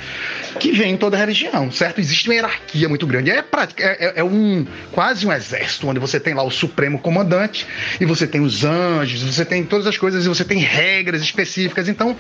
que 0.60 0.74
vem 0.74 0.94
em 0.94 0.98
toda 0.98 1.16
a 1.16 1.20
religião, 1.20 1.72
certo? 1.72 2.00
Existe 2.00 2.28
uma 2.28 2.36
hierarquia 2.36 2.90
muito 2.90 3.08
grande. 3.08 3.32
É, 3.32 3.46
é, 3.78 4.14
é, 4.18 4.24
um 4.24 4.66
quase 4.92 5.26
um 5.26 5.32
exército, 5.32 5.88
onde 5.88 6.00
você 6.00 6.20
tem 6.20 6.34
lá 6.34 6.44
o 6.44 6.52
supremo 6.52 7.00
comandante, 7.00 7.66
e 8.02 8.06
você 8.06 8.28
tem 8.28 8.42
os 8.42 8.66
anjos, 8.66 9.24
você 9.24 9.46
tem 9.46 9.64
todas 9.64 9.88
as 9.88 9.98
coisas, 9.98 10.26
e 10.26 10.28
você 10.28 10.44
tem 10.44 10.60
regras 10.60 11.22
específicas. 11.22 11.88
Então, 11.88 12.16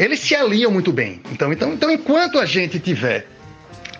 eles 0.00 0.20
se 0.20 0.34
aliam 0.34 0.70
muito 0.70 0.90
bem. 0.90 1.20
Então, 1.30 1.52
então, 1.52 1.74
então 1.74 1.90
enquanto 1.90 2.38
a 2.38 2.46
gente 2.46 2.78
tiver 2.78 3.26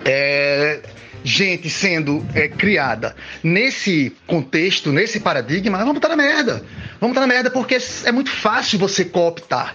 é, 0.05 0.81
gente 1.25 1.71
sendo 1.71 2.25
é, 2.35 2.47
criada 2.47 3.17
nesse 3.43 4.15
contexto, 4.27 4.93
nesse 4.93 5.19
paradigma, 5.19 5.79
vamos 5.79 5.97
estar 5.97 6.11
na 6.11 6.17
merda. 6.17 6.63
Vamos 7.01 7.17
estar 7.17 7.27
na 7.27 7.27
merda 7.27 7.51
porque 7.51 7.79
é 8.05 8.13
muito 8.13 8.31
fácil 8.31 8.79
você 8.79 9.05
cooptar. 9.05 9.75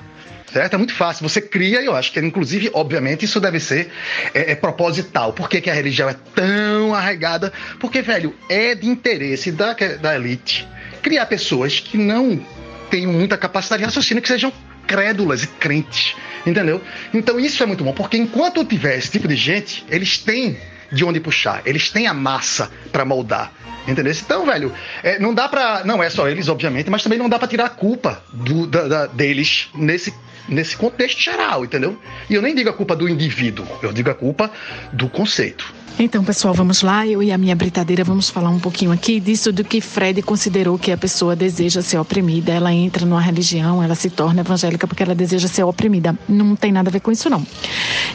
Certo? 0.54 0.74
É 0.74 0.78
muito 0.78 0.94
fácil. 0.94 1.28
Você 1.28 1.42
cria, 1.42 1.82
e 1.82 1.86
eu 1.86 1.96
acho 1.96 2.12
que, 2.12 2.20
inclusive, 2.20 2.72
obviamente, 2.74 3.26
isso 3.26 3.40
deve 3.40 3.60
ser 3.60 3.92
é, 4.34 4.54
é 4.54 4.56
proposital. 4.56 5.32
Por 5.32 5.48
que, 5.48 5.62
que, 5.62 5.70
a 5.70 5.74
religião 5.74 6.10
é 6.10 6.16
tão 6.34 6.94
arraigada? 6.96 7.54
Porque, 7.80 8.02
velho, 8.02 8.34
é 8.48 8.74
de 8.74 8.88
interesse 8.88 9.52
da, 9.52 9.76
da 10.02 10.16
elite 10.16 10.68
criar 11.02 11.26
pessoas 11.28 11.80
que 11.80 11.98
não 11.98 12.44
tenham 12.90 13.12
muita 13.12 13.38
capacidade 13.38 13.82
de 13.82 13.86
raciocínio, 13.86 14.22
que 14.22 14.28
sejam 14.28 14.52
crédulas 14.88 15.44
e 15.44 15.48
crentes. 15.48 16.16
Entendeu? 16.46 16.82
Então, 17.14 17.40
isso 17.40 17.62
é 17.62 17.66
muito 17.66 17.84
bom, 17.84 17.94
porque 17.94 18.18
enquanto 18.18 18.64
tiver 18.66 18.98
esse 18.98 19.12
tipo 19.12 19.28
de 19.28 19.36
gente, 19.36 19.86
eles 19.90 20.18
têm 20.18 20.58
de 20.92 21.06
onde 21.06 21.20
puxar. 21.20 21.62
Eles 21.66 21.90
têm 21.90 22.08
a 22.08 22.14
massa 22.14 22.70
para 22.92 23.06
moldar. 23.06 23.52
Entendeu? 23.88 24.14
Então, 24.14 24.46
velho, 24.46 24.74
é, 25.02 25.18
não 25.20 25.34
dá 25.34 25.48
pra. 25.48 25.84
Não 25.84 26.04
é 26.04 26.10
só 26.10 26.28
eles, 26.28 26.48
obviamente, 26.48 26.90
mas 26.90 27.02
também 27.02 27.18
não 27.18 27.30
dá 27.30 27.40
pra 27.40 27.48
tirar 27.48 27.66
a 27.66 27.70
culpa 27.70 28.22
do, 28.32 28.68
da, 28.68 28.88
da, 28.88 29.06
deles 29.08 29.70
nesse, 29.74 30.14
nesse 30.50 30.76
contexto 30.76 31.22
geral, 31.22 31.64
entendeu? 31.64 31.98
E 32.30 32.34
eu 32.34 32.42
nem 32.42 32.56
digo 32.56 32.70
a 32.70 32.74
culpa 32.74 32.96
do 32.96 33.08
indivíduo, 33.08 33.66
eu 33.82 33.92
digo 33.94 34.10
a 34.10 34.16
culpa 34.16 34.52
do 34.92 35.08
conceito. 35.10 35.74
Então, 36.02 36.24
pessoal, 36.24 36.54
vamos 36.54 36.82
lá. 36.82 37.06
Eu 37.06 37.22
e 37.22 37.30
a 37.30 37.38
minha 37.38 37.54
britadeira 37.54 38.06
vamos 38.06 38.30
falar 38.30 38.50
um 38.50 38.60
pouquinho 38.60 38.90
aqui 38.90 39.20
disso 39.20 39.52
do 39.52 39.66
que 39.66 39.82
Fred 39.82 40.22
considerou 40.22 40.80
que 40.80 40.94
a 40.94 40.98
pessoa 40.98 41.36
deseja 41.36 41.82
ser 41.82 41.98
oprimida. 41.98 42.54
Ela 42.54 42.72
entra 42.72 43.06
numa 43.06 43.20
religião, 43.20 43.84
ela 43.84 43.96
se 43.96 44.10
torna 44.10 44.40
evangélica 44.40 44.88
porque 44.88 45.04
ela 45.04 45.14
deseja 45.14 45.50
ser 45.50 45.64
oprimida. 45.64 46.18
Não 46.28 46.56
tem 46.56 46.72
nada 46.72 46.90
a 46.90 46.92
ver 46.94 47.02
com 47.02 47.12
isso, 47.12 47.30
não. 47.30 47.46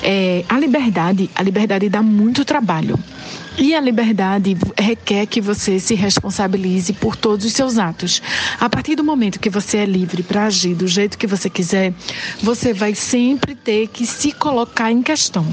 É, 0.03 0.44
a 0.49 0.59
liberdade, 0.59 1.29
a 1.35 1.42
liberdade 1.42 1.90
dá 1.90 2.03
muito 2.03 2.42
trabalho. 2.42 2.99
E 3.57 3.73
a 3.73 3.81
liberdade 3.81 4.57
requer 4.77 5.27
que 5.27 5.40
você 5.40 5.79
se 5.79 5.94
responsabilize 5.94 6.92
por 6.92 7.15
todos 7.15 7.46
os 7.46 7.52
seus 7.52 7.79
atos. 7.79 8.21
A 8.59 8.69
partir 8.69 8.96
do 8.96 9.05
momento 9.05 9.38
que 9.38 9.48
você 9.48 9.79
é 9.79 9.87
livre 9.87 10.25
para 10.25 10.46
agir 10.46 10.75
do 10.75 10.88
jeito 10.88 11.17
que 11.17 11.27
você 11.27 11.48
quiser, 11.48 11.94
você 12.42 12.73
vai 12.73 12.96
sempre 12.96 13.55
ter 13.55 13.87
que 13.87 14.05
se 14.07 14.33
colocar 14.33 14.90
em 14.90 15.02
questão. 15.02 15.46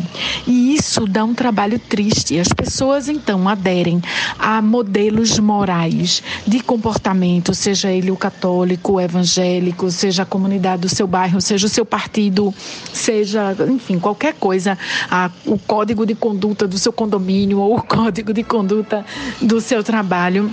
E 0.47 0.74
isso 0.74 1.06
dá 1.06 1.24
um 1.24 1.36
trabalho 1.36 1.78
triste. 1.78 2.39
As 2.39 2.47
pessoas 2.47 3.08
então 3.08 3.47
aderem 3.47 4.02
a 4.39 4.64
modelos 4.64 5.38
morais 5.38 6.24
de 6.47 6.60
comportamento, 6.60 7.54
seja 7.54 7.91
ele 7.91 8.10
o 8.10 8.18
católico, 8.18 8.93
o 8.93 9.02
evangélico, 9.02 9.91
seja 9.91 10.24
a 10.24 10.26
comunidade 10.26 10.82
do 10.82 10.89
seu 10.89 11.06
bairro, 11.06 11.39
seja 11.39 11.68
o 11.68 11.70
seu 11.70 11.86
partido, 11.86 12.52
seja, 12.91 13.56
enfim, 13.70 13.99
qualquer 13.99 14.34
coisa, 14.34 14.76
a, 15.10 15.30
o 15.45 15.60
código 15.60 16.04
de 16.04 16.16
conduta 16.16 16.68
do 16.68 16.80
seu 16.80 16.91
condomínio 16.91 17.60
ou 17.60 17.91
código 17.92 18.34
de 18.34 18.42
conduta 18.42 19.06
do 19.42 19.60
seu 19.60 19.84
trabalho 19.84 20.50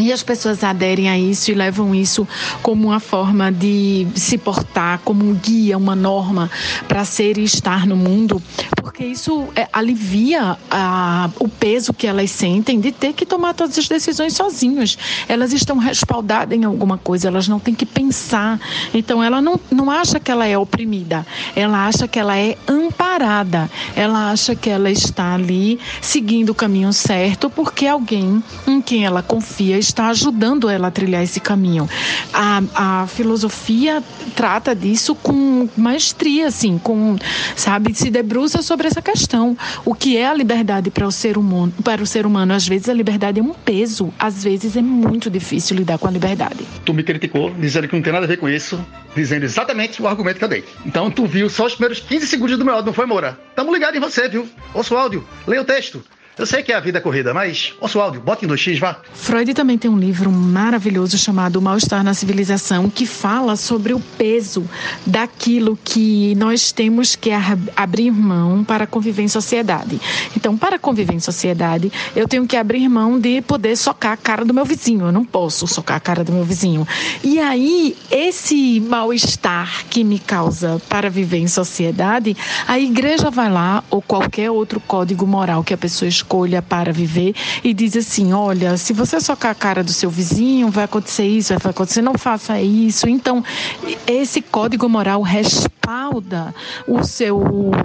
E 0.00 0.12
as 0.12 0.22
pessoas 0.22 0.64
aderem 0.64 1.08
a 1.08 1.18
isso 1.18 1.50
e 1.50 1.54
levam 1.54 1.94
isso 1.94 2.26
como 2.62 2.88
uma 2.88 3.00
forma 3.00 3.52
de 3.52 4.06
se 4.14 4.38
portar, 4.38 5.00
como 5.04 5.24
um 5.24 5.34
guia, 5.34 5.76
uma 5.76 5.94
norma 5.94 6.50
para 6.88 7.04
ser 7.04 7.38
e 7.38 7.44
estar 7.44 7.86
no 7.86 7.96
mundo, 7.96 8.42
porque 8.76 9.04
isso 9.04 9.48
é, 9.54 9.68
alivia 9.72 10.56
a, 10.70 11.30
o 11.38 11.48
peso 11.48 11.92
que 11.92 12.06
elas 12.06 12.30
sentem 12.30 12.80
de 12.80 12.90
ter 12.92 13.12
que 13.12 13.24
tomar 13.24 13.54
todas 13.54 13.78
as 13.78 13.88
decisões 13.88 14.34
sozinhas. 14.34 14.98
Elas 15.28 15.52
estão 15.52 15.78
respaldadas 15.78 16.58
em 16.58 16.64
alguma 16.64 16.98
coisa, 16.98 17.28
elas 17.28 17.48
não 17.48 17.58
têm 17.58 17.74
que 17.74 17.86
pensar. 17.86 18.60
Então 18.92 19.22
ela 19.22 19.40
não, 19.40 19.58
não 19.70 19.90
acha 19.90 20.18
que 20.18 20.30
ela 20.30 20.46
é 20.46 20.56
oprimida, 20.56 21.26
ela 21.54 21.86
acha 21.86 22.08
que 22.08 22.18
ela 22.18 22.36
é 22.36 22.56
amparada, 22.66 23.70
ela 23.94 24.30
acha 24.30 24.54
que 24.54 24.68
ela 24.68 24.90
está 24.90 25.34
ali 25.34 25.78
seguindo 26.00 26.50
o 26.50 26.54
caminho 26.54 26.92
certo 26.92 27.48
porque 27.50 27.86
alguém 27.86 28.42
em 28.66 28.80
quem 28.80 29.04
ela 29.04 29.22
confia 29.22 29.78
está 29.82 30.08
ajudando 30.08 30.68
ela 30.68 30.88
a 30.88 30.90
trilhar 30.90 31.22
esse 31.22 31.40
caminho. 31.40 31.88
A, 32.32 32.62
a 32.74 33.06
filosofia 33.06 34.02
trata 34.34 34.74
disso 34.74 35.14
com 35.14 35.68
maestria, 35.76 36.46
assim, 36.46 36.78
com, 36.78 37.16
sabe, 37.54 37.94
se 37.94 38.10
debruça 38.10 38.62
sobre 38.62 38.86
essa 38.86 39.02
questão. 39.02 39.56
O 39.84 39.94
que 39.94 40.16
é 40.16 40.26
a 40.26 40.34
liberdade 40.34 40.90
para 40.90 41.06
o 41.06 41.12
ser 41.12 41.36
humano? 41.36 41.72
Para 41.84 42.02
o 42.02 42.06
ser 42.06 42.24
humano, 42.24 42.54
às 42.54 42.66
vezes 42.66 42.88
a 42.88 42.94
liberdade 42.94 43.40
é 43.40 43.42
um 43.42 43.52
peso, 43.52 44.12
às 44.18 44.42
vezes 44.42 44.76
é 44.76 44.82
muito 44.82 45.30
difícil 45.30 45.76
lidar 45.76 45.98
com 45.98 46.08
a 46.08 46.10
liberdade. 46.10 46.66
Tu 46.84 46.94
me 46.94 47.02
criticou, 47.02 47.52
dizendo 47.54 47.88
que 47.88 47.94
não 47.94 48.02
tem 48.02 48.12
nada 48.12 48.24
a 48.24 48.28
ver 48.28 48.38
com 48.38 48.48
isso, 48.48 48.84
dizendo 49.14 49.44
exatamente 49.44 50.00
o 50.00 50.08
argumento 50.08 50.38
que 50.38 50.44
eu 50.44 50.48
dei. 50.48 50.64
Então 50.86 51.10
tu 51.10 51.26
viu 51.26 51.50
só 51.50 51.66
os 51.66 51.74
primeiros 51.74 52.00
15 52.00 52.26
segundos 52.26 52.56
do 52.56 52.64
meu 52.64 52.74
áudio, 52.74 52.86
não 52.86 52.94
foi, 52.94 53.06
Moura? 53.06 53.38
Tamo 53.54 53.72
ligado 53.72 53.96
em 53.96 54.00
você, 54.00 54.28
viu? 54.28 54.48
Ouça 54.72 54.94
o 54.94 54.98
áudio, 54.98 55.26
leia 55.46 55.62
o 55.62 55.64
texto. 55.64 56.02
Eu 56.38 56.46
sei 56.46 56.62
que 56.62 56.72
é 56.72 56.74
a 56.74 56.80
vida 56.80 56.98
corrida, 56.98 57.34
mas 57.34 57.74
o 57.78 58.00
áudio, 58.00 58.20
bota 58.20 58.44
em 58.44 58.48
2x, 58.48 58.78
vá. 58.78 58.96
Freud 59.12 59.52
também 59.52 59.76
tem 59.76 59.90
um 59.90 59.98
livro 59.98 60.32
maravilhoso 60.32 61.18
chamado 61.18 61.56
O 61.56 61.62
Mal-Estar 61.62 62.02
na 62.02 62.14
Civilização, 62.14 62.88
que 62.88 63.04
fala 63.04 63.54
sobre 63.54 63.92
o 63.92 64.00
peso 64.00 64.64
daquilo 65.04 65.78
que 65.84 66.34
nós 66.36 66.72
temos 66.72 67.14
que 67.14 67.30
abrir 67.76 68.10
mão 68.10 68.64
para 68.64 68.86
conviver 68.86 69.22
em 69.22 69.28
sociedade. 69.28 70.00
Então, 70.34 70.56
para 70.56 70.78
conviver 70.78 71.12
em 71.12 71.20
sociedade, 71.20 71.92
eu 72.16 72.26
tenho 72.26 72.46
que 72.46 72.56
abrir 72.56 72.88
mão 72.88 73.20
de 73.20 73.42
poder 73.42 73.76
socar 73.76 74.12
a 74.12 74.16
cara 74.16 74.42
do 74.42 74.54
meu 74.54 74.64
vizinho. 74.64 75.06
Eu 75.06 75.12
não 75.12 75.26
posso 75.26 75.66
socar 75.66 75.98
a 75.98 76.00
cara 76.00 76.24
do 76.24 76.32
meu 76.32 76.44
vizinho. 76.44 76.88
E 77.22 77.38
aí, 77.38 77.94
esse 78.10 78.80
mal-estar 78.80 79.84
que 79.90 80.02
me 80.02 80.18
causa 80.18 80.80
para 80.88 81.10
viver 81.10 81.38
em 81.38 81.48
sociedade, 81.48 82.34
a 82.66 82.78
igreja 82.78 83.30
vai 83.30 83.50
lá, 83.50 83.84
ou 83.90 84.00
qualquer 84.00 84.50
outro 84.50 84.80
código 84.80 85.26
moral 85.26 85.62
que 85.62 85.74
a 85.74 85.78
pessoa 85.78 86.08
escolha 86.22 86.62
para 86.62 86.92
viver 86.92 87.34
e 87.62 87.74
diz 87.74 87.96
assim: 87.96 88.32
olha, 88.32 88.76
se 88.76 88.92
você 88.92 89.20
socar 89.20 89.50
a 89.50 89.54
cara 89.54 89.82
do 89.82 89.92
seu 89.92 90.08
vizinho, 90.08 90.70
vai 90.70 90.84
acontecer 90.84 91.26
isso, 91.26 91.54
vai 91.58 91.70
acontecer, 91.70 92.00
não 92.00 92.14
faça 92.14 92.60
isso. 92.60 93.08
Então, 93.08 93.44
esse 94.06 94.40
código 94.40 94.88
moral 94.88 95.20
respalda 95.20 96.54
o 96.86 97.02
seu 97.02 97.42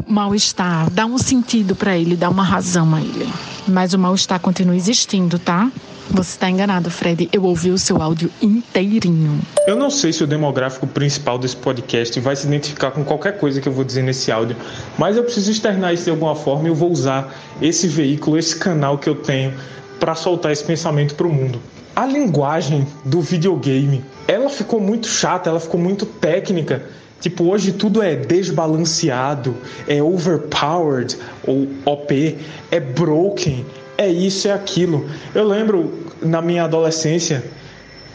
mal-estar, 0.08 0.90
dá 0.92 1.06
um 1.06 1.18
sentido 1.18 1.76
para 1.76 1.98
ele, 1.98 2.16
dá 2.16 2.30
uma 2.30 2.44
razão 2.44 2.94
a 2.94 3.02
ele. 3.02 3.28
Mas 3.68 3.94
o 3.94 4.00
mal-estar 4.00 4.40
continua 4.40 4.76
existindo, 4.76 5.38
tá? 5.40 5.70
Você 6.10 6.32
está 6.32 6.50
enganado, 6.50 6.90
Fred. 6.90 7.30
Eu 7.34 7.44
ouvi 7.44 7.70
o 7.70 7.78
seu 7.78 8.02
áudio 8.02 8.32
inteirinho. 8.42 9.40
Eu 9.68 9.76
não 9.76 9.90
sei 9.90 10.14
se 10.14 10.24
o 10.24 10.28
demográfico 10.28 10.88
principal 10.88 11.38
desse 11.38 11.56
podcast 11.56 12.18
vai 12.22 12.36
se 12.36 12.48
identificar 12.48 12.92
com 12.92 13.04
qualquer 13.04 13.38
coisa 13.38 13.60
que 13.60 13.68
eu 13.68 13.74
vou 13.74 13.84
dizer 13.84 14.04
nesse 14.04 14.32
áudio, 14.32 14.56
mas 14.98 15.18
eu 15.18 15.24
preciso 15.24 15.52
externar 15.52 15.94
isso 15.94 16.06
de 16.06 16.10
alguma 16.10 16.36
forma 16.36 16.68
e 16.68 16.72
eu 16.72 16.76
vou 16.76 16.90
usar 16.92 17.36
esse 17.62 17.88
veículo, 17.88 18.38
esse 18.38 18.56
canal 18.56 18.98
que 18.98 19.10
eu 19.10 19.16
tenho 19.16 19.54
para 20.00 20.16
soltar 20.16 20.52
esse 20.52 20.64
pensamento 20.64 21.14
para 21.14 21.28
o 21.28 21.34
mundo. 21.34 21.60
A 21.94 22.06
linguagem 22.06 22.88
do 23.04 23.22
videogame, 23.22 24.04
ela 24.28 24.50
ficou 24.50 24.80
muito 24.80 25.08
chata, 25.08 25.50
ela 25.50 25.60
ficou 25.60 25.80
muito 25.80 26.06
técnica. 26.06 26.84
Tipo, 27.20 27.46
hoje 27.46 27.72
tudo 27.72 28.02
é 28.02 28.16
desbalanceado, 28.16 29.58
é 29.88 30.02
overpowered 30.02 31.18
ou 31.46 31.68
OP, 31.84 32.38
é 32.70 32.80
broken, 32.80 33.66
é 33.98 34.08
isso, 34.08 34.48
é 34.48 34.52
aquilo. 34.52 35.10
Eu 35.34 35.48
lembro 35.48 36.06
na 36.22 36.42
minha 36.42 36.64
adolescência 36.64 37.44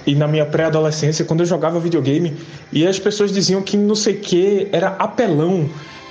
e 0.06 0.14
na 0.14 0.26
minha 0.26 0.46
pré-adolescência, 0.46 1.24
quando 1.24 1.40
eu 1.40 1.46
jogava 1.46 1.78
videogame, 1.78 2.34
e 2.72 2.86
as 2.86 2.98
pessoas 2.98 3.32
diziam 3.32 3.62
que 3.62 3.76
não 3.76 3.94
sei 3.94 4.14
o 4.14 4.20
que 4.20 4.68
era 4.72 4.88
apelão, 4.98 5.68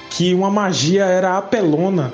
que 0.10 0.34
uma 0.34 0.50
magia 0.50 1.06
era 1.06 1.38
apelona. 1.38 2.12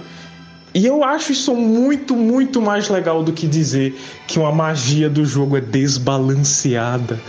E 0.73 0.85
eu 0.85 1.03
acho 1.03 1.31
isso 1.31 1.55
muito, 1.55 2.15
muito 2.15 2.61
mais 2.61 2.89
legal 2.89 3.23
do 3.23 3.33
que 3.33 3.47
dizer 3.47 3.99
que 4.27 4.37
uma 4.37 4.51
magia 4.51 5.09
do 5.09 5.25
jogo 5.25 5.57
é 5.57 5.61
desbalanceada. 5.61 7.19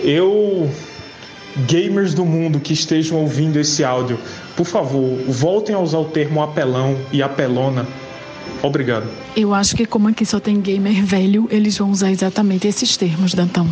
Eu. 0.00 0.70
Gamers 1.66 2.14
do 2.14 2.24
mundo 2.24 2.60
que 2.60 2.72
estejam 2.72 3.18
ouvindo 3.18 3.58
esse 3.58 3.82
áudio, 3.82 4.16
por 4.54 4.64
favor, 4.64 5.18
voltem 5.26 5.74
a 5.74 5.78
usar 5.80 5.98
o 5.98 6.04
termo 6.04 6.40
apelão 6.40 6.96
e 7.10 7.20
apelona 7.20 7.84
Obrigado. 8.62 9.06
Eu 9.36 9.54
acho 9.54 9.76
que 9.76 9.86
como 9.86 10.08
aqui 10.08 10.26
só 10.26 10.40
tem 10.40 10.60
gamer 10.60 11.04
velho, 11.04 11.48
eles 11.50 11.78
vão 11.78 11.90
usar 11.90 12.10
exatamente 12.10 12.66
esses 12.66 12.96
termos, 12.96 13.34
Dantão. 13.34 13.68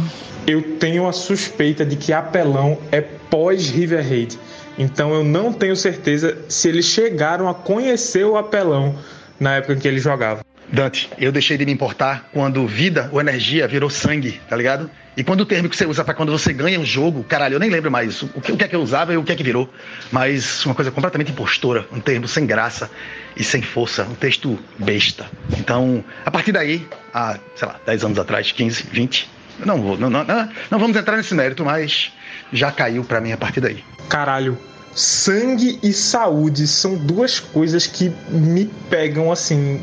Eu 0.47 0.77
tenho 0.79 1.09
a 1.09 1.13
suspeita 1.13 1.85
de 1.85 1.97
que 1.97 2.13
apelão 2.13 2.79
é 2.93 3.01
pós 3.01 3.69
River 3.69 4.07
Raid. 4.09 4.39
Então 4.79 5.13
eu 5.13 5.25
não 5.25 5.53
tenho 5.53 5.75
certeza 5.75 6.39
se 6.49 6.69
eles 6.69 6.85
chegaram 6.85 7.49
a 7.49 7.55
conhecer 7.55 8.25
o 8.25 8.37
apelão 8.37 8.95
na 9.41 9.57
época 9.57 9.75
em 9.75 9.79
que 9.79 9.89
ele 9.89 9.99
jogava. 9.99 10.45
Dante, 10.69 11.09
eu 11.19 11.31
deixei 11.31 11.57
de 11.57 11.65
me 11.65 11.73
importar 11.73 12.29
quando 12.33 12.67
vida 12.67 13.09
ou 13.13 13.21
energia 13.21 13.69
virou 13.69 13.89
sangue, 13.89 14.41
tá 14.49 14.57
ligado? 14.57 14.91
E 15.17 15.25
quando 15.25 15.41
o 15.41 15.47
termo 15.47 15.69
que 15.69 15.77
você 15.77 15.87
usa 15.87 16.05
para 16.05 16.13
quando 16.13 16.31
você 16.31 16.53
ganha 16.53 16.79
um 16.79 16.85
jogo, 16.85 17.25
caralho, 17.25 17.55
eu 17.55 17.61
nem 17.61 17.71
lembro 17.71 17.91
mais 17.91 18.23
o 18.23 18.41
que, 18.41 18.53
o 18.53 18.57
que 18.57 18.65
é 18.65 18.69
que 18.69 18.77
eu 18.77 18.83
usava 18.83 19.15
e 19.15 19.17
o 19.17 19.23
que 19.23 19.33
é 19.33 19.37
que 19.37 19.43
virou. 19.43 19.73
Mas 20.13 20.65
uma 20.67 20.75
coisa 20.75 20.91
completamente 20.91 21.31
impostora, 21.31 21.87
um 21.91 22.01
termo 22.01 22.29
sem 22.29 22.45
graça 22.45 22.91
e 23.37 23.43
sem 23.43 23.63
força, 23.63 24.03
um 24.05 24.15
texto 24.15 24.59
besta. 24.79 25.25
Então, 25.57 26.05
a 26.25 26.31
partir 26.31 26.53
daí, 26.53 26.87
há, 27.15 27.39
sei 27.55 27.69
lá, 27.69 27.81
10 27.87 28.05
anos 28.05 28.19
atrás, 28.19 28.53
15, 28.53 28.89
20, 28.93 29.31
não 29.65 29.81
vou, 29.81 29.97
não, 29.97 30.11
não, 30.11 30.25
não, 30.25 30.49
não 30.71 30.79
vamos 30.79 30.97
entrar 30.97 31.17
nesse 31.17 31.35
mérito, 31.35 31.65
mas 31.65 32.13
já 32.53 32.71
caiu 32.71 33.03
para 33.03 33.21
mim 33.21 33.33
a 33.33 33.39
partir 33.39 33.61
daí. 33.61 33.83
Caralho, 34.11 34.59
sangue 34.97 35.79
e 35.83 35.93
saúde 35.93 36.67
são 36.67 36.97
duas 36.97 37.39
coisas 37.39 37.87
que 37.87 38.11
me 38.29 38.65
pegam 38.89 39.31
assim 39.31 39.81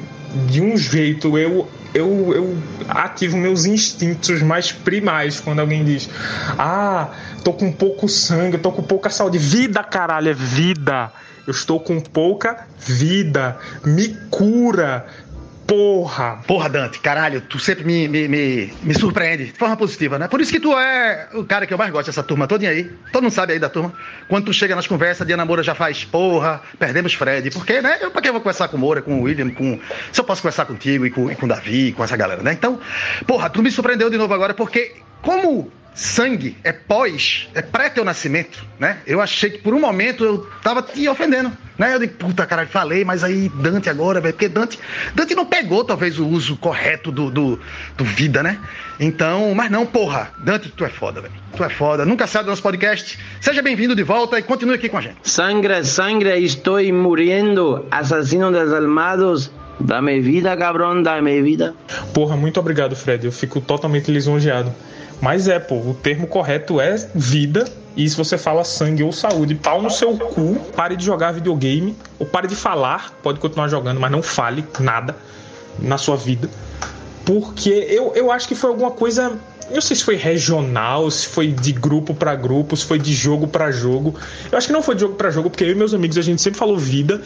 de 0.48 0.60
um 0.60 0.76
jeito. 0.76 1.38
Eu 1.38 1.70
eu, 1.94 2.34
eu 2.34 2.58
ativo 2.90 3.38
meus 3.38 3.66
instintos 3.66 4.42
mais 4.42 4.72
primais 4.72 5.40
quando 5.40 5.60
alguém 5.60 5.86
diz: 5.86 6.10
Ah, 6.58 7.10
tô 7.44 7.54
com 7.54 7.72
pouco 7.72 8.10
sangue, 8.10 8.58
tô 8.58 8.72
com 8.72 8.82
pouca 8.82 9.10
saúde. 9.10 9.38
Vida, 9.38 9.84
caralho, 9.84 10.30
é 10.30 10.34
vida. 10.34 11.12
Eu 11.46 11.52
estou 11.52 11.80
com 11.80 12.00
pouca 12.00 12.66
vida. 12.80 13.58
Me 13.86 14.18
cura. 14.32 15.06
Porra! 15.68 16.42
Porra, 16.46 16.70
Dante, 16.70 17.00
caralho, 17.00 17.42
tu 17.42 17.58
sempre 17.58 17.86
me, 17.86 18.08
me, 18.08 18.28
me, 18.28 18.74
me, 18.82 18.94
surpreende 18.94 19.46
de 19.46 19.52
forma 19.54 19.78
positiva, 19.78 20.20
né? 20.20 20.28
Por 20.28 20.42
isso 20.42 20.52
que 20.52 20.60
tu 20.60 20.78
é 20.78 21.30
o 21.34 21.44
cara 21.46 21.66
que 21.66 21.74
eu 21.74 21.78
mais 21.78 21.92
gosto 21.92 22.08
dessa 22.08 22.22
turma 22.22 22.48
toda 22.48 22.68
aí. 22.68 22.92
Todo 23.12 23.24
mundo 23.24 23.32
sabe 23.32 23.54
aí 23.54 23.60
da 23.60 23.70
turma. 23.70 23.94
Quando 24.28 24.46
tu 24.46 24.54
chega 24.54 24.76
nas 24.76 24.88
conversas, 24.88 25.26
Diana 25.26 25.46
Moura 25.46 25.64
já 25.64 25.74
faz, 25.74 26.04
porra, 26.04 26.62
perdemos 26.78 27.14
Fred. 27.14 27.50
Porque, 27.52 27.82
né? 27.82 27.98
Eu, 28.02 28.12
pra 28.12 28.22
que 28.22 28.28
eu 28.28 28.34
vou 28.34 28.42
conversar 28.42 28.68
com 28.68 28.78
Moura, 28.78 29.02
com 29.02 29.20
o 29.20 29.24
William, 29.24 29.50
com. 29.52 29.80
Se 30.12 30.20
eu 30.20 30.26
posso 30.26 30.42
conversar 30.42 30.66
contigo 30.66 31.06
e 31.06 31.10
com, 31.10 31.32
e 31.32 31.36
com 31.36 31.46
o 31.46 31.50
Davi, 31.50 31.94
com 31.94 32.04
essa 32.04 32.18
galera, 32.18 32.44
né? 32.44 32.54
Então, 32.54 32.80
porra, 33.26 33.50
tu 33.50 33.64
me 33.64 33.72
surpreendeu 33.72 34.10
de 34.10 34.18
novo 34.18 34.34
agora, 34.34 34.54
porque 34.54 34.96
como 35.22 35.72
sangue 35.94 36.58
é 36.64 36.72
pós, 36.72 37.48
é 37.54 37.62
pré 37.62 37.90
teu 37.90 38.04
nascimento, 38.04 38.66
né? 38.80 38.98
Eu 39.06 39.22
achei 39.22 39.50
que 39.50 39.60
por 39.60 39.74
um 39.74 39.80
momento 39.80 40.24
eu 40.24 40.48
tava 40.62 40.82
te 40.82 41.08
ofendendo, 41.08 41.52
né? 41.78 41.96
Eu 41.96 42.00
digo, 42.00 42.14
puta 42.14 42.46
caralho, 42.46 42.70
falei, 42.70 43.06
mas 43.06 43.24
aí 43.24 43.50
Dante 43.56 43.90
agora, 43.90 44.20
velho, 44.20 44.34
porque 44.34 44.50
Dante, 44.50 44.80
Dante 45.14 45.36
não 45.36 45.46
pegou 45.46 45.84
talvez 45.84 46.20
o 46.20 46.28
uso 46.28 46.58
correto 46.58 47.12
do, 47.12 47.30
do, 47.30 47.60
do 47.96 48.04
vida, 48.04 48.42
né? 48.42 48.60
Então, 49.00 49.54
mas 49.54 49.70
não, 49.70 49.86
porra, 49.86 50.32
Dante, 50.40 50.70
tu 50.70 50.84
é 50.86 50.90
foda, 50.90 51.22
velho. 51.22 51.34
Tu 51.56 51.64
é 51.64 51.70
foda, 51.70 52.06
nunca 52.06 52.26
sai 52.26 52.44
do 52.44 52.50
nosso 52.50 52.64
podcast. 52.64 53.20
Seja 53.40 53.62
bem-vindo 53.62 53.96
de 53.96 54.04
volta 54.04 54.40
e 54.40 54.42
continue 54.42 54.76
aqui 54.76 54.90
com 54.90 54.98
a 54.98 55.02
gente. 55.02 55.18
Sangre, 55.24 55.84
sangre, 55.84 56.38
estou 56.40 56.82
morrendo, 56.92 57.86
assassino 57.92 58.52
desalmados. 58.52 59.52
Dá-me 59.80 60.20
vida, 60.22 60.56
cabrão, 60.56 61.02
dá-me 61.02 61.42
vida. 61.42 61.74
Porra, 62.14 62.38
muito 62.38 62.60
obrigado, 62.60 62.96
Fred. 62.96 63.26
Eu 63.26 63.32
fico 63.32 63.60
totalmente 63.60 64.12
lisonjeado. 64.12 64.74
Mas 65.24 65.48
é, 65.48 65.58
pô, 65.58 65.76
o 65.76 65.94
termo 65.94 66.28
correto 66.28 66.82
é 66.82 66.98
vida. 67.16 67.64
E 67.96 68.10
se 68.10 68.18
você 68.18 68.38
fala 68.38 68.66
sangue 68.66 69.04
ou 69.04 69.14
saúde, 69.14 69.56
pau 69.56 69.82
no 69.82 69.90
seu 69.90 70.18
cu, 70.18 70.56
pare 70.76 70.98
de 70.98 71.06
jogar 71.06 71.32
videogame, 71.32 71.96
ou 72.20 72.26
pare 72.26 72.46
de 72.46 72.58
falar, 72.58 73.18
pode 73.24 73.40
continuar 73.40 73.70
jogando, 73.70 74.02
mas 74.02 74.12
não 74.12 74.22
fale 74.22 74.66
nada 74.82 75.16
na 75.80 75.98
sua 75.98 76.18
vida. 76.18 76.50
Porque 77.24 77.70
eu, 77.70 78.12
eu 78.14 78.34
acho 78.34 78.50
que 78.50 78.54
foi 78.54 78.70
alguma 78.70 78.92
coisa. 78.92 79.40
Não 79.74 79.80
sei 79.80 79.96
se 79.96 80.04
foi 80.04 80.16
regional, 80.16 81.10
se 81.10 81.26
foi 81.26 81.54
de 81.54 81.72
grupo 81.72 82.14
para 82.14 82.36
grupo, 82.36 82.76
se 82.76 82.84
foi 82.84 83.00
de 83.00 83.14
jogo 83.14 83.48
para 83.48 83.72
jogo. 83.72 84.14
Eu 84.52 84.58
acho 84.58 84.68
que 84.68 84.74
não 84.74 84.84
foi 84.84 84.96
de 84.96 85.02
jogo 85.02 85.16
para 85.16 85.32
jogo, 85.32 85.50
porque 85.50 85.64
eu 85.64 85.70
e 85.70 85.76
meus 85.76 85.94
amigos 85.94 86.18
a 86.18 86.22
gente 86.22 86.42
sempre 86.42 86.60
falou 86.60 86.78
vida 86.78 87.22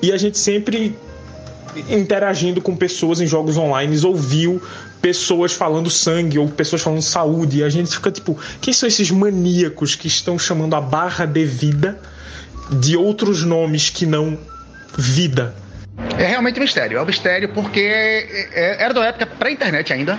e 0.00 0.10
a 0.10 0.16
gente 0.16 0.38
sempre 0.38 0.96
interagindo 1.88 2.60
com 2.60 2.76
pessoas 2.76 3.20
em 3.20 3.26
jogos 3.26 3.56
online, 3.56 3.98
ouviu 4.04 4.62
pessoas 5.00 5.52
falando 5.52 5.90
sangue 5.90 6.38
ou 6.38 6.48
pessoas 6.48 6.82
falando 6.82 7.02
saúde. 7.02 7.58
E 7.58 7.64
a 7.64 7.68
gente 7.68 7.90
fica 7.90 8.10
tipo, 8.10 8.38
quem 8.60 8.72
são 8.72 8.86
esses 8.88 9.10
maníacos 9.10 9.94
que 9.94 10.06
estão 10.06 10.38
chamando 10.38 10.74
a 10.74 10.80
barra 10.80 11.26
de 11.26 11.44
vida 11.44 11.98
de 12.70 12.96
outros 12.96 13.42
nomes 13.42 13.90
que 13.90 14.06
não 14.06 14.38
vida? 14.96 15.54
É 16.18 16.26
realmente 16.26 16.58
um 16.58 16.62
mistério. 16.62 16.98
É 16.98 17.02
um 17.02 17.06
mistério 17.06 17.48
porque 17.50 17.80
é- 17.80 18.76
era 18.82 18.94
da 18.94 19.04
época 19.04 19.26
pré-internet 19.26 19.92
ainda. 19.92 20.18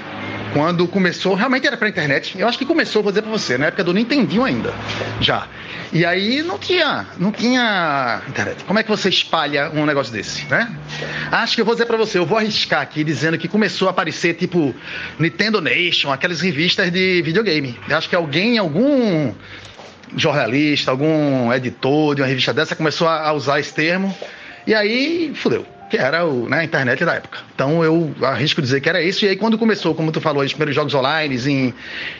Quando 0.53 0.87
começou, 0.87 1.33
realmente 1.33 1.65
era 1.65 1.75
pré-internet. 1.75 2.37
Eu 2.37 2.47
acho 2.47 2.57
que 2.57 2.65
começou, 2.65 3.01
vou 3.01 3.11
dizer 3.11 3.23
pra 3.23 3.31
você, 3.31 3.57
na 3.57 3.67
época 3.67 3.83
do 3.83 3.93
Nintendinho 3.93 4.43
ainda. 4.43 4.71
Já. 5.19 5.47
E 5.93 6.03
aí 6.03 6.41
não 6.41 6.57
tinha, 6.57 7.05
não 7.19 7.31
tinha 7.31 8.19
internet. 8.27 8.63
Como 8.63 8.79
é 8.79 8.83
que 8.83 8.89
você 8.89 9.09
espalha 9.09 9.69
um 9.69 9.85
negócio 9.85 10.11
desse, 10.11 10.43
né? 10.45 10.75
Acho 11.31 11.53
que 11.53 11.61
eu 11.61 11.65
vou 11.65 11.75
dizer 11.75 11.85
pra 11.85 11.95
você, 11.95 12.17
eu 12.17 12.25
vou 12.25 12.35
arriscar 12.35 12.81
aqui 12.81 13.03
dizendo 13.03 13.37
que 13.37 13.47
começou 13.47 13.87
a 13.87 13.91
aparecer 13.91 14.33
tipo 14.33 14.73
Nintendo 15.19 15.61
Nation, 15.61 16.11
aquelas 16.11 16.41
revistas 16.41 16.91
de 16.91 17.21
videogame. 17.21 17.77
Eu 17.87 17.95
acho 17.95 18.09
que 18.09 18.15
alguém, 18.15 18.57
algum 18.57 19.31
jornalista, 20.17 20.89
algum 20.89 21.53
editor 21.53 22.15
de 22.15 22.21
uma 22.21 22.27
revista 22.27 22.51
dessa 22.51 22.75
começou 22.75 23.07
a 23.07 23.31
usar 23.31 23.59
esse 23.59 23.73
termo 23.73 24.15
e 24.65 24.73
aí 24.73 25.31
fudeu. 25.35 25.72
Que 25.93 25.97
era 25.97 26.25
o, 26.25 26.49
né, 26.49 26.61
a 26.61 26.63
internet 26.63 27.05
da 27.05 27.13
época. 27.13 27.37
Então 27.53 27.83
eu 27.83 28.15
arrisco 28.23 28.59
dizer 28.59 28.81
que 28.81 28.89
era 28.89 28.99
isso. 28.99 29.25
E 29.25 29.27
aí, 29.27 29.35
quando 29.35 29.59
começou, 29.59 29.93
como 29.93 30.11
tu 30.11 30.19
falou, 30.19 30.43
os 30.43 30.51
primeiros 30.51 30.73
jogos 30.73 30.91
online, 30.95 31.37
em, 31.37 31.73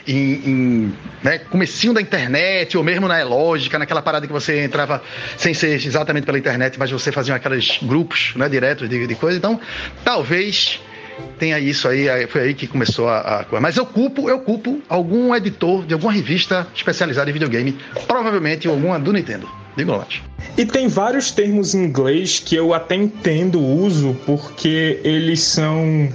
em, 0.08 0.32
em 0.46 0.94
né, 1.24 1.40
comecinho 1.40 1.92
da 1.92 2.00
internet, 2.00 2.78
ou 2.78 2.84
mesmo 2.84 3.08
na 3.08 3.24
lógica, 3.24 3.80
naquela 3.80 4.04
parada 4.04 4.28
que 4.28 4.32
você 4.32 4.64
entrava 4.64 5.02
sem 5.38 5.56
ser 5.56 5.74
exatamente 5.74 6.24
pela 6.24 6.38
internet, 6.38 6.78
mas 6.78 6.92
você 6.92 7.12
fazia 7.12 7.34
aqueles 7.34 7.80
grupos 7.82 8.34
né, 8.36 8.48
diretos 8.48 8.88
de, 8.88 9.08
de 9.08 9.16
coisa. 9.16 9.40
Então, 9.40 9.60
talvez 10.04 10.80
tenha 11.40 11.58
isso 11.58 11.88
aí, 11.88 12.28
foi 12.28 12.42
aí 12.42 12.54
que 12.54 12.68
começou 12.68 13.10
a, 13.10 13.40
a 13.40 13.44
coisa. 13.44 13.60
Mas 13.60 13.76
eu 13.76 13.88
culpo, 13.88 14.30
eu 14.30 14.38
culpo 14.42 14.84
algum 14.88 15.34
editor 15.34 15.84
de 15.84 15.96
alguma 15.96 16.14
revista 16.14 16.68
especializada 16.76 17.28
em 17.28 17.34
videogame, 17.34 17.76
provavelmente 18.06 18.68
alguma 18.68 19.00
do 19.00 19.12
Nintendo. 19.12 19.63
Lá. 19.78 20.08
E 20.58 20.66
tem 20.66 20.88
vários 20.88 21.32
termos 21.32 21.74
em 21.74 21.84
inglês 21.84 22.40
que 22.40 22.56
eu 22.56 22.74
até 22.74 22.96
entendo 22.96 23.60
o 23.60 23.84
uso 23.84 24.16
porque 24.26 25.00
eles 25.04 25.42
são 25.42 26.10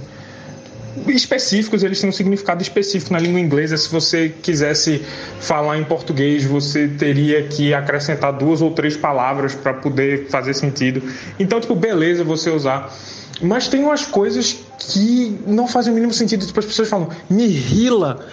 específicos, 1.07 1.83
eles 1.83 1.99
têm 1.99 2.09
um 2.09 2.13
significado 2.13 2.61
específico 2.61 3.13
na 3.13 3.19
língua 3.19 3.39
inglesa. 3.39 3.77
Se 3.77 3.89
você 3.89 4.29
quisesse 4.29 5.03
falar 5.39 5.77
em 5.77 5.83
português, 5.83 6.43
você 6.43 6.87
teria 6.87 7.43
que 7.43 7.73
acrescentar 7.73 8.33
duas 8.33 8.61
ou 8.61 8.71
três 8.71 8.97
palavras 8.97 9.53
para 9.55 9.73
poder 9.73 10.27
fazer 10.29 10.53
sentido. 10.53 11.01
Então, 11.39 11.59
tipo, 11.59 11.75
beleza 11.75 12.23
você 12.23 12.49
usar. 12.49 12.93
Mas 13.41 13.67
tem 13.67 13.83
umas 13.83 14.05
coisas 14.05 14.57
que 14.77 15.37
não 15.45 15.67
fazem 15.67 15.91
o 15.91 15.95
mínimo 15.95 16.13
sentido. 16.13 16.45
Tipo, 16.45 16.59
as 16.59 16.65
pessoas 16.65 16.89
falam, 16.89 17.09
me 17.29 17.47
rila 17.47 18.25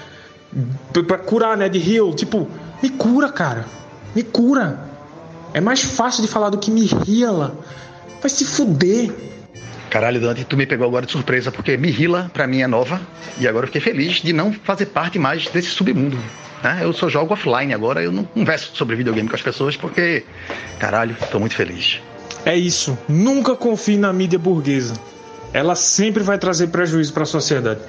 pra 1.07 1.19
curar, 1.19 1.57
né? 1.57 1.69
De 1.69 1.79
heal. 1.79 2.15
Tipo, 2.15 2.49
me 2.83 2.91
cura, 2.91 3.31
cara. 3.31 3.67
Me 4.15 4.23
cura. 4.23 4.86
É 5.55 5.61
mais 5.61 5.83
fácil 5.83 6.23
de 6.23 6.29
falar 6.29 6.51
do 6.51 6.59
que 6.59 6.71
me 6.71 6.87
rila. 6.87 7.59
Vai 8.21 8.31
se 8.31 8.45
fuder. 8.45 9.11
Caralho, 9.91 10.21
Dante, 10.21 10.45
tu 10.45 10.57
me 10.57 10.67
pegou 10.67 10.87
agora 10.87 11.07
de 11.07 11.13
surpresa, 11.13 11.51
porque 11.51 11.77
Mihila, 11.77 12.31
pra 12.35 12.47
mim, 12.47 12.61
é 12.61 12.67
nova, 12.67 13.01
e 13.39 13.47
agora 13.47 13.65
eu 13.65 13.69
fiquei 13.69 13.81
feliz 13.81 14.17
de 14.17 14.33
não 14.33 14.53
fazer 14.53 14.87
parte 14.87 15.19
mais 15.19 15.47
desse 15.47 15.69
submundo. 15.69 16.19
Né? 16.63 16.81
Eu 16.83 16.93
só 16.93 17.09
jogo 17.09 17.33
offline 17.33 17.73
agora, 17.73 18.03
eu 18.03 18.11
não 18.11 18.25
converso 18.25 18.73
sobre 18.75 18.97
videogame 18.97 19.29
com 19.29 19.37
as 19.37 19.43
pessoas, 19.43 19.77
porque, 19.77 20.25
caralho, 20.79 21.17
tô 21.31 21.39
muito 21.39 21.55
feliz. 21.55 22.01
É 22.45 22.57
isso. 22.57 22.99
Nunca 23.09 23.55
confie 23.55 23.97
na 23.97 24.13
mídia 24.13 24.39
burguesa. 24.39 24.95
Ela 25.53 25.75
sempre 25.75 26.23
vai 26.23 26.39
trazer 26.39 26.69
prejuízo 26.69 27.13
para 27.13 27.23
a 27.23 27.27
sociedade. 27.27 27.81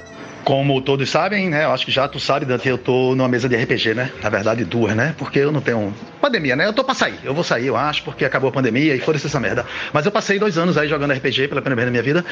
Como 0.43 0.81
todos 0.81 1.09
sabem, 1.09 1.49
né? 1.49 1.65
Eu 1.65 1.71
acho 1.71 1.85
que 1.85 1.91
já 1.91 2.07
tu 2.07 2.19
sabe, 2.19 2.45
Dante, 2.45 2.69
eu 2.69 2.77
tô 2.77 3.13
numa 3.13 3.27
mesa 3.27 3.49
de 3.49 3.55
RPG, 3.55 3.93
né? 3.93 4.11
Na 4.23 4.29
verdade, 4.29 4.63
duas, 4.63 4.95
né? 4.95 5.13
Porque 5.17 5.39
eu 5.39 5.51
não 5.51 5.59
tenho. 5.59 5.93
Pandemia, 6.21 6.55
né? 6.55 6.65
Eu 6.65 6.73
tô 6.73 6.83
pra 6.83 6.93
sair. 6.95 7.19
Eu 7.23 7.33
vou 7.33 7.43
sair, 7.43 7.67
eu 7.67 7.77
acho, 7.77 8.03
porque 8.03 8.25
acabou 8.25 8.49
a 8.49 8.51
pandemia 8.53 8.95
e 8.95 8.99
foda-se 8.99 9.27
essa 9.27 9.39
merda. 9.39 9.65
Mas 9.93 10.05
eu 10.05 10.11
passei 10.11 10.39
dois 10.39 10.57
anos 10.57 10.77
aí 10.77 10.87
jogando 10.87 11.13
RPG 11.13 11.47
pela 11.47 11.61
primeira 11.61 11.75
vez 11.75 11.85
na 11.87 11.91
minha 11.91 12.03
vida. 12.03 12.25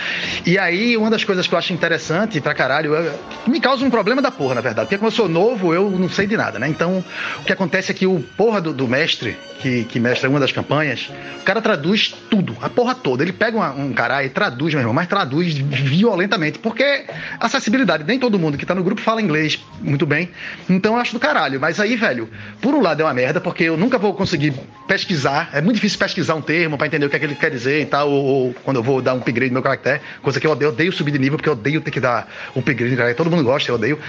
E 0.46 0.58
aí, 0.58 0.98
uma 0.98 1.10
das 1.10 1.24
coisas 1.24 1.48
que 1.48 1.54
eu 1.54 1.60
acho 1.60 1.72
interessante 1.74 2.40
pra 2.42 2.54
caralho, 2.54 2.96
é- 2.96 3.12
me 3.48 3.60
causa 3.60 3.86
um 3.86 3.90
problema 3.90 4.22
da 4.22 4.32
porra, 4.32 4.56
na 4.56 4.62
verdade. 4.62 4.88
Porque 4.88 4.98
como 4.98 5.08
eu 5.08 5.12
sou 5.16 5.30
novo, 5.30 5.74
eu 5.74 5.90
não 5.92 6.10
sei 6.10 6.28
de 6.28 6.36
nada, 6.36 6.58
né? 6.60 6.68
Então, 6.68 7.04
o 7.40 7.44
que 7.44 7.54
acontece 7.54 7.92
é 7.92 7.94
que 7.96 8.06
o 8.08 8.20
porra 8.36 8.60
do, 8.62 8.74
do 8.74 8.88
mestre, 8.88 9.38
que, 9.60 9.84
que 9.86 10.00
mestra 10.00 10.30
uma 10.30 10.40
das 10.40 10.52
campanhas, 10.52 11.10
o 11.42 11.44
cara 11.44 11.62
traduz 11.62 12.14
tudo, 12.30 12.56
a 12.62 12.70
porra 12.70 12.94
toda. 12.96 13.24
Ele 13.24 13.34
pega 13.34 13.56
uma- 13.58 13.72
um 13.72 13.94
caralho 13.94 14.28
e 14.28 14.30
traduz, 14.30 14.74
meu 14.74 14.82
irmão, 14.82 14.94
mas 14.94 15.08
traduz 15.08 15.54
violentamente. 15.54 16.60
Porque 16.60 17.06
acessibilidade, 17.40 18.04
nem 18.04 18.20
todo 18.20 18.38
mundo 18.40 18.58
que 18.58 18.66
tá 18.66 18.76
no 18.76 18.84
grupo 18.84 19.02
fala 19.02 19.22
inglês 19.22 19.60
muito 19.82 20.06
bem. 20.06 20.30
Então 20.70 20.94
eu 20.96 21.00
acho 21.00 21.14
do 21.14 21.20
caralho. 21.20 21.60
Mas 21.60 21.80
aí, 21.80 21.96
velho, 21.96 22.30
por 22.62 22.74
um 22.74 22.82
lado 22.82 23.02
é 23.02 23.06
uma 23.06 23.14
merda, 23.14 23.40
porque 23.40 23.64
eu 23.64 23.75
nunca 23.78 23.98
vou 23.98 24.14
conseguir 24.14 24.54
pesquisar. 24.88 25.50
É 25.54 25.62
muito 25.62 25.76
difícil 25.76 25.98
pesquisar 25.98 26.36
um 26.36 26.42
termo 26.42 26.78
pra 26.78 26.88
entender 26.88 27.06
o 27.06 27.10
que 27.10 27.16
é 27.16 27.20
que 27.20 27.26
ele 27.26 27.36
quer 27.36 27.52
dizer 27.52 27.82
e 27.82 27.86
tal. 27.86 28.10
Ou, 28.10 28.26
ou 28.26 28.54
quando 28.64 28.78
eu 28.78 28.84
vou 28.84 29.02
dar 29.02 29.14
um 29.14 29.18
upgrade 29.18 29.50
no 29.50 29.54
meu 29.54 29.64
caractere, 29.64 30.02
coisa 30.22 30.40
que 30.40 30.48
eu 30.48 30.52
odeio, 30.52 30.70
eu 30.70 30.74
odeio 30.74 30.92
subir 30.92 31.12
de 31.12 31.20
nível, 31.20 31.38
porque 31.38 31.50
eu 31.50 31.54
odeio 31.54 31.82
ter 31.82 31.92
que 31.92 32.00
dar 32.00 32.28
upgrade 32.56 32.96
caractere. 32.96 33.16
Todo 33.16 33.30
mundo 33.30 33.44
gosta, 33.44 33.70
eu 33.70 33.76
odeio. 33.76 34.00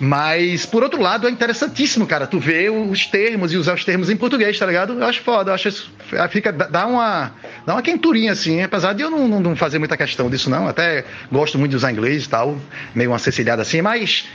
Mas, 0.00 0.66
por 0.66 0.82
outro 0.82 1.00
lado, 1.00 1.26
é 1.26 1.30
interessantíssimo, 1.30 2.06
cara, 2.06 2.26
tu 2.26 2.38
ver 2.38 2.70
os 2.70 3.06
termos 3.06 3.52
e 3.52 3.56
usar 3.56 3.74
os 3.74 3.84
termos 3.84 4.10
em 4.10 4.16
português, 4.16 4.58
tá 4.58 4.66
ligado? 4.66 4.94
Eu 4.94 5.04
acho 5.04 5.20
foda, 5.22 5.50
eu 5.50 5.54
acho 5.54 5.68
isso. 5.68 5.92
Fica, 6.30 6.52
dá 6.52 6.86
uma, 6.86 7.32
dá 7.66 7.74
uma 7.74 7.82
quenturinha, 7.82 8.32
assim, 8.32 8.62
apesar 8.62 8.92
de 8.92 9.02
eu 9.02 9.10
não, 9.10 9.28
não, 9.28 9.40
não 9.40 9.56
fazer 9.56 9.78
muita 9.78 9.96
questão 9.96 10.30
disso, 10.30 10.48
não. 10.48 10.68
Até 10.68 11.04
gosto 11.30 11.58
muito 11.58 11.70
de 11.70 11.76
usar 11.76 11.92
inglês 11.92 12.24
e 12.24 12.28
tal, 12.28 12.58
meio 12.94 13.10
uma 13.10 13.18
cecilhada 13.18 13.62
assim, 13.62 13.82
mas. 13.82 14.26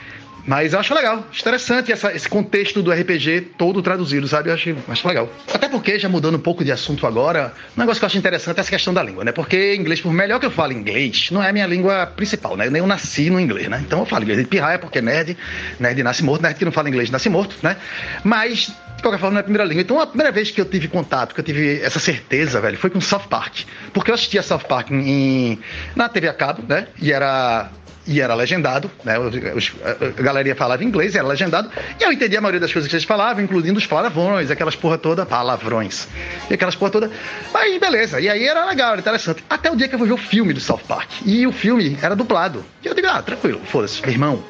Mas 0.46 0.74
eu 0.74 0.80
acho 0.80 0.94
legal, 0.94 1.26
interessante 1.40 1.90
essa- 1.92 2.14
esse 2.14 2.28
contexto 2.28 2.82
do 2.84 2.92
RPG 2.92 3.42
todo 3.58 3.82
traduzido, 3.82 4.28
sabe? 4.28 4.50
Eu 4.50 4.56
acho, 4.56 4.76
acho 4.90 5.08
legal. 5.08 5.30
Até 5.54 5.70
porque, 5.70 5.98
já 5.98 6.10
mudando 6.10 6.36
um 6.36 6.40
pouco 6.40 6.66
de 6.66 6.72
assunto 6.72 7.08
agora, 7.08 7.54
um 7.78 7.80
negócio 7.80 8.00
que 8.02 8.04
eu 8.04 8.08
acho 8.08 8.18
interessante 8.18 8.58
é 8.58 8.60
essa 8.60 8.70
questão 8.70 8.94
da 8.94 9.02
língua, 9.02 9.24
né? 9.24 9.32
Porque 9.32 9.74
inglês, 9.76 10.02
por 10.02 10.12
melhor 10.12 10.40
que 10.42 10.46
eu 10.46 10.52
fale 10.52 10.74
inglês, 10.74 11.30
não 11.32 11.42
é 11.42 11.48
a 11.50 11.54
minha 11.54 11.66
língua 11.66 12.06
principal, 12.08 12.58
né? 12.58 12.68
Eu 12.68 12.72
nem 12.72 12.82
nasci 12.86 13.30
no 13.30 13.40
inglês, 13.40 13.70
né? 13.70 13.82
Então 13.86 14.00
eu 14.00 14.06
falo 14.06 14.24
inglês 14.24 14.40
de 14.40 14.46
pirraia 14.46 14.78
porque 14.78 15.02
nerd, 15.02 15.38
nerd 15.80 16.04
nasce 16.04 16.24
morto, 16.24 16.42
nerd 16.42 16.56
que 16.58 16.66
não 16.66 16.72
fala 16.74 16.90
inglês 16.90 17.10
nasce 17.10 17.30
morto, 17.30 17.56
né? 17.64 17.78
Mas 18.24 18.68
de 18.98 19.02
qualquer 19.02 19.20
forma, 19.20 19.32
não 19.34 19.38
é 19.40 19.42
a 19.42 19.44
primeira 19.44 19.66
língua. 19.66 19.82
Então, 19.82 20.00
a 20.00 20.08
primeira 20.08 20.32
vez 20.32 20.50
que 20.52 20.62
eu 20.62 20.66
tive 20.66 20.88
contato, 20.88 21.34
que 21.34 21.40
eu 21.42 21.44
tive 21.44 21.82
essa 21.82 22.00
certeza, 22.00 22.62
velho, 22.62 22.78
foi 22.78 22.90
com 22.90 23.02
South 23.02 23.28
Park. 23.30 23.60
Porque 23.94 24.10
eu 24.10 24.16
assistia 24.16 24.42
South 24.42 24.60
Park 24.68 24.92
em, 24.92 25.60
na 25.94 26.08
TV 26.08 26.30
a 26.30 26.34
cabo, 26.34 26.64
né? 26.68 26.88
E 27.02 27.12
era. 27.12 27.70
E 28.06 28.20
era 28.20 28.34
legendado, 28.36 28.92
né? 29.04 29.16
A 29.16 30.22
galerinha 30.22 30.56
falava 30.56 30.84
inglês, 30.84 31.16
era 31.16 31.26
legendado. 31.26 31.72
E 32.00 32.04
eu 32.04 32.12
entendia 32.12 32.40
a 32.40 32.42
maioria 32.42 32.60
das 32.60 32.72
coisas 32.74 32.90
que 32.90 32.96
eles 32.96 33.06
falavam, 33.06 33.44
incluindo 33.44 33.78
os 33.78 33.88
palavrões, 33.88 34.52
aquelas 34.52 34.76
porra 34.76 34.98
toda, 34.98 35.26
palavrões. 35.26 36.08
E 36.50 36.54
aquelas 36.54 36.76
porra 36.76 36.92
toda. 36.92 37.12
Aí, 37.54 37.80
beleza. 37.80 38.20
E 38.20 38.28
aí 38.28 38.46
era 38.46 38.66
legal, 38.66 38.92
era 38.92 39.00
interessante. 39.00 39.44
Até 39.50 39.72
o 39.72 39.76
dia 39.76 39.88
que 39.88 39.96
eu 39.96 40.00
fui 40.00 40.08
ver 40.08 40.14
o 40.14 40.18
filme 40.18 40.54
do 40.54 40.60
South 40.60 40.82
Park. 40.88 41.10
E 41.26 41.48
o 41.48 41.54
filme 41.54 41.98
era 42.02 42.14
dublado. 42.16 42.66
E 42.84 42.88
eu 42.88 42.94
digo, 42.94 43.08
ah, 43.08 43.22
tranquilo, 43.22 43.62
foda-se, 43.66 44.02
meu 44.02 44.12
irmão. 44.12 44.44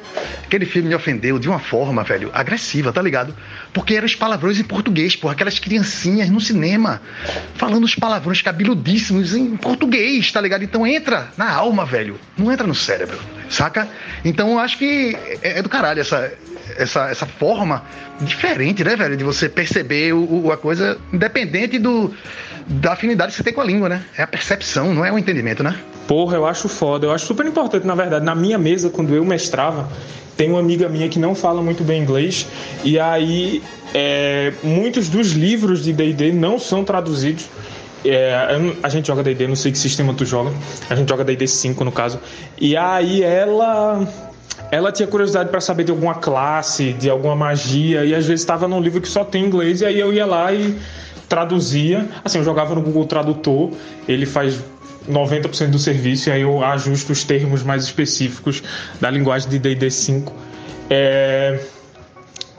Aquele 0.44 0.66
filme 0.66 0.88
me 0.88 0.94
ofendeu 0.94 1.38
de 1.38 1.48
uma 1.48 1.60
forma, 1.60 2.02
velho, 2.02 2.30
agressiva, 2.34 2.92
tá 2.92 3.00
ligado? 3.00 3.34
Porque 3.74 3.94
eram 3.96 4.06
os 4.06 4.14
palavrões 4.14 4.58
em 4.58 4.62
português, 4.62 5.16
porra. 5.16 5.34
Aquelas 5.34 5.58
criancinhas 5.58 6.30
no 6.30 6.40
cinema 6.40 7.02
falando 7.56 7.84
os 7.84 7.94
palavrões 7.94 8.40
cabeludíssimos 8.40 9.34
em 9.34 9.56
português, 9.56 10.30
tá 10.30 10.40
ligado? 10.40 10.62
Então 10.62 10.86
entra 10.86 11.28
na 11.36 11.52
alma, 11.52 11.84
velho. 11.84 12.18
Não 12.38 12.50
entra 12.50 12.66
no 12.66 12.74
cérebro, 12.74 13.18
saca? 13.50 13.88
Então 14.24 14.52
eu 14.52 14.58
acho 14.60 14.78
que 14.78 15.16
é, 15.42 15.58
é 15.58 15.62
do 15.62 15.68
caralho 15.68 16.00
essa, 16.00 16.32
essa, 16.76 17.08
essa 17.10 17.26
forma 17.26 17.82
diferente, 18.20 18.82
né, 18.84 18.96
velho? 18.96 19.16
De 19.16 19.24
você 19.24 19.48
perceber 19.48 20.12
o, 20.14 20.46
o- 20.46 20.52
a 20.52 20.56
coisa 20.56 20.98
independente 21.12 21.78
do, 21.78 22.12
da 22.66 22.92
afinidade 22.92 23.32
que 23.32 23.36
você 23.38 23.42
tem 23.42 23.52
com 23.52 23.60
a 23.60 23.64
língua, 23.64 23.88
né? 23.88 24.04
É 24.16 24.22
a 24.22 24.26
percepção, 24.26 24.92
não 24.94 25.04
é 25.04 25.12
o 25.12 25.18
entendimento, 25.18 25.62
né? 25.62 25.76
Porra, 26.06 26.36
eu 26.36 26.46
acho 26.46 26.68
foda. 26.68 27.06
Eu 27.06 27.12
acho 27.12 27.26
super 27.26 27.46
importante, 27.46 27.86
na 27.86 27.94
verdade. 27.94 28.24
Na 28.24 28.34
minha 28.34 28.58
mesa, 28.58 28.90
quando 28.90 29.14
eu 29.14 29.24
mestrava, 29.24 29.88
tem 30.36 30.50
uma 30.50 30.60
amiga 30.60 30.88
minha 30.88 31.08
que 31.08 31.18
não 31.18 31.34
fala 31.34 31.62
muito 31.62 31.82
bem 31.82 32.02
inglês. 32.02 32.46
E 32.84 32.98
aí, 32.98 33.62
é, 33.94 34.52
muitos 34.62 35.08
dos 35.08 35.32
livros 35.32 35.82
de 35.84 35.92
DD 35.92 36.32
não 36.32 36.58
são 36.58 36.84
traduzidos. 36.84 37.46
É, 38.04 38.34
a 38.82 38.88
gente 38.90 39.06
joga 39.06 39.22
DD, 39.22 39.48
não 39.48 39.56
sei 39.56 39.72
que 39.72 39.78
sistema 39.78 40.12
tu 40.12 40.26
joga. 40.26 40.52
A 40.90 40.94
gente 40.94 41.08
joga 41.08 41.24
DD 41.24 41.46
5 41.46 41.82
no 41.84 41.90
caso. 41.92 42.20
E 42.58 42.76
aí 42.76 43.22
ela. 43.22 44.06
Ela 44.74 44.90
tinha 44.90 45.06
curiosidade 45.06 45.50
para 45.50 45.60
saber 45.60 45.84
de 45.84 45.92
alguma 45.92 46.16
classe, 46.16 46.94
de 46.94 47.08
alguma 47.08 47.36
magia, 47.36 48.04
e 48.04 48.12
às 48.12 48.26
vezes 48.26 48.40
estava 48.40 48.66
num 48.66 48.80
livro 48.80 49.00
que 49.00 49.06
só 49.06 49.24
tem 49.24 49.44
inglês, 49.44 49.82
e 49.82 49.86
aí 49.86 50.00
eu 50.00 50.12
ia 50.12 50.26
lá 50.26 50.52
e 50.52 50.76
traduzia. 51.28 52.08
Assim, 52.24 52.38
eu 52.38 52.44
jogava 52.44 52.74
no 52.74 52.82
Google 52.82 53.04
Tradutor, 53.06 53.70
ele 54.08 54.26
faz 54.26 54.58
90% 55.08 55.70
do 55.70 55.78
serviço, 55.78 56.28
e 56.28 56.32
aí 56.32 56.40
eu 56.40 56.64
ajusto 56.64 57.12
os 57.12 57.22
termos 57.22 57.62
mais 57.62 57.84
específicos 57.84 58.64
da 59.00 59.08
linguagem 59.08 59.48
de 59.48 59.60
DD 59.60 59.88
5. 59.88 60.32
É... 60.90 61.60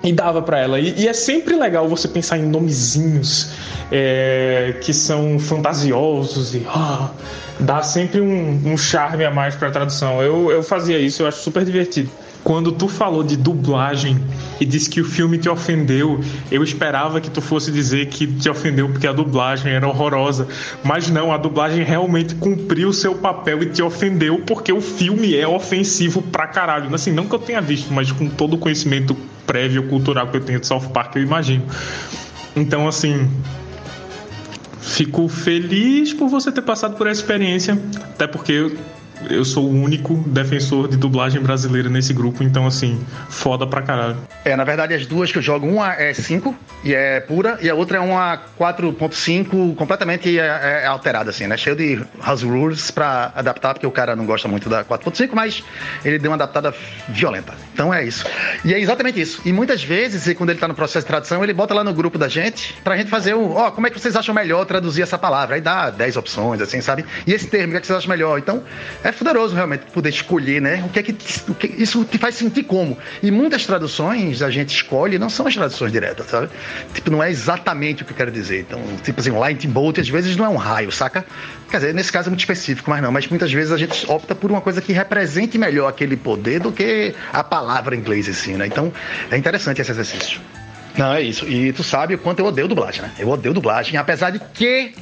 e 0.05 0.13
dava 0.13 0.41
para 0.41 0.59
ela. 0.59 0.79
E, 0.79 1.01
e, 1.01 1.07
é 1.07 1.13
sempre 1.13 1.55
legal 1.55 1.89
você 1.89 2.07
pensar 2.07 2.37
em 2.37 2.43
nomezinhos 2.43 3.49
é, 3.91 4.75
que 4.81 4.93
são 4.93 5.39
fantasiosos 5.39 6.53
e 6.53 6.65
ah, 6.67 7.09
dá 7.59 7.81
sempre 7.81 8.21
um, 8.21 8.61
um 8.65 8.77
charme 8.77 9.25
a 9.25 9.31
mais 9.31 9.55
para 9.55 9.69
a 9.69 9.71
tradução. 9.71 10.21
Eu, 10.21 10.51
eu 10.51 10.63
fazia 10.63 10.99
isso, 10.99 11.23
eu 11.23 11.27
acho 11.27 11.39
super 11.41 11.65
divertido. 11.65 12.09
Quando 12.43 12.71
tu 12.71 12.87
falou 12.87 13.23
de 13.23 13.35
dublagem 13.35 14.23
e 14.59 14.65
disse 14.65 14.87
que 14.87 15.01
o 15.01 15.03
filme 15.03 15.39
te 15.39 15.49
ofendeu, 15.49 16.19
eu 16.51 16.63
esperava 16.63 17.19
que 17.19 17.31
tu 17.31 17.41
fosse 17.41 17.71
dizer 17.71 18.05
que 18.05 18.27
te 18.27 18.47
ofendeu 18.47 18.87
porque 18.87 19.07
a 19.07 19.11
dublagem 19.11 19.73
era 19.73 19.87
horrorosa. 19.87 20.47
Mas 20.83 21.09
não, 21.09 21.33
a 21.33 21.37
dublagem 21.37 21.83
realmente 21.83 22.35
cumpriu 22.35 22.93
seu 22.93 23.15
papel 23.15 23.63
e 23.63 23.71
te 23.71 23.81
ofendeu 23.81 24.43
porque 24.45 24.71
o 24.71 24.79
filme 24.79 25.35
é 25.35 25.47
ofensivo 25.47 26.21
pra 26.21 26.45
caralho. 26.45 26.93
Assim, 26.93 27.11
não 27.11 27.25
que 27.25 27.33
eu 27.33 27.39
tenha 27.39 27.59
visto, 27.59 27.91
mas 27.91 28.11
com 28.11 28.29
todo 28.29 28.53
o 28.53 28.59
conhecimento 28.59 29.17
prévio 29.45 29.87
cultural 29.87 30.27
que 30.27 30.37
eu 30.37 30.41
tenho 30.41 30.59
de 30.59 30.67
South 30.67 30.89
Park, 30.93 31.15
eu 31.15 31.23
imagino. 31.23 31.63
Então, 32.55 32.87
assim, 32.87 33.29
fico 34.79 35.27
feliz 35.27 36.13
por 36.13 36.29
você 36.29 36.51
ter 36.51 36.61
passado 36.61 36.95
por 36.95 37.07
essa 37.07 37.21
experiência, 37.21 37.77
até 38.13 38.27
porque 38.27 38.75
eu 39.29 39.45
sou 39.45 39.65
o 39.65 39.73
único 39.73 40.15
defensor 40.27 40.87
de 40.87 40.97
dublagem 40.97 41.41
brasileira 41.41 41.89
nesse 41.89 42.13
grupo, 42.13 42.43
então 42.43 42.65
assim, 42.65 42.99
foda 43.29 43.65
pra 43.65 43.81
caralho. 43.81 44.17
É, 44.43 44.55
na 44.55 44.63
verdade, 44.63 44.93
as 44.93 45.05
duas 45.05 45.31
que 45.31 45.37
eu 45.37 45.41
jogo, 45.41 45.67
uma 45.67 45.93
é 45.93 46.13
5 46.13 46.55
e 46.83 46.93
é 46.93 47.19
pura, 47.19 47.57
e 47.61 47.69
a 47.69 47.75
outra 47.75 47.97
é 47.97 48.01
uma 48.01 48.39
4.5 48.59 49.75
completamente 49.75 50.39
é, 50.39 50.81
é 50.83 50.85
alterada, 50.85 51.29
assim, 51.29 51.47
né? 51.47 51.57
Cheio 51.57 51.75
de 51.75 51.99
house 52.23 52.43
rules 52.43 52.91
pra 52.91 53.31
adaptar, 53.35 53.73
porque 53.73 53.87
o 53.87 53.91
cara 53.91 54.15
não 54.15 54.25
gosta 54.25 54.47
muito 54.47 54.69
da 54.69 54.83
4.5, 54.83 55.29
mas 55.33 55.63
ele 56.03 56.19
deu 56.19 56.31
uma 56.31 56.35
adaptada 56.35 56.73
violenta. 57.09 57.53
Então 57.73 57.93
é 57.93 58.05
isso. 58.05 58.25
E 58.63 58.73
é 58.73 58.79
exatamente 58.79 59.19
isso. 59.19 59.41
E 59.45 59.51
muitas 59.51 59.83
vezes, 59.83 60.33
quando 60.37 60.49
ele 60.51 60.59
tá 60.59 60.67
no 60.67 60.75
processo 60.75 61.05
de 61.05 61.07
tradução, 61.07 61.43
ele 61.43 61.53
bota 61.53 61.73
lá 61.73 61.83
no 61.83 61.93
grupo 61.93 62.17
da 62.17 62.27
gente 62.27 62.73
pra 62.83 62.95
gente 62.97 63.09
fazer 63.09 63.33
o. 63.33 63.51
Ó, 63.51 63.67
oh, 63.67 63.71
como 63.71 63.87
é 63.87 63.89
que 63.89 63.99
vocês 63.99 64.15
acham 64.15 64.33
melhor 64.33 64.65
traduzir 64.65 65.01
essa 65.01 65.17
palavra? 65.17 65.55
Aí 65.55 65.61
dá 65.61 65.89
10 65.89 66.17
opções, 66.17 66.61
assim, 66.61 66.81
sabe? 66.81 67.05
E 67.25 67.33
esse 67.33 67.47
termo, 67.47 67.67
o 67.67 67.71
que, 67.71 67.77
é 67.77 67.81
que 67.81 67.87
vocês 67.87 67.97
acham 67.97 68.09
melhor? 68.09 68.37
Então, 68.39 68.63
é 69.05 69.11
poderoso 69.11 69.53
realmente 69.53 69.83
poder 69.93 70.09
escolher, 70.09 70.59
né? 70.59 70.83
O 70.83 70.89
que 70.89 70.97
é 70.97 71.03
que, 71.03 71.15
o 71.47 71.53
que 71.53 71.67
isso 71.67 72.03
te 72.03 72.17
faz 72.17 72.33
sentir 72.33 72.63
como? 72.63 72.97
E 73.21 73.29
muitas 73.29 73.63
traduções 73.63 74.41
a 74.41 74.49
gente 74.49 74.75
escolhe 74.75 75.19
não 75.19 75.29
são 75.29 75.45
as 75.45 75.53
traduções 75.53 75.91
diretas, 75.91 76.25
sabe? 76.25 76.49
Tipo, 76.91 77.11
não 77.11 77.21
é 77.21 77.29
exatamente 77.29 78.01
o 78.01 78.05
que 78.05 78.13
eu 78.13 78.17
quero 78.17 78.31
dizer. 78.31 78.61
Então, 78.61 78.81
tipo 79.03 79.19
assim, 79.19 79.29
lightning 79.29 79.71
bolt 79.71 79.99
às 79.99 80.09
vezes 80.09 80.35
não 80.35 80.45
é 80.45 80.49
um 80.49 80.55
raio, 80.55 80.91
saca? 80.91 81.23
Quer 81.69 81.77
dizer, 81.77 81.93
nesse 81.93 82.11
caso 82.11 82.29
é 82.29 82.31
muito 82.31 82.39
específico, 82.39 82.89
mas 82.89 82.99
não. 82.99 83.11
Mas 83.11 83.27
muitas 83.27 83.53
vezes 83.53 83.71
a 83.71 83.77
gente 83.77 84.09
opta 84.09 84.33
por 84.33 84.49
uma 84.49 84.59
coisa 84.59 84.81
que 84.81 84.91
represente 84.91 85.55
melhor 85.55 85.87
aquele 85.87 86.17
poder 86.17 86.59
do 86.59 86.71
que 86.71 87.13
a 87.31 87.43
palavra 87.43 87.95
em 87.95 87.99
inglês 87.99 88.27
assim, 88.27 88.55
né? 88.55 88.65
Então, 88.65 88.91
é 89.29 89.37
interessante 89.37 89.81
esse 89.81 89.91
exercício. 89.91 90.41
Não, 90.97 91.13
é 91.13 91.21
isso. 91.21 91.47
E 91.47 91.71
tu 91.73 91.83
sabe 91.83 92.15
o 92.15 92.17
quanto 92.17 92.39
eu 92.39 92.45
odeio 92.45 92.67
dublagem, 92.67 93.03
né? 93.03 93.11
Eu 93.19 93.29
odeio 93.29 93.53
dublagem, 93.53 93.97
apesar 93.97 94.31
de 94.31 94.39
que 94.39 94.93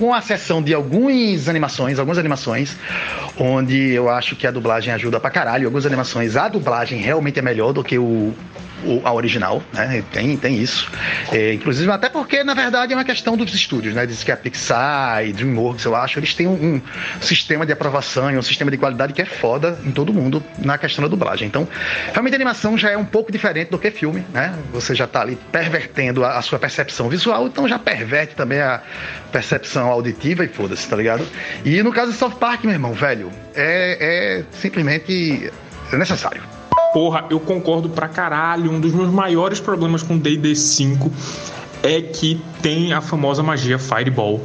com 0.00 0.14
a 0.14 0.18
exceção 0.18 0.62
de 0.62 0.72
algumas 0.72 1.46
animações, 1.46 1.98
algumas 1.98 2.16
animações, 2.16 2.74
onde 3.38 3.90
eu 3.90 4.08
acho 4.08 4.34
que 4.34 4.46
a 4.46 4.50
dublagem 4.50 4.94
ajuda 4.94 5.20
pra 5.20 5.28
caralho. 5.28 5.66
Algumas 5.66 5.84
animações, 5.84 6.36
a 6.36 6.48
dublagem 6.48 6.98
realmente 6.98 7.38
é 7.38 7.42
melhor 7.42 7.74
do 7.74 7.84
que 7.84 7.98
o, 7.98 8.32
a 9.04 9.12
original, 9.12 9.62
né? 9.72 10.02
Tem, 10.12 10.36
tem 10.36 10.56
isso. 10.56 10.90
É, 11.32 11.52
inclusive, 11.52 11.90
até 11.90 12.08
porque, 12.08 12.42
na 12.44 12.54
verdade, 12.54 12.92
é 12.92 12.96
uma 12.96 13.04
questão 13.04 13.36
dos 13.36 13.54
estúdios, 13.54 13.94
né? 13.94 14.06
Diz 14.06 14.22
que 14.22 14.32
a 14.32 14.36
Pixar 14.36 15.26
e 15.26 15.32
DreamWorks, 15.32 15.84
eu 15.84 15.94
acho, 15.94 16.18
eles 16.18 16.34
têm 16.34 16.46
um, 16.46 16.74
um, 16.76 16.82
sistema 17.20 17.66
de 17.66 17.72
aprovação 17.72 18.30
e 18.30 18.36
um 18.36 18.42
sistema 18.42 18.70
de 18.70 18.76
qualidade 18.76 19.12
que 19.12 19.22
é 19.22 19.24
foda 19.24 19.78
em 19.84 19.90
todo 19.90 20.12
mundo 20.12 20.42
na 20.58 20.78
questão 20.78 21.02
da 21.02 21.08
dublagem. 21.08 21.46
Então, 21.46 21.66
realmente 22.12 22.34
a 22.34 22.36
animação 22.36 22.76
já 22.76 22.90
é 22.90 22.96
um 22.96 23.04
pouco 23.04 23.30
diferente 23.30 23.70
do 23.70 23.78
que 23.78 23.90
filme, 23.90 24.24
né? 24.32 24.54
Você 24.72 24.94
já 24.94 25.06
tá 25.06 25.20
ali 25.22 25.38
pervertendo 25.50 26.24
a, 26.24 26.38
a 26.38 26.42
sua 26.42 26.58
percepção 26.58 27.08
visual, 27.08 27.46
então 27.46 27.68
já 27.68 27.78
perverte 27.78 28.34
também 28.34 28.60
a 28.60 28.82
percepção 29.32 29.88
auditiva 29.88 30.44
e 30.44 30.48
foda-se, 30.48 30.88
tá 30.88 30.96
ligado? 30.96 31.26
E 31.64 31.82
no 31.82 31.92
caso 31.92 32.12
do 32.12 32.16
South 32.16 32.32
Park, 32.32 32.64
meu 32.64 32.72
irmão, 32.72 32.92
velho, 32.92 33.30
é, 33.54 34.40
é 34.40 34.44
simplesmente 34.52 35.50
necessário. 35.92 36.59
Porra, 36.92 37.26
eu 37.30 37.38
concordo 37.38 37.88
pra 37.88 38.08
caralho. 38.08 38.70
Um 38.70 38.80
dos 38.80 38.92
meus 38.92 39.10
maiores 39.10 39.60
problemas 39.60 40.02
com 40.02 40.18
D&D 40.18 40.56
5 40.56 41.10
é 41.82 42.00
que 42.00 42.40
tem 42.60 42.92
a 42.92 43.00
famosa 43.00 43.42
magia 43.42 43.78
Fireball, 43.78 44.40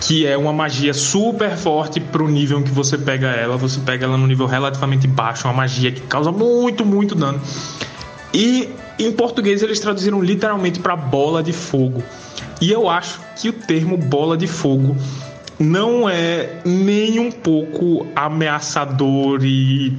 que 0.00 0.26
é 0.26 0.36
uma 0.36 0.52
magia 0.52 0.94
super 0.94 1.56
forte 1.56 2.00
pro 2.00 2.26
nível 2.26 2.58
em 2.58 2.62
que 2.62 2.70
você 2.70 2.96
pega 2.96 3.28
ela. 3.28 3.56
Você 3.56 3.80
pega 3.80 4.06
ela 4.06 4.16
no 4.16 4.26
nível 4.26 4.46
relativamente 4.46 5.06
baixo, 5.06 5.46
uma 5.46 5.54
magia 5.54 5.92
que 5.92 6.00
causa 6.02 6.32
muito, 6.32 6.84
muito 6.84 7.14
dano. 7.14 7.40
E 8.32 8.70
em 8.98 9.12
português 9.12 9.62
eles 9.62 9.78
traduziram 9.78 10.22
literalmente 10.22 10.80
para 10.80 10.96
bola 10.96 11.42
de 11.42 11.52
fogo. 11.52 12.02
E 12.60 12.70
eu 12.70 12.88
acho 12.88 13.20
que 13.36 13.48
o 13.48 13.52
termo 13.52 13.96
bola 13.96 14.36
de 14.36 14.46
fogo 14.46 14.96
não 15.58 16.08
é 16.08 16.60
nem 16.64 17.18
um 17.18 17.30
pouco 17.30 18.06
ameaçador 18.16 19.44
e 19.44 19.96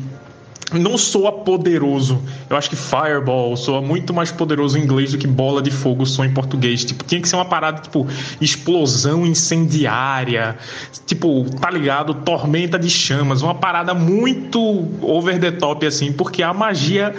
não 0.79 0.97
soa 0.97 1.31
poderoso. 1.31 2.21
Eu 2.49 2.57
acho 2.57 2.69
que 2.69 2.75
Fireball 2.75 3.55
soa 3.55 3.81
muito 3.81 4.13
mais 4.13 4.31
poderoso 4.31 4.77
em 4.77 4.83
inglês 4.83 5.11
do 5.11 5.17
que 5.17 5.27
bola 5.27 5.61
de 5.61 5.71
fogo 5.71 6.05
soa 6.05 6.25
em 6.25 6.33
português. 6.33 6.83
Tipo, 6.85 7.03
tinha 7.03 7.21
que 7.21 7.27
ser 7.27 7.35
uma 7.35 7.45
parada 7.45 7.81
tipo 7.81 8.07
explosão 8.39 9.25
incendiária, 9.25 10.57
tipo, 11.05 11.45
tá 11.59 11.69
ligado? 11.69 12.13
Tormenta 12.13 12.77
de 12.77 12.89
chamas, 12.89 13.41
uma 13.41 13.55
parada 13.55 13.93
muito 13.93 14.59
over 15.01 15.39
the 15.39 15.51
top 15.51 15.85
assim, 15.85 16.11
porque 16.11 16.43
a 16.43 16.53
magia 16.53 17.13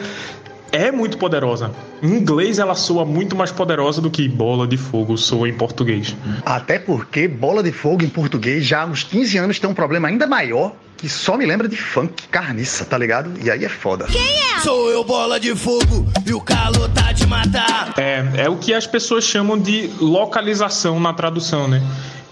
é 0.74 0.90
muito 0.90 1.16
poderosa. 1.18 1.70
Em 2.02 2.09
inglês 2.09 2.59
ela 2.59 2.74
soa 2.74 3.05
muito 3.05 3.36
mais 3.36 3.52
poderosa 3.52 4.00
do 4.00 4.11
que 4.11 4.28
bola 4.28 4.66
de 4.66 4.76
fogo 4.76 5.16
soa 5.16 5.48
em 5.48 5.55
português. 5.55 6.16
Até 6.44 6.78
porque 6.78 7.28
bola 7.28 7.62
de 7.62 7.70
fogo 7.70 8.05
em 8.05 8.09
português 8.09 8.66
já 8.66 8.82
há 8.82 8.86
uns 8.86 9.05
15 9.05 9.38
anos 9.38 9.59
tem 9.61 9.70
um 9.70 9.74
problema 9.74 10.09
ainda 10.09 10.26
maior 10.26 10.72
que 11.05 11.09
só 11.11 11.36
me 11.36 11.44
lembra 11.44 11.68
de 11.68 11.76
funk 11.76 12.28
carniça, 12.28 12.82
tá 12.82 12.96
ligado? 12.96 13.30
E 13.44 13.50
aí 13.50 13.62
é 13.62 13.68
foda. 13.68 14.07
Quem 14.07 14.22
é? 14.22 14.61
Sou 14.61 14.88
eu, 14.88 15.05
bola 15.05 15.38
de 15.38 15.55
fogo, 15.55 16.11
e 16.24 16.32
o 16.32 16.40
calor 16.40 16.88
tá 16.94 17.12
de 17.12 17.26
matar. 17.26 17.92
É, 17.98 18.44
é 18.44 18.48
o 18.48 18.57
que 18.57 18.72
as 18.72 18.86
pessoas 18.86 19.22
chamam 19.22 19.59
de 19.59 19.90
localização 20.00 20.98
na 20.98 21.12
tradução, 21.12 21.68
né? 21.68 21.82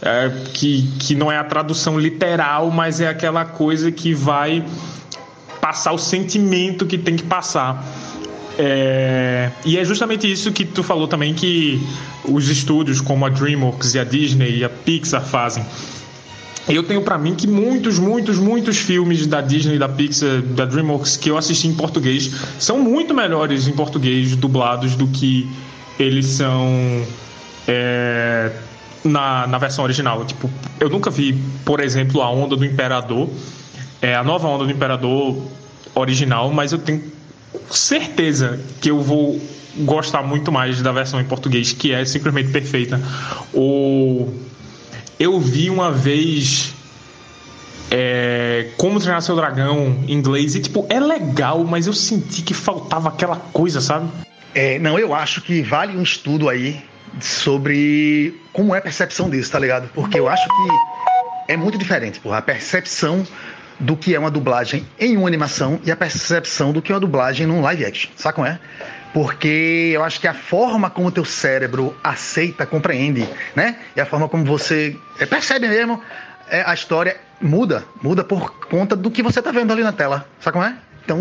É, 0.01 0.33
que, 0.55 0.91
que 0.99 1.15
não 1.15 1.31
é 1.31 1.37
a 1.37 1.45
tradução 1.45 2.01
literal, 2.01 2.71
mas 2.71 2.99
é 2.99 3.09
aquela 3.09 3.45
coisa 3.45 3.93
que 3.93 4.15
vai 4.15 4.65
passar 5.61 5.93
o 5.93 5.99
sentimento 5.99 6.87
que 6.87 6.97
tem 6.97 7.15
que 7.15 7.25
passar. 7.25 7.85
É, 8.59 9.51
e 9.67 9.77
é 9.77 9.85
justamente 9.85 10.31
isso 10.31 10.51
que 10.51 10.65
tu 10.65 10.83
falou 10.83 11.07
também 11.07 11.35
que 11.35 11.79
os 12.25 12.49
estúdios 12.49 13.03
como 13.03 13.27
a 13.27 13.29
DreamWorks 13.29 13.95
e 13.95 13.99
a 13.99 14.05
Disney 14.05 14.61
e 14.61 14.65
a 14.65 14.71
Pixar 14.71 15.23
fazem. 15.23 15.63
Eu 16.69 16.83
tenho 16.85 17.03
para 17.03 17.19
mim 17.19 17.35
que 17.35 17.47
muitos, 17.47 17.99
muitos, 17.99 18.39
muitos 18.39 18.79
filmes 18.79 19.27
da 19.27 19.41
Disney, 19.41 19.79
da 19.79 19.89
Pixar, 19.89 20.43
da 20.43 20.65
DreamWorks 20.65 21.17
que 21.17 21.29
eu 21.29 21.37
assisti 21.37 21.67
em 21.67 21.75
português 21.75 22.31
são 22.59 22.79
muito 22.79 23.13
melhores 23.13 23.67
em 23.67 23.73
português 23.73 24.37
dublados 24.37 24.95
do 24.95 25.09
que 25.09 25.49
eles 25.99 26.27
são 26.27 27.05
é, 27.67 28.53
na, 29.05 29.47
na 29.47 29.59
versão 29.59 29.85
original. 29.85 30.25
Tipo, 30.25 30.49
eu 30.79 30.89
nunca 30.89 31.11
vi, 31.11 31.37
por 31.65 31.81
exemplo, 31.81 32.23
a 32.23 32.31
Onda 32.31 32.57
do 32.57 32.65
Imperador, 32.65 33.29
é, 34.01 34.15
a 34.15 34.23
nova 34.23 34.47
Onda 34.47 34.65
do 34.65 34.71
Imperador 34.71 35.43
original, 35.95 36.53
mas 36.53 36.73
eu 36.73 36.79
tenho 36.79 37.03
certeza 37.71 38.61
que 38.81 38.91
eu 38.91 39.01
vou 39.01 39.41
gostar 39.79 40.23
muito 40.23 40.53
mais 40.53 40.81
da 40.83 40.93
versão 40.93 41.21
em 41.21 41.25
português, 41.25 41.73
que 41.73 41.93
é 41.93 42.05
simplesmente 42.05 42.51
perfeita. 42.51 43.01
Ou 43.53 44.33
eu 45.19 45.39
vi 45.41 45.71
uma 45.71 45.93
vez 45.93 46.75
é, 47.91 48.69
Como 48.77 48.99
Treinar 48.99 49.23
Seu 49.23 49.37
Dragão 49.37 50.03
em 50.07 50.13
inglês 50.13 50.55
e 50.55 50.61
tipo, 50.61 50.87
é 50.89 50.99
legal, 50.99 51.63
mas 51.65 51.87
eu 51.87 51.93
senti 51.93 52.43
que 52.43 52.55
faltava 52.55 53.09
aquela 53.09 53.37
coisa, 53.37 53.81
sabe? 53.81 54.09
É, 54.55 54.79
não, 54.79 54.99
eu 54.99 55.15
acho 55.15 55.41
que 55.43 55.63
vale 55.63 55.97
um 55.97 56.03
estudo 56.03 56.49
aí 56.49 56.83
sobre 57.21 58.41
como 58.53 58.75
é 58.75 58.79
a 58.79 58.83
percepção 58.83 59.29
disso, 59.29 59.51
tá 59.51 59.59
ligado? 59.59 59.89
Porque 59.95 60.19
eu 60.19 60.29
acho 60.29 60.47
que 60.47 61.53
é 61.53 61.57
muito 61.57 61.77
diferente, 61.77 62.21
porra, 62.21 62.39
a 62.39 62.43
percepção 62.43 63.27
do 63.79 63.97
que 63.97 64.15
é 64.15 64.19
uma 64.19 64.31
dublagem 64.31 64.87
em 64.99 65.17
uma 65.17 65.29
animação 65.29 65.81
e 65.85 65.91
a 65.91 65.97
percepção 65.97 66.73
do 66.73 66.81
que 66.81 66.93
é 66.93 66.95
uma 66.95 67.01
dublagem 67.01 67.47
num 67.47 67.61
live 67.61 67.85
action. 67.85 68.11
Sabe 68.17 68.37
como 68.37 68.47
é? 68.47 68.59
Porque 69.13 69.91
eu 69.95 70.03
acho 70.03 70.21
que 70.21 70.27
a 70.27 70.35
forma 70.35 70.89
como 70.89 71.09
o 71.09 71.13
teu 71.13 71.25
cérebro 71.25 71.95
aceita, 72.03 72.65
compreende, 72.65 73.29
né? 73.55 73.77
E 73.95 74.01
a 74.01 74.07
forma 74.07 74.29
como 74.29 74.45
você 74.45 74.97
é, 75.19 75.27
percebe 75.27 75.69
mesmo 75.69 76.03
é, 76.49 76.63
a 76.67 76.73
história 76.73 77.17
muda, 77.41 77.85
muda 78.03 78.25
por 78.25 78.67
conta 78.67 78.97
do 78.97 79.11
que 79.11 79.23
você 79.23 79.41
está 79.41 79.51
vendo 79.51 79.73
ali 79.73 79.83
na 79.83 79.93
tela. 79.93 80.27
Sabe 80.41 80.55
como 80.55 80.65
é? 80.65 80.77
Então, 81.05 81.19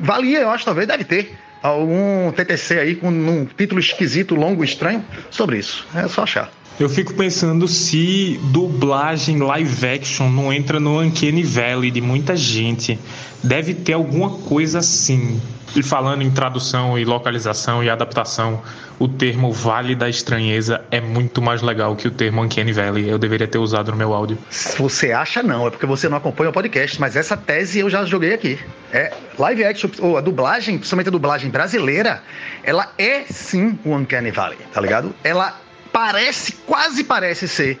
valia, 0.00 0.40
eu 0.40 0.50
acho, 0.50 0.64
talvez 0.64 0.86
deve 0.86 1.04
ter 1.04 1.36
algum 1.62 2.30
TTC 2.30 2.78
aí 2.78 2.94
com 2.94 3.08
um 3.08 3.46
título 3.46 3.80
esquisito, 3.80 4.34
longo, 4.34 4.62
estranho 4.62 5.04
sobre 5.30 5.58
isso. 5.58 5.86
É 5.94 6.06
só 6.08 6.24
achar. 6.24 6.50
Eu 6.78 6.88
fico 6.88 7.14
pensando 7.14 7.68
se 7.68 8.40
dublagem 8.44 9.38
live 9.38 9.86
action 9.86 10.28
não 10.28 10.52
entra 10.52 10.80
no 10.80 11.00
Uncanny 11.00 11.44
Valley 11.44 11.88
de 11.88 12.00
muita 12.00 12.34
gente. 12.36 12.98
Deve 13.42 13.74
ter 13.74 13.92
alguma 13.92 14.30
coisa 14.30 14.80
assim. 14.80 15.40
E 15.76 15.82
falando 15.84 16.22
em 16.22 16.30
tradução 16.30 16.98
e 16.98 17.04
localização 17.04 17.82
e 17.82 17.88
adaptação, 17.88 18.60
o 18.98 19.06
termo 19.06 19.52
Vale 19.52 19.94
da 19.94 20.08
Estranheza 20.08 20.84
é 20.90 21.00
muito 21.00 21.40
mais 21.40 21.62
legal 21.62 21.94
que 21.94 22.08
o 22.08 22.10
termo 22.10 22.42
Uncanny 22.42 22.72
Valley. 22.72 23.08
Eu 23.08 23.18
deveria 23.18 23.46
ter 23.46 23.58
usado 23.58 23.92
no 23.92 23.96
meu 23.96 24.12
áudio. 24.12 24.36
Você 24.76 25.12
acha, 25.12 25.44
não. 25.44 25.68
É 25.68 25.70
porque 25.70 25.86
você 25.86 26.08
não 26.08 26.16
acompanha 26.16 26.50
o 26.50 26.52
podcast. 26.52 27.00
Mas 27.00 27.14
essa 27.14 27.36
tese 27.36 27.78
eu 27.78 27.88
já 27.88 28.04
joguei 28.04 28.34
aqui. 28.34 28.58
É 28.92 29.12
live 29.38 29.64
action, 29.64 29.90
ou 30.00 30.16
a 30.16 30.20
dublagem, 30.20 30.76
principalmente 30.76 31.08
a 31.08 31.12
dublagem 31.12 31.50
brasileira, 31.50 32.20
ela 32.64 32.92
é 32.98 33.22
sim 33.30 33.78
o 33.84 33.94
Uncanny 33.94 34.32
Valley, 34.32 34.58
tá 34.72 34.80
ligado? 34.80 35.14
Ela 35.22 35.63
parece, 35.94 36.50
quase 36.66 37.04
parece 37.04 37.46
ser 37.46 37.80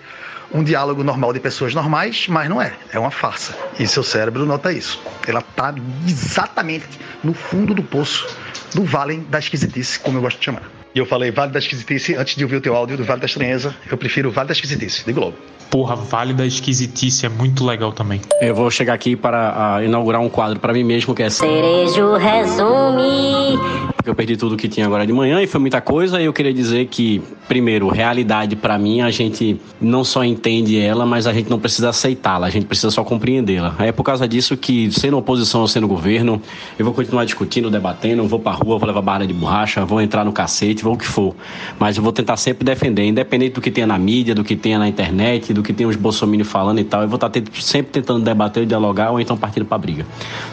um 0.52 0.62
diálogo 0.62 1.02
normal 1.02 1.32
de 1.32 1.40
pessoas 1.40 1.74
normais, 1.74 2.28
mas 2.28 2.48
não 2.48 2.62
é. 2.62 2.72
É 2.92 2.98
uma 2.98 3.10
farsa. 3.10 3.58
E 3.76 3.88
seu 3.88 4.04
cérebro 4.04 4.46
nota 4.46 4.72
isso. 4.72 5.02
Ela 5.26 5.42
tá 5.42 5.74
exatamente 6.06 6.86
no 7.24 7.34
fundo 7.34 7.74
do 7.74 7.82
poço 7.82 8.24
do 8.72 8.84
Vale 8.84 9.16
da 9.16 9.40
Esquisitice, 9.40 9.98
como 9.98 10.18
eu 10.18 10.22
gosto 10.22 10.38
de 10.38 10.44
chamar. 10.44 10.62
E 10.94 10.98
eu 11.00 11.04
falei 11.04 11.32
Vale 11.32 11.50
da 11.50 11.58
Esquisitice 11.58 12.14
antes 12.14 12.36
de 12.36 12.44
ouvir 12.44 12.54
o 12.56 12.60
teu 12.60 12.76
áudio 12.76 12.96
do 12.96 13.04
Vale 13.04 13.20
da 13.20 13.26
Estranheza. 13.26 13.74
Eu 13.90 13.98
prefiro 13.98 14.30
Vale 14.30 14.46
da 14.46 14.52
Esquisitice, 14.52 15.04
de 15.04 15.12
Globo. 15.12 15.36
Porra, 15.68 15.96
Vale 15.96 16.32
da 16.32 16.46
Esquisitice 16.46 17.26
é 17.26 17.28
muito 17.28 17.64
legal 17.64 17.90
também. 17.90 18.20
Eu 18.40 18.54
vou 18.54 18.70
chegar 18.70 18.94
aqui 18.94 19.16
para 19.16 19.80
uh, 19.80 19.84
inaugurar 19.84 20.20
um 20.20 20.28
quadro 20.28 20.60
para 20.60 20.72
mim 20.72 20.84
mesmo 20.84 21.12
que 21.12 21.24
é 21.24 21.28
Cerejo 21.28 22.14
resume. 22.14 23.58
Porque 23.96 24.08
eu 24.08 24.14
perdi 24.14 24.36
tudo 24.36 24.56
que 24.56 24.68
tinha 24.68 24.86
agora 24.86 25.04
de 25.04 25.12
manhã 25.12 25.42
e 25.42 25.48
foi 25.48 25.60
muita 25.60 25.80
coisa. 25.80 26.20
E 26.20 26.26
eu 26.26 26.32
queria 26.32 26.54
dizer 26.54 26.86
que, 26.86 27.20
primeiro, 27.48 27.88
realidade 27.88 28.54
para 28.54 28.78
mim, 28.78 29.00
a 29.00 29.10
gente 29.10 29.60
não 29.80 30.04
só 30.04 30.22
entende 30.22 30.78
ela, 30.78 31.04
mas 31.04 31.26
a 31.26 31.32
gente 31.32 31.50
não 31.50 31.58
precisa 31.58 31.88
aceitá-la, 31.88 32.46
a 32.46 32.50
gente 32.50 32.66
precisa 32.66 32.92
só 32.92 33.02
compreendê-la. 33.02 33.74
É 33.80 33.90
por 33.90 34.04
causa 34.04 34.28
disso 34.28 34.56
que, 34.56 34.92
sendo 34.92 35.18
oposição 35.18 35.62
ou 35.62 35.66
sendo 35.66 35.88
governo, 35.88 36.40
eu 36.78 36.84
vou 36.84 36.94
continuar 36.94 37.24
discutindo, 37.24 37.68
debatendo, 37.68 38.28
vou 38.28 38.38
pra 38.38 38.52
rua, 38.52 38.78
vou 38.78 38.86
levar 38.86 39.02
barra 39.02 39.26
de 39.26 39.32
borracha, 39.32 39.84
vou 39.84 40.00
entrar 40.00 40.24
no 40.24 40.32
cacete, 40.32 40.83
vou 40.84 40.94
o 40.94 40.96
que 40.96 41.06
for. 41.06 41.34
Mas 41.78 41.96
eu 41.96 42.02
vou 42.02 42.12
tentar 42.12 42.36
sempre 42.36 42.64
defender, 42.64 43.04
independente 43.04 43.54
do 43.54 43.60
que 43.60 43.70
tenha 43.70 43.86
na 43.86 43.98
mídia, 43.98 44.34
do 44.34 44.44
que 44.44 44.54
tenha 44.54 44.78
na 44.78 44.86
internet, 44.86 45.52
do 45.52 45.62
que 45.62 45.72
tenha 45.72 45.88
os 45.88 45.96
bolsominions 45.96 46.48
falando 46.48 46.78
e 46.78 46.84
tal. 46.84 47.02
Eu 47.02 47.08
vou 47.08 47.16
estar 47.16 47.30
sempre 47.60 47.90
tentando 47.90 48.22
debater, 48.22 48.66
dialogar 48.66 49.10
ou 49.10 49.18
então 49.18 49.36
partindo 49.36 49.64
pra 49.64 49.78
briga. 49.78 50.06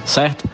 Certo? 0.06 0.50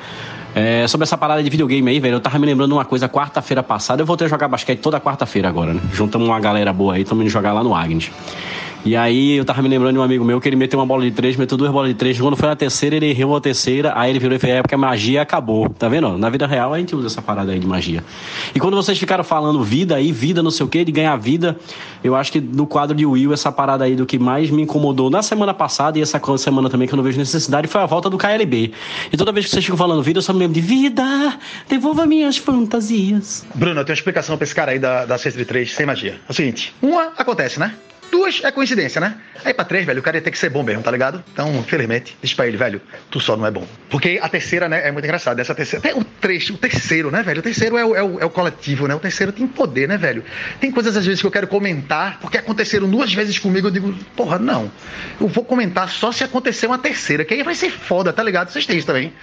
É, 0.56 0.88
sobre 0.88 1.04
essa 1.04 1.16
parada 1.16 1.44
de 1.44 1.50
videogame 1.52 1.92
aí, 1.92 2.00
velho, 2.00 2.16
eu 2.16 2.20
tava 2.20 2.40
me 2.40 2.46
lembrando 2.48 2.72
uma 2.72 2.84
coisa 2.84 3.08
quarta-feira 3.08 3.62
passada. 3.62 4.02
Eu 4.02 4.08
voltei 4.08 4.26
a 4.26 4.30
jogar 4.30 4.48
basquete 4.48 4.80
toda 4.80 5.00
quarta-feira 5.00 5.48
agora, 5.48 5.74
né? 5.74 5.82
Juntamos 5.94 6.28
uma 6.28 6.40
galera 6.40 6.74
boa 6.74 6.96
aí, 6.96 7.04
estamos 7.04 7.24
indo 7.24 7.30
jogar 7.30 7.54
lá 7.54 7.64
no 7.64 7.76
Agnes. 7.76 8.12
E 8.86 8.96
aí 8.96 9.36
eu 9.36 9.44
tava 9.44 9.62
me 9.62 9.68
lembrando 9.68 9.94
de 9.94 10.00
um 10.00 10.04
amigo 10.04 10.24
meu 10.24 10.40
que 10.40 10.48
ele 10.48 10.56
meteu 10.56 10.80
uma 10.80 10.86
bola 10.86 11.04
de 11.04 11.12
três, 11.12 11.36
meteu 11.36 11.58
duas 11.58 11.72
bolas 11.72 11.90
de 11.90 11.96
três. 11.96 12.20
Quando 12.20 12.38
foi 12.38 12.48
na 12.48 12.56
terceira, 12.56 12.96
ele 12.96 13.10
errou 13.10 13.36
a 13.36 13.42
terceira. 13.42 13.92
Aí 13.96 14.10
ele 14.10 14.20
virou 14.20 14.36
e 14.36 14.40
falou: 14.40 14.56
é 14.56 14.62
porque 14.62 14.76
a 14.76 14.78
magia 14.78 15.22
acabou. 15.22 15.70
Tá 15.70 15.90
vendo? 15.90 16.18
Na 16.18 16.30
vida 16.30 16.48
real 16.48 16.74
a 16.74 16.80
gente 16.80 16.96
usa 16.96 17.08
essa 17.08 17.22
parada 17.22 17.52
aí 17.52 17.60
de 17.60 17.68
magia. 17.68 18.04
E 18.56 18.60
quando 18.60 18.76
vocês 18.76 18.98
ficaram 18.98 19.24
falando 19.24 19.62
vida 19.64 19.96
aí, 19.96 20.12
vida, 20.12 20.42
não 20.42 20.52
sei 20.52 20.66
o 20.66 20.70
que, 20.70 20.86
de 20.86 20.92
ganhar 20.92 21.16
vida, 21.18 21.58
eu 22.04 22.16
acho 22.16 22.32
que 22.32 22.40
no 22.40 22.66
quadro 22.66 22.96
de 22.96 23.06
Will, 23.06 23.34
essa 23.34 23.52
parada 23.52 23.84
aí 23.84 23.96
do 23.96 24.06
que 24.06 24.18
mais 24.18 24.50
me 24.50 24.62
incomodou 24.62 25.10
na 25.10 25.22
semana 25.22 25.54
passada 25.54 26.00
e 26.00 26.02
essa 26.02 26.22
semana 26.38 26.70
também 26.70 26.88
que 26.88 26.94
eu 26.94 26.98
não 26.98 27.04
vejo 27.04 27.18
necessidade 27.18 27.68
foi 27.68 27.82
a 27.82 27.86
volta 27.86 28.10
do 28.10 28.18
KLB. 28.18 28.72
E 29.12 29.18
toda 29.18 29.32
vez 29.32 29.46
que 29.46 29.52
vocês 29.52 29.66
ficam 29.66 29.78
falando 29.78 30.02
vida, 30.02 30.20
eu 30.20 30.24
só 30.24 30.34
me 30.34 30.40
lembro 30.40 30.54
de 30.54 30.62
vida, 30.62 31.38
devolva 31.68 32.06
minhas 32.06 32.38
fantasias. 32.38 33.46
Bruno, 33.54 33.82
eu 33.82 33.86
tenho 33.86 33.94
uma 33.94 34.00
explicação 34.00 34.38
pra 34.38 34.44
esse 34.44 34.56
cara 34.56 34.72
aí 34.72 34.80
da, 34.80 35.06
da 35.06 35.18
cesta 35.18 35.38
de 35.38 35.46
três 35.46 35.74
sem 35.74 35.86
magia. 35.86 36.20
É 36.28 36.32
o 36.32 36.34
seguinte: 36.34 36.74
uma 36.82 37.12
acontece, 37.18 37.60
né? 37.60 37.74
Duas 38.12 38.42
é 38.44 38.52
coincidência, 38.52 39.02
né? 39.02 39.18
Aí 39.44 39.54
pra 39.54 39.66
três, 39.66 39.86
velho, 39.86 40.00
o 40.00 40.04
cara 40.04 40.18
ia 40.18 40.22
ter 40.22 40.32
que 40.32 40.38
ser 40.38 40.50
bom 40.50 40.64
mesmo, 40.64 40.82
tá 40.82 40.92
ligado? 40.92 41.24
Então, 41.32 41.56
infelizmente, 41.56 42.18
diz 42.22 42.34
pra 42.34 42.48
ele, 42.48 42.58
velho, 42.58 42.82
tu 43.10 43.20
só 43.20 43.36
não 43.36 43.46
é 43.46 43.52
bom. 43.52 43.68
Porque 43.90 44.20
a 44.22 44.30
terceira, 44.30 44.68
né, 44.68 44.88
é 44.88 44.92
muito 44.92 45.06
engraçada. 45.06 45.42
Essa 45.42 45.54
terceira. 45.54 45.88
Até 45.88 45.98
o 45.98 46.04
trecho, 46.04 46.54
o 46.54 46.58
terceiro, 46.58 47.12
né, 47.12 47.22
velho? 47.24 47.40
O 47.40 47.44
terceiro 47.44 47.78
é 47.78 47.86
o, 47.86 47.96
é, 47.96 48.04
o, 48.04 48.20
é 48.20 48.26
o 48.26 48.30
coletivo, 48.30 48.88
né? 48.88 48.96
O 48.96 49.00
terceiro 49.00 49.32
tem 49.32 49.48
poder, 49.48 49.88
né, 49.88 49.98
velho? 49.98 50.24
Tem 50.60 50.72
coisas 50.72 50.96
às 50.98 51.06
vezes 51.06 51.22
que 51.22 51.28
eu 51.28 51.32
quero 51.32 51.48
comentar, 51.48 52.20
porque 52.20 52.38
aconteceram 52.38 52.90
duas 52.90 53.14
vezes 53.14 53.38
comigo, 53.40 53.68
eu 53.68 53.72
digo, 53.72 53.94
porra, 54.16 54.40
não. 54.40 54.72
Eu 55.20 55.28
vou 55.28 55.44
comentar 55.44 55.90
só 55.90 56.12
se 56.12 56.24
acontecer 56.24 56.68
uma 56.68 56.78
terceira, 56.78 57.26
que 57.26 57.34
aí 57.34 57.44
vai 57.44 57.56
ser 57.56 57.70
foda, 57.70 58.12
tá 58.14 58.24
ligado? 58.24 58.50
Vocês 58.50 58.66
têm 58.66 58.78
isso 58.78 58.88
também. 58.88 59.14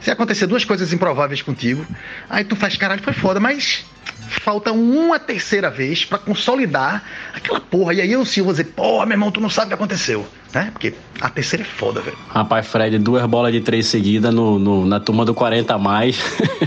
Se 0.00 0.10
acontecer 0.10 0.46
duas 0.46 0.64
coisas 0.64 0.92
improváveis 0.92 1.42
contigo, 1.42 1.86
aí 2.28 2.44
tu 2.44 2.56
faz, 2.56 2.76
caralho, 2.76 3.02
foi 3.02 3.12
foda, 3.12 3.40
mas 3.40 3.84
falta 4.28 4.72
uma 4.72 5.18
terceira 5.18 5.70
vez 5.70 6.04
para 6.04 6.18
consolidar 6.18 7.02
aquela 7.34 7.60
porra. 7.60 7.94
E 7.94 8.00
aí 8.00 8.12
eu 8.12 8.24
sim 8.24 8.42
vou 8.42 8.52
dizer, 8.52 8.64
porra, 8.64 9.06
meu 9.06 9.14
irmão, 9.14 9.30
tu 9.30 9.40
não 9.40 9.50
sabe 9.50 9.66
o 9.66 9.68
que 9.68 9.74
aconteceu. 9.74 10.26
Né? 10.52 10.70
Porque 10.72 10.94
a 11.20 11.28
terceira 11.28 11.64
é 11.64 11.66
foda, 11.66 12.00
velho. 12.00 12.16
Rapaz, 12.28 12.66
Fred, 12.66 12.98
duas 12.98 13.26
bolas 13.26 13.52
de 13.52 13.60
três 13.60 13.86
seguidas 13.86 14.32
no, 14.32 14.58
no, 14.58 14.86
na 14.86 15.00
turma 15.00 15.24
do 15.24 15.34
40 15.34 15.74
a 15.74 15.78
mais. 15.78 16.18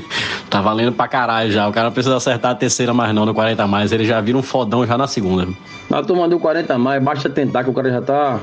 tá 0.49 0.61
valendo 0.61 0.91
pra 0.91 1.07
caralho 1.07 1.51
já. 1.51 1.67
O 1.67 1.71
cara 1.71 1.87
não 1.87 1.93
precisa 1.93 2.17
acertar 2.17 2.51
a 2.51 2.55
terceira 2.55 2.93
mais 2.93 3.15
não 3.15 3.25
no 3.25 3.33
40 3.33 3.63
a 3.63 3.67
mais. 3.67 3.91
Ele 3.91 4.05
já 4.05 4.19
vira 4.19 4.37
um 4.37 4.43
fodão 4.43 4.85
já 4.85 4.97
na 4.97 5.07
segunda. 5.07 5.47
Na 5.89 6.03
turma 6.03 6.27
do 6.27 6.37
40 6.37 6.73
a 6.73 6.77
mais, 6.77 7.01
basta 7.01 7.29
tentar 7.29 7.63
que 7.63 7.69
o 7.69 7.73
cara 7.73 7.89
já 7.89 8.01
tá. 8.01 8.39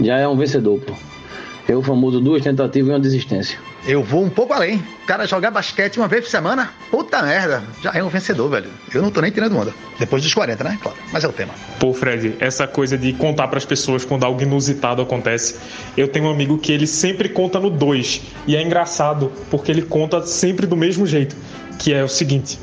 Já 0.00 0.16
é 0.16 0.26
um 0.26 0.36
vencedor, 0.36 0.80
pô. 0.80 0.94
É 1.68 1.76
o 1.76 1.82
famoso 1.82 2.18
duas 2.18 2.42
tentativas 2.42 2.88
e 2.88 2.92
uma 2.92 2.98
desistência. 2.98 3.58
Eu 3.86 4.02
vou 4.02 4.24
um 4.24 4.30
pouco 4.30 4.54
além. 4.54 4.76
O 5.02 5.06
cara 5.06 5.26
jogar 5.26 5.50
basquete 5.50 5.98
uma 5.98 6.08
vez 6.08 6.24
por 6.24 6.30
semana, 6.30 6.70
puta 6.90 7.22
merda, 7.22 7.62
já 7.82 7.92
é 7.92 8.02
um 8.02 8.08
vencedor, 8.08 8.48
velho. 8.48 8.70
Eu 8.92 9.02
não 9.02 9.10
tô 9.10 9.20
nem 9.20 9.30
tirando 9.30 9.54
onda. 9.54 9.74
Depois 9.98 10.22
dos 10.22 10.32
40, 10.32 10.64
né? 10.64 10.78
Claro. 10.80 10.96
Mas 11.12 11.24
é 11.24 11.28
o 11.28 11.32
tema. 11.32 11.52
Pô, 11.78 11.92
Fred, 11.92 12.36
essa 12.40 12.66
coisa 12.66 12.96
de 12.96 13.12
contar 13.12 13.48
para 13.48 13.58
as 13.58 13.66
pessoas 13.66 14.02
quando 14.02 14.24
algo 14.24 14.40
inusitado 14.40 15.02
acontece. 15.02 15.56
Eu 15.94 16.08
tenho 16.08 16.24
um 16.24 16.30
amigo 16.30 16.56
que 16.56 16.72
ele 16.72 16.86
sempre 16.86 17.28
conta 17.28 17.60
no 17.60 17.68
2. 17.68 18.22
E 18.46 18.56
é 18.56 18.62
engraçado, 18.62 19.30
porque 19.50 19.70
ele 19.70 19.82
conta 19.82 20.22
sempre 20.22 20.66
do 20.66 20.76
mesmo 20.76 21.06
jeito. 21.06 21.36
Que 21.78 21.92
é 21.92 22.02
o 22.02 22.08
seguinte: 22.08 22.58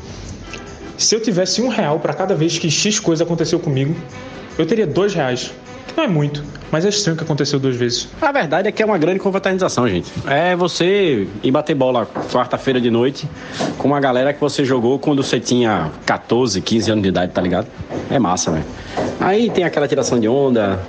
se 0.98 1.16
eu 1.16 1.22
tivesse 1.22 1.62
um 1.62 1.68
real 1.68 2.00
para 2.00 2.14
cada 2.14 2.34
vez 2.34 2.58
que 2.58 2.72
X 2.72 3.00
coisa 3.00 3.24
aconteceu 3.24 3.60
comigo, 3.60 3.96
eu 4.58 4.66
teria 4.66 4.88
dois 4.88 5.14
reais. 5.14 5.54
Não 5.96 6.04
é 6.04 6.08
muito, 6.08 6.44
mas 6.72 6.86
é 6.86 6.90
estranho 6.90 7.18
que 7.18 7.24
aconteceu 7.24 7.58
duas 7.58 7.76
vezes. 7.76 8.10
A 8.22 8.32
verdade 8.32 8.68
é 8.68 8.72
que 8.72 8.84
é 8.84 8.86
uma 8.86 8.98
grande 8.98 9.20
confraternização, 9.20 9.88
gente. 9.88 10.12
É 10.28 10.56
você 10.56 11.26
ir 11.42 11.52
bater 11.52 11.74
bola 11.74 12.06
quarta-feira 12.32 12.82
de 12.82 12.92
noite 12.92 13.28
com 13.78 13.88
uma 13.88 14.00
galera 14.00 14.34
que 14.34 14.42
você 14.42 14.66
jogou 14.66 15.00
quando 15.00 15.24
você 15.24 15.40
tinha 15.40 15.90
14, 16.06 16.60
15 16.62 16.92
anos 16.92 17.04
de 17.04 17.10
idade, 17.10 17.32
tá 17.32 17.42
ligado? 17.42 17.68
É 18.10 18.20
massa, 18.20 18.52
velho. 18.52 18.66
Aí 19.22 19.50
tem 19.50 19.64
aquela 19.64 19.88
tiração 19.88 20.20
de 20.20 20.28
onda, 20.28 20.80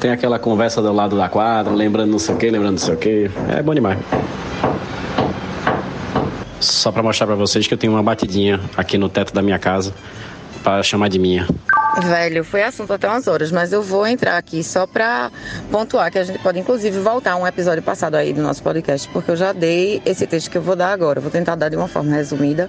tem 0.00 0.10
aquela 0.10 0.38
conversa 0.38 0.80
do 0.80 0.92
lado 0.92 1.16
da 1.16 1.28
quadra, 1.28 1.72
lembrando 1.74 2.10
não 2.10 2.18
sei 2.18 2.34
o 2.34 2.38
que, 2.38 2.48
lembrando 2.48 2.72
não 2.72 2.78
sei 2.78 2.94
o 2.94 2.96
que. 2.96 3.30
É 3.50 3.62
bom 3.62 3.74
demais. 3.74 3.98
Só 6.60 6.90
para 6.90 7.02
mostrar 7.02 7.26
para 7.26 7.36
vocês 7.36 7.66
que 7.66 7.74
eu 7.74 7.78
tenho 7.78 7.92
uma 7.92 8.02
batidinha 8.02 8.58
aqui 8.74 8.96
no 8.96 9.10
teto 9.10 9.34
da 9.34 9.42
minha 9.42 9.58
casa 9.58 9.92
para 10.62 10.82
chamar 10.82 11.08
de 11.08 11.18
minha. 11.18 11.46
Velho, 12.02 12.44
foi 12.44 12.62
assunto 12.62 12.92
até 12.92 13.08
umas 13.08 13.26
horas, 13.26 13.50
mas 13.50 13.72
eu 13.72 13.82
vou 13.82 14.06
entrar 14.06 14.36
aqui 14.36 14.62
só 14.62 14.86
para 14.86 15.30
pontuar 15.70 16.10
que 16.12 16.18
a 16.18 16.24
gente 16.24 16.38
pode 16.40 16.58
inclusive 16.58 16.98
voltar 16.98 17.32
a 17.32 17.36
um 17.36 17.46
episódio 17.46 17.82
passado 17.82 18.16
aí 18.16 18.34
do 18.34 18.42
nosso 18.42 18.62
podcast, 18.62 19.08
porque 19.08 19.30
eu 19.30 19.36
já 19.36 19.52
dei 19.52 20.02
esse 20.04 20.26
texto 20.26 20.50
que 20.50 20.58
eu 20.58 20.62
vou 20.62 20.76
dar 20.76 20.92
agora. 20.92 21.20
Vou 21.20 21.30
tentar 21.30 21.54
dar 21.54 21.70
de 21.70 21.76
uma 21.76 21.88
forma 21.88 22.14
resumida, 22.14 22.68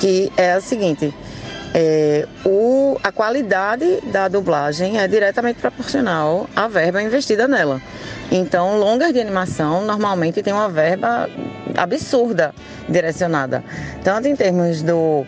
que 0.00 0.32
é 0.36 0.54
a 0.54 0.60
seguinte. 0.60 1.14
É, 1.72 2.26
o, 2.44 2.98
a 3.04 3.12
qualidade 3.12 4.00
da 4.10 4.26
dublagem 4.26 4.98
é 4.98 5.06
diretamente 5.06 5.60
proporcional 5.60 6.48
à 6.56 6.66
verba 6.66 7.00
investida 7.00 7.46
nela. 7.46 7.80
Então, 8.32 8.76
longas 8.78 9.12
de 9.12 9.20
animação 9.20 9.84
normalmente 9.84 10.42
tem 10.42 10.52
uma 10.52 10.68
verba 10.68 11.28
absurda 11.76 12.52
direcionada, 12.88 13.62
tanto 14.02 14.26
em 14.26 14.34
termos 14.34 14.82
do 14.82 15.24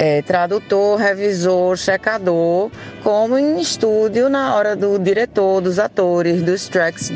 é, 0.00 0.22
tradutor, 0.22 0.98
revisor, 0.98 1.76
checador, 1.76 2.70
como 3.04 3.36
em 3.36 3.60
estúdio 3.60 4.30
na 4.30 4.54
hora 4.54 4.74
do 4.74 4.98
diretor, 4.98 5.60
dos 5.60 5.78
atores, 5.78 6.42
dos 6.42 6.68
tracks 6.68 7.12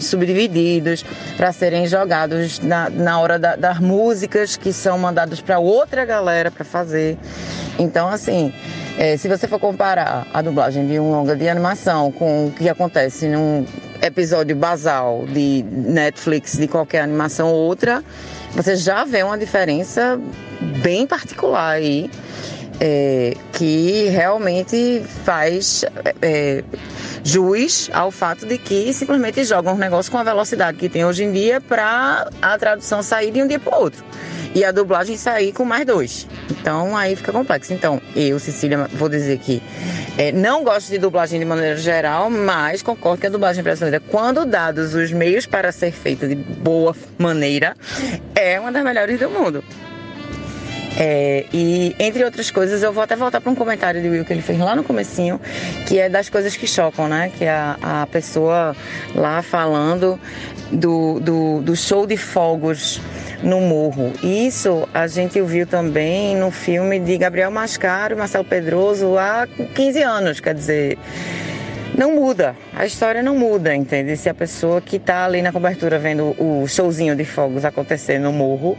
subdivididos 0.00 1.04
para 1.36 1.52
serem 1.52 1.86
jogados 1.86 2.58
na, 2.60 2.88
na 2.88 3.20
hora 3.20 3.38
da, 3.38 3.54
das 3.54 3.78
músicas 3.78 4.56
que 4.56 4.72
são 4.72 4.98
mandadas 4.98 5.42
para 5.42 5.58
outra 5.58 6.06
galera 6.06 6.50
para 6.50 6.64
fazer. 6.64 7.18
Então, 7.78 8.08
assim, 8.08 8.50
é, 8.96 9.14
se 9.18 9.28
você 9.28 9.46
for 9.46 9.60
comparar 9.60 10.26
a 10.32 10.40
dublagem 10.40 10.86
de 10.86 10.98
um 10.98 11.10
longa 11.10 11.36
de 11.36 11.46
animação 11.50 12.10
com 12.12 12.46
o 12.46 12.50
que 12.50 12.66
acontece 12.66 13.28
num 13.28 13.66
episódio 14.00 14.56
basal 14.56 15.26
de 15.26 15.62
Netflix, 15.70 16.56
de 16.56 16.66
qualquer 16.66 17.02
animação 17.02 17.52
ou 17.52 17.56
outra, 17.56 18.02
você 18.54 18.76
já 18.76 19.04
vê 19.04 19.22
uma 19.22 19.38
diferença 19.38 20.20
bem 20.82 21.06
particular 21.06 21.72
aí, 21.72 22.10
é, 22.84 23.36
que 23.52 24.08
realmente 24.08 25.04
faz 25.24 25.84
é, 26.20 26.64
jus 27.22 27.88
ao 27.92 28.10
fato 28.10 28.44
de 28.44 28.58
que 28.58 28.92
simplesmente 28.92 29.44
jogam 29.44 29.74
um 29.74 29.78
negócio 29.78 30.10
com 30.10 30.18
a 30.18 30.24
velocidade 30.24 30.78
que 30.78 30.88
tem 30.88 31.04
hoje 31.04 31.22
em 31.22 31.30
dia 31.30 31.60
para 31.60 32.28
a 32.42 32.58
tradução 32.58 33.00
sair 33.00 33.30
de 33.30 33.40
um 33.40 33.46
dia 33.46 33.60
para 33.60 33.78
o 33.78 33.82
outro. 33.82 34.04
e 34.52 34.64
a 34.64 34.72
dublagem 34.72 35.16
sair 35.16 35.52
com 35.52 35.64
mais 35.64 35.86
dois. 35.86 36.26
Então 36.50 36.96
aí 36.96 37.14
fica 37.14 37.30
complexo. 37.32 37.72
Então, 37.72 38.02
eu, 38.16 38.38
Cecília, 38.40 38.88
vou 38.92 39.08
dizer 39.08 39.38
que 39.38 39.62
é, 40.18 40.32
não 40.32 40.64
gosto 40.64 40.90
de 40.90 40.98
dublagem 40.98 41.38
de 41.38 41.46
maneira 41.46 41.76
geral, 41.76 42.28
mas 42.28 42.82
concordo 42.82 43.20
que 43.20 43.28
a 43.28 43.30
dublagem 43.30 43.62
brasileira, 43.62 44.00
quando 44.00 44.44
dados 44.44 44.92
os 44.92 45.12
meios 45.12 45.46
para 45.46 45.70
ser 45.70 45.92
feita 45.92 46.26
de 46.26 46.34
boa 46.34 46.94
maneira, 47.16 47.76
é 48.34 48.58
uma 48.58 48.72
das 48.72 48.84
melhores 48.84 49.18
do 49.18 49.30
mundo. 49.30 49.64
É, 50.98 51.46
e 51.52 51.96
entre 51.98 52.24
outras 52.24 52.50
coisas, 52.50 52.82
eu 52.82 52.92
vou 52.92 53.02
até 53.02 53.16
voltar 53.16 53.40
para 53.40 53.50
um 53.50 53.54
comentário 53.54 54.02
de 54.02 54.08
Will 54.08 54.24
que 54.24 54.32
ele 54.32 54.42
fez 54.42 54.58
lá 54.58 54.76
no 54.76 54.84
comecinho, 54.84 55.40
que 55.86 55.98
é 55.98 56.08
das 56.08 56.28
coisas 56.28 56.56
que 56.56 56.66
chocam, 56.66 57.08
né? 57.08 57.32
Que 57.36 57.44
é 57.44 57.50
a, 57.50 58.02
a 58.02 58.06
pessoa 58.06 58.76
lá 59.14 59.42
falando 59.42 60.20
do, 60.70 61.18
do, 61.20 61.62
do 61.62 61.76
show 61.76 62.06
de 62.06 62.16
fogos 62.16 63.00
no 63.42 63.60
morro. 63.60 64.12
Isso 64.22 64.88
a 64.92 65.06
gente 65.06 65.40
viu 65.42 65.66
também 65.66 66.36
no 66.36 66.50
filme 66.50 66.98
de 66.98 67.16
Gabriel 67.16 67.50
Mascaro 67.50 68.14
e 68.14 68.16
Marcelo 68.16 68.44
Pedroso 68.44 69.16
há 69.18 69.46
15 69.74 70.02
anos, 70.02 70.40
quer 70.40 70.54
dizer, 70.54 70.98
não 71.96 72.14
muda, 72.14 72.56
a 72.74 72.86
história 72.86 73.22
não 73.22 73.36
muda, 73.36 73.74
entende? 73.74 74.16
Se 74.16 74.28
a 74.28 74.34
pessoa 74.34 74.80
que 74.80 74.96
está 74.96 75.24
ali 75.24 75.42
na 75.42 75.52
cobertura 75.52 75.98
vendo 75.98 76.34
o 76.38 76.66
showzinho 76.66 77.14
de 77.14 77.24
fogos 77.24 77.64
acontecer 77.64 78.18
no 78.18 78.32
morro, 78.32 78.78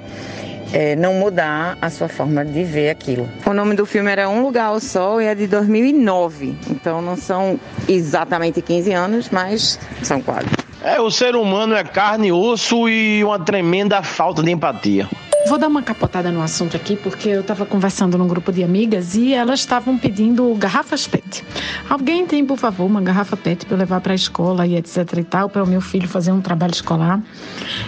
é, 0.73 0.95
não 0.95 1.13
mudar 1.13 1.77
a 1.79 1.89
sua 1.89 2.09
forma 2.09 2.43
de 2.43 2.63
ver 2.63 2.89
aquilo. 2.89 3.29
O 3.45 3.53
nome 3.53 3.75
do 3.75 3.85
filme 3.85 4.11
era 4.11 4.27
Um 4.27 4.41
Lugar 4.41 4.65
ao 4.65 4.79
Sol 4.79 5.21
e 5.21 5.25
é 5.25 5.35
de 5.35 5.47
2009, 5.47 6.57
então 6.69 7.01
não 7.01 7.15
são 7.15 7.59
exatamente 7.87 8.61
15 8.61 8.91
anos, 8.91 9.29
mas 9.29 9.79
são 10.01 10.19
quase. 10.21 10.47
É, 10.83 10.99
o 10.99 11.09
ser 11.09 11.35
humano 11.35 11.75
é 11.75 11.83
carne, 11.83 12.31
osso 12.31 12.89
e 12.89 13.23
uma 13.23 13.39
tremenda 13.39 14.03
falta 14.03 14.43
de 14.43 14.51
empatia. 14.51 15.07
Vou 15.45 15.57
dar 15.57 15.67
uma 15.67 15.83
capotada 15.83 16.31
no 16.31 16.41
assunto 16.41 16.77
aqui, 16.77 16.95
porque 16.95 17.27
eu 17.27 17.41
estava 17.41 17.65
conversando 17.65 18.17
num 18.17 18.27
grupo 18.27 18.49
de 18.51 18.63
amigas 18.63 19.13
e 19.13 19.33
elas 19.33 19.59
estavam 19.59 19.97
pedindo 19.97 20.53
garrafas 20.55 21.05
PET. 21.05 21.43
Alguém 21.89 22.25
tem, 22.25 22.45
por 22.45 22.57
favor, 22.57 22.85
uma 22.85 23.01
garrafa 23.01 23.35
PET 23.35 23.65
para 23.65 23.75
levar 23.75 23.99
para 23.99 24.13
a 24.13 24.15
escola 24.15 24.65
e 24.65 24.77
etc 24.77 25.17
e 25.17 25.23
tal, 25.23 25.49
para 25.49 25.61
o 25.61 25.67
meu 25.67 25.81
filho 25.81 26.07
fazer 26.07 26.31
um 26.31 26.39
trabalho 26.39 26.71
escolar? 26.71 27.21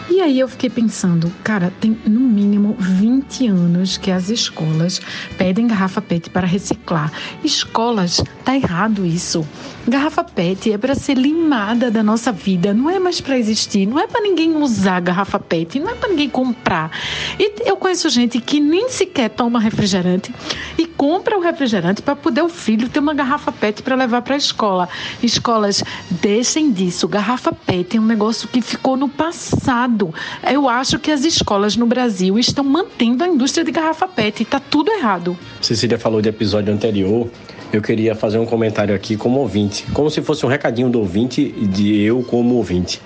E 0.10 0.20
aí 0.22 0.38
eu 0.38 0.50
fiquei 0.50 0.70
pensando, 0.70 1.32
cara, 1.44 1.72
tem 1.80 1.98
no 2.06 2.20
mínimo 2.20 2.76
20 2.78 3.48
anos 3.48 3.98
que 3.98 4.12
as 4.12 4.30
escolas 4.30 5.00
pedem 5.38 5.66
garrafa 5.66 6.02
PET 6.02 6.30
para 6.30 6.46
reciclar. 6.46 7.10
Escolas, 7.42 8.22
tá 8.44 8.54
errado 8.54 9.06
isso. 9.06 9.48
Garrafa 9.88 10.24
PET 10.24 10.72
é 10.72 10.78
para 10.80 10.96
ser 10.96 11.16
limada 11.16 11.92
da 11.92 12.02
nossa 12.02 12.32
vida, 12.32 12.74
não 12.74 12.90
é 12.90 12.98
mais 12.98 13.22
para 13.22 13.38
existir, 13.38 13.86
não 13.86 14.00
é 14.00 14.08
para 14.08 14.20
ninguém 14.20 14.58
usar 14.58 15.00
garrafa 15.00 15.40
PET, 15.40 15.80
não 15.80 15.92
é 15.92 15.94
para 15.94 16.10
ninguém 16.10 16.28
comprar. 16.28 16.90
E 17.38 17.70
eu 17.70 17.78
conheço 17.78 18.10
gente 18.10 18.40
que 18.40 18.60
nem 18.60 18.90
sequer 18.90 19.30
toma 19.30 19.60
refrigerante 19.60 20.34
e 20.76 20.88
compra 20.88 21.38
o 21.38 21.40
refrigerante 21.40 22.02
para 22.02 22.16
poder 22.16 22.42
o 22.42 22.50
filho 22.50 22.90
ter 22.90 23.00
uma 23.00 23.14
garrafa 23.14 23.52
PET 23.52 23.84
para 23.84 23.96
levar 23.96 24.24
para 24.24 24.34
a 24.34 24.38
escola. 24.38 24.90
Escolas, 25.22 25.84
deixem 26.10 26.72
disso. 26.72 27.08
Garrafa 27.08 27.52
PET 27.52 27.98
é 27.98 28.00
um 28.00 28.06
negócio 28.06 28.48
que 28.48 28.64
ficou 28.64 28.98
no 28.98 29.08
passado. 29.08 30.12
Eu 30.52 30.68
acho 30.68 30.98
que 30.98 31.12
as 31.12 31.24
escolas 31.24 31.78
no 31.78 31.86
Brasil 31.86 32.40
estão 32.40 32.64
mantendo 32.64 33.24
a 33.24 33.28
indústria 33.28 33.64
de 33.64 33.72
garrafa 33.72 34.08
PET 34.08 34.40
e 34.40 34.44
está 34.44 34.60
tudo 34.60 34.92
errado. 34.92 35.38
Cecília 35.62 36.00
falou 36.00 36.24
do 36.24 36.28
episódio 36.28 36.74
anterior. 36.74 37.30
Eu 37.76 37.82
queria 37.82 38.16
fazer 38.16 38.38
um 38.38 38.46
comentário 38.46 38.96
aqui 38.96 39.18
como 39.18 39.42
ouvinte, 39.42 39.86
como 39.92 40.10
se 40.10 40.22
fosse 40.22 40.46
um 40.46 40.50
recadinho 40.50 40.90
do 40.90 41.00
ouvinte 41.00 41.52
de 41.52 42.02
eu 42.04 42.24
como 42.24 42.56
ouvinte. 42.56 43.02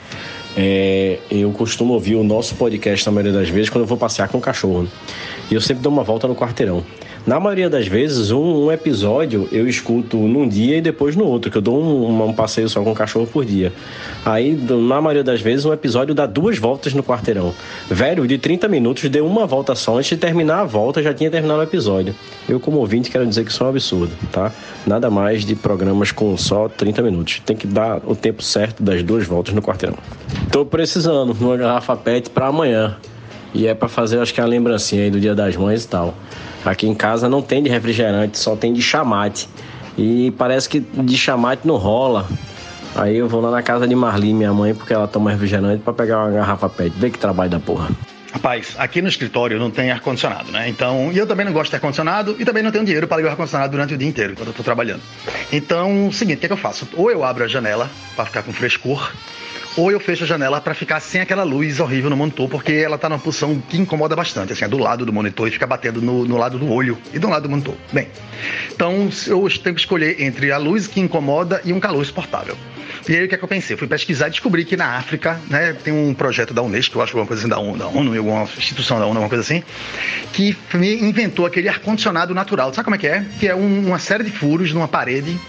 É, 0.55 1.17
eu 1.32 1.51
costumo 1.51 1.93
ouvir 1.93 2.13
o 2.13 2.24
nosso 2.24 2.53
podcast 2.53 3.03
na 3.07 3.11
maioria 3.11 3.34
das 3.34 3.49
vezes 3.49 3.67
quando 3.67 3.82
eu 3.82 3.88
vou 3.88 3.97
passear 3.97 4.30
com 4.30 4.38
o 4.38 4.41
cachorro. 4.41 4.88
E 5.50 5.56
eu 5.56 5.62
sempre 5.62 5.82
dou 5.82 5.91
uma 5.91 6.04
volta 6.04 6.28
no 6.28 6.36
quarteirão. 6.36 6.84
Na 7.26 7.39
maioria 7.39 7.70
das 7.70 7.86
vezes, 7.88 8.32
um, 8.32 8.66
um, 8.66 8.72
episódio 8.72 9.47
eu 9.52 9.68
escuto 9.68 10.18
num 10.18 10.47
dia 10.47 10.78
e 10.78 10.82
depois 10.82 11.16
no 11.16 11.26
outro, 11.26 11.52
que 11.52 11.58
eu 11.58 11.62
dou 11.62 11.82
um, 11.82 12.24
um, 12.24 12.34
passeio 12.34 12.70
só 12.70 12.82
com 12.82 12.91
o 12.91 12.95
cachorro 12.95 13.28
por 13.28 13.43
dia. 13.45 13.74
Aí, 14.26 14.54
na 14.54 15.02
maioria 15.02 15.24
das 15.24 15.41
vezes, 15.41 15.66
um 15.66 15.74
episódio 15.74 16.16
dá 16.16 16.26
duas 16.26 16.58
voltas 16.58 16.93
no 16.93 17.04
quarteirão. 17.04 17.54
Velho, 17.89 18.26
de 18.28 18.38
30 18.38 18.68
minutos, 18.68 19.08
deu 19.10 19.26
uma 19.26 19.45
volta 19.45 19.76
só. 19.76 19.97
Antes 19.97 20.10
de 20.10 20.18
terminar 20.18 20.62
a 20.62 20.66
volta, 20.66 21.04
já 21.04 21.14
tinha 21.14 21.30
terminado 21.30 21.60
o 21.60 21.64
episódio. 21.64 22.16
Eu, 22.47 22.60
como 22.60 22.78
ouvinte, 22.78 23.12
quero 23.12 23.28
dizer 23.28 23.43
que 23.43 23.52
isso 23.52 23.64
é 23.64 23.66
um 23.66 23.70
absurdo, 23.70 24.12
tá? 24.32 24.52
Nada 24.88 25.10
mais 25.10 25.45
de 25.45 25.56
programas 25.56 26.12
com 26.12 26.36
só 26.38 26.70
30 26.70 27.02
minutos. 27.02 27.41
Tem 27.45 27.56
que 27.56 27.68
dar 27.68 28.02
o 28.06 28.16
tempo 28.16 28.41
certo 28.41 28.82
das 28.82 29.04
duas 29.04 29.28
voltas 29.28 29.54
no 29.54 29.62
quarteirão. 29.62 29.97
Tô 30.52 30.66
precisando 30.66 31.34
de 31.34 31.43
uma 31.43 31.58
garrafa 31.58 31.95
PET 31.95 32.30
para 32.30 32.47
amanhã. 32.47 32.97
E 33.54 33.68
é 33.68 33.74
para 33.74 33.88
fazer, 33.88 34.20
acho 34.20 34.34
que 34.34 34.41
a 34.41 34.45
lembrancinha 34.45 35.04
aí 35.04 35.12
do 35.12 35.20
Dia 35.20 35.34
das 35.34 35.56
Mães 35.56 35.84
e 35.84 35.88
tal. 35.88 36.14
Aqui 36.64 36.88
em 36.88 36.93
casa 36.93 37.28
não 37.28 37.41
tem 37.41 37.64
de 37.64 37.70
refrigerante, 37.70 38.38
só 38.38 38.56
tem 38.56 38.74
de 38.74 38.82
chamate. 38.82 39.47
E 39.97 40.32
parece 40.38 40.70
que 40.70 40.80
de 40.80 41.18
chamate 41.18 41.68
não 41.68 41.78
rola. 41.78 42.28
Aí 42.95 43.18
eu 43.18 43.28
vou 43.28 43.41
lá 43.41 43.52
na 43.52 43.62
casa 43.62 43.88
de 43.88 43.95
Marli, 43.95 44.34
minha 44.34 44.54
mãe, 44.54 44.74
porque 44.74 44.93
ela 44.93 45.08
toma 45.08 45.32
refrigerante 45.32 45.84
para 45.84 45.93
pegar 45.93 46.20
uma 46.20 46.32
garrafa 46.32 46.70
PET. 46.70 46.93
Vê 46.97 47.10
que 47.10 47.18
trabalho 47.18 47.50
da 47.50 47.60
porra. 47.60 47.89
Rapaz, 48.32 48.76
aqui 48.78 49.02
no 49.02 49.08
escritório 49.08 49.58
não 49.58 49.72
tem 49.72 49.89
ar-condicionado, 49.89 50.52
né? 50.52 50.70
Então, 50.70 51.12
e 51.12 51.18
eu 51.18 51.26
também 51.26 51.45
não 51.45 51.52
gosto 51.52 51.72
de 51.72 51.76
ar-condicionado 51.78 52.36
e 52.38 52.45
também 52.45 52.62
não 52.62 52.72
tenho 52.72 52.86
dinheiro 52.86 53.08
para 53.08 53.18
ligar 53.18 53.30
o 53.30 53.32
ar-condicionado 53.32 53.72
durante 53.72 53.93
o 53.95 53.97
dia 53.97 54.08
inteiro, 54.08 54.36
quando 54.36 54.50
eu 54.50 54.54
tô 54.54 54.62
trabalhando. 54.62 55.02
Então, 55.52 56.08
o 56.08 56.14
seguinte, 56.14 56.38
o 56.38 56.39
que, 56.41 56.45
é 56.45 56.50
que 56.50 56.54
eu 56.54 56.58
faço? 56.58 56.88
Ou 56.93 57.10
eu 57.10 57.24
abro 57.24 57.43
a 57.43 57.47
janela 57.47 57.89
para 58.16 58.26
ficar 58.26 58.43
com 58.43 58.54
frescor, 58.54 59.12
ou 59.80 59.89
eu 59.91 59.99
fecho 59.99 60.25
a 60.25 60.27
janela 60.27 60.59
para 60.59 60.73
ficar 60.73 60.99
sem 60.99 61.21
aquela 61.21 61.43
luz 61.43 61.80
horrível 61.80 62.09
no 62.09 62.17
monitor, 62.17 62.49
porque 62.49 62.73
ela 62.73 62.97
tá 62.97 63.07
numa 63.07 63.19
posição 63.19 63.61
que 63.69 63.77
incomoda 63.77 64.13
bastante, 64.13 64.51
assim, 64.51 64.65
é 64.65 64.67
do 64.67 64.77
lado 64.77 65.05
do 65.05 65.13
monitor 65.13 65.47
e 65.47 65.51
fica 65.51 65.65
batendo 65.65 66.01
no, 66.01 66.25
no 66.25 66.38
lado 66.38 66.59
do 66.59 66.69
olho 66.69 66.97
e 67.13 67.19
do 67.19 67.30
lado 67.30 67.43
do 67.43 67.49
monitor. 67.49 67.75
Bem, 67.93 68.09
então 68.73 69.09
eu 69.27 69.47
tenho 69.63 69.75
que 69.75 69.82
escolher 69.82 70.21
entre 70.21 70.51
a 70.51 70.57
luz 70.57 70.86
que 70.86 70.99
incomoda 70.99 71.61
e 71.63 71.71
um 71.71 71.80
calor 71.80 72.05
suportável. 72.05 72.57
E 73.07 73.15
aí 73.15 73.23
o 73.23 73.30
que, 73.30 73.36
é 73.36 73.38
que 73.38 73.43
eu 73.43 73.47
pensei? 73.47 73.77
Fui 73.77 73.88
pesquisar 73.88 74.27
e 74.27 74.32
descobri 74.32 74.65
que 74.65 74.75
na 74.75 74.97
África, 74.97 75.39
né, 75.49 75.73
tem 75.73 75.93
um 75.93 76.13
projeto 76.13 76.53
da 76.53 76.61
Unesco, 76.61 76.97
eu 76.97 77.01
acho 77.01 77.13
alguma 77.13 77.27
coisa 77.27 77.41
assim, 77.41 77.49
da 77.49 77.57
ONU, 77.57 77.77
da 77.77 77.88
ONU, 77.88 78.17
alguma 78.17 78.43
instituição 78.57 78.99
da 78.99 79.05
ONU, 79.05 79.15
alguma 79.15 79.30
coisa 79.30 79.43
assim, 79.43 79.63
que 80.34 80.57
inventou 80.73 81.45
aquele 81.45 81.69
ar-condicionado 81.69 82.34
natural. 82.34 82.73
Sabe 82.73 82.84
como 82.84 82.95
é 82.95 82.99
que 82.99 83.07
é? 83.07 83.25
Que 83.39 83.47
é 83.47 83.55
um, 83.55 83.88
uma 83.88 83.99
série 83.99 84.25
de 84.25 84.32
furos 84.32 84.73
numa 84.73 84.89
parede 84.89 85.39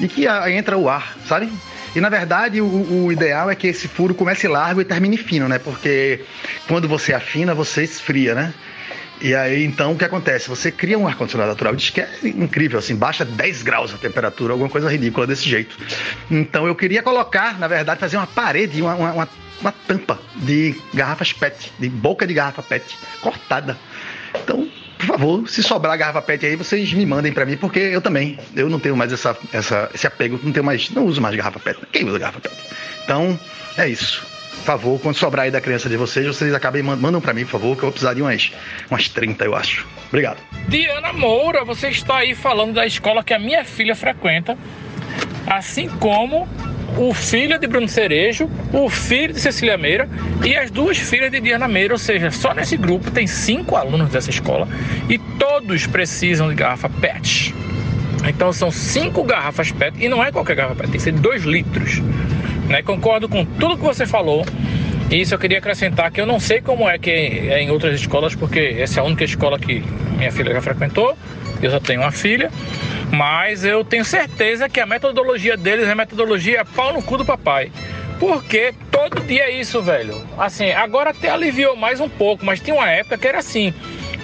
e 0.00 0.08
que 0.08 0.26
a, 0.26 0.50
entra 0.50 0.78
o 0.78 0.88
ar, 0.88 1.16
sabe? 1.28 1.50
E 1.94 2.00
na 2.00 2.08
verdade 2.08 2.60
o, 2.60 2.66
o, 3.04 3.12
ideal 3.12 3.50
é 3.50 3.54
que 3.54 3.66
esse 3.66 3.86
furo 3.88 4.14
comece 4.14 4.48
largo 4.48 4.80
e 4.80 4.84
termine 4.84 5.16
fino, 5.16 5.48
né? 5.48 5.58
Porque 5.58 6.20
quando 6.66 6.88
você 6.88 7.14
afina, 7.14 7.54
você 7.54 7.84
esfria, 7.84 8.34
né? 8.34 8.54
E 9.20 9.34
aí, 9.34 9.64
então, 9.64 9.92
o 9.92 9.96
que 9.96 10.04
acontece? 10.04 10.48
Você 10.48 10.72
cria 10.72 10.98
um 10.98 11.06
ar-condicionado 11.06 11.50
natural, 11.50 11.74
diz 11.74 11.88
que 11.88 12.00
é 12.00 12.08
incrível, 12.24 12.78
assim, 12.78 12.96
baixa 12.96 13.24
10 13.24 13.62
graus 13.62 13.94
a 13.94 13.96
temperatura, 13.96 14.52
alguma 14.52 14.68
coisa 14.68 14.90
ridícula 14.90 15.26
desse 15.26 15.48
jeito. 15.48 15.78
Então, 16.30 16.66
eu 16.66 16.74
queria 16.74 17.02
colocar, 17.02 17.58
na 17.58 17.68
verdade, 17.68 18.00
fazer 18.00 18.16
uma 18.16 18.26
parede, 18.26 18.82
uma, 18.82 18.94
uma, 18.94 19.28
uma 19.60 19.72
tampa 19.86 20.20
de 20.36 20.74
garrafas 20.92 21.32
PET, 21.32 21.72
de 21.78 21.88
boca 21.88 22.26
de 22.26 22.34
garrafa 22.34 22.62
PET, 22.62 22.98
cortada. 23.22 23.78
Então, 24.42 24.68
por 24.98 25.06
favor, 25.06 25.48
se 25.48 25.62
sobrar 25.62 25.96
garrafa 25.98 26.22
PET 26.22 26.46
aí, 26.46 26.56
vocês 26.56 26.92
me 26.92 27.04
mandem 27.04 27.32
para 27.32 27.44
mim, 27.44 27.56
porque 27.56 27.78
eu 27.78 28.00
também, 28.00 28.38
eu 28.54 28.68
não 28.68 28.78
tenho 28.78 28.96
mais 28.96 29.12
essa, 29.12 29.36
essa, 29.52 29.90
esse 29.94 30.06
apego, 30.06 30.38
não 30.42 30.52
tenho 30.52 30.64
mais, 30.64 30.90
não 30.90 31.04
uso 31.06 31.20
mais 31.20 31.34
garrafa 31.34 31.58
PET. 31.58 31.78
Quem 31.92 32.04
usa 32.04 32.18
garrafa 32.18 32.40
PET? 32.40 32.54
Então, 33.04 33.38
é 33.76 33.88
isso. 33.88 34.26
Por 34.58 34.64
favor, 34.64 35.00
quando 35.00 35.16
sobrar 35.16 35.44
aí 35.44 35.50
da 35.50 35.60
criança 35.60 35.90
de 35.90 35.96
vocês, 35.96 36.26
vocês 36.26 36.54
acabem 36.54 36.82
mandam 36.82 37.20
para 37.20 37.34
mim, 37.34 37.44
por 37.44 37.52
favor, 37.52 37.76
que 37.76 37.82
eu 37.82 37.86
vou 37.86 37.92
precisar 37.92 38.14
de 38.14 38.22
umas, 38.22 38.50
umas 38.90 39.08
30, 39.08 39.44
eu 39.44 39.54
acho. 39.54 39.86
Obrigado. 40.08 40.38
Diana 40.68 41.12
Moura, 41.12 41.64
você 41.64 41.88
está 41.88 42.18
aí 42.18 42.34
falando 42.34 42.72
da 42.72 42.86
escola 42.86 43.22
que 43.22 43.34
a 43.34 43.38
minha 43.38 43.64
filha 43.64 43.94
frequenta, 43.94 44.56
assim 45.46 45.88
como 46.00 46.48
o 46.96 47.12
filho 47.12 47.58
de 47.58 47.66
Bruno 47.66 47.88
Cerejo, 47.88 48.48
o 48.72 48.88
filho 48.88 49.32
de 49.34 49.40
Cecília 49.40 49.76
Meira 49.76 50.08
e 50.44 50.56
as 50.56 50.70
duas 50.70 50.98
filhas 50.98 51.30
de 51.30 51.40
Diana 51.40 51.66
Meira, 51.66 51.94
ou 51.94 51.98
seja, 51.98 52.30
só 52.30 52.54
nesse 52.54 52.76
grupo 52.76 53.10
tem 53.10 53.26
cinco 53.26 53.76
alunos 53.76 54.10
dessa 54.10 54.30
escola 54.30 54.68
e 55.08 55.18
todos 55.18 55.86
precisam 55.86 56.48
de 56.48 56.54
garrafa 56.54 56.88
PET. 56.88 57.54
Então 58.26 58.52
são 58.52 58.70
cinco 58.70 59.24
garrafas 59.24 59.72
PET 59.72 59.96
e 59.98 60.08
não 60.08 60.22
é 60.22 60.30
qualquer 60.30 60.56
garrafa 60.56 60.76
PET, 60.76 60.90
tem 60.90 60.98
que 60.98 61.02
ser 61.02 61.12
dois 61.12 61.42
litros. 61.42 62.00
Né? 62.68 62.82
Concordo 62.82 63.28
com 63.28 63.44
tudo 63.44 63.76
que 63.76 63.84
você 63.84 64.06
falou. 64.06 64.44
E 65.10 65.20
isso 65.20 65.34
eu 65.34 65.38
queria 65.38 65.58
acrescentar 65.58 66.10
que 66.10 66.20
eu 66.20 66.26
não 66.26 66.40
sei 66.40 66.62
como 66.62 66.88
é 66.88 66.98
que 66.98 67.10
é 67.10 67.62
em 67.62 67.70
outras 67.70 68.00
escolas, 68.00 68.34
porque 68.34 68.76
essa 68.78 69.00
é 69.00 69.02
a 69.02 69.04
única 69.04 69.24
escola 69.24 69.58
que 69.58 69.84
minha 70.16 70.32
filha 70.32 70.52
já 70.54 70.62
frequentou. 70.62 71.16
Eu 71.62 71.70
só 71.70 71.78
tenho 71.78 72.00
uma 72.00 72.10
filha. 72.10 72.50
Mas 73.10 73.64
eu 73.64 73.84
tenho 73.84 74.04
certeza 74.04 74.68
que 74.68 74.80
a 74.80 74.86
metodologia 74.86 75.56
deles 75.56 75.88
é 75.88 75.94
metodologia 75.94 76.64
pau 76.64 76.92
no 76.92 77.02
cu 77.02 77.16
do 77.16 77.24
papai. 77.24 77.70
Porque 78.18 78.74
todo 78.90 79.20
dia 79.26 79.44
é 79.44 79.60
isso, 79.60 79.82
velho. 79.82 80.14
Assim, 80.38 80.70
agora 80.70 81.10
até 81.10 81.30
aliviou 81.30 81.76
mais 81.76 82.00
um 82.00 82.08
pouco, 82.08 82.44
mas 82.44 82.60
tinha 82.60 82.74
uma 82.74 82.90
época 82.90 83.18
que 83.18 83.26
era 83.26 83.38
assim. 83.38 83.72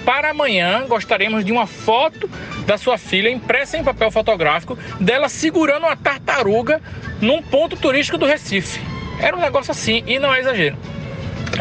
Para 0.05 0.31
amanhã, 0.31 0.85
gostaríamos 0.87 1.45
de 1.45 1.51
uma 1.51 1.67
foto 1.67 2.29
da 2.65 2.77
sua 2.77 2.97
filha 2.97 3.29
impressa 3.29 3.77
em 3.77 3.83
papel 3.83 4.09
fotográfico 4.09 4.77
dela 4.99 5.29
segurando 5.29 5.85
uma 5.85 5.95
tartaruga 5.95 6.81
num 7.21 7.41
ponto 7.41 7.75
turístico 7.75 8.17
do 8.17 8.25
Recife. 8.25 8.79
Era 9.19 9.35
um 9.35 9.39
negócio 9.39 9.71
assim 9.71 10.03
e 10.07 10.17
não 10.17 10.33
é 10.33 10.39
exagero. 10.39 10.75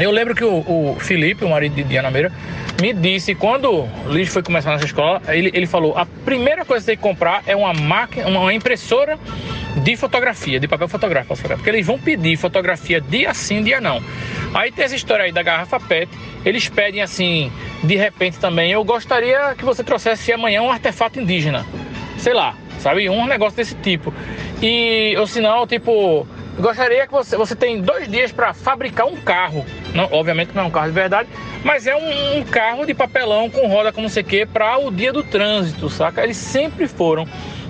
Eu 0.01 0.11
lembro 0.11 0.35
que 0.35 0.45
o, 0.45 0.61
o 0.61 0.97
Felipe, 0.99 1.45
o 1.45 1.51
marido 1.51 1.75
de 1.75 1.83
Diana 1.85 2.11
Meira, 2.11 2.33
me 2.81 2.93
disse, 2.93 3.35
quando 3.35 3.70
o 3.70 3.89
Luiz 4.07 4.33
foi 4.33 4.43
começar 4.43 4.72
nessa 4.72 4.87
escola, 4.87 5.20
ele, 5.28 5.51
ele 5.53 5.66
falou: 5.66 5.97
a 5.97 6.07
primeira 6.07 6.64
coisa 6.64 6.83
que 6.83 6.87
você 6.87 6.93
tem 6.93 6.97
que 6.97 7.03
comprar 7.03 7.43
é 7.47 7.55
uma 7.55 7.72
máquina, 7.72 8.26
uma 8.28 8.53
impressora 8.53 9.18
de 9.85 9.97
fotografia, 9.97 10.59
de 10.59 10.66
papel 10.66 10.89
fotográfico, 10.89 11.37
porque 11.37 11.70
eles 11.70 11.87
vão 11.87 11.99
pedir 11.99 12.37
fotografia 12.37 13.01
dia 13.01 13.33
sim, 13.35 13.62
dia 13.62 13.81
não. 13.81 14.03
Aí 14.53 14.72
tem 14.72 14.85
essa 14.85 14.97
história 14.97 15.24
aí 15.24 15.33
da 15.33 15.43
garrafa 15.43 15.78
PET, 15.78 16.11
eles 16.45 16.68
pedem 16.68 17.03
assim, 17.03 17.53
de 17.85 17.97
repente 17.97 18.39
também, 18.39 18.72
eu 18.72 18.83
gostaria 18.83 19.55
que 19.57 19.64
você 19.64 19.85
trouxesse 19.85 20.33
amanhã 20.33 20.62
um 20.62 20.70
artefato 20.70 21.20
indígena, 21.20 21.64
sei 22.18 22.35
lá, 22.35 22.57
sabe, 22.81 23.09
um 23.09 23.26
negócio 23.26 23.57
desse 23.57 23.74
tipo. 23.76 24.12
E, 24.61 25.14
ou 25.16 25.26
senão, 25.26 25.66
tipo, 25.66 26.26
gostaria 26.61 27.06
que 27.06 27.12
você, 27.12 27.36
você 27.36 27.56
tem 27.56 27.80
dois 27.80 28.08
dias 28.08 28.32
para 28.32 28.52
fabricar 28.52 29.06
um 29.06 29.16
carro, 29.16 29.64
não, 29.94 30.08
obviamente 30.12 30.52
não 30.54 30.64
é 30.64 30.66
um 30.66 30.70
carro 30.70 30.88
de 30.88 30.92
verdade, 30.92 31.28
mas 31.64 31.86
é 31.86 31.94
um, 31.94 32.38
um 32.38 32.44
carro 32.44 32.86
de 32.86 32.94
papelão 32.94 33.50
com 33.50 33.66
roda 33.66 33.92
com 33.92 34.02
não 34.02 34.08
sei 34.08 34.22
que 34.22 34.46
para 34.46 34.78
o 34.78 34.90
dia 34.90 35.12
do 35.12 35.22
trânsito, 35.22 35.88
saca? 35.88 36.22
Eles 36.22 36.36
sempre 36.36 36.86
foram 36.86 37.26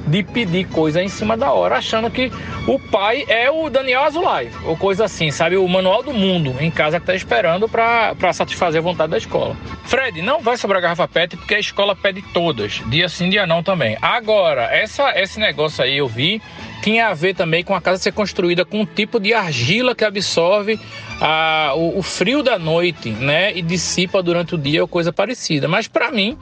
de 0.07 0.23
pedir 0.23 0.67
coisa 0.69 1.03
em 1.03 1.09
cima 1.09 1.37
da 1.37 1.53
hora, 1.53 1.77
achando 1.77 2.11
que 2.11 2.33
o 2.67 2.79
pai 2.79 3.25
é 3.29 3.51
o 3.51 3.69
Daniel 3.69 4.03
Azulay, 4.03 4.51
ou 4.65 4.77
coisa 4.77 5.05
assim, 5.05 5.31
sabe? 5.31 5.57
O 5.57 5.69
manual 5.69 6.03
do 6.03 6.13
mundo 6.13 6.55
em 6.59 6.71
casa 6.71 6.99
que 6.99 7.07
tá 7.07 7.15
esperando 7.15 7.69
para 7.69 8.33
satisfazer 8.33 8.81
a 8.81 8.83
vontade 8.83 9.11
da 9.11 9.19
escola. 9.19 9.57
Fred, 9.85 10.21
não 10.23 10.41
vai 10.41 10.57
sobrar 10.57 10.83
garrafa 10.83 11.07
PET 11.07 11.37
porque 11.37 11.55
a 11.55 11.61
escola 11.61 11.95
pede 11.95 12.23
todas, 12.33 12.83
dia 12.87 13.09
sim, 13.09 13.29
dia 13.29 13.47
não 13.47 13.63
também. 13.63 13.97
Agora, 14.01 14.65
essa, 14.65 15.13
esse 15.21 15.39
negócio 15.39 15.85
aí 15.85 15.99
eu 15.99 16.09
vi 16.09 16.41
tinha 16.83 17.09
a 17.09 17.15
ver 17.15 17.35
também 17.35 17.63
com 17.63 17.75
a 17.75 17.81
casa 17.81 17.99
ser 18.03 18.13
construída 18.13 18.65
com 18.65 18.81
um 18.81 18.87
tipo 18.87 19.21
de 19.21 19.33
argila 19.35 19.95
que 19.95 20.05
absorve 20.05 20.79
a, 21.21 21.73
o, 21.75 21.99
o, 21.99 22.03
frio 22.03 22.43
da 22.43 22.59
noite, 22.59 23.11
né? 23.11 23.57
E 23.57 23.63
dissipa 23.63 24.23
durante 24.23 24.55
o 24.55 24.59
dia 24.59 24.83
ou 24.83 24.89
coisa 24.89 25.13
parecida. 25.13 25.69
Mas 25.69 25.87
para 25.87 26.11
mim, 26.11 26.39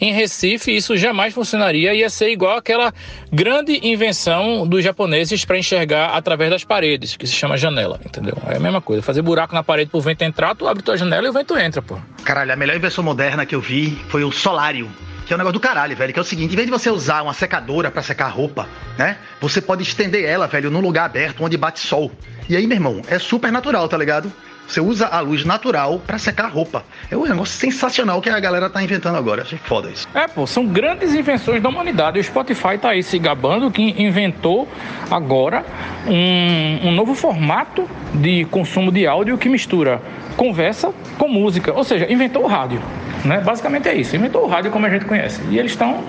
em 0.00 0.12
Recife, 0.12 0.74
isso 0.74 0.96
jamais 0.96 1.34
funcionaria. 1.34 1.94
Ia 1.94 2.10
ser 2.10 2.30
igual 2.30 2.56
aquela 2.56 2.92
grande 3.30 3.78
invenção 3.86 4.66
dos 4.66 4.82
japoneses 4.82 5.44
para 5.44 5.58
enxergar 5.58 6.16
através 6.16 6.50
das 6.50 6.64
paredes, 6.64 7.16
que 7.16 7.26
se 7.26 7.34
chama 7.34 7.56
janela, 7.56 8.00
entendeu? 8.04 8.36
É 8.48 8.56
a 8.56 8.60
mesma 8.60 8.80
coisa. 8.80 9.02
Fazer 9.02 9.22
buraco 9.22 9.54
na 9.54 9.62
parede 9.62 9.90
para 9.90 9.98
o 9.98 10.00
vento 10.00 10.22
entrar, 10.22 10.54
tu 10.54 10.66
abre 10.66 10.82
tua 10.82 10.96
janela 10.96 11.26
e 11.26 11.30
o 11.30 11.32
vento 11.32 11.56
entra, 11.56 11.80
pô. 11.80 11.98
Caralho, 12.24 12.52
a 12.52 12.56
melhor 12.56 12.76
invenção 12.76 13.04
moderna 13.04 13.46
que 13.46 13.54
eu 13.54 13.60
vi 13.60 13.90
foi 14.08 14.24
o 14.24 14.32
solário 14.32 14.90
que 15.26 15.32
é 15.32 15.36
um 15.36 15.38
negócio 15.38 15.54
do 15.54 15.60
caralho, 15.60 15.96
velho. 15.96 16.12
Que 16.12 16.18
é 16.18 16.22
o 16.22 16.24
seguinte: 16.24 16.52
em 16.52 16.56
vez 16.56 16.66
de 16.66 16.72
você 16.72 16.90
usar 16.90 17.22
uma 17.22 17.34
secadora 17.34 17.90
para 17.90 18.02
secar 18.02 18.28
roupa, 18.28 18.68
né? 18.98 19.16
Você 19.40 19.60
pode 19.60 19.82
estender 19.82 20.24
ela, 20.24 20.46
velho, 20.46 20.70
num 20.70 20.80
lugar 20.80 21.04
aberto 21.04 21.42
onde 21.44 21.56
bate 21.56 21.80
sol. 21.80 22.12
E 22.48 22.56
aí, 22.56 22.66
meu 22.66 22.76
irmão, 22.76 23.02
é 23.08 23.18
super 23.18 23.52
natural, 23.52 23.88
tá 23.88 23.96
ligado? 23.96 24.32
Você 24.66 24.80
usa 24.80 25.06
a 25.06 25.20
luz 25.20 25.44
natural 25.44 25.98
para 25.98 26.18
secar 26.18 26.46
roupa. 26.46 26.84
É 27.10 27.16
um 27.16 27.24
negócio 27.24 27.58
sensacional 27.58 28.22
que 28.22 28.30
a 28.30 28.40
galera 28.40 28.70
tá 28.70 28.82
inventando 28.82 29.16
agora. 29.16 29.42
Achei 29.42 29.58
foda 29.58 29.90
isso. 29.90 30.08
É, 30.14 30.26
pô, 30.26 30.46
são 30.46 30.66
grandes 30.66 31.14
invenções 31.14 31.62
da 31.62 31.68
humanidade. 31.68 32.18
O 32.18 32.24
Spotify 32.24 32.78
tá 32.80 32.90
aí 32.90 33.02
se 33.02 33.18
gabando 33.18 33.70
que 33.70 33.82
inventou 34.02 34.68
agora 35.10 35.64
um, 36.06 36.88
um 36.88 36.94
novo 36.94 37.14
formato 37.14 37.88
de 38.14 38.44
consumo 38.46 38.90
de 38.90 39.06
áudio 39.06 39.36
que 39.36 39.48
mistura 39.48 40.00
conversa 40.36 40.92
com 41.18 41.28
música. 41.28 41.72
Ou 41.72 41.84
seja, 41.84 42.10
inventou 42.10 42.44
o 42.44 42.46
rádio. 42.46 42.80
Né? 43.24 43.40
Basicamente 43.40 43.88
é 43.88 43.94
isso. 43.94 44.16
Inventou 44.16 44.44
o 44.44 44.48
rádio 44.48 44.70
como 44.70 44.86
a 44.86 44.90
gente 44.90 45.04
conhece. 45.04 45.40
E 45.50 45.58
eles 45.58 45.72
estão 45.72 46.04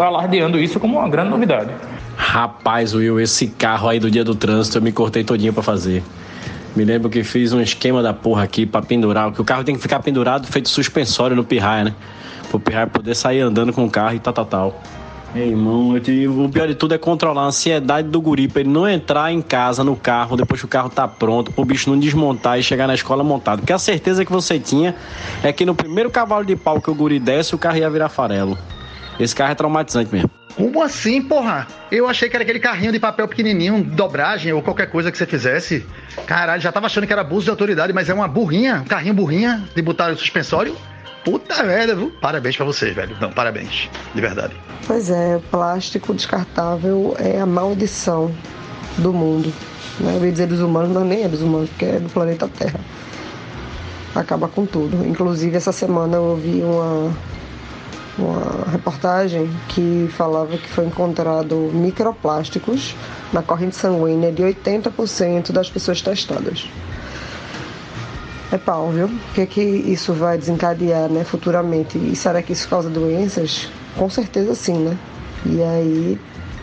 alardeando 0.00 0.58
isso 0.58 0.80
como 0.80 0.98
uma 0.98 1.08
grande 1.08 1.30
novidade. 1.30 1.70
Rapaz, 2.16 2.94
Will, 2.94 3.20
esse 3.20 3.46
carro 3.46 3.88
aí 3.88 4.00
do 4.00 4.10
dia 4.10 4.24
do 4.24 4.34
trânsito 4.34 4.78
eu 4.78 4.82
me 4.82 4.90
cortei 4.90 5.22
todinho 5.22 5.52
para 5.52 5.62
fazer. 5.62 6.02
Me 6.74 6.84
lembro 6.84 7.08
que 7.08 7.22
fiz 7.24 7.52
um 7.52 7.60
esquema 7.60 8.02
da 8.02 8.12
porra 8.12 8.42
aqui 8.42 8.66
para 8.66 8.82
pendurar, 8.82 9.32
que 9.32 9.40
o 9.40 9.44
carro 9.44 9.64
tem 9.64 9.74
que 9.74 9.80
ficar 9.80 10.00
pendurado 10.00 10.46
feito 10.46 10.68
suspensório 10.68 11.34
no 11.34 11.44
pirraia, 11.44 11.84
né? 11.84 11.94
Pro 12.50 12.60
pirraia 12.60 12.86
poder 12.86 13.14
sair 13.14 13.40
andando 13.40 13.72
com 13.72 13.84
o 13.84 13.90
carro 13.90 14.14
e 14.14 14.18
tal, 14.18 14.32
tal, 14.32 14.44
tal. 14.44 14.82
Ei, 15.34 15.50
irmão, 15.50 15.94
eu, 15.94 16.44
o 16.44 16.48
pior 16.48 16.66
de 16.66 16.74
tudo 16.74 16.94
é 16.94 16.98
controlar 16.98 17.42
a 17.42 17.46
ansiedade 17.46 18.08
do 18.08 18.20
guri 18.20 18.48
pra 18.48 18.60
ele 18.60 18.70
não 18.70 18.88
entrar 18.88 19.30
em 19.30 19.42
casa 19.42 19.84
no 19.84 19.94
carro 19.94 20.36
depois 20.36 20.60
que 20.60 20.64
o 20.64 20.68
carro 20.68 20.88
tá 20.88 21.06
pronto, 21.06 21.52
pro 21.52 21.64
bicho 21.66 21.90
não 21.90 21.98
desmontar 21.98 22.58
e 22.58 22.62
chegar 22.62 22.86
na 22.86 22.94
escola 22.94 23.22
montado. 23.22 23.60
Porque 23.60 23.72
a 23.72 23.78
certeza 23.78 24.24
que 24.24 24.32
você 24.32 24.58
tinha 24.58 24.94
é 25.42 25.52
que 25.52 25.66
no 25.66 25.74
primeiro 25.74 26.10
cavalo 26.10 26.46
de 26.46 26.56
pau 26.56 26.80
que 26.80 26.90
o 26.90 26.94
guri 26.94 27.20
desce, 27.20 27.54
o 27.54 27.58
carro 27.58 27.76
ia 27.76 27.90
virar 27.90 28.08
farelo. 28.08 28.56
Esse 29.20 29.36
carro 29.36 29.52
é 29.52 29.54
traumatizante 29.54 30.10
mesmo. 30.10 30.30
Como 30.56 30.82
assim, 30.82 31.20
porra? 31.22 31.68
Eu 31.92 32.08
achei 32.08 32.28
que 32.28 32.34
era 32.34 32.42
aquele 32.42 32.58
carrinho 32.58 32.90
de 32.90 32.98
papel 32.98 33.28
pequenininho, 33.28 33.84
dobragem 33.84 34.52
ou 34.52 34.62
qualquer 34.62 34.90
coisa 34.90 35.12
que 35.12 35.18
você 35.18 35.26
fizesse. 35.26 35.86
Caralho, 36.26 36.60
já 36.60 36.72
tava 36.72 36.86
achando 36.86 37.06
que 37.06 37.12
era 37.12 37.22
abuso 37.22 37.44
de 37.44 37.50
autoridade, 37.50 37.92
mas 37.92 38.08
é 38.08 38.14
uma 38.14 38.26
burrinha, 38.26 38.82
um 38.84 38.88
carrinho 38.88 39.14
burrinha 39.14 39.62
de 39.72 39.82
botar 39.82 40.10
o 40.10 40.16
suspensório. 40.16 40.74
Puta 41.24 41.62
merda, 41.62 41.94
viu? 41.94 42.10
Parabéns 42.20 42.56
pra 42.56 42.64
vocês, 42.64 42.94
velho. 42.94 43.16
Não, 43.20 43.30
parabéns. 43.30 43.88
De 44.14 44.20
verdade. 44.20 44.54
Pois 44.86 45.10
é, 45.10 45.38
plástico 45.50 46.14
descartável 46.14 47.14
é 47.18 47.40
a 47.40 47.46
maldição 47.46 48.32
do 48.98 49.12
mundo. 49.12 49.52
Né? 50.00 50.16
Eu 50.16 50.24
ia 50.24 50.32
dizer 50.32 50.46
dos 50.46 50.60
humanos, 50.60 50.90
mas 50.90 51.04
nem 51.04 51.24
é 51.24 51.28
dos 51.28 51.42
humanos, 51.42 51.68
porque 51.70 51.84
é 51.84 52.00
do 52.00 52.08
planeta 52.08 52.48
Terra. 52.48 52.80
Acaba 54.14 54.48
com 54.48 54.64
tudo. 54.64 55.06
Inclusive, 55.06 55.56
essa 55.56 55.72
semana 55.72 56.16
eu 56.16 56.22
ouvi 56.22 56.62
uma, 56.62 57.12
uma 58.18 58.70
reportagem 58.70 59.50
que 59.68 60.08
falava 60.16 60.56
que 60.56 60.68
foi 60.68 60.86
encontrado 60.86 61.54
microplásticos 61.74 62.94
na 63.32 63.42
corrente 63.42 63.76
sanguínea 63.76 64.32
de 64.32 64.42
80% 64.42 65.52
das 65.52 65.68
pessoas 65.68 66.00
testadas 66.00 66.66
é 68.50 68.58
pau, 68.58 68.90
viu? 68.90 69.06
O 69.06 69.34
que, 69.34 69.46
que 69.46 69.60
isso 69.60 70.12
vai 70.12 70.38
desencadear 70.38 71.08
né, 71.10 71.24
futuramente? 71.24 71.98
E 71.98 72.16
será 72.16 72.42
que 72.42 72.52
isso 72.52 72.68
causa 72.68 72.88
doenças? 72.88 73.70
Com 73.96 74.08
certeza 74.08 74.54
sim, 74.54 74.78
né? 74.78 74.96
E 75.44 75.62
aí 75.62 76.18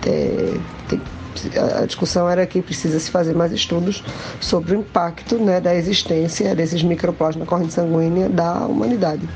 é, 0.05 0.57
tem, 0.87 1.01
a 1.81 1.85
discussão 1.85 2.29
era 2.29 2.45
que 2.45 2.61
precisa 2.61 2.99
se 2.99 3.11
fazer 3.11 3.35
mais 3.35 3.51
estudos 3.51 4.03
sobre 4.39 4.75
o 4.75 4.79
impacto 4.79 5.37
né, 5.37 5.59
da 5.59 5.75
existência 5.75 6.55
desses 6.55 6.81
microplásticos 6.81 7.45
na 7.45 7.49
corrente 7.49 7.73
sanguínea 7.73 8.29
da 8.29 8.65
humanidade. 8.65 9.27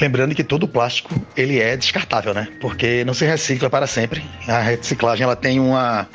Lembrando 0.00 0.34
que 0.34 0.42
todo 0.42 0.66
plástico 0.66 1.14
ele 1.36 1.60
é 1.60 1.76
descartável, 1.76 2.34
né? 2.34 2.48
Porque 2.60 3.04
não 3.04 3.14
se 3.14 3.24
recicla 3.24 3.70
para 3.70 3.86
sempre. 3.86 4.24
A 4.48 4.58
reciclagem 4.58 5.22
ela 5.22 5.36
tem 5.36 5.60
uma 5.60 6.08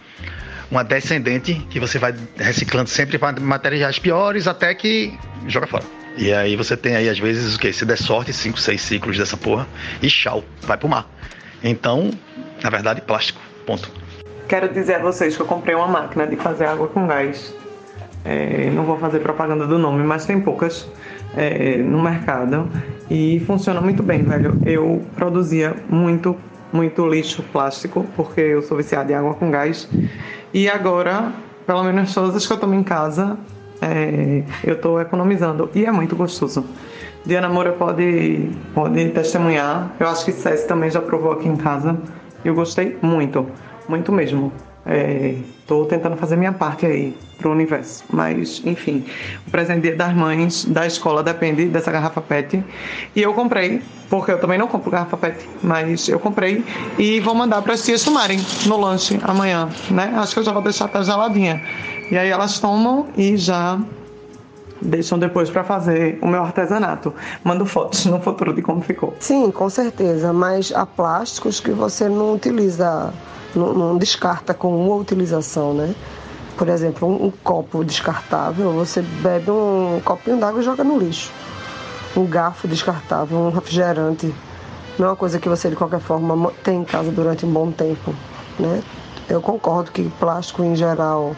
uma 0.70 0.84
descendente 0.84 1.54
que 1.70 1.80
você 1.80 1.98
vai 1.98 2.14
reciclando 2.38 2.90
sempre 2.90 3.18
para 3.18 3.40
materiais 3.40 4.00
piores 4.00 4.48
até 4.48 4.74
que 4.74 5.18
joga 5.48 5.68
fora. 5.68 5.84
E 6.18 6.34
aí 6.34 6.56
você 6.56 6.76
tem 6.76 6.96
aí, 6.96 7.08
às 7.08 7.20
vezes, 7.20 7.56
o 7.56 7.60
que? 7.60 7.72
Se 7.72 7.86
der 7.86 7.98
sorte, 7.98 8.34
5, 8.34 8.60
6 8.60 8.82
ciclos 8.82 9.18
dessa 9.18 9.38
porra 9.38 9.68
e 10.02 10.08
tchau, 10.08 10.44
vai 10.64 10.78
pro 10.78 10.90
mar. 10.90 11.08
Então, 11.64 12.12
na 12.64 12.70
verdade, 12.70 13.02
plástico. 13.02 13.40
Ponto. 13.66 13.92
Quero 14.48 14.74
dizer 14.74 14.96
a 14.96 15.00
vocês 15.00 15.36
que 15.36 15.42
eu 15.42 15.46
comprei 15.46 15.76
uma 15.76 15.88
máquina 15.88 16.26
de 16.26 16.38
fazer 16.38 16.66
água 16.66 16.88
com 16.88 17.06
gás. 17.06 17.54
É, 18.26 18.70
não 18.72 18.84
vou 18.84 18.98
fazer 18.98 19.20
propaganda 19.20 19.68
do 19.68 19.78
nome, 19.78 20.04
mas 20.04 20.26
tem 20.26 20.40
poucas 20.40 20.90
é, 21.36 21.78
no 21.78 22.02
mercado 22.02 22.70
e 23.10 23.42
funciona 23.46 23.80
muito 23.80 24.02
bem, 24.02 24.24
velho. 24.24 24.58
Eu 24.66 25.06
produzia 25.16 25.76
muito, 25.90 26.36
muito 26.74 27.08
lixo 27.08 27.44
plástico 27.44 28.06
porque 28.16 28.42
eu 28.42 28.62
sou 28.62 28.78
viciada 28.78 29.12
em 29.12 29.16
água 29.16 29.34
com 29.34 29.52
gás 29.52 29.88
e 30.58 30.68
agora, 30.68 31.32
pelo 31.68 31.84
menos 31.84 32.12
todas 32.16 32.36
as 32.36 32.48
que 32.48 32.52
eu 32.52 32.58
tomo 32.58 32.74
em 32.74 32.82
casa, 32.82 33.38
é, 33.80 34.44
eu 34.64 34.74
estou 34.74 35.00
economizando. 35.00 35.70
E 35.76 35.86
é 35.86 35.92
muito 35.92 36.16
gostoso. 36.16 36.66
Diana 37.24 37.48
Moura 37.48 37.74
pode, 37.74 38.50
pode 38.74 39.10
testemunhar. 39.10 39.92
Eu 40.00 40.08
acho 40.08 40.26
que 40.26 40.32
César 40.32 40.66
também 40.66 40.90
já 40.90 41.00
provou 41.00 41.32
aqui 41.34 41.48
em 41.48 41.56
casa. 41.56 41.96
Eu 42.44 42.56
gostei 42.56 42.98
muito, 43.04 43.46
muito 43.88 44.12
mesmo. 44.12 44.52
Estou 45.68 45.86
tentando 45.86 46.16
fazer 46.16 46.38
minha 46.38 46.54
parte 46.54 46.86
aí 46.86 47.14
pro 47.38 47.52
universo. 47.52 48.02
Mas, 48.10 48.62
enfim, 48.64 49.04
o 49.46 49.52
presente 49.52 49.92
das 49.92 50.14
mães 50.16 50.64
da 50.64 50.88
escola 50.88 51.22
depende 51.22 51.66
dessa 51.66 51.92
garrafa 51.92 52.22
PET. 52.22 52.64
E 53.14 53.22
eu 53.22 53.34
comprei, 53.34 53.82
porque 54.10 54.32
eu 54.32 54.40
também 54.40 54.58
não 54.58 54.70
compro 54.70 54.90
garrafa 54.90 55.18
PET, 55.18 55.46
mas 55.62 56.08
eu 56.08 56.22
comprei 56.22 56.64
e 56.98 57.20
vou 57.20 57.36
mandar 57.36 57.62
para 57.64 57.74
as 57.74 57.84
tias 57.84 58.02
tomarem 58.02 58.40
no 58.66 58.80
lanche 58.80 59.20
amanhã, 59.22 59.68
né? 59.92 60.14
Acho 60.16 60.36
que 60.36 60.40
eu 60.40 60.44
já 60.46 60.54
vou 60.54 60.62
deixar 60.62 60.86
até 60.86 61.04
geladinha. 61.04 61.62
E 62.10 62.18
aí 62.18 62.30
elas 62.30 62.62
tomam 62.62 63.08
e 63.18 63.36
já 63.36 63.78
deixam 64.82 65.20
depois 65.20 65.50
para 65.50 65.66
fazer 65.66 66.18
o 66.22 66.28
meu 66.28 66.44
artesanato. 66.44 67.14
Mando 67.44 67.66
fotos 67.66 68.06
no 68.06 68.22
futuro 68.22 68.54
de 68.54 68.62
como 68.62 68.80
ficou. 68.80 69.14
Sim, 69.20 69.52
com 69.52 69.70
certeza, 69.70 70.32
mas 70.32 70.72
há 70.74 70.86
plásticos 70.86 71.60
que 71.60 71.72
você 71.72 72.08
não 72.08 72.36
utiliza 72.36 73.14
não, 73.58 73.74
não 73.74 73.98
descarta 73.98 74.54
com 74.54 74.76
uma 74.86 74.96
utilização, 74.96 75.74
né? 75.74 75.96
Por 76.58 76.70
exemplo, 76.70 77.08
um, 77.08 77.28
um 77.28 77.32
copo 77.32 77.84
descartável, 77.84 78.72
você 78.72 79.02
bebe 79.02 79.52
um 79.52 80.02
copinho 80.04 80.38
d'água 80.38 80.62
e 80.62 80.64
joga 80.64 80.84
no 80.84 80.98
lixo. 80.98 81.32
Um 82.16 82.26
garfo 82.26 82.68
descartável, 82.68 83.38
um 83.38 83.52
refrigerante, 83.52 84.34
não 84.98 85.06
é 85.06 85.10
uma 85.12 85.16
coisa 85.16 85.40
que 85.40 85.48
você 85.48 85.70
de 85.70 85.76
qualquer 85.76 86.00
forma 86.00 86.52
tem 86.64 86.82
em 86.82 86.84
casa 86.84 87.12
durante 87.12 87.46
um 87.46 87.52
bom 87.52 87.72
tempo, 87.72 88.14
né? 88.58 88.82
Eu 89.30 89.42
concordo 89.42 89.92
que 89.92 90.10
plástico 90.20 90.64
em 90.64 90.76
geral 90.76 91.36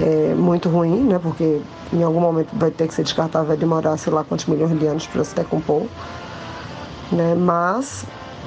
é 0.00 0.34
muito 0.34 0.68
ruim, 0.68 1.02
né? 1.02 1.18
Porque 1.18 1.60
em 1.92 2.02
algum 2.02 2.20
momento 2.20 2.50
vai 2.52 2.70
ter 2.70 2.86
que 2.86 2.94
ser 2.94 3.02
descartável, 3.02 3.48
vai 3.48 3.56
demorar 3.56 3.96
sei 3.96 4.12
lá 4.12 4.22
quantos 4.22 4.46
milhões 4.46 4.78
de 4.78 4.86
anos 4.86 5.06
para 5.06 5.24
se 5.24 5.34
decompor. 5.34 5.86
Né? 7.10 7.34
Mas 7.34 8.04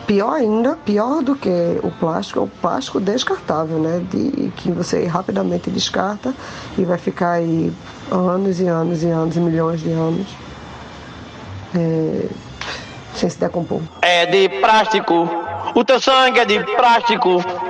pior 0.10 0.34
ainda, 0.34 0.76
pior 0.76 1.22
do 1.22 1.36
que 1.36 1.80
o 1.84 1.92
plástico, 1.92 2.40
é 2.40 2.42
o 2.42 2.48
plástico 2.48 3.00
descartável, 3.00 3.78
né? 3.78 4.04
De, 4.10 4.52
que 4.56 4.72
você 4.72 5.06
rapidamente 5.06 5.70
descarta 5.70 6.34
e 6.76 6.84
vai 6.84 6.98
ficar 6.98 7.34
aí 7.34 7.72
anos 8.10 8.60
e 8.60 8.66
anos 8.66 9.04
e 9.04 9.08
anos 9.08 9.36
e 9.36 9.40
milhões 9.40 9.82
de 9.82 9.92
anos 9.92 10.28
é, 11.76 12.26
sem 13.14 13.30
se 13.30 13.40
decompor. 13.40 13.82
É 14.02 14.26
de 14.26 14.50
plástico. 14.60 15.30
O 15.76 15.86
teu 15.86 16.02
sangue 16.02 16.40
é 16.40 16.46
de 16.46 16.60
plástico. 16.76 17.69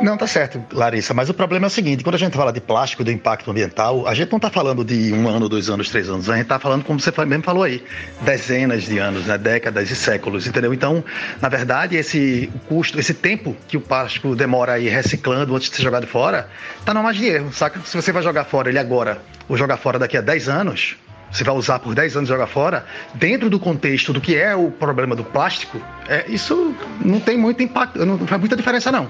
Não, 0.00 0.16
tá 0.16 0.26
certo, 0.26 0.62
Larissa, 0.72 1.12
mas 1.12 1.28
o 1.28 1.34
problema 1.34 1.66
é 1.66 1.68
o 1.68 1.70
seguinte: 1.70 2.04
quando 2.04 2.14
a 2.14 2.18
gente 2.18 2.36
fala 2.36 2.52
de 2.52 2.60
plástico, 2.60 3.02
do 3.02 3.10
impacto 3.10 3.50
ambiental, 3.50 4.06
a 4.06 4.14
gente 4.14 4.30
não 4.30 4.36
está 4.36 4.48
falando 4.48 4.84
de 4.84 5.12
um 5.12 5.28
ano, 5.28 5.48
dois 5.48 5.68
anos, 5.68 5.90
três 5.90 6.08
anos, 6.08 6.30
a 6.30 6.34
gente 6.34 6.44
está 6.44 6.58
falando, 6.58 6.84
como 6.84 7.00
você 7.00 7.12
mesmo 7.24 7.42
falou 7.42 7.64
aí, 7.64 7.82
dezenas 8.20 8.84
de 8.84 8.98
anos, 8.98 9.26
né, 9.26 9.36
décadas 9.36 9.90
e 9.90 9.96
séculos, 9.96 10.46
entendeu? 10.46 10.72
Então, 10.72 11.02
na 11.40 11.48
verdade, 11.48 11.96
esse 11.96 12.50
custo, 12.68 12.98
esse 12.98 13.12
tempo 13.12 13.56
que 13.66 13.76
o 13.76 13.80
plástico 13.80 14.36
demora 14.36 14.74
aí 14.74 14.88
reciclando 14.88 15.54
antes 15.54 15.70
de 15.70 15.76
ser 15.76 15.82
jogado 15.82 16.06
fora, 16.06 16.48
tá 16.84 16.94
na 16.94 17.02
margem 17.02 17.22
de 17.22 17.28
erro, 17.28 17.52
saca? 17.52 17.80
Se 17.84 17.96
você 17.96 18.12
vai 18.12 18.22
jogar 18.22 18.44
fora 18.44 18.68
ele 18.68 18.78
agora 18.78 19.20
ou 19.48 19.56
jogar 19.56 19.76
fora 19.78 19.98
daqui 19.98 20.16
a 20.16 20.20
10 20.20 20.48
anos, 20.48 20.96
você 21.30 21.44
vai 21.44 21.54
usar 21.54 21.78
por 21.78 21.94
10 21.94 22.16
anos 22.16 22.28
e 22.28 22.32
jogar 22.32 22.46
fora, 22.46 22.84
dentro 23.14 23.50
do 23.50 23.58
contexto 23.58 24.12
do 24.12 24.20
que 24.20 24.36
é 24.36 24.54
o 24.56 24.70
problema 24.70 25.14
do 25.14 25.24
plástico, 25.24 25.80
é, 26.08 26.24
isso 26.28 26.74
não 27.04 27.20
tem 27.20 27.36
muito 27.36 27.62
impacto, 27.62 28.04
não 28.04 28.18
faz 28.26 28.40
muita 28.40 28.56
diferença 28.56 28.90
não. 28.90 29.08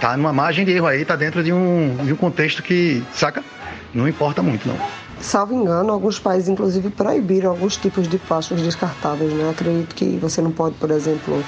Tá 0.00 0.16
numa 0.16 0.32
margem 0.32 0.64
de 0.64 0.72
erro 0.72 0.86
aí, 0.86 1.04
tá 1.04 1.14
dentro 1.14 1.42
de 1.44 1.52
um, 1.52 1.96
de 2.04 2.12
um 2.12 2.16
contexto 2.16 2.62
que, 2.62 3.02
saca? 3.12 3.44
Não 3.92 4.08
importa 4.08 4.42
muito 4.42 4.66
não. 4.66 4.76
Salvo 5.20 5.54
engano, 5.54 5.92
alguns 5.92 6.18
países 6.18 6.48
inclusive 6.48 6.88
proibiram 6.88 7.50
alguns 7.50 7.76
tipos 7.76 8.08
de 8.08 8.16
plásticos 8.16 8.62
descartáveis, 8.62 9.32
né? 9.32 9.50
Acredito 9.50 9.94
que 9.94 10.16
você 10.16 10.40
não 10.40 10.50
pode, 10.50 10.76
por 10.76 10.90
exemplo, 10.90 11.44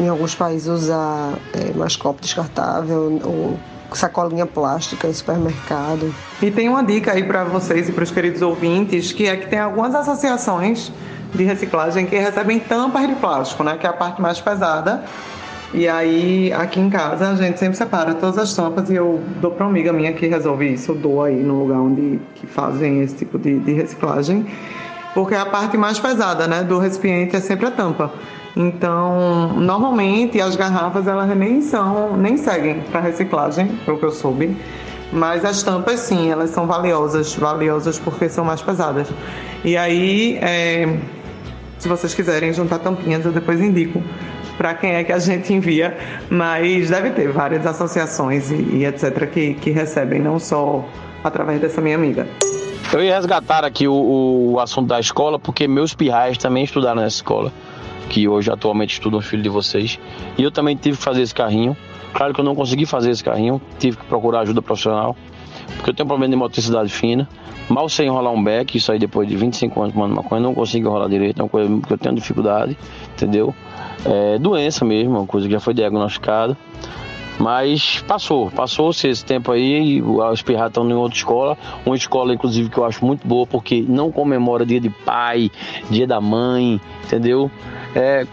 em 0.00 0.08
alguns 0.08 0.34
países 0.34 0.66
usar 0.66 1.34
é, 1.52 1.74
mais 1.74 1.94
copo 1.94 2.22
descartável 2.22 3.20
ou 3.22 3.58
sacolinha 3.92 4.46
plástica 4.46 5.06
em 5.06 5.12
supermercado. 5.12 6.14
E 6.40 6.50
tem 6.50 6.68
uma 6.68 6.82
dica 6.82 7.12
aí 7.12 7.22
para 7.22 7.44
vocês 7.44 7.88
e 7.88 7.92
para 7.92 8.04
os 8.04 8.10
queridos 8.10 8.42
ouvintes, 8.42 9.12
que 9.12 9.26
é 9.26 9.36
que 9.36 9.48
tem 9.48 9.58
algumas 9.58 9.94
associações 9.94 10.92
de 11.34 11.44
reciclagem 11.44 12.06
que 12.06 12.16
recebem 12.16 12.58
tampas 12.58 13.06
de 13.06 13.14
plástico, 13.14 13.62
né, 13.62 13.76
que 13.78 13.86
é 13.86 13.90
a 13.90 13.92
parte 13.92 14.20
mais 14.20 14.40
pesada. 14.40 15.04
E 15.74 15.88
aí, 15.88 16.52
aqui 16.52 16.80
em 16.80 16.88
casa, 16.88 17.30
a 17.30 17.34
gente 17.34 17.58
sempre 17.58 17.76
separa 17.76 18.14
todas 18.14 18.38
as 18.38 18.54
tampas 18.54 18.88
e 18.88 18.94
eu 18.94 19.20
dou 19.40 19.50
para 19.50 19.66
uma 19.66 19.70
amiga 19.70 19.92
minha 19.92 20.12
que 20.12 20.26
resolve 20.26 20.72
isso. 20.72 20.92
Eu 20.92 20.96
dou 20.96 21.22
aí 21.22 21.42
no 21.42 21.60
lugar 21.60 21.80
onde 21.80 22.20
que 22.36 22.46
fazem 22.46 23.02
esse 23.02 23.16
tipo 23.16 23.38
de, 23.38 23.58
de 23.58 23.72
reciclagem. 23.72 24.46
Porque 25.12 25.34
a 25.34 25.44
parte 25.44 25.76
mais 25.76 25.98
pesada, 25.98 26.46
né, 26.46 26.62
do 26.62 26.78
recipiente 26.78 27.34
é 27.34 27.40
sempre 27.40 27.66
a 27.66 27.70
tampa. 27.70 28.12
Então, 28.56 29.52
normalmente 29.54 30.40
as 30.40 30.56
garrafas 30.56 31.06
elas 31.06 31.28
nem 31.36 31.60
são, 31.60 32.16
nem 32.16 32.38
seguem 32.38 32.80
para 32.90 33.00
reciclagem, 33.00 33.68
pelo 33.84 33.98
que 33.98 34.04
eu 34.06 34.10
soube. 34.10 34.56
Mas 35.12 35.44
as 35.44 35.62
tampas 35.62 36.00
sim, 36.00 36.30
elas 36.30 36.50
são 36.50 36.66
valiosas, 36.66 37.34
valiosas 37.34 37.98
porque 37.98 38.30
são 38.30 38.46
mais 38.46 38.62
pesadas. 38.62 39.08
E 39.62 39.76
aí, 39.76 40.38
é, 40.40 40.98
se 41.78 41.86
vocês 41.86 42.14
quiserem 42.14 42.52
juntar 42.54 42.78
tampinhas, 42.78 43.26
eu 43.26 43.30
depois 43.30 43.60
indico 43.60 44.02
para 44.56 44.72
quem 44.72 44.92
é 44.94 45.04
que 45.04 45.12
a 45.12 45.18
gente 45.18 45.52
envia, 45.52 45.94
mas 46.30 46.88
deve 46.88 47.10
ter 47.10 47.30
várias 47.30 47.66
associações 47.66 48.50
e, 48.50 48.54
e 48.54 48.86
etc. 48.86 49.30
Que, 49.30 49.52
que 49.52 49.70
recebem, 49.70 50.18
não 50.18 50.38
só 50.38 50.82
através 51.22 51.60
dessa 51.60 51.82
minha 51.82 51.94
amiga. 51.94 52.26
Eu 52.90 53.04
ia 53.04 53.16
resgatar 53.16 53.64
aqui 53.64 53.86
o, 53.86 54.52
o 54.54 54.60
assunto 54.60 54.88
da 54.88 54.98
escola, 54.98 55.38
porque 55.38 55.68
meus 55.68 55.92
pirrais 55.92 56.38
também 56.38 56.64
estudaram 56.64 57.02
nessa 57.02 57.16
escola 57.16 57.52
que 58.08 58.28
hoje 58.28 58.50
atualmente 58.50 58.94
estudam 58.94 59.20
filho 59.20 59.42
de 59.42 59.48
vocês. 59.48 59.98
E 60.36 60.42
eu 60.42 60.50
também 60.50 60.76
tive 60.76 60.96
que 60.96 61.02
fazer 61.02 61.22
esse 61.22 61.34
carrinho. 61.34 61.76
Claro 62.12 62.32
que 62.32 62.40
eu 62.40 62.44
não 62.44 62.54
consegui 62.54 62.86
fazer 62.86 63.10
esse 63.10 63.22
carrinho, 63.22 63.60
tive 63.78 63.98
que 63.98 64.04
procurar 64.06 64.40
ajuda 64.40 64.62
profissional, 64.62 65.14
porque 65.76 65.90
eu 65.90 65.94
tenho 65.94 66.06
um 66.06 66.08
problema 66.08 66.30
de 66.30 66.36
motricidade 66.36 66.90
fina. 66.90 67.28
Mal 67.68 67.88
sei 67.88 68.06
enrolar 68.06 68.32
um 68.32 68.42
beck, 68.42 68.76
isso 68.76 68.90
aí 68.92 68.98
depois 68.98 69.28
de 69.28 69.36
25 69.36 69.82
anos 69.82 69.92
fumando 69.92 70.14
maconha, 70.14 70.40
não 70.40 70.54
consigo 70.54 70.88
enrolar 70.88 71.08
direito, 71.08 71.40
é 71.40 71.42
uma 71.42 71.48
coisa 71.48 71.80
que 71.80 71.92
eu 71.92 71.98
tenho 71.98 72.14
dificuldade, 72.14 72.78
entendeu? 73.12 73.54
É 74.04 74.38
doença 74.38 74.84
mesmo, 74.84 75.18
uma 75.18 75.26
coisa 75.26 75.46
que 75.46 75.52
já 75.52 75.60
foi 75.60 75.74
diagnosticada. 75.74 76.56
Mas 77.38 78.02
passou, 78.06 78.50
passou-se 78.50 79.06
esse 79.08 79.22
tempo 79.24 79.52
aí, 79.52 80.00
os 80.00 80.40
pirratas 80.40 80.70
estão 80.70 80.88
em 80.88 80.94
outra 80.94 81.18
escola, 81.18 81.58
uma 81.84 81.94
escola 81.94 82.32
inclusive 82.32 82.70
que 82.70 82.78
eu 82.78 82.84
acho 82.84 83.04
muito 83.04 83.26
boa, 83.28 83.46
porque 83.46 83.84
não 83.86 84.10
comemora 84.10 84.64
dia 84.64 84.80
de 84.80 84.88
pai, 84.88 85.50
dia 85.90 86.06
da 86.06 86.18
mãe, 86.18 86.80
entendeu? 87.04 87.50
É, 87.98 88.26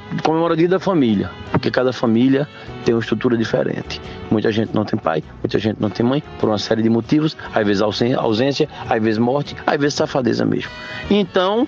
dia 0.57 0.67
da 0.67 0.77
família, 0.77 1.31
porque 1.49 1.71
cada 1.71 1.93
família 1.93 2.49
tem 2.83 2.93
uma 2.93 2.99
estrutura 2.99 3.37
diferente. 3.37 4.01
Muita 4.29 4.51
gente 4.51 4.75
não 4.75 4.83
tem 4.83 4.99
pai, 4.99 5.23
muita 5.41 5.57
gente 5.57 5.77
não 5.79 5.89
tem 5.89 6.05
mãe, 6.05 6.21
por 6.37 6.49
uma 6.49 6.57
série 6.57 6.83
de 6.83 6.89
motivos, 6.89 7.37
às 7.55 7.65
vezes 7.65 7.81
ausência, 7.81 8.67
às 8.89 9.01
vezes 9.01 9.17
morte, 9.17 9.55
às 9.65 9.79
vezes 9.79 9.93
safadeza 9.93 10.43
mesmo. 10.43 10.69
Então, 11.09 11.65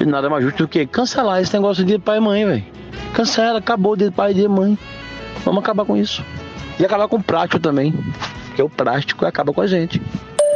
nada 0.00 0.30
mais 0.30 0.42
justo 0.42 0.62
do 0.62 0.68
que 0.68 0.86
cancelar 0.86 1.42
esse 1.42 1.52
negócio 1.52 1.84
de 1.84 1.98
pai 1.98 2.16
e 2.16 2.20
mãe, 2.20 2.46
velho. 2.46 2.64
Cancela, 3.12 3.58
acabou 3.58 3.96
de 3.96 4.10
pai 4.10 4.30
e 4.30 4.34
de 4.34 4.48
mãe. 4.48 4.78
Vamos 5.44 5.62
acabar 5.62 5.84
com 5.84 5.98
isso. 5.98 6.24
E 6.78 6.84
acabar 6.86 7.06
com 7.06 7.16
o 7.16 7.22
plástico 7.22 7.60
também, 7.60 7.92
porque 8.46 8.62
o 8.62 8.70
plástico 8.70 9.26
acaba 9.26 9.52
com 9.52 9.60
a 9.60 9.66
gente. 9.66 10.00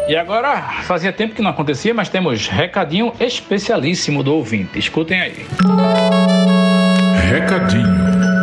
E 0.07 0.14
agora, 0.16 0.61
fazia 0.82 1.12
tempo 1.12 1.34
que 1.34 1.40
não 1.40 1.50
acontecia, 1.50 1.94
mas 1.94 2.11
temos 2.11 2.46
recadinho 2.46 3.12
especialíssimo 3.18 4.22
do 4.22 4.34
ouvinte. 4.34 4.78
Escutem 4.78 5.20
aí. 5.20 5.46
Recadinho 7.30 8.34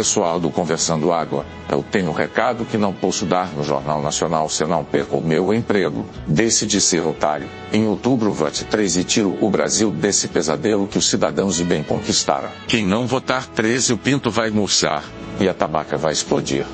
pessoal 0.00 0.40
do 0.40 0.48
Conversando 0.48 1.12
Água. 1.12 1.44
Eu 1.70 1.82
tenho 1.82 2.08
um 2.08 2.14
recado 2.14 2.64
que 2.64 2.78
não 2.78 2.90
posso 2.90 3.26
dar 3.26 3.52
no 3.52 3.62
Jornal 3.62 4.00
Nacional 4.00 4.48
se 4.48 4.64
não 4.64 4.82
perco 4.82 5.18
o 5.18 5.22
meu 5.22 5.52
emprego. 5.52 6.06
Decidi 6.26 6.80
ser 6.80 7.02
otário. 7.02 7.46
Em 7.70 7.86
outubro 7.86 8.32
vote 8.32 8.64
3 8.64 8.96
e 8.96 9.04
tiro 9.04 9.36
o 9.42 9.50
Brasil 9.50 9.90
desse 9.90 10.26
pesadelo 10.26 10.88
que 10.88 10.96
os 10.96 11.06
cidadãos 11.06 11.56
de 11.56 11.64
bem 11.64 11.82
conquistaram. 11.82 12.48
Quem 12.66 12.86
não 12.86 13.06
votar 13.06 13.44
13 13.44 13.92
o 13.92 13.98
pinto 13.98 14.30
vai 14.30 14.48
murchar 14.48 15.04
e 15.38 15.46
a 15.46 15.52
tabaca 15.52 15.98
vai 15.98 16.14
explodir. 16.14 16.64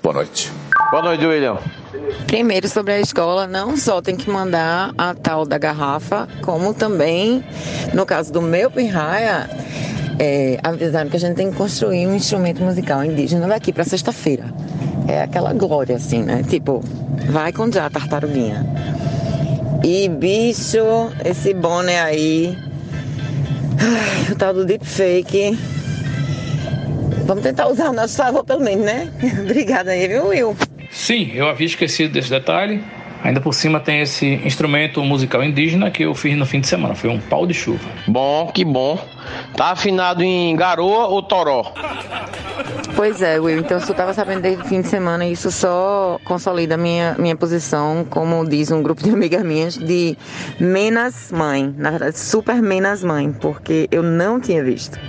Boa 0.00 0.14
noite. 0.14 0.52
Boa 0.92 1.02
noite, 1.02 1.26
William. 1.26 1.58
Primeiro, 2.28 2.68
sobre 2.68 2.92
a 2.92 3.00
escola, 3.00 3.48
não 3.48 3.76
só 3.76 4.00
tem 4.00 4.14
que 4.14 4.30
mandar 4.30 4.92
a 4.96 5.12
tal 5.12 5.44
da 5.44 5.58
garrafa, 5.58 6.28
como 6.40 6.72
também, 6.72 7.44
no 7.92 8.06
caso 8.06 8.32
do 8.32 8.40
meu 8.40 8.70
pirraia, 8.70 9.50
é, 10.18 10.58
avisaram 10.62 11.10
que 11.10 11.16
a 11.16 11.20
gente 11.20 11.36
tem 11.36 11.50
que 11.50 11.56
construir 11.56 12.06
um 12.06 12.14
instrumento 12.14 12.62
musical 12.62 13.04
indígena 13.04 13.46
daqui 13.46 13.72
para 13.72 13.84
sexta-feira. 13.84 14.44
É 15.08 15.22
aquela 15.22 15.52
glória, 15.52 15.96
assim, 15.96 16.22
né? 16.22 16.42
Tipo, 16.48 16.82
vai 17.30 17.52
com 17.52 17.70
já, 17.70 17.88
tartaruguinha. 17.90 18.66
E, 19.84 20.08
bicho, 20.08 21.12
esse 21.24 21.54
boné 21.54 22.00
aí, 22.00 22.56
ai, 23.78 24.32
o 24.32 24.36
tal 24.36 24.54
do 24.54 24.64
deepfake, 24.64 25.56
vamos 27.24 27.42
tentar 27.42 27.68
usar 27.68 27.90
o 27.90 27.92
nosso 27.92 28.16
favor 28.16 28.44
pelo 28.44 28.60
menos, 28.60 28.84
né? 28.84 29.12
Obrigada 29.42 29.92
aí, 29.92 30.08
viu, 30.08 30.28
Will? 30.28 30.56
Sim, 30.90 31.30
eu 31.34 31.46
havia 31.46 31.66
esquecido 31.66 32.14
desse 32.14 32.30
detalhe. 32.30 32.82
Ainda 33.26 33.40
por 33.40 33.52
cima 33.52 33.80
tem 33.80 34.02
esse 34.02 34.24
instrumento 34.44 35.02
musical 35.02 35.42
indígena 35.42 35.90
que 35.90 36.04
eu 36.04 36.14
fiz 36.14 36.38
no 36.38 36.46
fim 36.46 36.60
de 36.60 36.68
semana. 36.68 36.94
Foi 36.94 37.10
um 37.10 37.18
pau 37.18 37.44
de 37.44 37.52
chuva. 37.52 37.80
Bom, 38.06 38.52
que 38.54 38.64
bom. 38.64 39.04
Tá 39.56 39.72
afinado 39.72 40.22
em 40.22 40.54
garoa 40.54 41.08
ou 41.08 41.20
toró? 41.20 41.74
Pois 42.94 43.20
é, 43.22 43.40
Will. 43.40 43.58
Então, 43.58 43.80
se 43.80 43.88
eu 43.88 43.94
estava 43.94 44.14
sabendo 44.14 44.42
desde 44.42 44.62
o 44.62 44.64
fim 44.64 44.80
de 44.80 44.86
semana, 44.86 45.26
isso 45.26 45.50
só 45.50 46.20
consolida 46.22 46.76
a 46.76 46.78
minha, 46.78 47.16
minha 47.18 47.34
posição, 47.34 48.06
como 48.08 48.48
diz 48.48 48.70
um 48.70 48.80
grupo 48.80 49.02
de 49.02 49.10
amigas 49.10 49.42
minhas, 49.42 49.76
de 49.76 50.16
menos 50.60 51.32
mãe. 51.32 51.74
Na 51.76 51.90
verdade, 51.90 52.16
super 52.16 52.62
menos 52.62 53.02
mãe, 53.02 53.32
porque 53.32 53.88
eu 53.90 54.04
não 54.04 54.40
tinha 54.40 54.62
visto 54.62 55.00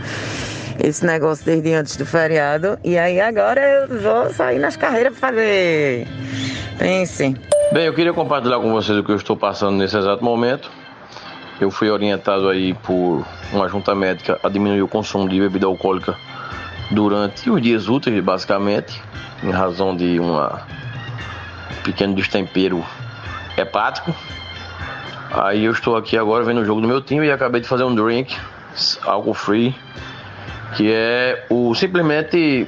esse 0.84 1.06
negócio 1.06 1.46
desde 1.46 1.72
antes 1.76 1.96
do 1.96 2.06
feriado. 2.06 2.80
E 2.84 2.98
aí 2.98 3.22
agora 3.22 3.62
eu 3.62 4.02
vou 4.02 4.34
sair 4.34 4.58
nas 4.58 4.76
carreiras 4.76 5.16
para 5.20 5.30
fazer. 5.30 6.08
Pense. 6.80 7.36
Bem, 7.70 7.84
eu 7.84 7.94
queria 7.94 8.14
compartilhar 8.14 8.62
com 8.62 8.72
vocês 8.72 8.98
o 8.98 9.04
que 9.04 9.12
eu 9.12 9.18
estou 9.18 9.36
passando 9.36 9.76
nesse 9.76 9.98
exato 9.98 10.24
momento. 10.24 10.72
Eu 11.60 11.70
fui 11.70 11.90
orientado 11.90 12.48
aí 12.48 12.74
por 12.74 13.26
uma 13.52 13.68
junta 13.68 13.94
médica 13.94 14.40
a 14.42 14.48
diminuir 14.48 14.82
o 14.82 14.88
consumo 14.88 15.28
de 15.28 15.38
bebida 15.38 15.66
alcoólica 15.66 16.16
durante 16.90 17.50
os 17.50 17.62
dias 17.62 17.90
úteis, 17.90 18.24
basicamente, 18.24 19.02
em 19.44 19.52
razão 19.52 19.94
de 19.94 20.18
um 20.18 20.40
pequeno 21.84 22.16
destempero 22.16 22.82
hepático. 23.58 24.16
Aí 25.32 25.66
eu 25.66 25.74
estou 25.74 25.98
aqui 25.98 26.18
agora 26.18 26.46
vendo 26.46 26.62
o 26.62 26.66
jogo 26.66 26.80
do 26.80 26.88
meu 26.88 27.02
time 27.02 27.28
e 27.28 27.32
acabei 27.32 27.60
de 27.60 27.68
fazer 27.68 27.84
um 27.84 27.94
drink, 27.94 28.34
álcool 29.04 29.34
free, 29.34 29.76
que 30.78 30.90
é 30.90 31.46
o 31.50 31.76
simplesmente 31.76 32.66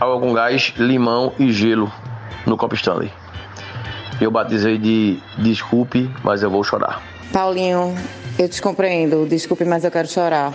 água 0.00 0.18
com 0.18 0.32
gás, 0.32 0.74
limão 0.76 1.32
e 1.38 1.52
gelo 1.52 1.90
no 2.44 2.56
copo 2.56 2.74
Stanley. 2.74 3.12
Eu 4.20 4.30
batizei 4.30 4.78
de 4.78 5.18
desculpe, 5.38 6.10
mas 6.22 6.42
eu 6.42 6.50
vou 6.50 6.62
chorar. 6.62 7.02
Paulinho, 7.32 7.94
eu 8.38 8.48
te 8.48 8.62
compreendo. 8.62 9.26
Desculpe, 9.26 9.64
mas 9.64 9.84
eu 9.84 9.90
quero 9.90 10.08
chorar. 10.08 10.52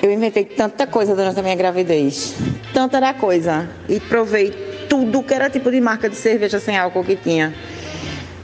Eu 0.00 0.12
inventei 0.12 0.44
tanta 0.44 0.86
coisa 0.86 1.14
durante 1.14 1.40
a 1.40 1.42
minha 1.42 1.56
gravidez. 1.56 2.36
Tanta 2.72 3.00
da 3.00 3.12
coisa. 3.12 3.68
E 3.88 3.98
provei 3.98 4.50
tudo 4.88 5.22
que 5.22 5.34
era 5.34 5.50
tipo 5.50 5.70
de 5.70 5.80
marca 5.80 6.08
de 6.08 6.14
cerveja 6.16 6.60
sem 6.60 6.76
álcool 6.76 7.02
que 7.04 7.16
tinha. 7.16 7.52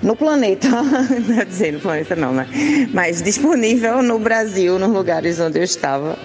No 0.05 0.15
planeta, 0.15 0.69
não 1.27 1.41
é 1.41 1.45
dizer 1.47 1.73
no 1.73 1.81
planeta 1.81 2.15
não, 2.15 2.35
né? 2.35 2.47
Mas 2.93 3.23
disponível 3.23 4.03
no 4.03 4.19
Brasil, 4.19 4.79
nos 4.79 4.91
lugares 4.91 5.41
onde 5.41 5.59
eu 5.59 5.65
estava, 5.65 6.19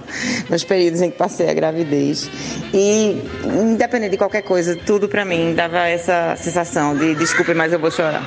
nos 0.49 0.65
períodos 0.65 1.01
em 1.01 1.10
que 1.10 1.18
passei 1.18 1.49
a 1.49 1.53
gravidez. 1.53 2.30
E, 2.73 3.23
independente 3.45 4.11
de 4.11 4.18
qualquer 4.18 4.41
coisa, 4.41 4.76
tudo 4.76 5.07
pra 5.07 5.23
mim 5.23 5.53
dava 5.56 5.88
essa 5.88 6.35
sensação 6.35 6.93
de 6.93 7.15
desculpe, 7.15 7.53
mas 7.53 7.72
eu 7.72 7.80
vou 7.80 7.89
chorar. 7.89 8.22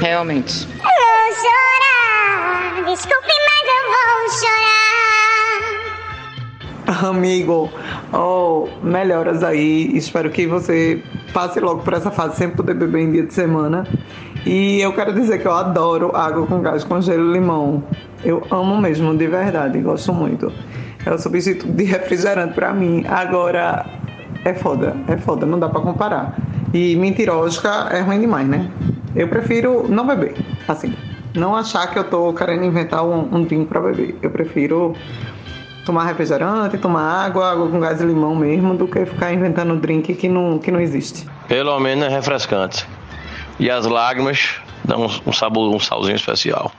Realmente. 0.00 0.66
Vou 0.66 1.32
chorar, 1.36 2.84
desculpe, 2.84 3.32
mas 3.48 3.62
eu 3.68 3.84
vou 3.86 4.30
chorar. 4.40 4.82
Amigo, 7.08 7.70
oh, 8.12 8.66
melhoras 8.82 9.44
aí. 9.44 9.96
Espero 9.96 10.28
que 10.28 10.44
você 10.44 11.00
passe 11.32 11.60
logo 11.60 11.84
por 11.84 11.94
essa 11.94 12.10
fase 12.10 12.36
sem 12.36 12.50
poder 12.50 12.74
beber 12.74 13.02
em 13.02 13.12
dia 13.12 13.22
de 13.22 13.32
semana. 13.32 13.86
E 14.44 14.80
eu 14.80 14.92
quero 14.92 15.12
dizer 15.12 15.38
que 15.40 15.46
eu 15.46 15.52
adoro 15.52 16.14
água 16.14 16.46
com 16.46 16.60
gás 16.60 16.82
com 16.82 17.00
gelo 17.00 17.30
e 17.30 17.32
limão. 17.34 17.82
Eu 18.24 18.44
amo 18.50 18.80
mesmo, 18.80 19.16
de 19.16 19.26
verdade, 19.26 19.78
gosto 19.80 20.12
muito. 20.12 20.52
É 21.04 21.12
o 21.12 21.18
substituto 21.18 21.72
de 21.72 21.84
refrigerante 21.84 22.54
pra 22.54 22.72
mim. 22.72 23.04
Agora, 23.08 23.86
é 24.44 24.52
foda, 24.54 24.96
é 25.08 25.16
foda, 25.16 25.46
não 25.46 25.58
dá 25.58 25.68
pra 25.68 25.80
comparar. 25.80 26.36
E 26.74 26.96
mentirógica 26.96 27.88
é 27.90 28.00
ruim 28.00 28.20
demais, 28.20 28.48
né? 28.48 28.68
Eu 29.14 29.28
prefiro 29.28 29.86
não 29.88 30.06
beber, 30.06 30.34
assim. 30.66 30.94
Não 31.34 31.54
achar 31.54 31.86
que 31.90 31.98
eu 31.98 32.04
tô 32.04 32.32
querendo 32.32 32.64
inventar 32.64 33.04
um, 33.04 33.28
um 33.32 33.44
drink 33.44 33.66
pra 33.66 33.80
beber. 33.80 34.16
Eu 34.22 34.30
prefiro 34.30 34.94
tomar 35.84 36.04
refrigerante, 36.04 36.78
tomar 36.78 37.26
água, 37.26 37.52
água 37.52 37.68
com 37.68 37.80
gás 37.80 38.00
e 38.00 38.04
limão 38.04 38.34
mesmo, 38.34 38.74
do 38.76 38.86
que 38.86 39.04
ficar 39.04 39.32
inventando 39.32 39.76
drink 39.76 40.14
que 40.14 40.28
não, 40.28 40.58
que 40.58 40.70
não 40.70 40.80
existe. 40.80 41.26
Pelo 41.48 41.78
menos 41.80 42.04
é 42.04 42.08
refrescante. 42.08 42.86
E 43.58 43.70
as 43.70 43.86
lágrimas 43.86 44.56
dão 44.84 45.06
um 45.26 45.32
sabor, 45.32 45.74
um 45.74 45.80
salzinho 45.80 46.16
especial. 46.16 46.72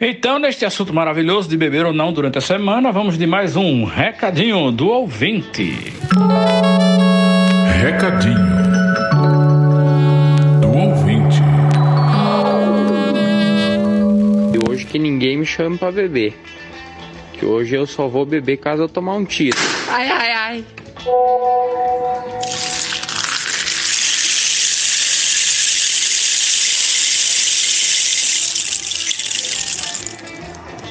Então, 0.00 0.38
neste 0.38 0.64
assunto 0.64 0.92
maravilhoso 0.92 1.48
de 1.48 1.56
beber 1.56 1.86
ou 1.86 1.92
não 1.92 2.12
durante 2.12 2.36
a 2.36 2.40
semana, 2.40 2.92
vamos 2.92 3.16
de 3.16 3.26
mais 3.26 3.56
um 3.56 3.84
recadinho 3.84 4.70
do 4.70 4.88
ouvinte. 4.88 5.92
Recadinho 7.80 8.36
do 10.60 10.68
ouvinte. 10.68 11.40
E 14.52 14.70
hoje 14.70 14.84
que 14.84 14.98
ninguém 14.98 15.38
me 15.38 15.46
chame 15.46 15.78
pra 15.78 15.90
beber. 15.90 16.38
Que 17.32 17.46
hoje 17.46 17.74
eu 17.74 17.86
só 17.86 18.06
vou 18.06 18.26
beber 18.26 18.58
caso 18.58 18.82
eu 18.82 18.88
tomar 18.88 19.14
um 19.14 19.24
tiro. 19.24 19.56
Ai, 19.88 20.10
ai, 20.10 20.32
ai. 20.32 20.64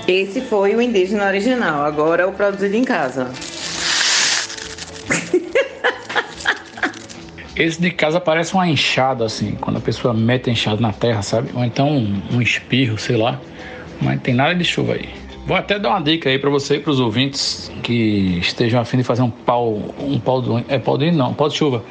Esse 0.07 0.41
foi 0.41 0.75
o 0.75 0.81
indígena 0.81 1.25
original, 1.25 1.83
agora 1.83 2.27
o 2.27 2.31
produzido 2.31 2.75
em 2.75 2.83
casa. 2.83 3.31
Esse 7.55 7.81
de 7.81 7.89
casa 7.89 8.19
parece 8.19 8.53
uma 8.53 8.67
enxada, 8.67 9.25
assim, 9.25 9.55
quando 9.61 9.77
a 9.77 9.79
pessoa 9.79 10.13
mete 10.13 10.49
a 10.49 10.53
enxada 10.53 10.81
na 10.81 10.91
terra, 10.91 11.21
sabe? 11.21 11.49
Ou 11.55 11.63
então 11.63 11.89
um, 11.89 12.21
um 12.33 12.41
espirro, 12.41 12.97
sei 12.97 13.15
lá. 13.15 13.39
Mas 14.01 14.15
não 14.15 14.21
tem 14.21 14.33
nada 14.33 14.53
de 14.53 14.63
chuva 14.63 14.93
aí. 14.93 15.09
Vou 15.47 15.55
até 15.55 15.79
dar 15.79 15.89
uma 15.89 16.01
dica 16.01 16.29
aí 16.29 16.37
para 16.37 16.49
você 16.49 16.75
e 16.75 16.79
para 16.79 16.91
os 16.91 16.99
ouvintes 16.99 17.71
que 17.81 18.39
estejam 18.39 18.81
afim 18.81 18.97
de 18.97 19.03
fazer 19.03 19.21
um 19.21 19.29
pau, 19.29 19.79
um 19.99 20.19
pau 20.19 20.41
do, 20.41 20.65
é 20.67 20.77
pau 20.77 20.97
de 20.97 21.11
não, 21.11 21.33
pau 21.33 21.47
de 21.47 21.55
chuva 21.55 21.83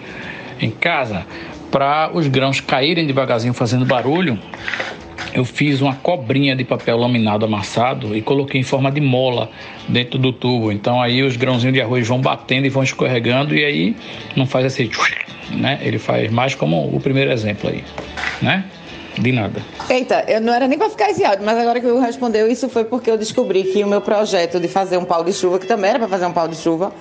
em 0.61 0.71
casa, 0.71 1.25
para 1.71 2.11
os 2.13 2.29
grãos 2.29 2.61
caírem 2.61 3.07
devagarzinho 3.07 3.55
fazendo 3.55 3.87
barulho. 3.87 4.39
Eu 5.35 5.45
fiz 5.45 5.81
uma 5.81 5.97
cobrinha 5.97 6.55
de 6.55 6.65
papel 6.65 6.97
laminado 6.97 7.45
amassado 7.45 8.17
e 8.17 8.23
coloquei 8.23 8.61
em 8.61 8.65
forma 8.65 8.91
de 8.91 9.01
mola 9.01 9.51
dentro 9.89 10.17
do 10.17 10.33
tubo. 10.33 10.71
Então 10.71 11.03
aí 11.03 11.25
os 11.25 11.37
grãozinhos 11.37 11.75
de 11.75 11.81
arroz 11.81 12.07
vão 12.07 12.21
batendo 12.21 12.67
e 12.67 12.71
vão 12.71 12.85
escorregando 12.85 13.55
e 13.55 13.65
aí 13.65 13.97
não 14.37 14.47
faz 14.47 14.67
esse, 14.67 14.89
né? 15.51 15.81
Ele 15.83 15.99
faz 15.99 16.31
mais 16.31 16.55
como 16.55 16.87
o 16.95 17.01
primeiro 17.01 17.33
exemplo 17.33 17.69
aí, 17.69 17.83
né? 18.41 18.65
De 19.19 19.31
nada. 19.31 19.63
Eita, 19.89 20.25
eu 20.27 20.41
não 20.41 20.53
era 20.53 20.67
nem 20.67 20.77
pra 20.77 20.91
ficar 20.91 21.11
esse 21.11 21.25
áudio, 21.25 21.45
mas 21.45 21.57
agora 21.57 21.81
que 21.81 21.87
Will 21.87 22.01
respondeu, 22.01 22.51
isso 22.51 22.69
foi 22.69 22.85
porque 22.85 23.11
eu 23.11 23.17
descobri 23.17 23.63
que 23.63 23.83
o 23.85 23.87
meu 23.87 24.01
projeto 24.01 24.59
de 24.59 24.67
fazer 24.67 24.97
um 24.97 25.05
pau 25.05 25.23
de 25.23 25.33
chuva, 25.33 25.59
que 25.59 25.67
também 25.67 25.91
era 25.91 26.01
pra 26.01 26.09
fazer 26.09 26.27
um 26.27 26.33
pau 26.33 26.49
de 26.49 26.57
chuva, 26.57 26.93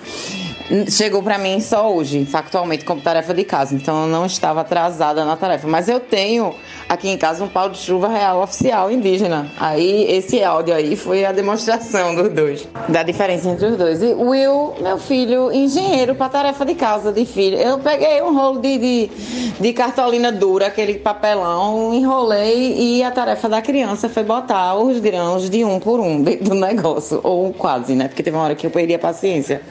chegou 0.89 1.21
pra 1.21 1.37
mim 1.37 1.59
só 1.59 1.93
hoje, 1.93 2.25
factualmente, 2.25 2.85
como 2.85 3.01
tarefa 3.01 3.33
de 3.33 3.43
casa. 3.43 3.75
Então 3.75 4.03
eu 4.03 4.07
não 4.07 4.25
estava 4.25 4.61
atrasada 4.61 5.25
na 5.25 5.35
tarefa. 5.35 5.67
Mas 5.67 5.89
eu 5.89 5.99
tenho 5.99 6.55
aqui 6.87 7.09
em 7.09 7.17
casa 7.17 7.43
um 7.43 7.47
pau 7.47 7.69
de 7.69 7.77
chuva 7.77 8.07
real 8.07 8.41
oficial 8.41 8.91
indígena. 8.91 9.51
Aí 9.59 10.05
esse 10.09 10.43
áudio 10.43 10.73
aí 10.73 10.95
foi 10.95 11.25
a 11.25 11.31
demonstração 11.31 12.15
dos 12.15 12.29
dois, 12.29 12.67
da 12.89 13.03
diferença 13.03 13.49
entre 13.49 13.67
os 13.67 13.77
dois. 13.77 14.01
E 14.01 14.13
Will, 14.13 14.73
meu 14.81 14.97
filho, 14.97 15.51
engenheiro 15.51 16.15
para 16.15 16.29
tarefa 16.29 16.65
de 16.65 16.75
casa 16.75 17.11
de 17.11 17.25
filho. 17.25 17.57
Eu 17.57 17.79
peguei 17.79 18.21
um 18.21 18.33
rolo 18.33 18.59
de, 18.59 18.77
de, 18.77 19.11
de 19.59 19.73
cartolina 19.73 20.31
dura, 20.31 20.67
aquele 20.67 20.95
papelão, 20.95 21.93
enrolei 21.93 22.73
e 22.77 23.03
a 23.03 23.11
tarefa 23.11 23.49
da 23.49 23.61
criança 23.61 24.07
foi 24.07 24.23
botar 24.23 24.75
os 24.75 24.99
grãos 24.99 25.49
de 25.49 25.63
um 25.63 25.79
por 25.79 25.99
um 25.99 26.21
dentro 26.21 26.45
do 26.45 26.55
negócio, 26.55 27.19
ou 27.23 27.53
quase, 27.53 27.95
né? 27.95 28.07
Porque 28.07 28.23
teve 28.23 28.35
uma 28.35 28.45
hora 28.45 28.55
que 28.55 28.65
eu 28.65 28.71
perdi 28.71 28.93
a 28.93 28.99
paciência. 28.99 29.61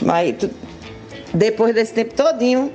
Mas 0.00 0.34
depois 1.34 1.74
desse 1.74 1.92
tempo 1.92 2.14
todinho, 2.14 2.72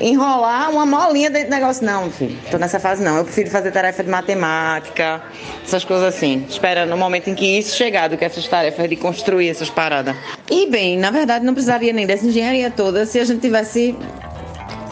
enrolar 0.00 0.70
uma 0.70 0.86
molinha 0.86 1.30
dentro 1.30 1.48
do 1.48 1.54
negócio. 1.54 1.84
Não, 1.84 2.10
filho, 2.10 2.36
tô 2.50 2.58
nessa 2.58 2.80
fase 2.80 3.02
não. 3.02 3.18
Eu 3.18 3.24
prefiro 3.24 3.50
fazer 3.50 3.70
tarefa 3.70 4.02
de 4.02 4.10
matemática, 4.10 5.22
essas 5.64 5.84
coisas 5.84 6.06
assim. 6.06 6.44
Espera 6.48 6.86
no 6.86 6.96
momento 6.96 7.28
em 7.28 7.34
que 7.34 7.58
isso 7.58 7.76
chegar, 7.76 8.08
do 8.08 8.16
que 8.16 8.24
essas 8.24 8.46
tarefas 8.48 8.88
de 8.88 8.96
construir 8.96 9.48
essas 9.48 9.70
paradas. 9.70 10.16
E 10.50 10.66
bem, 10.66 10.96
na 10.96 11.10
verdade 11.10 11.44
não 11.44 11.52
precisaria 11.52 11.92
nem 11.92 12.06
dessa 12.06 12.26
engenharia 12.26 12.70
toda 12.70 13.04
se 13.06 13.18
a 13.18 13.24
gente 13.24 13.40
tivesse 13.40 13.96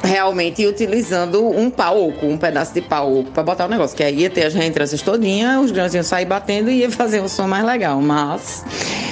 realmente 0.09 0.67
utilizando 0.67 1.47
um 1.47 1.71
pau 1.71 2.13
um 2.23 2.37
pedaço 2.37 2.73
de 2.73 2.81
pau 2.81 3.25
para 3.35 3.43
botar 3.43 3.67
o 3.67 3.69
negócio, 3.69 3.97
que 3.97 4.03
aí 4.03 4.21
ia 4.21 4.31
ter 4.31 4.47
as 4.47 4.55
reentrâncias 4.55 5.03
todinhas, 5.03 5.65
os 5.65 5.71
grãos 5.71 5.95
iam 5.95 6.03
sair 6.03 6.25
batendo 6.25 6.71
e 6.71 6.81
ia 6.81 6.91
fazer 6.91 7.21
um 7.21 7.29
som 7.29 7.47
mais 7.47 7.65
legal. 7.65 8.01
Mas 8.01 8.65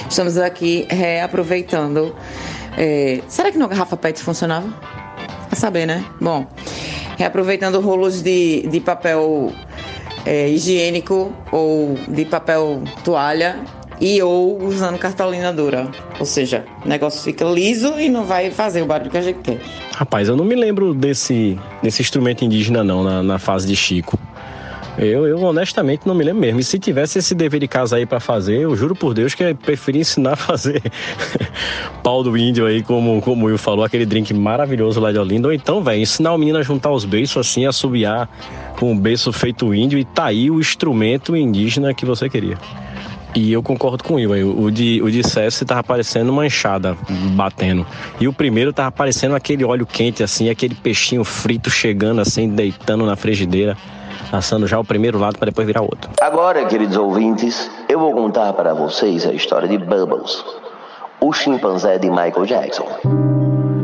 estamos 0.09 0.39
aqui 0.39 0.87
reaproveitando. 0.89 2.15
é, 2.77 3.21
Será 3.29 3.53
que 3.53 3.59
no 3.59 3.69
garrafa 3.69 3.97
PET 3.97 4.21
funcionava? 4.21 4.69
A 5.51 5.55
saber, 5.55 5.87
né? 5.87 6.05
Bom, 6.21 6.47
reaproveitando 7.17 7.81
rolos 7.81 8.23
de, 8.23 8.67
de 8.69 8.81
papel 8.81 9.53
é, 10.25 10.49
higiênico 10.49 11.33
ou 11.53 11.97
de 12.09 12.25
papel 12.25 12.83
toalha 13.05 13.57
e 14.01 14.23
ou 14.23 14.63
usando 14.63 14.99
cartolina 14.99 15.53
dura. 15.53 15.89
Ou 16.19 16.27
seja, 16.27 16.65
o 16.85 16.89
negócio 16.89 17.23
fica 17.23 17.45
liso 17.45 17.99
e 17.99 18.09
não 18.09 18.25
vai 18.25 18.51
fazer 18.51 18.83
o 18.83 18.87
barulho 18.87 19.11
que 19.11 19.19
a 19.19 19.23
gente 19.23 19.41
quer. 19.41 19.61
Rapaz, 19.95 20.29
eu 20.29 20.37
não 20.37 20.45
me 20.45 20.55
lembro 20.55 20.93
desse, 20.95 21.59
desse 21.83 22.03
instrumento 22.03 22.45
indígena 22.45 22.85
não, 22.85 23.03
na, 23.03 23.23
na 23.23 23.39
fase 23.39 23.67
de 23.67 23.77
Chico. 23.77 24.19
Eu, 24.99 25.27
eu 25.27 25.39
honestamente 25.43 26.07
não 26.07 26.15
me 26.15 26.25
lembro 26.25 26.41
mesmo. 26.41 26.61
E 26.61 26.65
se 26.65 26.79
tivesse 26.79 27.19
esse 27.19 27.35
dever 27.35 27.61
de 27.61 27.69
casa 27.69 27.97
aí 27.97 28.07
pra 28.07 28.19
fazer, 28.19 28.61
eu 28.61 28.75
juro 28.75 28.95
por 28.95 29.13
Deus 29.13 29.35
que 29.35 29.43
eu 29.43 29.55
preferia 29.55 30.01
ensinar 30.01 30.33
a 30.33 30.37
fazer 30.37 30.83
pau 32.03 32.23
do 32.23 32.37
índio 32.37 32.67
aí, 32.67 32.83
como, 32.83 33.21
como 33.21 33.45
o 33.45 33.49
Will 33.49 33.59
falou, 33.59 33.85
aquele 33.85 34.07
drink 34.07 34.33
maravilhoso 34.33 34.99
lá 34.99 35.13
de 35.13 35.19
Olinda. 35.19 35.49
Ou 35.49 35.55
então, 35.55 35.83
velho, 35.83 36.01
ensinar 36.01 36.33
o 36.33 36.39
menino 36.39 36.59
a 36.59 36.63
juntar 36.63 36.91
os 36.91 37.05
beiços 37.05 37.47
assim, 37.47 37.67
a 37.67 37.69
assobiar 37.69 38.29
com 38.79 38.93
um 38.93 38.99
beiço 38.99 39.31
feito 39.33 39.75
índio 39.75 39.99
e 39.99 40.05
tá 40.05 40.27
aí 40.27 40.51
o 40.51 40.59
instrumento 40.59 41.37
indígena 41.37 41.93
que 41.93 42.07
você 42.07 42.29
queria. 42.31 42.57
E 43.37 43.53
eu 43.53 43.63
concordo 43.63 44.03
com 44.03 44.15
o 44.15 44.65
o 44.65 44.71
de, 44.71 45.03
o 45.03 45.11
de 45.11 45.23
César 45.23 45.67
tava 45.67 45.85
parecendo 45.85 46.33
uma 46.33 46.47
enxada 46.47 46.97
batendo. 47.35 47.87
E 48.19 48.27
o 48.27 48.33
primeiro 48.33 48.73
tava 48.73 48.91
parecendo 48.91 49.37
aquele 49.37 49.63
óleo 49.63 49.85
quente, 49.85 50.23
assim, 50.23 50.49
aquele 50.49 50.75
peixinho 50.75 51.23
frito 51.23 51.69
chegando, 51.69 52.23
assim, 52.23 52.49
deitando 52.49 53.05
na 53.05 53.15
frigideira, 53.15 53.77
assando 54.33 54.67
já 54.67 54.79
o 54.79 54.85
primeiro 54.85 55.19
lado 55.19 55.39
para 55.39 55.51
depois 55.51 55.67
virar 55.67 55.83
outro. 55.83 56.11
Agora, 56.19 56.65
queridos 56.65 56.97
ouvintes, 56.97 57.71
eu 57.91 58.01
vou 58.01 58.15
contar 58.15 58.55
para 58.55 58.73
vocês 58.73 59.27
a 59.27 59.35
história 59.35 59.69
de 59.69 59.77
Bubbles, 59.77 60.43
o 61.21 61.31
chimpanzé 61.31 61.99
de 61.99 62.09
Michael 62.09 62.47
Jackson. 62.47 62.89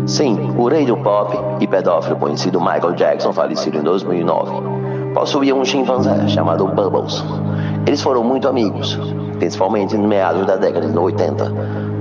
Sim, 0.07 0.55
o 0.57 0.67
rei 0.67 0.87
do 0.87 0.97
pop 0.97 1.37
e 1.63 1.67
pedófilo 1.67 2.17
conhecido 2.17 2.59
Michael 2.59 2.95
Jackson, 2.95 3.35
falecido 3.35 3.77
em 3.77 3.83
2009, 3.83 5.13
possuía 5.13 5.55
um 5.55 5.63
chimpanzé 5.63 6.27
chamado 6.29 6.67
Bubbles. 6.69 7.23
Eles 7.87 8.01
foram 8.01 8.25
muito 8.25 8.49
amigos, 8.49 8.99
principalmente 9.43 9.99
no 9.99 10.07
meados 10.07 10.47
da 10.47 10.55
década 10.55 10.87
de 10.87 10.97
80, 10.97 11.53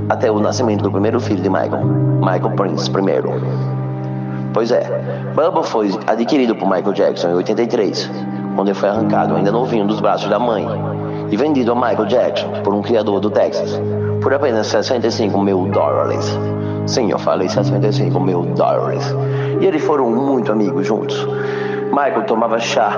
até 0.10 0.30
o 0.30 0.40
nascimento 0.40 0.84
do 0.84 0.92
primeiro 0.92 1.20
filho 1.20 1.42
de 1.42 1.50
Michael, 1.50 1.84
Michael 1.84 2.52
Prince 2.56 2.88
I. 2.88 4.52
Pois 4.54 4.72
é, 4.72 4.84
Bubble 5.34 5.64
foi 5.64 5.90
adquirido 6.06 6.56
por 6.56 6.70
Michael 6.70 6.94
Jackson 6.94 7.30
em 7.30 7.34
83, 7.34 8.12
quando 8.56 8.68
ele 8.68 8.78
foi 8.78 8.90
arrancado 8.90 9.36
ainda 9.36 9.52
novinho 9.52 9.88
dos 9.88 10.00
braços 10.00 10.30
da 10.30 10.38
mãe 10.38 10.68
e 11.32 11.36
vendido 11.36 11.72
a 11.72 11.76
Michael 11.76 12.06
Jackson 12.06 12.62
por 12.64 12.76
um 12.76 12.84
criador 12.84 13.20
do 13.20 13.32
Texas 13.32 13.82
por 14.22 14.32
apenas 14.32 14.68
65 14.68 15.42
mil 15.42 15.66
dólares. 15.66 16.38
Sim, 16.86 17.10
eu 17.10 17.18
falei 17.18 17.50
65 17.50 18.20
mil 18.20 18.44
dólares. 18.54 19.04
E 19.60 19.66
eles 19.66 19.84
foram 19.84 20.12
muito 20.12 20.52
amigos 20.52 20.86
juntos. 20.86 21.28
Michael 21.86 22.24
tomava 22.28 22.60
chá 22.60 22.92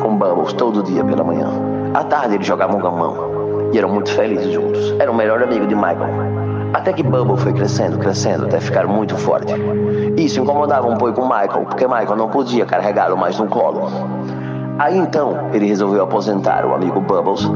com 0.00 0.16
Bubbles 0.16 0.54
todo 0.54 0.82
dia 0.82 1.04
pela 1.04 1.22
manhã. 1.22 1.50
À 1.92 2.02
tarde 2.02 2.36
eles 2.36 2.46
jogavam 2.46 2.78
gamão 2.80 3.43
e 3.74 3.78
eram 3.78 3.88
muito 3.88 4.12
felizes 4.12 4.52
juntos. 4.52 4.94
Era 5.00 5.10
o 5.10 5.14
melhor 5.14 5.42
amigo 5.42 5.66
de 5.66 5.74
Michael. 5.74 6.08
Até 6.72 6.92
que 6.92 7.02
Bubble 7.02 7.36
foi 7.36 7.52
crescendo, 7.52 7.98
crescendo, 7.98 8.46
até 8.46 8.60
ficar 8.60 8.86
muito 8.86 9.16
forte. 9.16 9.52
Isso 10.16 10.40
incomodava 10.40 10.86
um 10.86 10.96
pouco 10.96 11.22
Michael, 11.22 11.66
porque 11.66 11.84
Michael 11.86 12.16
não 12.16 12.28
podia 12.28 12.64
carregá-lo 12.64 13.16
mais 13.16 13.36
no 13.36 13.48
colo. 13.48 13.82
Aí 14.78 14.96
então 14.96 15.50
ele 15.52 15.66
resolveu 15.66 16.04
aposentar 16.04 16.64
o 16.64 16.72
amigo 16.72 17.00
Bubbles 17.00 17.48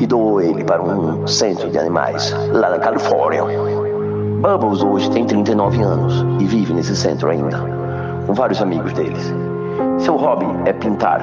e 0.00 0.06
doou 0.06 0.40
ele 0.40 0.64
para 0.64 0.82
um 0.82 1.24
centro 1.26 1.70
de 1.70 1.78
animais 1.78 2.34
lá 2.52 2.70
na 2.70 2.78
Califórnia. 2.80 3.44
Bubbles 4.40 4.82
hoje 4.82 5.08
tem 5.10 5.24
39 5.24 5.82
anos 5.82 6.26
e 6.40 6.46
vive 6.46 6.72
nesse 6.72 6.96
centro 6.96 7.30
ainda, 7.30 7.58
com 8.26 8.34
vários 8.34 8.60
amigos 8.60 8.92
deles. 8.92 9.32
Seu 9.98 10.16
hobby 10.16 10.46
é 10.64 10.72
pintar 10.72 11.20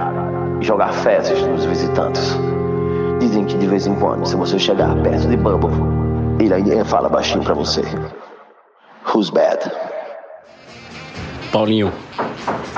e 0.61 0.65
jogar 0.65 0.93
fezes 0.93 1.45
nos 1.47 1.65
visitantes. 1.65 2.37
Dizem 3.19 3.45
que 3.45 3.57
de 3.57 3.67
vez 3.67 3.87
em 3.87 3.95
quando, 3.95 4.25
se 4.25 4.35
você 4.35 4.59
chegar 4.59 4.95
perto 5.01 5.27
de 5.27 5.37
Bubble, 5.37 5.71
ele 6.39 6.53
ainda 6.53 6.85
fala 6.85 7.09
baixinho 7.09 7.43
pra 7.43 7.53
você. 7.53 7.81
Who's 9.13 9.29
bad? 9.29 9.71
Paulinho, 11.51 11.91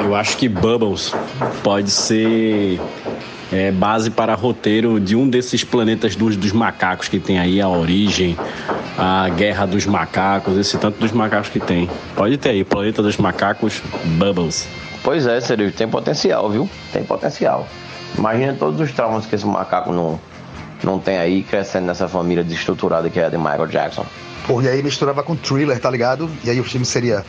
eu 0.02 0.16
acho 0.16 0.38
que 0.38 0.48
Bubbles 0.48 1.14
pode 1.64 1.92
ser 1.92 2.80
é, 3.52 3.72
base 3.72 4.10
para 4.10 4.34
roteiro 4.36 5.00
de 5.00 5.16
um 5.16 5.30
desses 5.30 5.64
planetas 5.64 6.16
dos, 6.16 6.38
dos 6.38 6.54
macacos 6.54 7.10
que 7.10 7.20
tem 7.20 7.38
aí, 7.38 7.60
a 7.60 7.68
origem, 7.68 8.38
a 8.98 9.28
guerra 9.30 9.66
dos 9.66 9.86
macacos, 9.86 10.58
esse 10.58 10.78
tanto 10.78 11.00
dos 11.00 11.12
macacos 11.12 11.50
que 11.50 11.60
tem. 11.60 11.90
Pode 12.16 12.38
ter 12.38 12.52
aí, 12.52 12.64
planeta 12.64 13.02
dos 13.02 13.18
macacos, 13.18 13.82
Bubbles. 14.18 14.68
Pois 15.04 15.26
é, 15.28 15.42
Sérgio, 15.42 15.72
tem 15.72 15.88
potencial, 15.88 16.50
viu? 16.50 16.70
Tem 16.94 17.04
potencial. 17.04 17.68
Imagina 18.18 18.54
todos 18.54 18.80
os 18.80 18.92
traumas 18.92 19.26
que 19.26 19.36
esse 19.36 19.46
macaco 19.46 19.92
não, 19.92 20.20
não 20.86 21.00
tem 21.00 21.18
aí 21.18 21.44
crescendo 21.44 21.88
nessa 21.88 22.08
família 22.08 22.44
desestruturada 22.44 23.10
que 23.10 23.20
é 23.20 23.26
a 23.26 23.30
de 23.30 23.38
Michael 23.38 23.68
Jackson. 23.68 24.06
Pô, 24.46 24.62
e 24.62 24.68
aí 24.68 24.82
misturava 24.82 25.22
com 25.22 25.36
thriller, 25.36 25.80
tá 25.80 25.90
ligado? 25.90 26.30
E 26.44 26.50
aí 26.50 26.60
o 26.60 26.64
filme 26.64 26.86
seria 26.86 27.26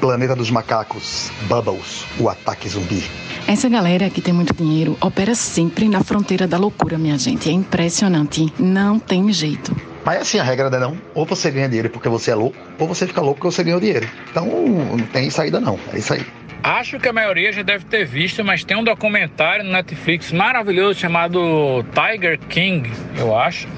Planeta 0.00 0.36
dos 0.36 0.50
Macacos, 0.50 1.30
Bubbles, 1.48 2.04
o 2.18 2.28
ataque 2.28 2.68
zumbi. 2.68 3.02
Essa 3.46 3.68
galera 3.68 4.08
que 4.08 4.20
tem 4.20 4.32
muito 4.32 4.54
dinheiro 4.54 4.96
opera 5.00 5.34
sempre 5.34 5.88
na 5.88 6.04
fronteira 6.04 6.46
da 6.46 6.56
loucura, 6.56 6.98
minha 6.98 7.18
gente. 7.18 7.48
É 7.48 7.52
impressionante. 7.52 8.52
Não 8.58 8.98
tem 8.98 9.32
jeito. 9.32 9.74
Mas 10.08 10.16
é 10.16 10.20
assim 10.22 10.38
a 10.38 10.42
regra, 10.42 10.70
né? 10.70 10.78
Não? 10.78 10.96
Ou 11.14 11.26
você 11.26 11.50
ganha 11.50 11.68
dinheiro 11.68 11.90
porque 11.90 12.08
você 12.08 12.30
é 12.30 12.34
louco, 12.34 12.56
ou 12.78 12.88
você 12.88 13.06
fica 13.06 13.20
louco 13.20 13.40
porque 13.40 13.54
você 13.54 13.62
ganhou 13.62 13.78
dinheiro. 13.78 14.08
Então 14.30 14.46
não 14.46 15.06
tem 15.06 15.28
saída, 15.28 15.60
não. 15.60 15.78
É 15.92 15.98
isso 15.98 16.14
aí. 16.14 16.24
Acho 16.62 16.98
que 16.98 17.10
a 17.10 17.12
maioria 17.12 17.52
já 17.52 17.60
deve 17.60 17.84
ter 17.84 18.06
visto, 18.06 18.42
mas 18.42 18.64
tem 18.64 18.74
um 18.74 18.82
documentário 18.82 19.62
no 19.66 19.70
Netflix 19.70 20.32
maravilhoso 20.32 20.98
chamado 20.98 21.84
Tiger 21.92 22.38
King, 22.38 22.90
eu 23.18 23.36
acho, 23.36 23.68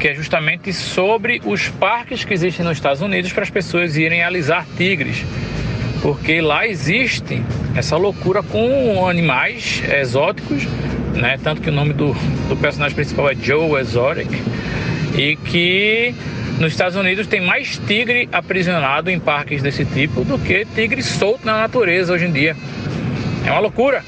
que 0.00 0.08
é 0.08 0.14
justamente 0.14 0.72
sobre 0.72 1.40
os 1.44 1.68
parques 1.68 2.24
que 2.24 2.34
existem 2.34 2.66
nos 2.66 2.78
Estados 2.78 3.00
Unidos 3.00 3.32
para 3.32 3.44
as 3.44 3.50
pessoas 3.50 3.96
irem 3.96 4.24
alisar 4.24 4.66
tigres. 4.76 5.24
Porque 6.02 6.40
lá 6.40 6.66
existe 6.66 7.40
essa 7.76 7.96
loucura 7.96 8.42
com 8.42 9.08
animais 9.08 9.80
exóticos, 9.88 10.64
né? 11.14 11.38
Tanto 11.40 11.62
que 11.62 11.70
o 11.70 11.72
nome 11.72 11.92
do, 11.92 12.12
do 12.48 12.56
personagem 12.56 12.96
principal 12.96 13.30
é 13.30 13.36
Joe 13.36 13.80
Exotic. 13.80 14.28
E 15.16 15.36
que 15.36 16.14
nos 16.58 16.72
Estados 16.72 16.96
Unidos 16.96 17.26
tem 17.26 17.40
mais 17.40 17.78
tigre 17.86 18.28
aprisionado 18.32 19.10
em 19.10 19.18
parques 19.18 19.62
desse 19.62 19.84
tipo 19.84 20.24
do 20.24 20.38
que 20.38 20.64
tigre 20.74 21.02
solto 21.02 21.44
na 21.44 21.60
natureza 21.60 22.12
hoje 22.12 22.26
em 22.26 22.32
dia. 22.32 22.56
É 23.46 23.50
uma 23.50 23.60
loucura. 23.60 24.04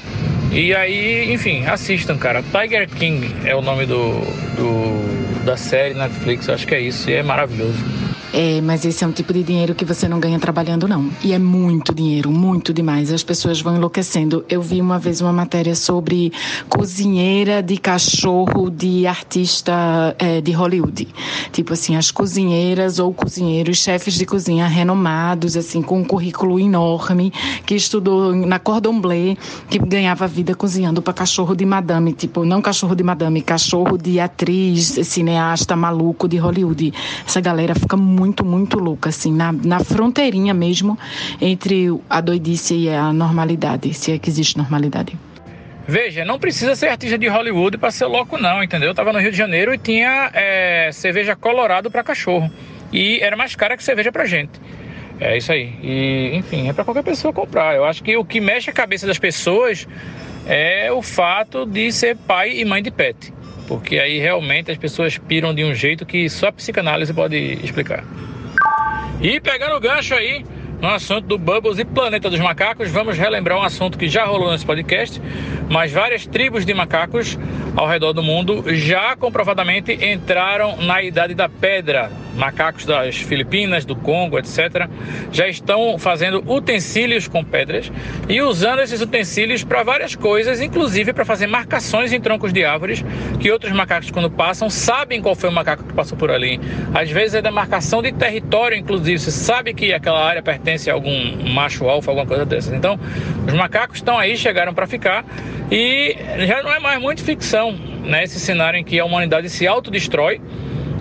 E 0.51 0.73
aí, 0.73 1.33
enfim, 1.33 1.65
assistam, 1.65 2.17
cara. 2.17 2.41
Tiger 2.43 2.87
King 2.87 3.29
é 3.43 3.55
o 3.55 3.61
nome 3.61 3.85
do, 3.85 4.21
do 4.55 5.43
da 5.43 5.55
série 5.55 5.93
Netflix, 5.93 6.49
acho 6.49 6.65
que 6.65 6.73
é 6.73 6.81
isso, 6.81 7.09
e 7.09 7.13
é 7.13 7.23
maravilhoso. 7.23 7.77
É, 8.33 8.59
mas 8.61 8.83
esse 8.83 9.03
é 9.03 9.07
um 9.07 9.11
tipo 9.11 9.31
de 9.31 9.43
dinheiro 9.43 9.73
que 9.73 9.85
você 9.85 10.07
não 10.07 10.19
ganha 10.19 10.37
trabalhando, 10.39 10.87
não. 10.87 11.09
E 11.23 11.33
é 11.33 11.39
muito 11.39 11.93
dinheiro, 11.93 12.29
muito 12.29 12.73
demais. 12.73 13.11
As 13.11 13.23
pessoas 13.23 13.61
vão 13.61 13.75
enlouquecendo. 13.75 14.43
Eu 14.49 14.61
vi 14.61 14.81
uma 14.81 14.99
vez 14.99 15.21
uma 15.21 15.31
matéria 15.31 15.75
sobre 15.75 16.33
cozinheira 16.67 17.63
de 17.63 17.77
cachorro 17.77 18.69
de 18.69 19.07
artista 19.07 20.15
é, 20.19 20.41
de 20.41 20.51
Hollywood. 20.51 21.07
Tipo 21.51 21.73
assim, 21.73 21.95
as 21.95 22.11
cozinheiras 22.11 22.99
ou 22.99 23.13
cozinheiros, 23.13 23.77
chefes 23.77 24.15
de 24.15 24.25
cozinha 24.25 24.67
renomados, 24.67 25.55
assim, 25.55 25.81
com 25.81 25.99
um 25.99 26.03
currículo 26.03 26.59
enorme, 26.59 27.31
que 27.65 27.75
estudou 27.75 28.35
na 28.35 28.59
Cordon 28.59 28.99
Bleu, 28.99 29.37
que 29.69 29.79
ganhava 29.79 30.27
vida 30.27 30.53
cozinhando 30.53 31.01
para 31.01 31.13
cachorro 31.13 31.55
de 31.55 31.65
madame. 31.65 32.11
Tipo, 32.11 32.43
não 32.43 32.61
cachorro 32.61 32.95
de 32.95 33.03
madame, 33.03 33.41
cachorro 33.41 33.97
de 33.97 34.19
atriz, 34.19 34.99
cineasta 35.03 35.75
maluco 35.75 36.27
de 36.27 36.37
Hollywood. 36.37 36.93
Essa 37.25 37.39
galera 37.39 37.73
fica 37.75 37.95
muito 37.95 38.14
muito, 38.15 38.45
muito 38.45 38.79
louca, 38.79 39.09
assim, 39.09 39.33
na, 39.33 39.51
na 39.51 39.79
fronteirinha 39.79 40.53
mesmo 40.53 40.97
entre 41.41 41.87
a 42.09 42.21
doidice 42.21 42.75
e 42.75 42.89
a 42.89 43.11
normalidade, 43.11 43.93
se 43.93 44.13
é 44.13 44.19
que 44.19 44.29
existe 44.29 44.57
normalidade. 44.57 45.17
Veja, 45.87 46.25
não 46.25 46.39
precisa 46.39 46.75
ser 46.75 46.87
artista 46.87 47.17
de 47.17 47.27
Hollywood 47.27 47.77
para 47.77 47.91
ser 47.91 48.05
louco, 48.05 48.37
não, 48.37 48.63
entendeu? 48.63 48.89
Eu 48.89 48.95
tava 48.95 49.13
no 49.13 49.19
Rio 49.19 49.31
de 49.31 49.37
Janeiro 49.37 49.73
e 49.73 49.77
tinha 49.77 50.31
é, 50.33 50.89
cerveja 50.91 51.35
colorado 51.35 51.91
para 51.91 52.03
cachorro. 52.03 52.49
E 52.91 53.19
era 53.21 53.35
mais 53.35 53.55
cara 53.55 53.77
que 53.77 53.83
cerveja 53.83 54.11
pra 54.11 54.25
gente. 54.25 54.59
É 55.19 55.37
isso 55.37 55.51
aí. 55.51 55.73
E, 55.83 56.31
enfim, 56.35 56.69
é 56.69 56.73
para 56.73 56.83
qualquer 56.83 57.03
pessoa 57.03 57.31
comprar. 57.31 57.75
Eu 57.75 57.85
acho 57.85 58.03
que 58.03 58.17
o 58.17 58.25
que 58.25 58.41
mexe 58.41 58.69
a 58.69 58.73
cabeça 58.73 59.05
das 59.05 59.19
pessoas 59.19 59.87
é 60.47 60.91
o 60.91 61.03
fato 61.03 61.65
de 61.65 61.91
ser 61.91 62.15
pai 62.15 62.59
e 62.59 62.65
mãe 62.65 62.81
de 62.81 62.89
pet 62.89 63.34
porque 63.67 63.99
aí 63.99 64.19
realmente 64.19 64.71
as 64.71 64.77
pessoas 64.77 65.17
piram 65.17 65.53
de 65.53 65.63
um 65.63 65.73
jeito 65.73 66.05
que 66.05 66.29
só 66.29 66.47
a 66.47 66.51
psicanálise 66.51 67.13
pode 67.13 67.35
explicar. 67.63 68.03
E 69.21 69.39
pegando 69.39 69.75
o 69.75 69.79
gancho 69.79 70.13
aí 70.13 70.45
no 70.81 70.89
assunto 70.89 71.27
do 71.27 71.37
Bubbles 71.37 71.79
e 71.79 71.85
Planeta 71.85 72.29
dos 72.29 72.39
Macacos, 72.39 72.91
vamos 72.91 73.17
relembrar 73.17 73.57
um 73.57 73.63
assunto 73.63 73.97
que 73.97 74.07
já 74.07 74.25
rolou 74.25 74.51
nesse 74.51 74.65
podcast, 74.65 75.21
mas 75.69 75.91
várias 75.91 76.25
tribos 76.27 76.65
de 76.65 76.73
macacos 76.73 77.37
ao 77.75 77.87
redor 77.87 78.13
do 78.13 78.23
mundo 78.23 78.63
já 78.67 79.15
comprovadamente 79.15 79.91
entraram 79.93 80.77
na 80.77 81.03
Idade 81.03 81.33
da 81.33 81.49
Pedra. 81.49 82.11
Macacos 82.35 82.85
das 82.85 83.15
Filipinas, 83.15 83.85
do 83.85 83.95
Congo, 83.95 84.37
etc., 84.37 84.89
já 85.31 85.47
estão 85.47 85.97
fazendo 85.97 86.43
utensílios 86.51 87.29
com 87.29 87.43
pedras 87.43 87.89
e 88.27 88.41
usando 88.41 88.79
esses 88.79 88.99
utensílios 88.99 89.63
para 89.63 89.83
várias 89.83 90.15
coisas, 90.15 90.59
inclusive 90.59 91.13
para 91.13 91.23
fazer 91.23 91.47
marcações 91.47 92.11
em 92.11 92.19
troncos 92.19 92.51
de 92.51 92.65
árvores 92.65 93.05
que 93.39 93.49
outros 93.49 93.71
macacos, 93.71 94.11
quando 94.11 94.29
passam, 94.29 94.69
sabem 94.69 95.21
qual 95.21 95.33
foi 95.33 95.49
o 95.49 95.53
macaco 95.53 95.85
que 95.85 95.93
passou 95.93 96.17
por 96.17 96.29
ali. 96.29 96.59
Às 96.93 97.09
vezes 97.09 97.35
é 97.35 97.41
da 97.41 97.51
marcação 97.51 98.01
de 98.01 98.11
território, 98.11 98.77
inclusive, 98.77 99.17
você 99.17 99.31
sabe 99.31 99.73
que 99.73 99.93
aquela 99.93 100.21
área 100.21 100.41
pertence 100.41 100.89
a 100.89 100.93
algum 100.93 101.49
macho 101.53 101.87
alfa, 101.87 102.11
alguma 102.11 102.27
coisa 102.27 102.45
dessas. 102.45 102.73
Então, 102.73 102.99
os 103.47 103.53
macacos 103.53 103.97
estão 103.97 104.19
aí, 104.19 104.35
chegaram 104.35 104.73
para 104.73 104.85
ficar 104.85 105.23
e 105.71 106.17
já 106.45 106.61
não 106.61 106.71
é 106.71 106.79
mais 106.79 107.01
muito 107.01 107.23
ficção 107.23 107.64
né, 107.71 108.23
esse 108.23 108.39
cenário 108.39 108.79
em 108.79 108.83
que 108.83 108.99
a 108.99 109.05
humanidade 109.05 109.49
se 109.49 109.67
autodestrói 109.67 110.41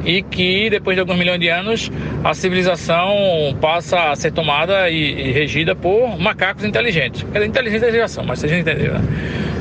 e 0.04 0.22
que 0.22 0.68
depois 0.70 0.96
de 0.96 1.00
alguns 1.00 1.16
milhões 1.16 1.40
de 1.40 1.48
anos 1.48 1.90
a 2.22 2.34
civilização 2.34 3.14
passa 3.60 4.10
a 4.10 4.16
ser 4.16 4.32
tomada 4.32 4.90
e, 4.90 5.28
e 5.28 5.32
regida 5.32 5.74
por 5.74 6.18
macacos 6.18 6.64
inteligentes. 6.64 7.22
Quer 7.22 7.38
dizer, 7.38 7.46
inteligência 7.46 7.86
é 7.86 7.92
geração, 7.92 8.24
mas 8.24 8.38
vocês 8.38 8.52
entenderam, 8.52 8.98
né? 8.98 9.04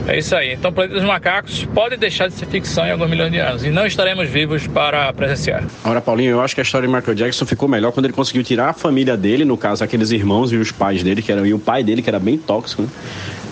É 0.06 0.18
isso 0.18 0.36
aí. 0.36 0.54
Então, 0.54 0.70
o 0.70 0.74
planeta 0.74 0.96
dos 0.96 1.06
macacos 1.06 1.64
pode 1.74 1.96
deixar 1.96 2.28
de 2.28 2.34
ser 2.34 2.46
ficção 2.48 2.86
em 2.86 2.92
alguns 2.92 3.10
milhões 3.10 3.32
de 3.32 3.40
anos 3.40 3.64
e 3.64 3.70
não 3.70 3.86
estaremos 3.86 4.28
vivos 4.28 4.68
para 4.68 5.14
presenciar. 5.14 5.64
Agora, 5.82 6.02
Paulinho, 6.02 6.32
eu 6.32 6.42
acho 6.42 6.54
que 6.54 6.60
a 6.60 6.64
história 6.64 6.86
de 6.88 6.94
Michael 6.94 7.16
Jackson 7.16 7.46
ficou 7.46 7.70
melhor 7.70 7.94
quando 7.94 8.08
ele 8.08 8.14
conseguiu 8.14 8.44
tirar 8.44 8.70
a 8.70 8.74
família 8.74 9.16
dele, 9.16 9.46
no 9.46 9.58
caso, 9.58 9.82
aqueles 9.82 10.12
irmãos 10.12 10.52
e 10.52 10.58
os 10.58 10.74
pais 10.74 11.02
dele, 11.04 11.22
que 11.22 11.32
eram, 11.32 11.46
e 11.46 11.54
o 11.54 11.60
pai 11.60 11.84
dele, 11.84 12.02
que 12.02 12.10
era 12.10 12.20
bem 12.20 12.38
tóxico, 12.38 12.82
né? 12.82 12.90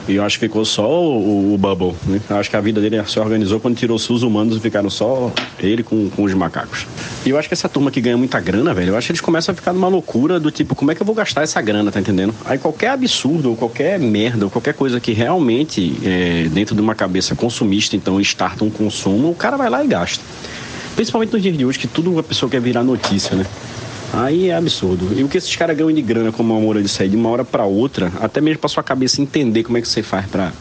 E 0.07 0.15
eu 0.15 0.23
acho 0.23 0.39
que 0.39 0.47
ficou 0.47 0.65
só 0.65 0.89
o, 0.89 1.53
o 1.53 1.57
Bubble. 1.57 1.93
Né? 2.05 2.19
Eu 2.29 2.37
acho 2.37 2.49
que 2.49 2.55
a 2.55 2.61
vida 2.61 2.81
dele 2.81 3.01
se 3.05 3.19
organizou 3.19 3.59
quando 3.59 3.75
tirou 3.75 3.95
os 3.95 4.23
humanos 4.23 4.57
e 4.57 4.59
ficaram 4.59 4.89
só 4.89 5.31
ele 5.59 5.83
com, 5.83 6.09
com 6.09 6.23
os 6.23 6.33
macacos. 6.33 6.87
E 7.25 7.29
eu 7.29 7.37
acho 7.37 7.47
que 7.47 7.53
essa 7.53 7.69
turma 7.69 7.91
que 7.91 8.01
ganha 8.01 8.17
muita 8.17 8.39
grana, 8.39 8.73
velho, 8.73 8.89
eu 8.89 8.97
acho 8.97 9.07
que 9.07 9.11
eles 9.11 9.21
começam 9.21 9.53
a 9.53 9.55
ficar 9.55 9.73
numa 9.73 9.87
loucura 9.87 10.39
do 10.39 10.49
tipo, 10.49 10.75
como 10.75 10.91
é 10.91 10.95
que 10.95 11.01
eu 11.01 11.05
vou 11.05 11.15
gastar 11.15 11.43
essa 11.43 11.61
grana, 11.61 11.91
tá 11.91 11.99
entendendo? 11.99 12.33
Aí 12.45 12.57
qualquer 12.57 12.89
absurdo, 12.89 13.51
ou 13.51 13.55
qualquer 13.55 13.99
merda, 13.99 14.45
ou 14.45 14.51
qualquer 14.51 14.73
coisa 14.73 14.99
que 14.99 15.13
realmente, 15.13 15.95
é, 16.03 16.47
dentro 16.51 16.75
de 16.75 16.81
uma 16.81 16.95
cabeça 16.95 17.35
consumista, 17.35 17.95
então, 17.95 18.19
starta 18.21 18.63
um 18.63 18.69
consumo, 18.69 19.29
o 19.29 19.35
cara 19.35 19.55
vai 19.55 19.69
lá 19.69 19.83
e 19.83 19.87
gasta. 19.87 20.23
Principalmente 20.95 21.31
nos 21.31 21.41
dias 21.41 21.57
de 21.57 21.65
hoje, 21.65 21.79
que 21.79 21.87
tudo 21.87 22.17
a 22.19 22.23
pessoa 22.23 22.49
quer 22.49 22.59
virar 22.59 22.83
notícia, 22.83 23.35
né? 23.35 23.45
Aí 24.13 24.49
é 24.49 24.55
absurdo. 24.55 25.17
E 25.17 25.23
o 25.23 25.29
que 25.29 25.37
esses 25.37 25.55
caras 25.55 25.75
ganham 25.77 25.91
de 25.91 26.01
grana 26.01 26.31
como 26.31 26.55
amor 26.55 26.81
de 26.81 26.89
sair 26.89 27.09
de 27.09 27.15
uma 27.15 27.29
hora 27.29 27.45
para 27.45 27.65
outra, 27.65 28.11
até 28.19 28.41
mesmo 28.41 28.59
pra 28.59 28.69
sua 28.69 28.83
cabeça 28.83 29.21
entender 29.21 29.63
como 29.63 29.77
é 29.77 29.81
que 29.81 29.87
você 29.87 30.03
faz 30.03 30.25
para 30.25 30.51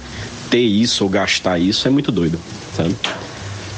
ter 0.48 0.60
isso 0.60 1.04
ou 1.04 1.10
gastar 1.10 1.58
isso, 1.58 1.86
é 1.86 1.90
muito 1.90 2.12
doido, 2.12 2.38
sabe? 2.76 2.94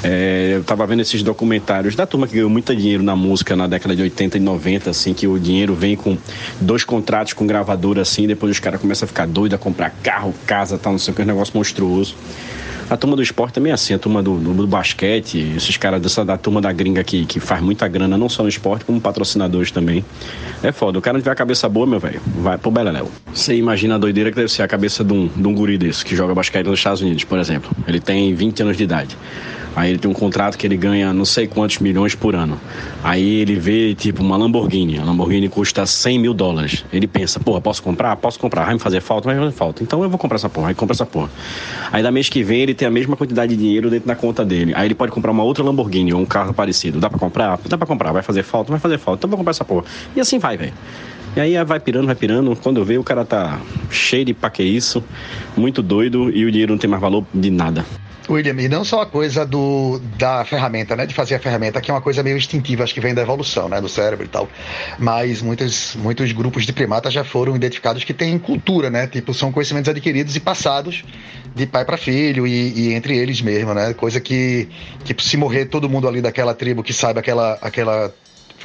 É, 0.03 0.51
eu 0.55 0.63
tava 0.65 0.85
vendo 0.85 0.99
esses 0.99 1.23
documentários 1.23 1.95
da 1.95 2.05
turma 2.05 2.27
que 2.27 2.33
ganhou 2.33 2.49
muito 2.49 2.75
dinheiro 2.75 3.01
na 3.01 3.15
música 3.15 3.55
na 3.55 3.67
década 3.67 3.95
de 3.95 4.01
80 4.01 4.37
e 4.37 4.39
90, 4.41 4.89
assim, 4.89 5.13
que 5.13 5.25
o 5.25 5.39
dinheiro 5.39 5.73
vem 5.73 5.95
com 5.95 6.17
dois 6.59 6.83
contratos 6.83 7.31
com 7.31 7.47
gravadora, 7.47 8.01
assim, 8.01 8.27
depois 8.27 8.51
os 8.51 8.59
caras 8.59 8.81
começam 8.81 9.05
a 9.05 9.07
ficar 9.07 9.25
doidos 9.25 9.55
a 9.55 9.57
comprar 9.57 9.91
carro, 10.03 10.33
casa, 10.45 10.77
tal, 10.77 10.91
não 10.91 10.99
sei 10.99 11.13
o 11.13 11.15
que, 11.15 11.21
é 11.21 11.23
um 11.23 11.27
negócio 11.27 11.55
monstruoso. 11.55 12.15
A 12.89 12.97
turma 12.97 13.15
do 13.15 13.23
esporte 13.23 13.53
também 13.53 13.71
é 13.71 13.73
assim, 13.73 13.93
a 13.93 13.99
turma 13.99 14.21
do, 14.21 14.37
do, 14.37 14.53
do 14.53 14.67
basquete, 14.67 15.53
esses 15.55 15.77
caras 15.77 16.01
dessa, 16.01 16.23
da 16.23 16.37
turma 16.37 16.61
da 16.61 16.71
gringa 16.71 17.03
que, 17.03 17.25
que 17.25 17.39
faz 17.39 17.61
muita 17.61 17.87
grana, 17.87 18.17
não 18.17 18.29
só 18.29 18.43
no 18.43 18.49
esporte, 18.49 18.85
como 18.85 18.99
patrocinadores 18.99 19.71
também. 19.71 20.03
É 20.61 20.71
foda, 20.71 20.99
o 20.99 21.01
cara 21.01 21.13
não 21.13 21.21
tiver 21.21 21.31
a 21.31 21.35
cabeça 21.35 21.67
boa, 21.67 21.87
meu 21.87 21.99
velho, 21.99 22.21
vai 22.37 22.57
pro 22.57 22.71
Beleléu. 22.71 23.09
Você 23.33 23.55
imagina 23.55 23.95
a 23.95 23.97
doideira 23.97 24.29
que 24.29 24.35
deve 24.35 24.49
ser 24.49 24.63
a 24.63 24.67
cabeça 24.67 25.03
de 25.03 25.13
um, 25.13 25.27
de 25.27 25.47
um 25.47 25.53
guri 25.53 25.77
desse, 25.77 26.03
que 26.03 26.15
joga 26.15 26.33
basquete 26.35 26.67
nos 26.67 26.79
Estados 26.79 27.01
Unidos, 27.01 27.23
por 27.23 27.39
exemplo. 27.39 27.71
Ele 27.87 27.99
tem 27.99 28.33
20 28.33 28.63
anos 28.63 28.77
de 28.77 28.83
idade. 28.83 29.17
Aí 29.75 29.89
ele 29.89 29.99
tem 29.99 30.09
um 30.09 30.13
contrato 30.13 30.57
que 30.57 30.67
ele 30.67 30.77
ganha 30.77 31.11
não 31.13 31.25
sei 31.25 31.47
quantos 31.47 31.79
milhões 31.79 32.13
por 32.13 32.35
ano. 32.35 32.59
Aí 33.03 33.41
ele 33.41 33.55
vê, 33.55 33.95
tipo, 33.95 34.21
uma 34.21 34.37
Lamborghini. 34.37 34.99
A 34.99 35.03
Lamborghini 35.03 35.49
custa 35.49 35.85
100 35.85 36.19
mil 36.19 36.33
dólares. 36.33 36.85
Ele 36.93 37.07
pensa, 37.07 37.39
porra, 37.39 37.59
posso 37.59 37.81
comprar? 37.81 38.15
Posso 38.17 38.39
comprar. 38.39 38.65
Vai 38.65 38.75
me 38.75 38.79
fazer 38.79 39.01
falta? 39.01 39.25
Vai 39.25 39.35
me 39.35 39.41
fazer 39.41 39.55
falta. 39.55 39.83
Então 39.83 40.03
eu 40.03 40.09
vou 40.09 40.19
comprar 40.19 40.35
essa 40.35 40.49
porra. 40.49 40.69
Aí 40.69 40.75
compra 40.75 40.93
essa 40.93 41.05
porra. 41.05 41.29
Aí 41.91 42.03
da 42.03 42.11
mês 42.11 42.29
que 42.29 42.43
vem 42.43 42.61
ele 42.61 42.73
tem 42.73 42.87
a 42.87 42.91
mesma 42.91 43.15
quantidade 43.15 43.55
de 43.55 43.61
dinheiro 43.61 43.89
dentro 43.89 44.07
da 44.07 44.15
conta 44.15 44.45
dele. 44.45 44.73
Aí 44.75 44.87
ele 44.87 44.95
pode 44.95 45.11
comprar 45.11 45.31
uma 45.31 45.43
outra 45.43 45.63
Lamborghini 45.63 46.13
ou 46.13 46.21
um 46.21 46.25
carro 46.25 46.53
parecido. 46.53 46.99
Dá 46.99 47.09
pra 47.09 47.19
comprar? 47.19 47.59
Dá 47.67 47.77
pra 47.77 47.87
comprar. 47.87 48.11
Vai 48.11 48.21
fazer 48.21 48.43
falta? 48.43 48.71
Vai 48.71 48.79
fazer 48.79 48.97
falta. 48.97 49.19
Então 49.19 49.27
eu 49.27 49.31
vou 49.31 49.37
comprar 49.37 49.51
essa 49.51 49.65
porra. 49.65 49.85
E 50.15 50.19
assim 50.19 50.37
vai, 50.37 50.55
velho. 50.55 50.73
E 51.35 51.39
aí 51.39 51.63
vai 51.63 51.79
pirando, 51.79 52.05
vai 52.05 52.15
pirando. 52.15 52.55
Quando 52.55 52.77
eu 52.77 52.85
vejo, 52.85 53.01
o 53.01 53.03
cara 53.03 53.25
tá 53.25 53.59
cheio 53.89 54.23
de 54.23 54.35
paqueiço, 54.35 55.03
muito 55.57 55.81
doido 55.81 56.29
e 56.29 56.45
o 56.45 56.51
dinheiro 56.51 56.73
não 56.73 56.77
tem 56.77 56.87
mais 56.87 57.01
valor 57.01 57.25
de 57.33 57.49
nada. 57.49 57.83
William, 58.29 58.59
e 58.59 58.69
não 58.69 58.85
só 58.85 59.01
a 59.01 59.05
coisa 59.05 59.45
do, 59.45 59.99
da 60.17 60.45
ferramenta, 60.45 60.95
né? 60.95 61.05
De 61.05 61.13
fazer 61.13 61.35
a 61.35 61.39
ferramenta, 61.39 61.81
que 61.81 61.91
é 61.91 61.93
uma 61.93 62.01
coisa 62.01 62.23
meio 62.23 62.37
instintiva, 62.37 62.83
acho 62.83 62.93
que 62.93 63.01
vem 63.01 63.13
da 63.13 63.21
evolução, 63.21 63.67
né? 63.67 63.81
Do 63.81 63.89
cérebro 63.89 64.25
e 64.25 64.29
tal. 64.29 64.49
Mas 64.97 65.41
muitos, 65.41 65.95
muitos 65.95 66.31
grupos 66.31 66.65
de 66.65 66.73
primatas 66.73 67.13
já 67.13 67.23
foram 67.23 67.55
identificados 67.55 68.03
que 68.03 68.13
têm 68.13 68.37
cultura, 68.39 68.89
né? 68.89 69.07
Tipo, 69.07 69.33
são 69.33 69.51
conhecimentos 69.51 69.89
adquiridos 69.89 70.35
e 70.35 70.39
passados 70.39 71.03
de 71.55 71.67
pai 71.67 71.85
para 71.85 71.97
filho 71.97 72.47
e, 72.47 72.89
e, 72.89 72.93
entre 72.93 73.17
eles 73.17 73.41
mesmo, 73.41 73.73
né? 73.73 73.93
Coisa 73.93 74.19
que, 74.19 74.69
que 75.03 75.15
se 75.21 75.37
morrer 75.37 75.65
todo 75.65 75.89
mundo 75.89 76.07
ali 76.07 76.21
daquela 76.21 76.53
tribo 76.53 76.81
que 76.81 76.93
sabe 76.93 77.19
aquela, 77.19 77.57
aquela 77.61 78.13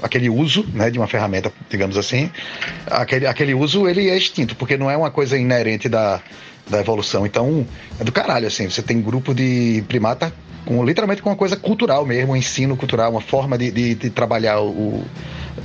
aquele 0.00 0.30
uso 0.30 0.64
né, 0.72 0.90
de 0.90 0.98
uma 0.98 1.08
ferramenta, 1.08 1.52
digamos 1.68 1.96
assim, 1.96 2.30
aquele, 2.86 3.26
aquele 3.26 3.52
uso 3.52 3.88
ele 3.88 4.08
é 4.08 4.16
extinto, 4.16 4.54
porque 4.54 4.76
não 4.76 4.88
é 4.88 4.96
uma 4.96 5.10
coisa 5.10 5.36
inerente 5.36 5.88
da, 5.88 6.22
da 6.68 6.80
evolução. 6.80 7.26
Então, 7.26 7.66
é 8.00 8.04
do 8.04 8.12
caralho, 8.12 8.46
assim. 8.46 8.68
Você 8.68 8.82
tem 8.82 9.00
grupo 9.00 9.34
de 9.34 9.82
primata 9.88 10.32
com 10.64 10.84
literalmente 10.84 11.22
com 11.22 11.30
uma 11.30 11.36
coisa 11.36 11.56
cultural 11.56 12.04
mesmo, 12.04 12.32
um 12.32 12.36
ensino 12.36 12.76
cultural, 12.76 13.10
uma 13.10 13.20
forma 13.20 13.56
de, 13.56 13.70
de, 13.70 13.94
de 13.94 14.10
trabalhar 14.10 14.60
o, 14.60 15.02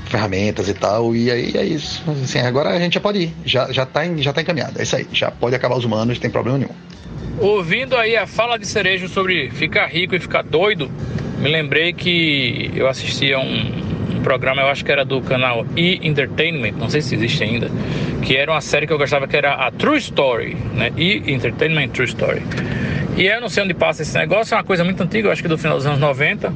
ferramentas 0.05 0.69
e 0.69 0.73
tal. 0.73 1.15
E 1.15 1.29
aí 1.29 1.51
é 1.55 1.65
isso. 1.65 2.03
Assim, 2.23 2.39
agora 2.39 2.69
a 2.69 2.79
gente 2.79 2.93
já 2.93 3.01
pode 3.01 3.19
ir, 3.19 3.33
já, 3.45 3.71
já, 3.71 3.85
tá 3.85 4.05
em, 4.05 4.21
já 4.21 4.31
tá 4.31 4.41
encaminhado. 4.41 4.79
É 4.79 4.83
isso 4.83 4.95
aí, 4.95 5.07
já 5.11 5.29
pode 5.29 5.55
acabar 5.55 5.77
os 5.77 5.85
humanos, 5.85 6.15
não 6.15 6.21
tem 6.21 6.31
problema 6.31 6.57
nenhum. 6.57 6.71
Ouvindo 7.39 7.97
aí 7.97 8.15
a 8.15 8.27
fala 8.27 8.57
de 8.57 8.67
Cerejo 8.67 9.09
sobre 9.09 9.49
ficar 9.49 9.87
rico 9.87 10.15
e 10.15 10.19
ficar 10.19 10.43
doido, 10.43 10.89
me 11.39 11.49
lembrei 11.49 11.91
que 11.91 12.71
eu 12.75 12.87
assistia 12.87 13.39
um, 13.39 13.83
programa, 14.23 14.61
eu 14.61 14.67
acho 14.67 14.83
que 14.83 14.91
era 14.91 15.03
do 15.03 15.21
canal 15.21 15.65
E 15.75 15.99
Entertainment, 16.07 16.73
não 16.79 16.89
sei 16.89 17.01
se 17.01 17.13
existe 17.13 17.43
ainda, 17.43 17.69
que 18.23 18.37
era 18.37 18.51
uma 18.51 18.61
série 18.61 18.87
que 18.87 18.93
eu 18.93 18.97
gostava 18.97 19.27
que 19.27 19.35
era 19.35 19.53
a 19.53 19.71
True 19.71 19.97
Story, 19.97 20.55
né? 20.73 20.91
E 20.97 21.31
Entertainment 21.31 21.89
True 21.89 22.07
Story. 22.07 22.41
E 23.15 23.25
eu 23.25 23.41
não 23.41 23.49
sei 23.49 23.63
onde 23.63 23.73
passa 23.73 24.01
esse 24.01 24.17
negócio, 24.17 24.55
é 24.55 24.57
uma 24.57 24.63
coisa 24.63 24.83
muito 24.83 25.01
antiga, 25.03 25.27
eu 25.27 25.31
acho 25.31 25.41
que 25.41 25.47
do 25.47 25.57
final 25.57 25.77
dos 25.77 25.85
anos 25.85 25.99
90, 25.99 26.51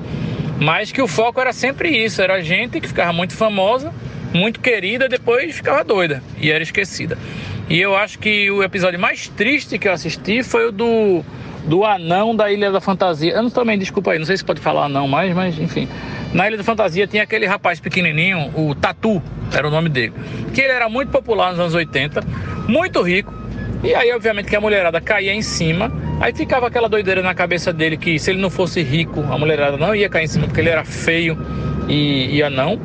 mas 0.59 0.91
que 0.91 1.01
o 1.01 1.07
foco 1.07 1.39
era 1.39 1.53
sempre 1.53 1.89
isso, 1.89 2.21
era 2.21 2.41
gente 2.41 2.79
que 2.79 2.87
ficava 2.87 3.13
muito 3.13 3.33
famosa, 3.33 3.93
muito 4.33 4.59
querida, 4.59 5.07
depois 5.07 5.55
ficava 5.55 5.83
doida 5.83 6.23
e 6.39 6.51
era 6.51 6.63
esquecida. 6.63 7.17
E 7.69 7.79
eu 7.79 7.95
acho 7.95 8.17
que 8.17 8.49
o 8.49 8.63
episódio 8.63 8.99
mais 8.99 9.27
triste 9.27 9.77
que 9.77 9.87
eu 9.87 9.91
assisti 9.91 10.41
foi 10.41 10.69
o 10.69 10.71
do 10.71 11.23
do 11.65 11.83
anão 11.83 12.33
da 12.33 12.49
Ilha 12.49 12.71
da 12.71 12.79
Fantasia. 12.79 13.33
Eu 13.33 13.43
não 13.43 13.49
também, 13.49 13.77
desculpa 13.77 14.13
aí, 14.13 14.19
não 14.19 14.25
sei 14.25 14.37
se 14.37 14.45
pode 14.45 14.61
falar 14.61 14.85
anão 14.85 15.05
mais, 15.05 15.35
mas 15.35 15.59
enfim. 15.59 15.87
Na 16.37 16.47
Ilha 16.47 16.57
da 16.57 16.63
Fantasia 16.63 17.07
tinha 17.07 17.23
aquele 17.23 17.47
rapaz 17.47 17.79
pequenininho, 17.79 18.51
o 18.55 18.75
Tatu, 18.75 19.19
era 19.51 19.67
o 19.67 19.71
nome 19.71 19.89
dele, 19.89 20.13
que 20.53 20.61
ele 20.61 20.71
era 20.71 20.87
muito 20.87 21.09
popular 21.09 21.49
nos 21.49 21.59
anos 21.59 21.73
80, 21.73 22.21
muito 22.67 23.01
rico. 23.01 23.33
E 23.83 23.95
aí, 23.95 24.13
obviamente, 24.13 24.47
que 24.47 24.55
a 24.55 24.61
mulherada 24.61 25.01
caía 25.01 25.33
em 25.33 25.41
cima. 25.41 25.91
Aí 26.21 26.31
ficava 26.35 26.67
aquela 26.67 26.87
doideira 26.87 27.23
na 27.23 27.33
cabeça 27.33 27.73
dele 27.73 27.97
que 27.97 28.19
se 28.19 28.29
ele 28.29 28.39
não 28.39 28.51
fosse 28.51 28.83
rico, 28.83 29.21
a 29.31 29.35
mulherada 29.35 29.77
não 29.77 29.95
ia 29.95 30.07
cair 30.09 30.25
em 30.25 30.27
cima 30.27 30.45
porque 30.45 30.61
ele 30.61 30.69
era 30.69 30.85
feio 30.85 31.35
e 31.87 32.35
ia 32.35 32.51
não. 32.51 32.79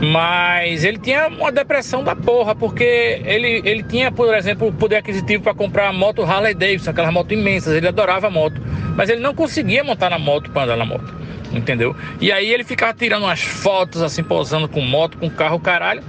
Mas 0.00 0.82
ele 0.82 0.96
tinha 0.96 1.28
uma 1.28 1.52
depressão 1.52 2.02
da 2.02 2.16
porra, 2.16 2.54
porque 2.54 3.20
ele, 3.26 3.60
ele 3.62 3.82
tinha, 3.82 4.10
por 4.10 4.34
exemplo, 4.34 4.72
poder 4.72 4.96
aquisitivo 4.96 5.42
para 5.42 5.52
comprar 5.52 5.88
a 5.88 5.92
moto 5.92 6.22
Harley 6.22 6.54
Davidson, 6.54 6.92
aquelas 6.92 7.12
motos 7.12 7.32
imensas, 7.32 7.74
ele 7.74 7.88
adorava 7.88 8.30
moto. 8.30 8.58
Mas 8.96 9.10
ele 9.10 9.20
não 9.20 9.34
conseguia 9.34 9.84
montar 9.84 10.08
na 10.08 10.18
moto 10.18 10.50
para 10.50 10.62
andar 10.62 10.76
na 10.78 10.86
moto 10.86 11.25
entendeu? 11.52 11.94
E 12.20 12.32
aí 12.32 12.52
ele 12.52 12.64
ficava 12.64 12.92
tirando 12.94 13.24
umas 13.24 13.42
fotos, 13.42 14.02
assim, 14.02 14.22
posando 14.22 14.68
com 14.68 14.80
moto, 14.80 15.18
com 15.18 15.30
carro, 15.30 15.58
caralho. 15.60 16.02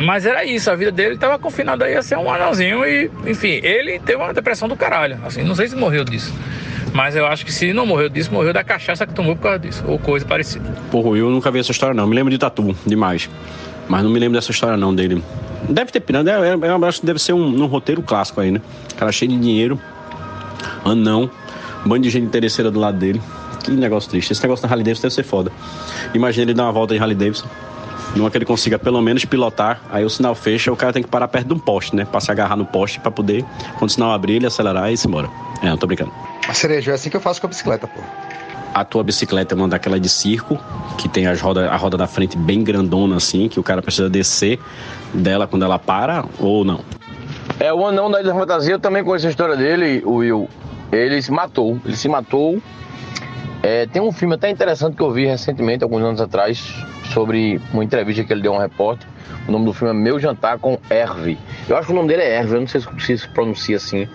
Mas 0.00 0.24
era 0.26 0.44
isso, 0.44 0.70
a 0.70 0.74
vida 0.74 0.90
dele 0.90 1.14
estava 1.14 1.38
confinada 1.38 1.84
aí 1.84 1.94
a 1.94 2.02
ser 2.02 2.16
um 2.16 2.32
anãozinho 2.32 2.84
e, 2.84 3.10
enfim, 3.26 3.60
ele 3.62 3.98
teve 3.98 4.22
uma 4.22 4.32
depressão 4.32 4.66
do 4.66 4.74
caralho, 4.74 5.18
assim, 5.24 5.42
não 5.42 5.54
sei 5.54 5.68
se 5.68 5.76
morreu 5.76 6.04
disso. 6.04 6.32
Mas 6.92 7.16
eu 7.16 7.26
acho 7.26 7.44
que 7.44 7.52
se 7.52 7.72
não 7.72 7.86
morreu 7.86 8.08
disso, 8.08 8.32
morreu 8.32 8.52
da 8.52 8.62
cachaça 8.62 9.06
que 9.06 9.14
tomou 9.14 9.34
por 9.34 9.42
causa 9.42 9.58
disso, 9.58 9.84
ou 9.86 9.98
coisa 9.98 10.26
parecida. 10.26 10.64
Porra, 10.90 11.16
eu 11.16 11.30
nunca 11.30 11.50
vi 11.50 11.58
essa 11.58 11.72
história 11.72 11.94
não, 11.94 12.06
me 12.06 12.14
lembro 12.14 12.30
de 12.30 12.38
Tatu, 12.38 12.74
demais. 12.86 13.30
Mas 13.88 14.02
não 14.02 14.10
me 14.10 14.18
lembro 14.18 14.38
dessa 14.38 14.50
história 14.50 14.76
não 14.76 14.94
dele. 14.94 15.22
Deve 15.68 15.90
ter 15.90 16.00
pirando, 16.00 16.28
é, 16.28 16.32
é, 16.32 16.54
eu 16.54 16.84
acho 16.84 17.00
que 17.00 17.06
deve 17.06 17.18
ser 17.18 17.32
um, 17.32 17.62
um 17.62 17.66
roteiro 17.66 18.02
clássico 18.02 18.40
aí, 18.40 18.50
né? 18.50 18.60
Cara 18.96 19.12
cheio 19.12 19.30
de 19.30 19.38
dinheiro, 19.38 19.80
anão, 20.84 21.30
bando 21.84 22.02
de 22.02 22.10
gente 22.10 22.26
interesseira 22.26 22.70
do 22.70 22.78
lado 22.78 22.98
dele. 22.98 23.20
Que 23.62 23.70
negócio 23.70 24.10
triste. 24.10 24.32
Esse 24.32 24.42
negócio 24.42 24.66
da 24.66 24.72
Harley 24.72 24.84
Davidson 24.84 25.02
deve 25.02 25.14
ser 25.14 25.22
foda. 25.22 25.52
Imagina 26.14 26.44
ele 26.44 26.54
dar 26.54 26.64
uma 26.64 26.72
volta 26.72 26.94
de 26.94 27.00
Harley 27.00 27.16
Davidson. 27.16 27.46
Numa 28.14 28.30
que 28.30 28.36
ele 28.36 28.44
consiga 28.44 28.78
pelo 28.78 29.00
menos 29.00 29.24
pilotar, 29.24 29.80
aí 29.90 30.04
o 30.04 30.10
sinal 30.10 30.34
fecha, 30.34 30.70
o 30.70 30.76
cara 30.76 30.92
tem 30.92 31.02
que 31.02 31.08
parar 31.08 31.28
perto 31.28 31.46
de 31.46 31.54
um 31.54 31.58
poste, 31.58 31.96
né? 31.96 32.04
Pra 32.04 32.20
se 32.20 32.30
agarrar 32.30 32.56
no 32.56 32.66
poste 32.66 33.00
pra 33.00 33.10
poder, 33.10 33.42
quando 33.78 33.88
o 33.88 33.92
sinal 33.92 34.12
abrir, 34.12 34.34
ele 34.34 34.46
acelerar 34.46 34.90
e 34.90 34.94
ir 34.94 34.98
embora. 35.06 35.30
É, 35.62 35.68
não 35.68 35.78
tô 35.78 35.86
brincando. 35.86 36.12
A 36.46 36.52
cereja 36.52 36.90
é 36.90 36.94
assim 36.94 37.08
que 37.08 37.16
eu 37.16 37.20
faço 37.20 37.40
com 37.40 37.46
a 37.46 37.50
bicicleta, 37.50 37.86
pô. 37.86 38.00
A 38.74 38.84
tua 38.84 39.02
bicicleta 39.02 39.54
é 39.54 39.56
uma 39.56 39.68
daquela 39.68 39.98
de 39.98 40.08
circo, 40.08 40.58
que 40.98 41.08
tem 41.08 41.26
as 41.26 41.40
roda, 41.40 41.70
a 41.70 41.76
roda 41.76 41.96
da 41.96 42.06
frente 42.06 42.36
bem 42.36 42.62
grandona 42.62 43.16
assim, 43.16 43.48
que 43.48 43.60
o 43.60 43.62
cara 43.62 43.80
precisa 43.80 44.10
descer 44.10 44.58
dela 45.14 45.46
quando 45.46 45.64
ela 45.64 45.78
para, 45.78 46.24
ou 46.38 46.64
não? 46.64 46.80
É, 47.60 47.72
o 47.72 47.86
anão 47.86 48.10
da 48.10 48.20
Ilha 48.20 48.32
da 48.32 48.38
Fantasia, 48.38 48.74
eu 48.74 48.78
também 48.78 49.04
conheço 49.04 49.26
a 49.26 49.30
história 49.30 49.56
dele, 49.56 50.02
o 50.04 50.16
Will. 50.16 50.48
Ele 50.90 51.20
se 51.22 51.30
matou. 51.30 51.78
Ele 51.84 51.96
se 51.96 52.08
matou 52.08 52.60
é, 53.62 53.86
tem 53.86 54.02
um 54.02 54.10
filme 54.10 54.34
até 54.34 54.50
interessante 54.50 54.96
que 54.96 55.02
eu 55.02 55.10
vi 55.12 55.24
recentemente, 55.24 55.84
alguns 55.84 56.02
anos 56.02 56.20
atrás, 56.20 56.58
sobre 57.12 57.60
uma 57.72 57.84
entrevista 57.84 58.24
que 58.24 58.32
ele 58.32 58.42
deu 58.42 58.52
a 58.52 58.56
um 58.56 58.58
repórter. 58.58 59.06
O 59.46 59.52
nome 59.52 59.66
do 59.66 59.72
filme 59.72 59.92
é 59.92 59.96
Meu 59.96 60.18
Jantar 60.18 60.58
com 60.58 60.78
Hervé. 60.90 61.36
Eu 61.68 61.76
acho 61.76 61.86
que 61.86 61.92
o 61.92 61.96
nome 61.96 62.08
dele 62.08 62.22
é 62.22 62.38
Hervé, 62.38 62.56
eu 62.56 62.60
não 62.60 62.66
sei 62.66 62.80
se 62.80 63.18
se 63.18 63.28
pronuncia 63.28 63.76
assim. 63.76 64.08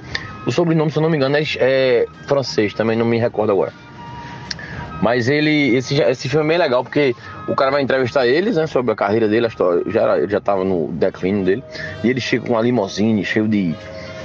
O 0.45 0.51
sobrenome, 0.51 0.91
se 0.91 0.97
eu 0.97 1.01
não 1.01 1.09
me 1.09 1.17
engano, 1.17 1.37
é, 1.37 1.43
é 1.59 2.05
francês, 2.27 2.73
também 2.73 2.97
não 2.97 3.05
me 3.05 3.17
recordo 3.17 3.51
agora. 3.51 3.73
Mas 5.01 5.29
ele, 5.29 5.75
esse, 5.75 6.01
esse 6.01 6.27
filme 6.27 6.45
é 6.45 6.49
bem 6.49 6.57
legal 6.57 6.83
porque 6.83 7.15
o 7.47 7.55
cara 7.55 7.71
vai 7.71 7.81
entrevistar 7.81 8.25
eles, 8.25 8.55
né, 8.55 8.65
sobre 8.65 8.91
a 8.91 8.95
carreira 8.95 9.27
dele, 9.27 9.45
a 9.45 9.49
história, 9.49 9.83
já, 9.87 10.17
ele 10.17 10.29
já 10.29 10.39
estava 10.39 10.63
no 10.63 10.87
declínio 10.93 11.45
dele, 11.45 11.63
e 12.03 12.09
ele 12.09 12.19
chega 12.19 12.45
com 12.45 12.53
uma 12.53 12.61
limousine 12.61 13.23
cheio 13.23 13.47
de 13.47 13.75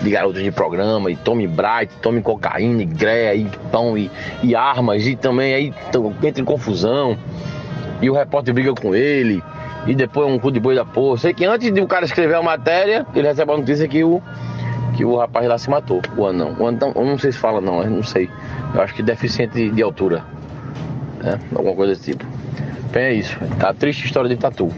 de 0.03 0.11
garotos 0.11 0.43
de 0.43 0.51
programa, 0.51 1.11
e 1.11 1.17
tome 1.17 1.47
bright, 1.47 1.95
tome 2.01 2.21
cocaína, 2.21 2.83
e 2.83 2.87
greia, 2.87 3.35
e 3.35 3.49
pão, 3.71 3.97
e, 3.97 4.11
e 4.43 4.55
armas, 4.55 5.07
e 5.07 5.17
também 5.17 5.55
aí 5.55 5.75
entra 6.23 6.43
em 6.43 6.45
confusão, 6.45 7.17
e 8.01 8.11
o 8.11 8.15
repórter 8.15 8.53
briga 8.53 8.75
com 8.75 8.95
ele, 8.95 9.43
e 9.87 9.95
depois 9.95 10.29
um 10.29 10.39
cu 10.39 10.51
de 10.51 10.61
boi 10.61 10.75
da 10.75 10.85
porra. 10.85 11.19
Sei 11.19 11.35
que 11.35 11.45
antes 11.45 11.73
de 11.73 11.81
o 11.81 11.87
cara 11.87 12.05
escrever 12.05 12.35
a 12.35 12.43
matéria, 12.43 13.07
ele 13.15 13.27
recebe 13.27 13.53
a 13.53 13.57
notícia 13.57 13.87
que 13.89 14.03
o, 14.05 14.21
que 14.97 15.05
o 15.05 15.17
rapaz 15.17 15.47
lá 15.47 15.59
se 15.59 15.71
matou, 15.71 16.03
o 16.17 16.27
anão. 16.27 16.57
O 16.59 16.67
anão, 16.67 16.93
eu 16.95 17.05
não 17.05 17.19
sei 17.19 17.33
se 17.33 17.39
fala 17.39 17.61
não, 17.61 17.83
eu 17.83 17.91
não 17.91 18.03
sei. 18.03 18.29
Eu 18.75 18.83
acho 18.83 18.95
que 18.95 19.03
deficiente 19.03 19.71
de 19.71 19.83
altura, 19.83 20.25
né? 21.23 21.39
Alguma 21.55 21.75
coisa 21.75 21.95
desse 21.95 22.13
tipo. 22.13 22.25
Bem, 22.93 23.05
é 23.05 23.15
isso. 23.15 23.37
Tá 23.59 23.73
triste 23.73 24.05
história 24.05 24.29
de 24.29 24.37
tatu. 24.37 24.71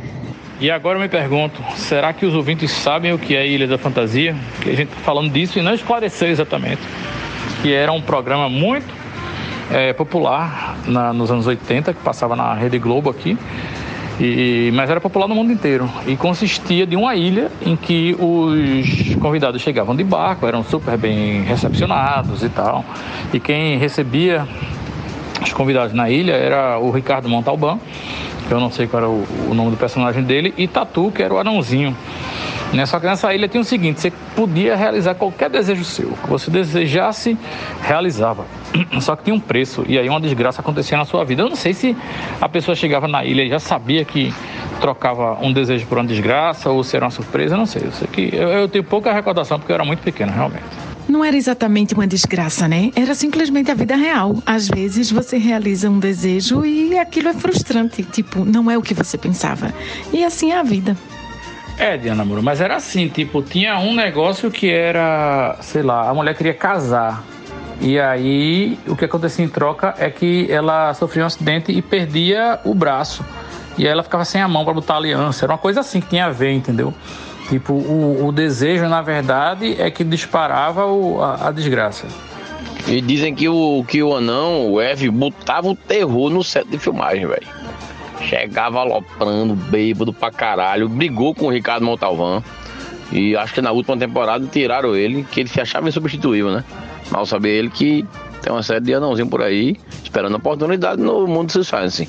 E 0.61 0.71
agora 0.71 0.97
eu 0.97 1.03
me 1.03 1.09
pergunto, 1.09 1.61
será 1.77 2.13
que 2.13 2.25
os 2.25 2.35
ouvintes 2.35 2.71
sabem 2.71 3.13
o 3.13 3.19
que 3.19 3.35
é 3.35 3.47
Ilha 3.47 3.67
da 3.67 3.77
Fantasia? 3.77 4.37
Que 4.61 4.71
a 4.71 4.75
gente 4.75 4.89
está 4.89 5.01
falando 5.01 5.31
disso 5.31 5.59
e 5.59 5.63
não 5.63 5.75
esclareceu 5.75 6.29
exatamente. 6.29 6.81
Que 7.61 7.73
era 7.73 7.91
um 7.91 8.01
programa 8.01 8.49
muito 8.49 8.87
é, 9.71 9.93
popular 9.93 10.77
na, 10.87 11.13
nos 11.13 11.31
anos 11.31 11.47
80, 11.47 11.93
que 11.93 12.01
passava 12.01 12.37
na 12.37 12.55
Rede 12.55 12.79
Globo 12.79 13.11
aqui. 13.11 13.37
E, 14.21 14.71
mas 14.73 14.89
era 14.89 15.01
popular 15.01 15.27
no 15.27 15.35
mundo 15.35 15.51
inteiro 15.51 15.91
e 16.07 16.17
consistia 16.17 16.87
de 16.87 16.95
uma 16.95 17.17
ilha 17.17 17.51
em 17.67 17.75
que 17.75 18.15
os 18.17 19.17
convidados 19.17 19.61
chegavam 19.61 19.97
de 19.97 20.05
barco, 20.05 20.47
eram 20.47 20.63
super 20.63 20.97
bem 20.97 21.43
recepcionados 21.43 22.45
e 22.45 22.49
tal. 22.49 22.85
E 23.33 23.41
quem 23.41 23.77
recebia 23.77 24.47
os 25.43 25.53
convidados 25.53 25.93
na 25.93 26.09
ilha 26.09 26.33
era 26.33 26.79
o 26.79 26.93
Ricardo 26.93 27.29
Montalbán, 27.29 27.81
eu 28.55 28.61
não 28.61 28.71
sei 28.71 28.87
qual 28.87 29.03
era 29.03 29.11
o, 29.11 29.25
o 29.51 29.55
nome 29.55 29.71
do 29.71 29.77
personagem 29.77 30.23
dele, 30.23 30.55
e 30.57 30.67
Tatu, 30.67 31.11
que 31.11 31.23
era 31.23 31.35
o 31.35 31.39
anãozinho. 31.39 31.97
Né? 32.73 32.87
Só 32.87 32.99
que 32.99 33.07
nessa 33.07 33.33
ilha 33.33 33.47
tinha 33.47 33.61
o 33.61 33.65
seguinte: 33.65 34.01
você 34.01 34.11
podia 34.35 34.75
realizar 34.75 35.15
qualquer 35.15 35.49
desejo 35.49 35.85
seu. 35.85 36.11
que 36.11 36.29
você 36.29 36.51
desejasse, 36.51 37.39
realizava. 37.83 38.45
Só 39.01 39.15
que 39.15 39.25
tinha 39.25 39.35
um 39.35 39.41
preço. 39.41 39.85
E 39.87 39.99
aí 39.99 40.09
uma 40.09 40.21
desgraça 40.21 40.61
acontecia 40.61 40.99
na 40.99 41.05
sua 41.05 41.25
vida. 41.25 41.43
Eu 41.43 41.49
não 41.49 41.57
sei 41.57 41.73
se 41.73 41.97
a 42.41 42.49
pessoa 42.49 42.75
chegava 42.75 43.07
na 43.07 43.25
ilha 43.25 43.43
e 43.43 43.49
já 43.49 43.61
sabia 43.61 44.05
que 44.05 44.35
trocava 44.81 45.39
um 45.41 45.53
desejo 45.53 45.87
por 45.87 45.99
uma 45.99 46.05
desgraça 46.05 46.71
ou 46.71 46.83
se 46.83 46.97
era 46.97 47.05
uma 47.05 47.11
surpresa. 47.11 47.55
Eu 47.55 47.59
não 47.59 47.67
sei. 47.67 47.83
Eu 47.85 47.93
sei 47.93 48.09
que 48.09 48.35
eu, 48.35 48.49
eu 48.49 48.69
tenho 48.69 48.85
pouca 48.85 49.13
recordação 49.13 49.59
porque 49.59 49.71
eu 49.71 49.75
era 49.75 49.85
muito 49.85 50.01
pequeno, 50.01 50.33
realmente. 50.33 50.94
Não 51.09 51.25
era 51.25 51.37
exatamente 51.37 51.95
uma 51.95 52.07
desgraça, 52.07 52.67
né? 52.67 52.91
Era 52.97 53.15
simplesmente 53.15 53.71
a 53.71 53.75
vida 53.75 53.95
real. 53.95 54.37
Às 54.47 54.69
vezes 54.69 55.11
você 55.11 55.37
realiza 55.37 55.91
um 55.91 55.99
desejo 55.99 56.65
e 56.65 56.99
aquilo 56.99 57.29
é 57.29 57.35
frustrante. 57.35 58.03
Tipo, 58.03 58.45
não 58.45 58.71
é 58.71 58.79
o 58.79 58.83
que 58.83 58.95
você 58.95 59.19
pensava. 59.19 59.73
E 60.13 60.25
assim 60.25 60.53
é 60.53 60.59
a 60.59 60.63
vida. 60.63 60.97
É, 61.77 61.97
Diana 61.97 62.25
Muro, 62.25 62.43
mas 62.43 62.61
era 62.61 62.77
assim, 62.77 63.09
tipo, 63.09 63.43
tinha 63.43 63.79
um 63.79 63.95
negócio 63.95 64.51
que 64.51 64.71
era, 64.71 65.57
sei 65.61 65.83
lá, 65.83 66.09
a 66.09 66.15
mulher 66.15 66.35
queria 66.37 66.55
casar. 66.55 67.25
E 67.81 67.99
aí 67.99 68.79
o 68.87 68.95
que 68.95 69.05
acontecia 69.05 69.45
em 69.45 69.49
troca 69.49 69.95
é 69.99 70.09
que 70.09 70.51
ela 70.51 70.95
sofria 70.95 71.25
um 71.25 71.27
acidente 71.27 71.73
e 71.73 71.83
perdia 71.83 72.61
o 72.65 72.75
braço. 72.75 73.25
E 73.77 73.85
aí 73.85 73.93
ela 73.93 74.05
ficava 74.05 74.25
sem 74.25 74.41
a 74.41 74.47
mão 74.47 74.65
para 74.65 74.73
botar 74.73 74.95
a 74.95 74.97
aliança. 74.99 75.45
Era 75.45 75.53
uma 75.53 75.59
coisa 75.59 75.81
assim 75.81 76.01
que 76.01 76.09
tinha 76.09 76.27
a 76.27 76.31
ver, 76.31 76.53
entendeu? 76.53 76.95
Tipo, 77.49 77.75
o, 77.75 78.27
o 78.27 78.33
desejo, 78.33 78.89
na 78.89 79.03
verdade, 79.03 79.81
é 79.81 79.91
que 79.91 80.03
disparava 80.03 80.87
o, 80.87 81.23
a, 81.23 81.49
a 81.49 81.51
desgraça. 81.51 82.07
E 82.87 83.01
dizem 83.01 83.35
que 83.35 83.49
o, 83.49 83.85
que 83.87 84.03
o 84.03 84.15
anão, 84.15 84.71
o 84.71 84.81
Eve, 84.81 85.11
botava 85.11 85.69
o 85.69 85.77
terror 85.77 86.31
no 86.31 86.43
set 86.43 86.69
de 86.69 86.79
filmagem, 86.79 87.27
velho. 87.27 87.47
Chegava 88.21 88.81
aloprando, 88.81 89.55
bêbado 89.55 90.13
pra 90.13 90.31
caralho, 90.31 90.89
brigou 90.89 91.35
com 91.35 91.47
o 91.47 91.51
Ricardo 91.51 91.85
Montalvão. 91.85 92.43
E 93.13 93.37
acho 93.37 93.55
que 93.55 93.63
na 93.63 93.71
última 93.71 93.97
temporada 93.97 94.47
tiraram 94.47 94.97
ele, 94.97 95.25
que 95.31 95.41
ele 95.41 95.49
se 95.49 95.61
achava 95.61 95.89
insubstituível, 95.89 96.51
né? 96.51 96.65
Mal 97.11 97.27
saber 97.27 97.51
ele 97.51 97.71
que 97.71 98.05
tem 98.43 98.53
uma 98.53 98.63
série 98.63 98.81
de 98.81 98.95
anãozinho 98.95 99.29
por 99.29 99.43
aí, 99.43 99.77
esperando 100.03 100.37
oportunidade 100.37 101.01
no 101.01 101.27
mundo 101.27 101.53
do 101.53 101.65
science. 101.65 102.09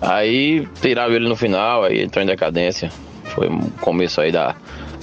Aí 0.00 0.66
tiraram 0.80 1.14
ele 1.14 1.28
no 1.28 1.36
final, 1.36 1.84
aí 1.84 2.02
entrou 2.02 2.22
em 2.22 2.26
decadência. 2.26 2.90
Foi 3.34 3.48
o 3.48 3.70
começo 3.80 4.20
aí 4.20 4.30
da, 4.30 4.54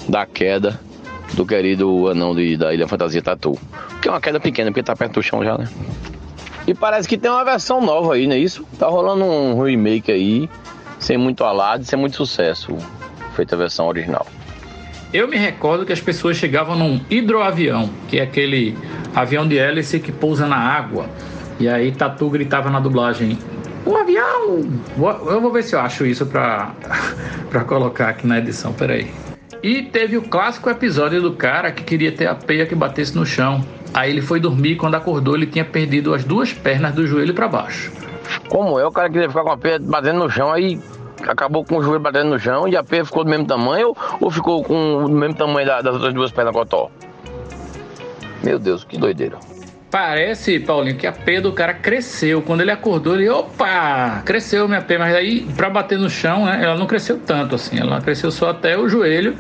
da 0.08 0.26
queda 0.26 0.80
do 1.34 1.46
querido 1.46 2.08
anão 2.10 2.34
de, 2.36 2.58
da 2.58 2.74
Ilha 2.74 2.88
Fantasia 2.88 3.22
Tatu. 3.22 3.58
Que 4.02 4.08
é 4.08 4.12
uma 4.12 4.22
queda 4.22 4.40
pequena, 4.40 4.72
porque 4.72 4.84
tá 4.84 4.96
perto 4.96 5.14
do 5.16 5.24
chão 5.24 5.44
já, 5.44 5.58
né? 5.58 5.68
E 6.68 6.74
parece 6.74 7.08
que 7.08 7.18
tem 7.18 7.32
uma 7.32 7.44
versão 7.44 7.82
nova 7.82 8.14
aí, 8.14 8.28
não 8.28 8.36
é 8.36 8.40
isso? 8.40 8.66
Tá 8.78 8.88
rolando 8.88 9.24
um 9.24 9.62
remake 9.62 10.12
aí, 10.12 10.50
sem 11.00 11.18
muito 11.18 11.44
alarde, 11.44 11.86
sem 11.86 11.98
muito 11.98 12.16
sucesso, 12.16 12.78
feita 13.36 13.56
a 13.56 13.58
versão 13.58 13.88
original. 13.88 14.26
Eu 15.12 15.28
me 15.28 15.38
recordo 15.38 15.86
que 15.86 15.92
as 15.92 16.00
pessoas 16.00 16.38
chegavam 16.38 16.76
num 16.76 17.02
hidroavião, 17.10 17.90
que 18.08 18.20
é 18.20 18.22
aquele 18.22 18.78
avião 19.16 19.48
de 19.48 19.58
hélice 19.58 20.00
que 20.00 20.12
pousa 20.12 20.46
na 20.46 20.58
água. 20.58 21.10
E 21.60 21.68
aí 21.68 21.92
Tatu 21.92 22.30
gritava 22.30 22.70
na 22.70 22.80
dublagem: 22.80 23.38
O 23.90 23.98
avião! 23.98 24.62
Eu 25.26 25.42
vou 25.42 25.52
ver 25.52 25.64
se 25.64 25.76
eu 25.76 25.80
acho 25.80 26.06
isso 26.06 26.24
pra, 26.24 26.76
pra 27.50 27.64
colocar 27.64 28.10
aqui 28.10 28.28
na 28.28 28.38
edição, 28.38 28.72
peraí. 28.72 29.12
E 29.64 29.82
teve 29.82 30.16
o 30.16 30.22
clássico 30.22 30.70
episódio 30.70 31.20
do 31.20 31.34
cara 31.34 31.72
que 31.72 31.84
queria 31.84 32.12
ter 32.12 32.28
a 32.28 32.36
peia 32.36 32.68
que 32.68 32.76
batesse 32.76 33.16
no 33.16 33.26
chão. 33.26 33.66
Aí 33.92 34.12
ele 34.12 34.22
foi 34.22 34.40
dormir 34.40 34.74
e 34.74 34.76
quando 34.76 34.94
acordou 34.94 35.36
ele 35.36 35.48
tinha 35.48 35.66
perdido 35.66 36.14
as 36.14 36.24
duas 36.24 36.54
pernas 36.54 36.94
do 36.94 37.08
joelho 37.08 37.34
para 37.34 37.48
baixo. 37.48 37.92
Como 38.48 38.80
é, 38.80 38.86
o 38.86 38.92
cara 38.92 39.10
queria 39.10 39.28
ficar 39.28 39.42
com 39.42 39.52
a 39.54 39.58
peia 39.58 39.80
batendo 39.80 40.20
no 40.20 40.30
chão, 40.30 40.52
aí 40.52 40.80
acabou 41.28 41.66
com 41.66 41.78
o 41.78 41.82
joelho 41.82 42.00
batendo 42.00 42.30
no 42.30 42.40
chão 42.40 42.68
e 42.68 42.78
a 42.78 42.84
peia 42.84 43.04
ficou 43.04 43.24
do 43.24 43.30
mesmo 43.32 43.48
tamanho 43.48 43.96
ou 44.22 44.30
ficou 44.30 44.64
com 44.64 44.98
o 44.98 45.10
mesmo 45.10 45.34
tamanho 45.34 45.66
das 45.66 45.96
outras 45.96 46.14
duas 46.14 46.32
pernas 46.32 46.54
cotó? 46.54 46.92
Meu 48.44 48.60
Deus, 48.60 48.84
que 48.84 49.00
doideira. 49.00 49.49
Parece, 49.92 50.60
Paulinho, 50.60 50.96
que 50.96 51.08
a 51.08 51.12
peia 51.12 51.42
do 51.42 51.52
cara 51.52 51.74
cresceu. 51.74 52.44
Quando 52.44 52.62
ele 52.62 52.70
acordou, 52.70 53.16
ele, 53.16 53.28
opa, 53.28 54.22
cresceu 54.24 54.68
minha 54.68 54.82
peia. 54.82 55.00
Mas 55.00 55.16
aí, 55.16 55.42
pra 55.58 55.68
bater 55.68 55.98
no 55.98 56.10
chão, 56.10 56.46
né, 56.46 56.64
ela 56.64 56.78
não 56.78 56.86
cresceu 56.86 57.18
tanto 57.18 57.56
assim. 57.56 57.80
Ela 57.80 58.00
cresceu 58.00 58.30
só 58.30 58.52
até 58.52 58.78
o 58.78 58.88
joelho. 58.88 59.36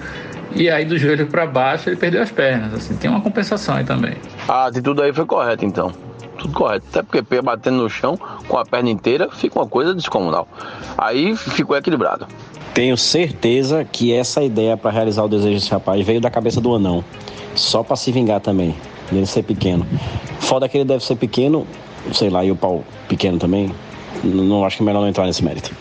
E 0.55 0.67
aí, 0.67 0.85
do 0.85 0.97
joelho 0.97 1.27
para 1.27 1.45
baixo, 1.45 1.88
ele 1.88 1.97
perdeu 1.97 2.23
as 2.23 2.31
pernas. 2.31 2.73
Assim, 2.73 2.95
tem 2.95 3.11
uma 3.11 3.21
compensação 3.21 3.76
aí 3.76 3.84
também. 3.84 4.15
A 4.47 4.65
atitude 4.65 4.99
aí 5.03 5.13
foi 5.13 5.26
correta, 5.26 5.63
então. 5.63 5.93
Tudo 6.39 6.51
correto. 6.51 6.85
Até 6.89 7.03
porque 7.03 7.21
peia 7.21 7.43
batendo 7.43 7.77
no 7.77 7.89
chão 7.89 8.17
com 8.47 8.57
a 8.57 8.65
perna 8.65 8.89
inteira 8.89 9.30
fica 9.31 9.59
uma 9.59 9.67
coisa 9.67 9.93
descomunal. 9.93 10.47
Aí 10.97 11.35
ficou 11.35 11.77
equilibrado. 11.77 12.26
Tenho 12.73 12.97
certeza 12.97 13.85
que 13.85 14.11
essa 14.11 14.41
ideia 14.41 14.76
para 14.76 14.89
realizar 14.89 15.23
o 15.23 15.27
desejo 15.27 15.59
desse 15.59 15.69
rapaz 15.69 16.03
veio 16.03 16.19
da 16.19 16.31
cabeça 16.31 16.59
do 16.59 16.73
anão. 16.73 17.03
Só 17.53 17.84
para 17.84 17.95
se 17.95 18.11
vingar 18.11 18.39
também 18.39 18.76
dele 19.11 19.26
ser 19.26 19.44
pequeno. 19.44 19.86
Foda 20.40 20.68
que 20.68 20.77
ele 20.77 20.86
deve 20.86 21.03
ser 21.03 21.15
pequeno, 21.15 21.65
sei 22.14 22.30
lá, 22.30 22.44
e 22.44 22.52
o 22.52 22.56
pau 22.56 22.84
pequeno 23.07 23.38
também. 23.38 23.73
Não, 24.23 24.44
não 24.44 24.65
acho 24.65 24.77
que 24.77 24.84
é 24.84 24.86
melhor 24.86 25.02
não 25.02 25.07
entrar 25.07 25.26
nesse 25.26 25.44
mérito. 25.44 25.72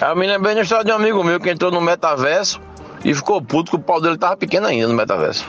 Eu 0.00 0.16
me 0.16 0.26
lembrei 0.26 0.54
da 0.54 0.62
história 0.62 0.84
de 0.84 0.92
um 0.92 0.96
amigo 0.96 1.22
meu 1.22 1.38
que 1.40 1.50
entrou 1.50 1.70
no 1.70 1.80
metaverso 1.80 2.60
e 3.04 3.14
ficou 3.14 3.40
puto 3.40 3.70
que 3.70 3.76
o 3.76 3.80
pau 3.80 4.00
dele 4.00 4.18
tava 4.18 4.36
pequeno 4.36 4.66
ainda 4.66 4.88
no 4.88 4.94
metaverso. 4.94 5.48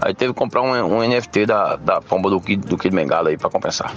Aí 0.00 0.14
teve 0.14 0.32
que 0.32 0.38
comprar 0.38 0.62
um, 0.62 0.70
um 0.70 1.06
NFT 1.06 1.46
da, 1.46 1.76
da 1.76 2.00
pomba 2.00 2.30
do 2.30 2.40
Kid, 2.40 2.66
do 2.66 2.78
Kid 2.78 2.94
Mengala 2.94 3.30
aí 3.30 3.36
pra 3.36 3.50
compensar. 3.50 3.92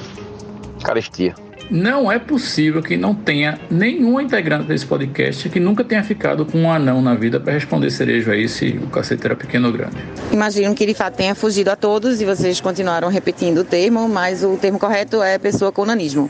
Carestia. 0.84 1.34
Não 1.74 2.12
é 2.12 2.20
possível 2.20 2.84
que 2.84 2.96
não 2.96 3.16
tenha 3.16 3.60
nenhum 3.68 4.22
integrante 4.22 4.68
desse 4.68 4.86
podcast 4.86 5.50
que 5.50 5.60
nunca 5.60 5.84
tenha 5.84 6.04
ficado 6.04 6.46
com 6.46 6.60
um 6.60 6.72
anão 6.72 7.02
na 7.02 7.16
vida 7.16 7.40
para 7.40 7.52
responder 7.52 7.90
cerejo 7.90 8.30
aí 8.30 8.48
se 8.48 8.80
o 8.80 8.86
cacete 8.92 9.26
era 9.26 9.36
pequeno 9.36 9.70
ou 9.70 9.74
grande. 9.74 9.98
Imagino 10.32 10.76
que 10.76 10.86
de 10.86 10.94
fato 10.94 11.16
tenha 11.16 11.34
fugido 11.34 11.72
a 11.72 11.76
todos 11.76 12.22
e 12.22 12.26
vocês 12.26 12.62
continuaram 12.62 13.08
repetindo 13.10 13.62
o 13.62 13.64
termo, 13.64 14.08
mas 14.08 14.44
o 14.44 14.56
termo 14.56 14.78
correto 14.78 15.24
é 15.24 15.40
pessoa 15.40 15.72
com 15.72 15.84
nanismo. 15.84 16.30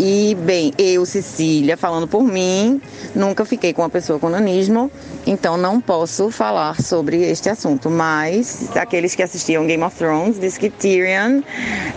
E, 0.00 0.36
bem, 0.40 0.72
eu, 0.76 1.06
Cecília, 1.06 1.76
falando 1.76 2.08
por 2.08 2.24
mim, 2.24 2.80
nunca 3.14 3.44
fiquei 3.44 3.72
com 3.72 3.82
uma 3.82 3.90
pessoa 3.90 4.18
com 4.18 4.28
nanismo, 4.28 4.90
então 5.26 5.56
não 5.56 5.80
posso 5.80 6.30
falar 6.30 6.80
sobre 6.80 7.22
este 7.22 7.48
assunto. 7.48 7.88
Mas 7.88 8.74
aqueles 8.76 9.14
que 9.14 9.22
assistiam 9.22 9.66
Game 9.66 9.82
of 9.82 9.96
Thrones 9.96 10.38
dizem 10.38 10.60
que 10.60 10.70
Tyrion 10.70 11.42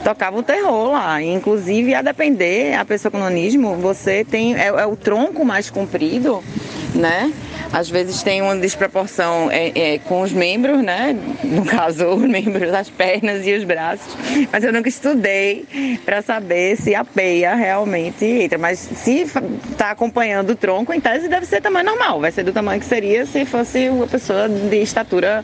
tocava 0.03 0.37
o 0.37 0.43
terror 0.43 0.91
lá. 0.91 1.21
Inclusive, 1.21 1.93
a 1.93 2.01
depender 2.01 2.75
a 2.75 2.85
pessoa 2.85 3.11
com 3.11 3.17
nanismo, 3.17 3.75
você 3.75 4.23
tem 4.23 4.55
é, 4.55 4.67
é, 4.67 4.85
o 4.85 4.95
tronco 4.95 5.43
mais 5.43 5.69
comprido, 5.69 6.43
né? 6.93 7.33
Às 7.75 7.89
vezes 7.89 8.23
tem 8.23 8.41
uma 8.41 8.55
desproporção 8.55 9.51
é, 9.51 9.95
é, 9.95 9.99
com 9.99 10.21
os 10.21 10.31
membros, 10.31 10.81
né? 10.81 11.13
No 11.43 11.65
caso, 11.65 12.05
os 12.15 12.21
membros 12.21 12.71
das 12.71 12.89
pernas 12.89 13.45
e 13.45 13.53
os 13.53 13.65
braços. 13.65 14.15
Mas 14.49 14.63
eu 14.63 14.71
nunca 14.71 14.87
estudei 14.87 15.99
para 16.05 16.21
saber 16.21 16.77
se 16.77 16.95
a 16.95 17.03
peia 17.03 17.53
realmente 17.53 18.23
entra. 18.23 18.57
Mas 18.57 18.79
se 18.79 19.23
está 19.23 19.91
acompanhando 19.91 20.51
o 20.51 20.55
tronco, 20.55 20.93
em 20.93 21.01
tese 21.01 21.27
deve 21.27 21.45
ser 21.45 21.59
tamanho 21.59 21.85
normal. 21.85 22.21
Vai 22.21 22.31
ser 22.31 22.43
do 22.43 22.53
tamanho 22.53 22.79
que 22.79 22.85
seria 22.85 23.25
se 23.25 23.43
fosse 23.43 23.89
uma 23.89 24.07
pessoa 24.07 24.47
de 24.47 24.77
estatura 24.77 25.43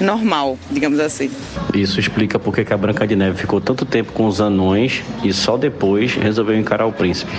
normal, 0.00 0.56
digamos 0.70 1.00
assim. 1.00 1.28
Isso 1.74 1.98
explica 1.98 2.38
porque 2.38 2.64
que 2.64 2.72
a 2.72 2.76
Branca 2.76 3.04
de 3.08 3.16
Neve 3.16 3.38
ficou 3.38 3.60
tanto 3.60 3.84
tempo 3.84 4.12
com 4.12 4.26
os 4.26 4.40
anões 4.40 5.02
e 5.24 5.32
só 5.32 5.56
depois 5.56 6.14
resolveu 6.14 6.56
encarar 6.56 6.86
o 6.86 6.92
príncipe. 6.92 7.32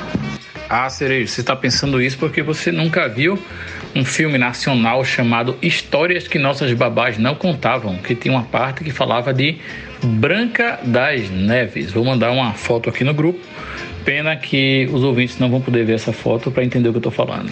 Ah, 0.70 0.90
Cerejo, 0.90 1.32
você 1.32 1.40
está 1.40 1.56
pensando 1.56 2.02
isso 2.02 2.18
porque 2.18 2.44
você 2.44 2.74
nunca 2.74 3.08
viu 3.08 3.40
um 3.98 4.06
filme 4.06 4.38
nacional 4.38 5.04
chamado 5.04 5.58
Histórias 5.60 6.28
que 6.28 6.38
Nossas 6.38 6.72
Babás 6.74 7.18
Não 7.18 7.34
Contavam, 7.34 7.98
que 7.98 8.14
tinha 8.14 8.32
uma 8.32 8.44
parte 8.44 8.84
que 8.84 8.92
falava 8.92 9.34
de 9.34 9.58
Branca 10.04 10.80
das 10.84 11.32
Neves. 11.32 11.92
Vou 11.92 12.06
mandar 12.06 12.32
uma 12.32 12.54
foto 12.54 12.90
aqui 12.90 13.04
no 13.04 13.14
grupo. 13.14 13.40
Pena 14.06 14.36
que 14.36 14.88
os 14.94 15.04
ouvintes 15.04 15.40
não 15.40 15.50
vão 15.50 15.60
poder 15.60 15.84
ver 15.84 15.94
essa 15.94 16.14
foto 16.14 16.52
para 16.52 16.64
entender 16.64 16.90
o 16.90 16.92
que 16.92 16.98
eu 16.98 17.10
estou 17.10 17.12
falando. 17.12 17.52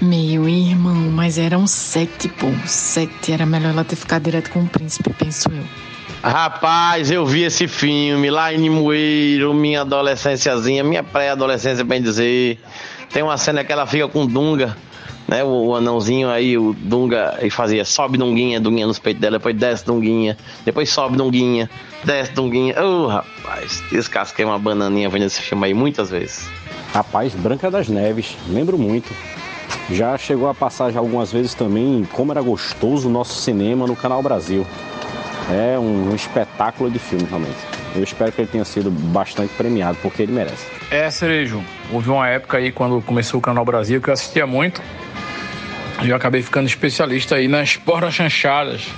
Meu 0.00 0.48
irmão, 0.48 0.94
mas 0.94 1.38
eram 1.38 1.66
sete, 1.66 2.28
pô. 2.28 2.46
Sete. 2.66 3.32
Era 3.32 3.44
melhor 3.44 3.70
ela 3.70 3.84
ter 3.84 3.96
ficado 3.96 4.22
direto 4.22 4.50
com 4.50 4.60
o 4.60 4.68
príncipe, 4.68 5.12
penso 5.12 5.50
eu. 5.50 5.64
Rapaz, 6.22 7.10
eu 7.10 7.26
vi 7.26 7.42
esse 7.42 7.66
filme 7.66 8.30
lá 8.30 8.52
em 8.54 8.58
Limoeiro, 8.58 9.52
minha 9.52 9.80
adolescênciazinha, 9.80 10.84
minha 10.84 11.02
pré-adolescência, 11.02 11.84
bem 11.84 12.00
dizer. 12.00 12.58
Tem 13.12 13.22
uma 13.22 13.36
cena 13.36 13.64
que 13.64 13.72
ela 13.72 13.86
fica 13.86 14.06
com 14.08 14.26
Dunga, 14.26 14.76
né? 15.26 15.42
O, 15.42 15.66
o 15.66 15.74
anãozinho 15.76 16.30
aí, 16.30 16.56
o 16.56 16.72
Dunga, 16.74 17.38
e 17.42 17.50
fazia 17.50 17.84
sobe 17.84 18.16
Dunguinha, 18.16 18.60
Dunguinha 18.60 18.86
nos 18.86 18.98
peitos 18.98 19.20
dela, 19.20 19.38
depois 19.38 19.56
desce 19.56 19.84
Dunguinha, 19.84 20.36
depois 20.64 20.90
sobe 20.90 21.16
Dunguinha, 21.16 21.68
desce 22.04 22.32
Dunguinha. 22.32 22.74
Ô, 22.80 23.04
oh, 23.04 23.06
rapaz, 23.08 23.82
descasquei 23.90 24.44
uma 24.44 24.58
bananinha 24.58 25.08
vendo 25.08 25.24
esse 25.24 25.40
filme 25.40 25.66
aí 25.66 25.74
muitas 25.74 26.10
vezes. 26.10 26.48
Rapaz, 26.92 27.34
Branca 27.34 27.70
das 27.70 27.88
Neves, 27.88 28.36
lembro 28.48 28.78
muito. 28.78 29.12
Já 29.90 30.16
chegou 30.16 30.48
a 30.48 30.54
passar 30.54 30.96
algumas 30.96 31.32
vezes 31.32 31.54
também 31.54 32.06
como 32.12 32.32
era 32.32 32.40
gostoso 32.40 33.08
o 33.08 33.10
nosso 33.10 33.40
cinema 33.40 33.86
no 33.86 33.96
Canal 33.96 34.22
Brasil. 34.22 34.66
É 35.50 35.78
um, 35.78 36.10
um 36.10 36.14
espetáculo 36.14 36.90
de 36.90 36.98
filme 36.98 37.24
realmente. 37.24 37.79
Eu 37.94 38.04
espero 38.04 38.30
que 38.30 38.40
ele 38.40 38.48
tenha 38.48 38.64
sido 38.64 38.90
bastante 38.90 39.52
premiado, 39.54 39.98
porque 40.00 40.22
ele 40.22 40.32
merece. 40.32 40.66
É, 40.90 41.10
Cerejo, 41.10 41.62
houve 41.92 42.08
uma 42.10 42.28
época 42.28 42.58
aí 42.58 42.70
quando 42.70 43.02
começou 43.02 43.38
o 43.38 43.42
Canal 43.42 43.64
Brasil 43.64 44.00
que 44.00 44.08
eu 44.08 44.14
assistia 44.14 44.46
muito. 44.46 44.80
E 46.02 46.08
eu 46.08 46.16
acabei 46.16 46.42
ficando 46.42 46.66
especialista 46.66 47.36
aí 47.36 47.48
nas 47.48 47.76
porra-chanchadas 47.76 48.88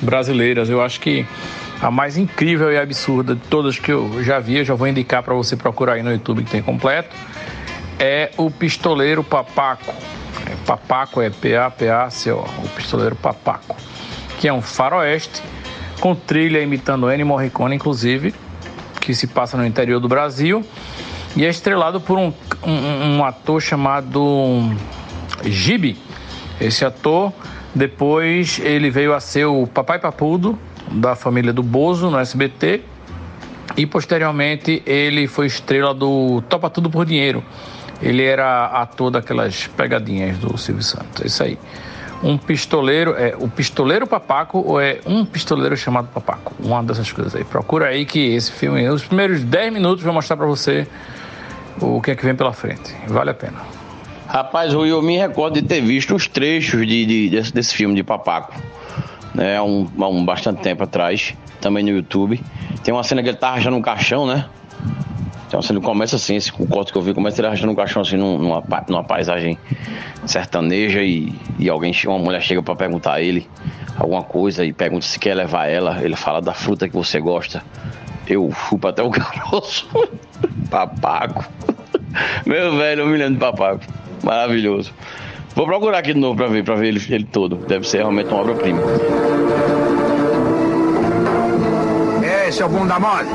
brasileiras. 0.00 0.68
Eu 0.68 0.82
acho 0.82 1.00
que 1.00 1.26
a 1.80 1.90
mais 1.90 2.16
incrível 2.16 2.70
e 2.72 2.78
absurda 2.78 3.34
de 3.34 3.40
todas 3.42 3.78
que 3.78 3.90
eu 3.90 4.22
já 4.22 4.38
vi, 4.38 4.58
eu 4.58 4.64
já 4.64 4.74
vou 4.74 4.86
indicar 4.86 5.22
para 5.22 5.34
você 5.34 5.56
procurar 5.56 5.94
aí 5.94 6.02
no 6.02 6.12
YouTube 6.12 6.44
que 6.44 6.50
tem 6.50 6.62
completo, 6.62 7.14
é 7.98 8.30
o 8.36 8.50
Pistoleiro 8.50 9.24
Papaco. 9.24 9.94
É, 10.46 10.54
Papaco 10.66 11.20
é 11.20 11.30
P-A-P-A-C-O, 11.30 12.38
o 12.38 12.68
Pistoleiro 12.76 13.16
Papaco, 13.16 13.76
que 14.38 14.46
é 14.46 14.52
um 14.52 14.62
faroeste 14.62 15.42
com 16.04 16.14
trilha 16.14 16.60
imitando 16.60 17.10
Ennio 17.10 17.24
Morricone, 17.24 17.76
inclusive, 17.76 18.34
que 19.00 19.14
se 19.14 19.26
passa 19.26 19.56
no 19.56 19.64
interior 19.64 19.98
do 19.98 20.06
Brasil 20.06 20.62
e 21.34 21.46
é 21.46 21.48
estrelado 21.48 21.98
por 21.98 22.18
um, 22.18 22.30
um, 22.62 23.16
um 23.16 23.24
ator 23.24 23.58
chamado 23.62 24.70
Gibi. 25.44 25.96
Esse 26.60 26.84
ator, 26.84 27.32
depois 27.74 28.60
ele 28.62 28.90
veio 28.90 29.14
a 29.14 29.20
ser 29.20 29.46
o 29.46 29.66
Papai 29.66 29.98
Papudo 29.98 30.58
da 30.92 31.16
família 31.16 31.54
do 31.54 31.62
Bozo 31.62 32.10
no 32.10 32.18
SBT 32.18 32.82
e 33.74 33.86
posteriormente 33.86 34.82
ele 34.84 35.26
foi 35.26 35.46
estrela 35.46 35.94
do 35.94 36.42
Topa 36.50 36.68
Tudo 36.68 36.90
por 36.90 37.06
Dinheiro. 37.06 37.42
Ele 38.02 38.22
era 38.22 38.66
ator 38.66 39.10
daquelas 39.10 39.68
pegadinhas 39.68 40.36
do 40.36 40.58
Silvio 40.58 40.82
Santos. 40.82 41.22
É 41.22 41.26
isso 41.28 41.42
aí. 41.42 41.58
Um 42.24 42.38
pistoleiro, 42.38 43.14
é 43.18 43.34
o 43.38 43.48
pistoleiro 43.48 44.06
papaco 44.06 44.58
ou 44.66 44.80
é 44.80 44.98
um 45.04 45.26
pistoleiro 45.26 45.76
chamado 45.76 46.08
papaco? 46.08 46.54
Uma 46.58 46.82
dessas 46.82 47.12
coisas 47.12 47.36
aí. 47.36 47.44
Procura 47.44 47.88
aí 47.88 48.06
que 48.06 48.34
esse 48.34 48.50
filme, 48.50 48.88
os 48.88 49.04
primeiros 49.04 49.44
10 49.44 49.70
minutos, 49.72 50.02
vou 50.02 50.12
mostrar 50.14 50.34
para 50.38 50.46
você 50.46 50.86
o 51.78 52.00
que 52.00 52.12
é 52.12 52.16
que 52.16 52.24
vem 52.24 52.34
pela 52.34 52.54
frente. 52.54 52.94
Vale 53.06 53.28
a 53.30 53.34
pena. 53.34 53.58
Rapaz, 54.26 54.72
eu 54.72 55.02
me 55.02 55.18
recordo 55.18 55.60
de 55.60 55.62
ter 55.68 55.82
visto 55.82 56.14
os 56.14 56.26
trechos 56.26 56.86
de, 56.86 57.04
de- 57.04 57.28
desse, 57.28 57.52
desse 57.52 57.74
filme 57.74 57.94
de 57.94 58.02
Papaco. 58.02 58.54
Né, 59.34 59.58
há 59.58 59.62
um, 59.62 59.86
um 59.98 60.24
bastante 60.24 60.62
tempo 60.62 60.82
atrás, 60.82 61.34
também 61.60 61.84
no 61.84 61.90
YouTube. 61.90 62.42
Tem 62.82 62.94
uma 62.94 63.02
cena 63.02 63.22
que 63.22 63.28
ele 63.28 63.36
tá 63.36 63.50
rachando 63.50 63.76
um 63.76 63.82
caixão, 63.82 64.26
né? 64.26 64.46
Tem 65.48 65.56
uma 65.58 65.62
cena 65.62 65.78
que 65.80 65.86
começa 65.86 66.16
assim, 66.16 66.36
esse 66.36 66.50
o 66.58 66.66
corte 66.66 66.90
que 66.92 66.98
eu 66.98 67.02
vi, 67.02 67.14
começa 67.14 67.40
ele 67.40 67.48
rachando 67.48 67.70
um 67.72 67.74
caixão 67.74 68.02
assim 68.02 68.16
num- 68.16 68.38
numa, 68.38 68.62
numa 68.88 69.04
paisagem 69.04 69.58
sertaneja 70.26 71.02
e, 71.02 71.32
e 71.58 71.68
alguém, 71.68 71.92
uma 72.06 72.18
mulher 72.18 72.40
chega 72.42 72.62
pra 72.62 72.74
perguntar 72.74 73.14
a 73.14 73.20
ele 73.22 73.48
alguma 73.98 74.22
coisa 74.22 74.64
e 74.64 74.72
pergunta 74.72 75.04
se 75.06 75.18
quer 75.18 75.34
levar 75.34 75.66
ela. 75.66 75.98
Ele 76.02 76.16
fala 76.16 76.40
da 76.40 76.52
fruta 76.54 76.88
que 76.88 76.94
você 76.94 77.20
gosta. 77.20 77.62
Eu 78.26 78.50
chupo 78.52 78.88
até 78.88 79.02
o 79.02 79.10
caroço. 79.12 79.86
Papaco. 80.70 81.44
Meu 82.46 82.76
velho, 82.76 83.02
eu 83.02 83.06
me 83.06 83.16
lembro 83.18 83.34
de 83.34 83.40
Papaco. 83.40 83.84
Maravilhoso. 84.22 84.92
Vou 85.54 85.66
procurar 85.66 85.98
aqui 85.98 86.14
de 86.14 86.18
novo 86.18 86.34
pra 86.36 86.46
ver, 86.48 86.64
pra 86.64 86.74
ver 86.74 86.88
ele, 86.88 87.02
ele 87.10 87.24
todo. 87.24 87.56
Deve 87.56 87.86
ser 87.88 87.98
realmente 87.98 88.28
uma 88.28 88.40
obra-prima. 88.40 88.80
Ei, 92.44 92.50
seu 92.50 92.68
bunda 92.68 92.98
mole. 92.98 93.28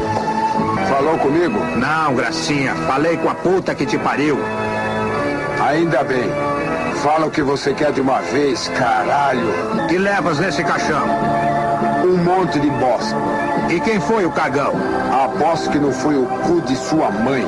Falou 0.90 1.20
comigo? 1.20 1.60
Não, 1.78 2.16
gracinha. 2.16 2.74
Falei 2.74 3.16
com 3.18 3.30
a 3.30 3.36
puta 3.36 3.76
que 3.76 3.86
te 3.86 3.98
pariu. 3.98 4.38
Ainda 5.64 6.04
bem. 6.04 6.28
Fala 7.04 7.28
o 7.28 7.32
que 7.32 7.44
você 7.44 7.74
quer 7.76 7.92
de 7.92 8.02
uma 8.02 8.20
vez, 8.22 8.68
caralho. 8.70 9.88
Que 9.88 10.00
levas 10.00 10.40
nesse 10.40 10.64
caixão? 10.64 11.08
Um 12.04 12.18
monte 12.18 12.60
de 12.60 12.70
bosta. 12.72 13.16
E 13.70 13.80
quem 13.82 14.00
foi 14.00 14.26
o 14.26 14.32
cagão? 14.32 14.74
Aposto 15.26 15.70
que 15.70 15.78
não 15.78 15.92
foi 15.92 16.18
o 16.18 16.26
cu 16.26 16.60
de 16.62 16.76
sua 16.76 17.12
mãe. 17.12 17.46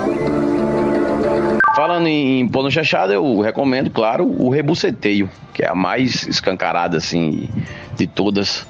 Falando 1.76 2.08
em, 2.08 2.48
pôr 2.48 2.62
no 2.62 2.70
chachado, 2.70 3.12
eu 3.12 3.42
recomendo, 3.42 3.90
claro, 3.90 4.24
o 4.24 4.50
rebuceteio, 4.50 5.28
que 5.52 5.64
é 5.64 5.68
a 5.68 5.74
mais 5.74 6.28
escancarada, 6.28 6.98
assim, 6.98 7.50
de 7.98 8.06
todas. 8.06 8.68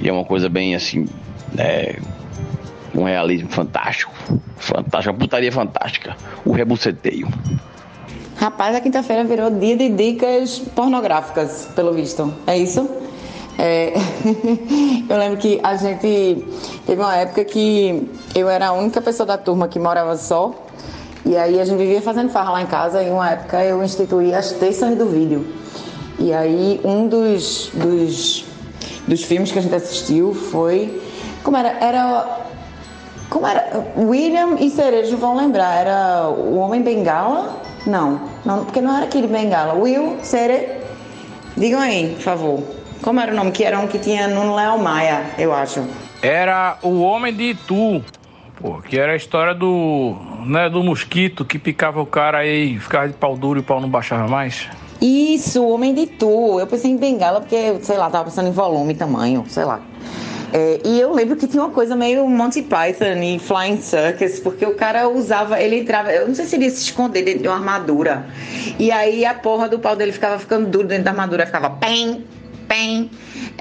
E 0.00 0.08
é 0.08 0.12
uma 0.12 0.24
coisa 0.24 0.48
bem, 0.48 0.74
assim, 0.74 1.06
é, 1.58 1.98
um 2.94 3.04
realismo 3.04 3.48
fantástico. 3.48 4.12
Fantástico, 4.56 5.12
uma 5.12 5.18
putaria 5.18 5.52
fantástica. 5.52 6.16
O 6.44 6.52
rebuceteio. 6.52 7.28
Rapaz, 8.36 8.74
a 8.74 8.80
quinta-feira 8.80 9.24
virou 9.24 9.50
dia 9.50 9.76
de 9.76 9.88
dicas 9.90 10.58
pornográficas, 10.58 11.68
pelo 11.74 11.92
visto. 11.92 12.32
É 12.46 12.58
isso? 12.58 12.88
É, 13.58 13.94
eu 15.08 15.16
lembro 15.16 15.38
que 15.38 15.60
a 15.62 15.76
gente 15.76 16.44
teve 16.84 17.00
uma 17.00 17.14
época 17.16 17.44
que 17.44 18.10
eu 18.34 18.48
era 18.48 18.68
a 18.68 18.72
única 18.72 19.00
pessoa 19.00 19.26
da 19.26 19.38
turma 19.38 19.68
que 19.68 19.78
morava 19.78 20.16
só. 20.16 20.54
E 21.24 21.36
aí 21.36 21.58
a 21.60 21.64
gente 21.64 21.78
vivia 21.78 22.02
fazendo 22.02 22.30
farra 22.30 22.52
lá 22.52 22.62
em 22.62 22.66
casa 22.66 23.02
e 23.02 23.10
uma 23.10 23.30
época 23.30 23.64
eu 23.64 23.82
instituí 23.82 24.34
as 24.34 24.52
terças 24.52 24.96
do 24.96 25.06
vídeo. 25.06 25.46
E 26.18 26.32
aí 26.32 26.80
um 26.84 27.08
dos, 27.08 27.70
dos, 27.72 28.44
dos 29.06 29.22
filmes 29.22 29.50
que 29.50 29.58
a 29.58 29.62
gente 29.62 29.74
assistiu 29.74 30.34
foi. 30.34 31.00
Como 31.42 31.56
era? 31.56 31.78
Era. 31.82 32.43
Como 33.34 33.48
era? 33.48 33.84
William 33.96 34.54
e 34.60 34.70
Cerejo 34.70 35.16
vão 35.16 35.36
lembrar. 35.36 35.74
Era 35.74 36.28
o 36.28 36.56
Homem 36.56 36.80
Bengala? 36.82 37.60
Não, 37.84 38.20
não 38.44 38.64
porque 38.64 38.80
não 38.80 38.96
era 38.96 39.06
aquele 39.06 39.26
Bengala. 39.26 39.74
Will, 39.74 40.18
Cere. 40.22 40.68
Digam 41.56 41.80
aí, 41.80 42.14
por 42.14 42.22
favor. 42.22 42.62
Como 43.02 43.18
era 43.18 43.32
o 43.32 43.34
nome? 43.34 43.50
Que 43.50 43.64
era 43.64 43.80
um 43.80 43.88
que 43.88 43.98
tinha 43.98 44.28
no 44.28 44.54
Léo 44.54 44.78
Maia, 44.78 45.24
eu 45.36 45.52
acho. 45.52 45.84
Era 46.22 46.78
o 46.80 47.00
Homem 47.00 47.34
de 47.34 47.50
Itu, 47.50 48.04
pô, 48.62 48.80
que 48.80 48.96
era 48.96 49.14
a 49.14 49.16
história 49.16 49.52
do, 49.52 50.14
né, 50.46 50.70
do 50.70 50.80
mosquito 50.84 51.44
que 51.44 51.58
picava 51.58 52.00
o 52.00 52.06
cara 52.06 52.38
aí, 52.38 52.78
ficava 52.78 53.08
de 53.08 53.14
pau 53.14 53.36
duro 53.36 53.58
e 53.58 53.62
o 53.62 53.64
pau 53.64 53.80
não 53.80 53.88
baixava 53.88 54.28
mais. 54.28 54.68
Isso, 55.00 55.60
o 55.60 55.74
Homem 55.74 55.92
de 55.92 56.06
Tu. 56.06 56.60
Eu 56.60 56.68
pensei 56.68 56.92
em 56.92 56.96
Bengala 56.96 57.40
porque, 57.40 57.78
sei 57.82 57.96
lá, 57.96 58.08
tava 58.08 58.26
pensando 58.26 58.48
em 58.48 58.52
volume, 58.52 58.94
tamanho, 58.94 59.44
sei 59.48 59.64
lá. 59.64 59.80
É, 60.56 60.80
e 60.84 61.00
eu 61.00 61.12
lembro 61.12 61.34
que 61.34 61.48
tinha 61.48 61.60
uma 61.60 61.72
coisa 61.72 61.96
meio 61.96 62.24
Monty 62.28 62.62
Python 62.62 63.20
e 63.20 63.40
Flying 63.40 63.80
Circus, 63.80 64.38
porque 64.38 64.64
o 64.64 64.76
cara 64.76 65.08
usava, 65.08 65.60
ele 65.60 65.80
entrava, 65.80 66.12
eu 66.12 66.28
não 66.28 66.34
sei 66.36 66.44
se 66.44 66.54
ele 66.54 66.66
ia 66.66 66.70
se 66.70 66.80
esconder 66.80 67.24
dentro 67.24 67.42
de 67.42 67.48
uma 67.48 67.56
armadura. 67.56 68.24
E 68.78 68.92
aí 68.92 69.24
a 69.24 69.34
porra 69.34 69.68
do 69.68 69.80
pau 69.80 69.96
dele 69.96 70.12
ficava 70.12 70.38
ficando 70.38 70.70
duro 70.70 70.86
dentro 70.86 71.06
da 71.06 71.10
armadura, 71.10 71.44
ficava 71.44 71.70
pem, 71.70 72.24
pem. 72.68 73.10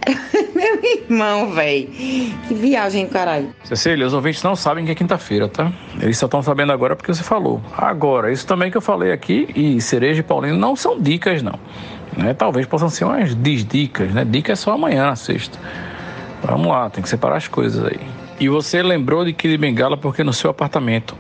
Meu 0.53 0.79
irmão, 0.83 1.51
velho. 1.51 1.87
Que 2.47 2.53
viagem, 2.53 3.07
caralho. 3.07 3.49
Cecília, 3.63 4.05
os 4.05 4.13
ouvintes 4.13 4.43
não 4.43 4.55
sabem 4.55 4.85
que 4.85 4.91
é 4.91 4.95
quinta-feira, 4.95 5.47
tá? 5.47 5.73
Eles 5.99 6.19
só 6.19 6.27
estão 6.27 6.43
sabendo 6.43 6.73
agora 6.73 6.95
porque 6.95 7.11
você 7.11 7.23
falou. 7.23 7.59
Agora, 7.75 8.31
isso 8.31 8.45
também 8.45 8.69
que 8.69 8.77
eu 8.77 8.81
falei 8.81 9.11
aqui, 9.11 9.47
e 9.55 9.81
Cereja 9.81 10.19
e 10.19 10.23
Paulino 10.23 10.59
não 10.59 10.75
são 10.75 10.99
dicas, 10.99 11.41
não. 11.41 11.59
Né? 12.15 12.35
Talvez 12.35 12.67
possam 12.67 12.87
ser 12.87 13.05
umas 13.05 13.33
desdicas, 13.33 14.13
né? 14.13 14.23
Dica 14.23 14.51
é 14.51 14.55
só 14.55 14.73
amanhã, 14.73 15.07
na 15.07 15.15
sexta. 15.15 15.57
Vamos 16.43 16.67
lá, 16.67 16.89
tem 16.89 17.01
que 17.01 17.09
separar 17.09 17.37
as 17.37 17.47
coisas 17.47 17.85
aí. 17.85 17.99
E 18.39 18.49
você 18.49 18.83
lembrou 18.83 19.23
de 19.23 19.31
Kid 19.31 19.57
Bengala 19.57 19.95
porque 19.95 20.23
no 20.23 20.33
seu 20.33 20.49
apartamento, 20.49 21.15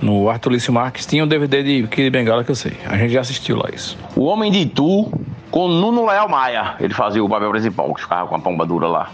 no 0.00 0.30
Arthur 0.30 0.52
Lício 0.52 0.72
Marques, 0.72 1.04
tinha 1.04 1.22
um 1.22 1.26
DVD 1.26 1.62
de 1.62 1.86
Kid 1.88 2.10
Bengala 2.10 2.42
que 2.42 2.50
eu 2.50 2.54
sei. 2.54 2.72
A 2.86 2.96
gente 2.96 3.12
já 3.12 3.20
assistiu 3.20 3.56
lá 3.56 3.68
isso. 3.72 3.98
O 4.16 4.24
Homem 4.24 4.50
de 4.50 4.60
Itu 4.60 5.12
com 5.50 5.68
Nuno 5.68 6.06
Leal 6.06 6.28
Maia. 6.28 6.76
Ele 6.80 6.94
fazia 6.94 7.22
o 7.22 7.28
papel 7.28 7.50
principal, 7.50 7.92
que 7.94 8.00
ficava 8.00 8.26
com 8.26 8.36
a 8.36 8.38
pomba 8.38 8.64
dura 8.64 8.88
lá. 8.88 9.10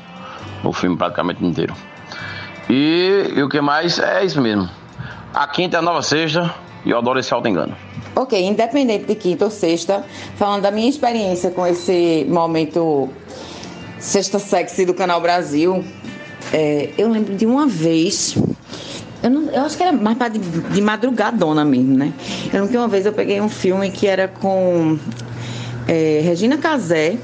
No 0.62 0.72
filme 0.72 0.97
praticamente 0.97 1.44
inteiro. 1.44 1.74
E, 2.68 3.32
e 3.35 3.43
o 3.43 3.48
que 3.48 3.60
mais? 3.60 3.98
É 3.98 4.24
isso 4.24 4.40
mesmo. 4.40 4.68
A 5.35 5.47
quinta 5.48 5.77
é 5.77 5.81
a 5.81 5.82
nova 5.82 6.02
sexta 6.02 6.55
e 6.85 6.90
eu 6.90 6.98
adoro 6.98 7.18
esse 7.18 7.32
alto 7.35 7.48
engano. 7.48 7.74
Ok, 8.14 8.40
independente 8.40 9.06
de 9.06 9.14
quinta 9.14 9.47
ou 9.47 9.51
sexta, 9.51 10.05
falando 10.36 10.62
da 10.62 10.70
minha 10.70 10.89
experiência 10.89 11.51
com 11.51 11.66
esse 11.66 12.27
momento 12.28 13.09
Sexta 14.01 14.39
Sexy 14.39 14.85
do 14.86 14.94
Canal 14.94 15.20
Brasil, 15.20 15.85
é, 16.52 16.90
eu 16.97 17.09
lembro 17.09 17.35
de 17.35 17.44
uma 17.47 17.66
vez. 17.66 18.35
Eu, 19.22 19.31
não- 19.31 19.51
eu 19.51 19.62
acho 19.62 19.77
que 19.77 19.82
era 19.82 19.93
mais 19.93 20.16
pra 20.16 20.28
de, 20.28 20.39
de 20.39 20.81
madrugadona 20.81 21.64
mesmo, 21.64 21.97
né? 21.97 22.12
Eu 22.47 22.52
lembro 22.60 22.68
que 22.68 22.77
uma 22.77 22.89
vez 22.89 23.05
eu 23.05 23.12
peguei 23.12 23.40
um 23.40 23.48
filme 23.48 23.90
que 23.90 24.06
era 24.06 24.27
com 24.28 24.98
é, 25.86 26.20
Regina 26.24 26.56
Casé 26.56 27.16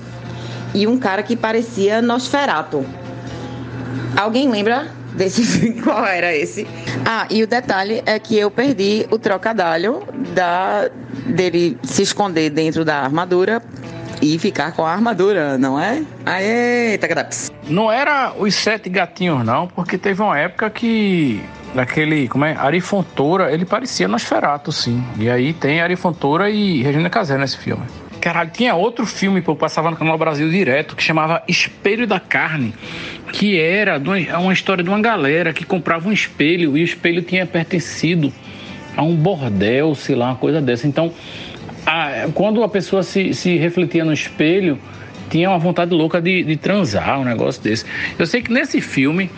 e 0.74 0.86
um 0.86 0.98
cara 0.98 1.23
que 1.23 1.35
parecia 1.35 2.03
Nosferato. 2.03 2.85
Alguém 4.16 4.51
lembra 4.51 4.89
desse 5.15 5.43
filme? 5.47 5.81
Qual 5.81 6.05
era 6.05 6.35
esse? 6.36 6.66
Ah, 7.07 7.27
e 7.31 7.43
o 7.43 7.47
detalhe 7.47 8.03
é 8.05 8.19
que 8.19 8.36
eu 8.36 8.51
perdi 8.51 9.07
o 9.11 9.19
trocadilho 9.19 10.03
da, 10.35 10.90
dele 11.27 11.78
se 11.82 12.03
esconder 12.03 12.51
dentro 12.51 12.85
da 12.85 12.97
armadura 12.98 13.62
e 14.22 14.38
ficar 14.38 14.72
com 14.72 14.84
a 14.84 14.93
armadura, 14.93 15.59
não 15.59 15.78
é? 15.78 16.02
Aê, 16.24 16.98
tacadaps. 16.98 17.51
Não 17.68 17.90
era 17.90 18.32
os 18.38 18.55
Sete 18.55 18.88
Gatinhos, 18.88 19.44
não, 19.44 19.66
porque 19.68 19.98
teve 19.98 20.22
uma 20.22 20.38
época 20.38 20.70
que. 20.70 21.43
Daquele, 21.74 22.26
como 22.28 22.44
é? 22.44 22.56
Ari 22.56 22.80
Fontoura, 22.80 23.52
ele 23.52 23.66
parecia 23.66 24.09
Nosferatu, 24.09 24.72
sim. 24.72 25.05
E 25.18 25.28
aí 25.28 25.52
tem 25.52 25.82
Ari 25.82 25.94
Fontoura 25.94 26.48
e 26.48 26.82
Regina 26.82 27.10
Casé 27.10 27.36
nesse 27.36 27.59
filme. 27.59 27.82
Caralho, 28.20 28.51
tinha 28.51 28.74
outro 28.74 29.05
filme 29.05 29.43
que 29.43 29.55
passava 29.55 29.90
no 29.90 29.97
Canal 29.97 30.16
Brasil 30.16 30.48
direto 30.48 30.97
que 30.97 31.02
chamava 31.02 31.43
Espelho 31.47 32.06
da 32.06 32.18
Carne, 32.18 32.74
que 33.32 33.60
era 33.60 34.02
é 34.28 34.36
uma 34.38 34.52
história 34.52 34.82
de 34.82 34.88
uma 34.88 35.01
galera 35.01 35.52
que 35.52 35.64
comprava 35.64 36.09
um 36.09 36.12
espelho 36.12 36.76
e 36.76 36.82
o 36.82 36.84
espelho 36.84 37.22
tinha 37.22 37.44
pertencido 37.44 38.32
a 38.97 39.02
um 39.02 39.14
bordel, 39.14 39.94
sei 39.94 40.16
lá, 40.16 40.28
uma 40.28 40.36
coisa 40.36 40.60
dessa. 40.60 40.86
Então, 40.88 41.12
a- 41.86 42.28
quando 42.34 42.62
a 42.62 42.68
pessoa 42.68 43.02
se, 43.02 43.32
se 43.32 43.56
refletia 43.56 44.04
no 44.04 44.12
espelho, 44.12 44.78
tinha 45.30 45.48
uma 45.50 45.58
vontade 45.58 45.92
louca 45.92 46.20
de, 46.20 46.44
de 46.44 46.56
transar, 46.56 47.18
um 47.18 47.24
negócio 47.24 47.60
desse. 47.62 47.84
Eu 48.18 48.26
sei 48.26 48.42
que 48.42 48.52
nesse 48.52 48.80
filme 48.80 49.28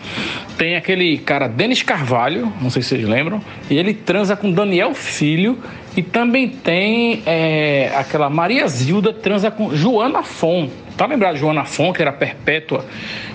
tem 0.57 0.75
aquele 0.75 1.17
cara 1.17 1.47
Denis 1.47 1.81
Carvalho, 1.81 2.51
não 2.61 2.69
sei 2.69 2.81
se 2.83 2.89
vocês 2.89 3.07
lembram, 3.07 3.41
e 3.69 3.77
ele 3.77 3.93
transa 3.93 4.35
com 4.35 4.51
Daniel 4.51 4.93
Filho, 4.93 5.57
e 5.97 6.03
também 6.03 6.47
tem 6.47 7.23
é, 7.25 7.91
aquela 7.95 8.29
Maria 8.29 8.67
Zilda 8.67 9.11
transa 9.11 9.49
com 9.49 9.75
Joana 9.75 10.21
Fon. 10.21 10.69
Tá 10.95 11.05
lembrado 11.07 11.35
de 11.35 11.39
Joana 11.39 11.65
Fon, 11.65 11.91
que 11.91 12.01
era 12.01 12.11
perpétua 12.11 12.85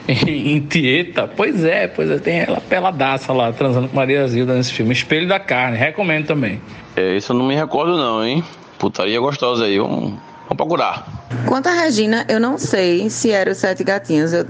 em, 0.06 0.52
em 0.54 0.60
Tieta? 0.60 1.26
Pois 1.26 1.64
é, 1.64 1.88
pois 1.88 2.08
é, 2.10 2.18
tem 2.18 2.38
ela 2.40 2.60
peladaça 2.60 3.32
lá, 3.32 3.52
transando 3.52 3.88
com 3.88 3.96
Maria 3.96 4.26
Zilda 4.28 4.54
nesse 4.54 4.72
filme. 4.72 4.92
Espelho 4.92 5.26
da 5.26 5.40
Carne, 5.40 5.76
recomendo 5.76 6.26
também. 6.26 6.60
É, 6.94 7.16
isso 7.16 7.32
eu 7.32 7.36
não 7.36 7.46
me 7.48 7.56
recordo 7.56 7.96
não, 7.96 8.24
hein? 8.24 8.44
Putaria 8.78 9.20
gostosa 9.20 9.64
aí, 9.64 9.78
vamos, 9.78 10.14
vamos 10.44 10.56
procurar. 10.56 11.06
Quanto 11.46 11.68
a 11.68 11.72
Regina, 11.72 12.24
eu 12.28 12.40
não 12.40 12.58
sei 12.58 13.08
se 13.10 13.30
era 13.30 13.50
os 13.50 13.58
Sete 13.58 13.84
Gatinhos. 13.84 14.32
Eu, 14.32 14.46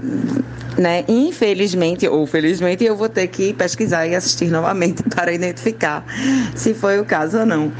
né? 0.77 1.05
Infelizmente 1.07 2.07
ou 2.07 2.25
felizmente, 2.25 2.83
eu 2.83 2.95
vou 2.95 3.09
ter 3.09 3.27
que 3.27 3.53
pesquisar 3.53 4.07
e 4.07 4.15
assistir 4.15 4.47
novamente 4.47 5.03
para 5.09 5.31
identificar 5.31 6.05
se 6.53 6.73
foi 6.73 6.99
o 6.99 7.05
caso 7.05 7.39
ou 7.39 7.45
não. 7.45 7.71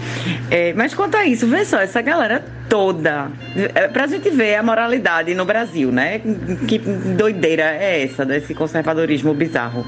É, 0.49 0.73
mas 0.73 0.93
quanto 0.93 1.15
a 1.15 1.25
isso, 1.25 1.47
vê 1.47 1.65
só, 1.65 1.79
essa 1.79 2.01
galera 2.01 2.43
toda. 2.69 3.31
É, 3.73 3.87
pra 3.87 4.07
gente 4.07 4.29
ver 4.29 4.55
a 4.55 4.63
moralidade 4.63 5.33
no 5.33 5.45
Brasil, 5.45 5.91
né? 5.91 6.19
Que 6.67 6.79
doideira 6.79 7.63
é 7.63 8.03
essa, 8.03 8.25
desse 8.25 8.53
conservadorismo 8.53 9.33
bizarro. 9.33 9.85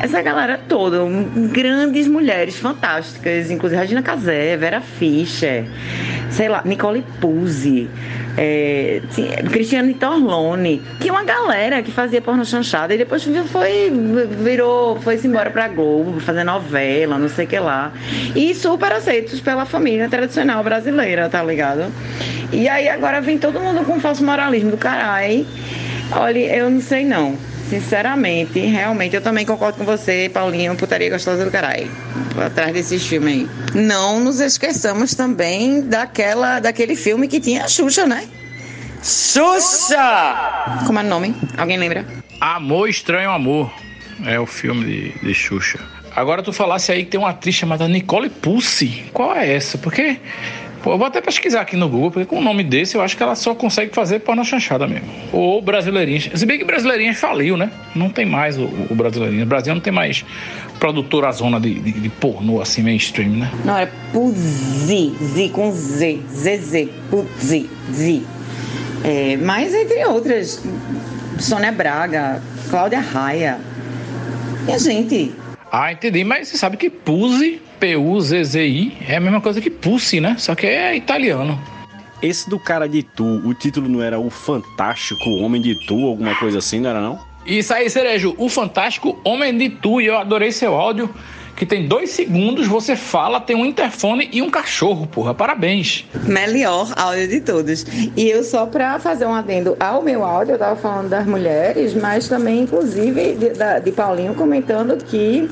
Essa 0.00 0.20
galera 0.20 0.60
toda, 0.68 1.04
um, 1.04 1.48
grandes 1.48 2.06
mulheres 2.06 2.58
fantásticas, 2.58 3.50
inclusive 3.50 3.80
Regina 3.80 4.02
Casé, 4.02 4.56
Vera 4.56 4.80
Fischer, 4.80 5.64
sei 6.30 6.48
lá, 6.48 6.62
Nicole 6.64 7.04
Puzzi, 7.20 7.88
é, 8.36 9.00
Cristiane 9.50 9.94
Torlone, 9.94 10.82
tinha 11.00 11.12
uma 11.12 11.24
galera 11.24 11.82
que 11.82 11.90
fazia 11.90 12.20
porno 12.20 12.44
chanchada 12.44 12.94
e 12.94 12.98
depois 12.98 13.24
foi, 13.50 13.92
virou, 14.42 15.00
foi-se 15.00 15.26
embora 15.26 15.50
pra 15.50 15.68
Globo, 15.68 16.20
fazer 16.20 16.44
novela, 16.44 17.18
não 17.18 17.28
sei 17.28 17.44
o 17.44 17.48
que 17.48 17.58
lá. 17.58 17.92
E 18.34 18.54
super 18.54 18.92
aceitos 18.92 19.40
pela 19.40 19.64
família 19.64 20.08
tradicional 20.08 20.62
brasileira, 20.64 21.28
tá 21.28 21.42
ligado? 21.42 21.90
E 22.52 22.68
aí 22.68 22.88
agora 22.88 23.20
vem 23.20 23.38
todo 23.38 23.60
mundo 23.60 23.84
com 23.84 24.00
falso 24.00 24.24
moralismo 24.24 24.72
do 24.72 24.76
caralho. 24.76 25.46
Olha, 26.12 26.38
eu 26.38 26.68
não 26.68 26.80
sei 26.80 27.04
não. 27.04 27.53
Sinceramente, 27.74 28.60
realmente, 28.60 29.16
eu 29.16 29.20
também 29.20 29.44
concordo 29.44 29.78
com 29.78 29.84
você, 29.84 30.30
Paulinho, 30.32 30.76
putaria 30.76 31.10
gostosa 31.10 31.44
do 31.44 31.50
caralho. 31.50 31.90
Atrás 32.40 32.72
desses 32.72 33.04
filmes 33.04 33.34
aí. 33.34 33.48
Não 33.74 34.20
nos 34.20 34.38
esqueçamos 34.38 35.12
também 35.16 35.80
daquela, 35.80 36.60
daquele 36.60 36.94
filme 36.94 37.26
que 37.26 37.40
tinha 37.40 37.64
a 37.64 37.68
Xuxa, 37.68 38.06
né? 38.06 38.28
Xuxa! 39.02 40.84
Como 40.86 41.00
é 41.00 41.02
o 41.02 41.06
nome? 41.06 41.34
Alguém 41.58 41.76
lembra? 41.76 42.06
Amor 42.40 42.88
Estranho 42.88 43.32
Amor 43.32 43.74
é 44.24 44.38
o 44.38 44.46
filme 44.46 44.84
de, 44.84 45.26
de 45.26 45.34
Xuxa. 45.34 45.80
Agora 46.14 46.44
tu 46.44 46.52
falasse 46.52 46.92
aí 46.92 47.04
que 47.04 47.10
tem 47.10 47.18
uma 47.18 47.30
atriz 47.30 47.56
chamada 47.56 47.88
Nicole 47.88 48.30
Pulse. 48.30 49.04
Qual 49.12 49.34
é 49.34 49.52
essa? 49.52 49.76
Porque. 49.78 50.20
Pô, 50.84 50.92
eu 50.92 50.98
vou 50.98 51.06
até 51.06 51.18
pesquisar 51.22 51.62
aqui 51.62 51.76
no 51.76 51.88
Google, 51.88 52.10
porque 52.10 52.26
com 52.26 52.40
um 52.40 52.42
nome 52.42 52.62
desse 52.62 52.94
eu 52.94 53.00
acho 53.00 53.16
que 53.16 53.22
ela 53.22 53.34
só 53.34 53.54
consegue 53.54 53.94
fazer 53.94 54.18
porno 54.18 54.44
chanchada 54.44 54.86
mesmo. 54.86 55.08
Ou 55.32 55.62
brasileirinhas. 55.62 56.28
Se 56.34 56.44
bem 56.44 56.58
que 56.58 56.64
brasileirinhas 56.64 57.16
faliu, 57.16 57.56
né? 57.56 57.70
Não 57.94 58.10
tem 58.10 58.26
mais 58.26 58.58
o, 58.58 58.64
o 58.90 58.94
brasileirinho. 58.94 59.44
O 59.44 59.46
Brasil 59.46 59.72
não 59.72 59.80
tem 59.80 59.90
mais 59.90 60.22
produtora 60.78 61.32
zona 61.32 61.58
de, 61.58 61.72
de, 61.80 61.90
de 61.90 62.08
pornô 62.10 62.60
assim 62.60 62.82
mainstream, 62.82 63.30
né? 63.30 63.50
Não, 63.64 63.78
era 63.78 63.90
Puzzi, 64.12 65.14
Z 65.22 65.48
com 65.54 65.72
Z, 65.72 66.20
ZZ, 66.30 66.88
Puzzi, 67.08 67.70
Z. 67.90 68.22
É, 69.04 69.38
mas 69.38 69.72
entre 69.72 70.04
outras, 70.04 70.62
Sônia 71.38 71.72
Braga, 71.72 72.42
Cláudia 72.68 73.00
Raia. 73.00 73.58
E 74.68 74.72
a 74.72 74.76
gente, 74.76 75.32
Ah, 75.72 75.90
entendi. 75.90 76.24
Mas 76.24 76.48
você 76.48 76.58
sabe 76.58 76.76
que 76.76 76.90
Puzzi, 76.90 77.62
P-U-Z-Z-I, 77.84 78.96
é 79.06 79.16
a 79.16 79.20
mesma 79.20 79.40
coisa 79.42 79.60
que 79.60 79.68
Pussy, 79.68 80.18
né? 80.18 80.36
Só 80.38 80.54
que 80.54 80.66
é 80.66 80.96
italiano. 80.96 81.60
Esse 82.22 82.48
do 82.48 82.58
cara 82.58 82.88
de 82.88 83.02
Tu, 83.02 83.22
o 83.44 83.52
título 83.52 83.88
não 83.90 84.02
era 84.02 84.18
O 84.18 84.30
Fantástico 84.30 85.28
Homem 85.30 85.60
de 85.60 85.74
Tu, 85.74 85.94
alguma 86.06 86.34
coisa 86.36 86.58
assim, 86.58 86.80
não 86.80 86.88
era 86.90 87.00
não? 87.00 87.18
Isso 87.44 87.74
aí, 87.74 87.90
Cerejo, 87.90 88.34
o 88.38 88.48
fantástico 88.48 89.18
Homem 89.22 89.56
de 89.58 89.68
Tu, 89.68 90.00
e 90.00 90.06
eu 90.06 90.16
adorei 90.16 90.50
seu 90.50 90.74
áudio, 90.74 91.10
que 91.54 91.66
tem 91.66 91.86
dois 91.86 92.08
segundos, 92.10 92.66
você 92.66 92.96
fala, 92.96 93.38
tem 93.38 93.54
um 93.54 93.66
interfone 93.66 94.30
e 94.32 94.40
um 94.40 94.48
cachorro, 94.48 95.06
porra, 95.06 95.34
parabéns. 95.34 96.06
melhor 96.26 96.90
áudio 96.96 97.28
de 97.28 97.40
todos. 97.42 97.84
E 98.16 98.26
eu 98.30 98.42
só 98.42 98.64
para 98.64 98.98
fazer 98.98 99.26
um 99.26 99.34
adendo 99.34 99.76
ao 99.78 100.00
meu 100.02 100.24
áudio, 100.24 100.54
eu 100.54 100.58
tava 100.58 100.76
falando 100.76 101.10
das 101.10 101.26
mulheres, 101.26 101.92
mas 101.94 102.26
também, 102.28 102.60
inclusive, 102.62 103.34
de, 103.34 103.50
da- 103.50 103.78
de 103.78 103.92
Paulinho 103.92 104.34
comentando 104.34 104.96
que 105.04 105.46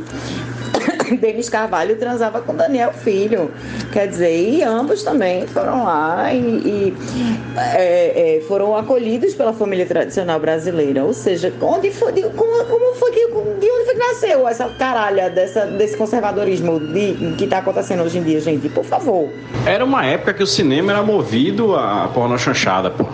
Denis 1.21 1.49
Carvalho 1.49 1.97
transava 1.97 2.41
com 2.41 2.55
Daniel 2.55 2.93
Filho. 2.93 3.51
Quer 3.93 4.09
dizer, 4.09 4.33
e 4.33 4.63
ambos 4.63 5.03
também 5.03 5.47
foram 5.47 5.85
lá 5.85 6.33
e, 6.33 6.39
e, 6.39 6.97
é, 7.75 8.37
é, 8.37 8.41
foram 8.43 8.77
acolhidos 8.77 9.35
pela 9.35 9.53
família 9.53 9.87
tradicional 9.87 10.39
brasileira. 10.39 11.05
Ou 11.05 11.13
seja, 11.13 11.53
onde 11.61 11.91
foi, 11.91 12.13
de, 12.13 12.23
como, 12.23 12.65
como 12.65 12.95
foi 12.97 13.11
que, 13.13 13.27
de 13.27 13.71
onde 13.71 13.85
foi 13.85 13.95
que 13.95 13.99
nasceu 13.99 14.49
essa 14.49 14.69
caralha 14.69 15.31
dessa, 15.31 15.67
desse 15.67 15.97
conservadorismo 15.97 16.81
de, 16.81 17.35
que 17.37 17.45
está 17.45 17.59
acontecendo 17.59 18.03
hoje 18.03 18.19
em 18.19 18.23
dia, 18.23 18.41
gente? 18.41 18.69
Por 18.69 18.85
favor. 18.85 19.29
Era 19.67 19.85
uma 19.85 20.05
época 20.05 20.35
que 20.35 20.43
o 20.43 20.47
cinema 20.47 20.93
era 20.93 21.03
movido 21.03 21.75
a 21.77 22.09
porno 22.13 22.39
chanchada, 22.39 22.91
pô. 22.91 23.07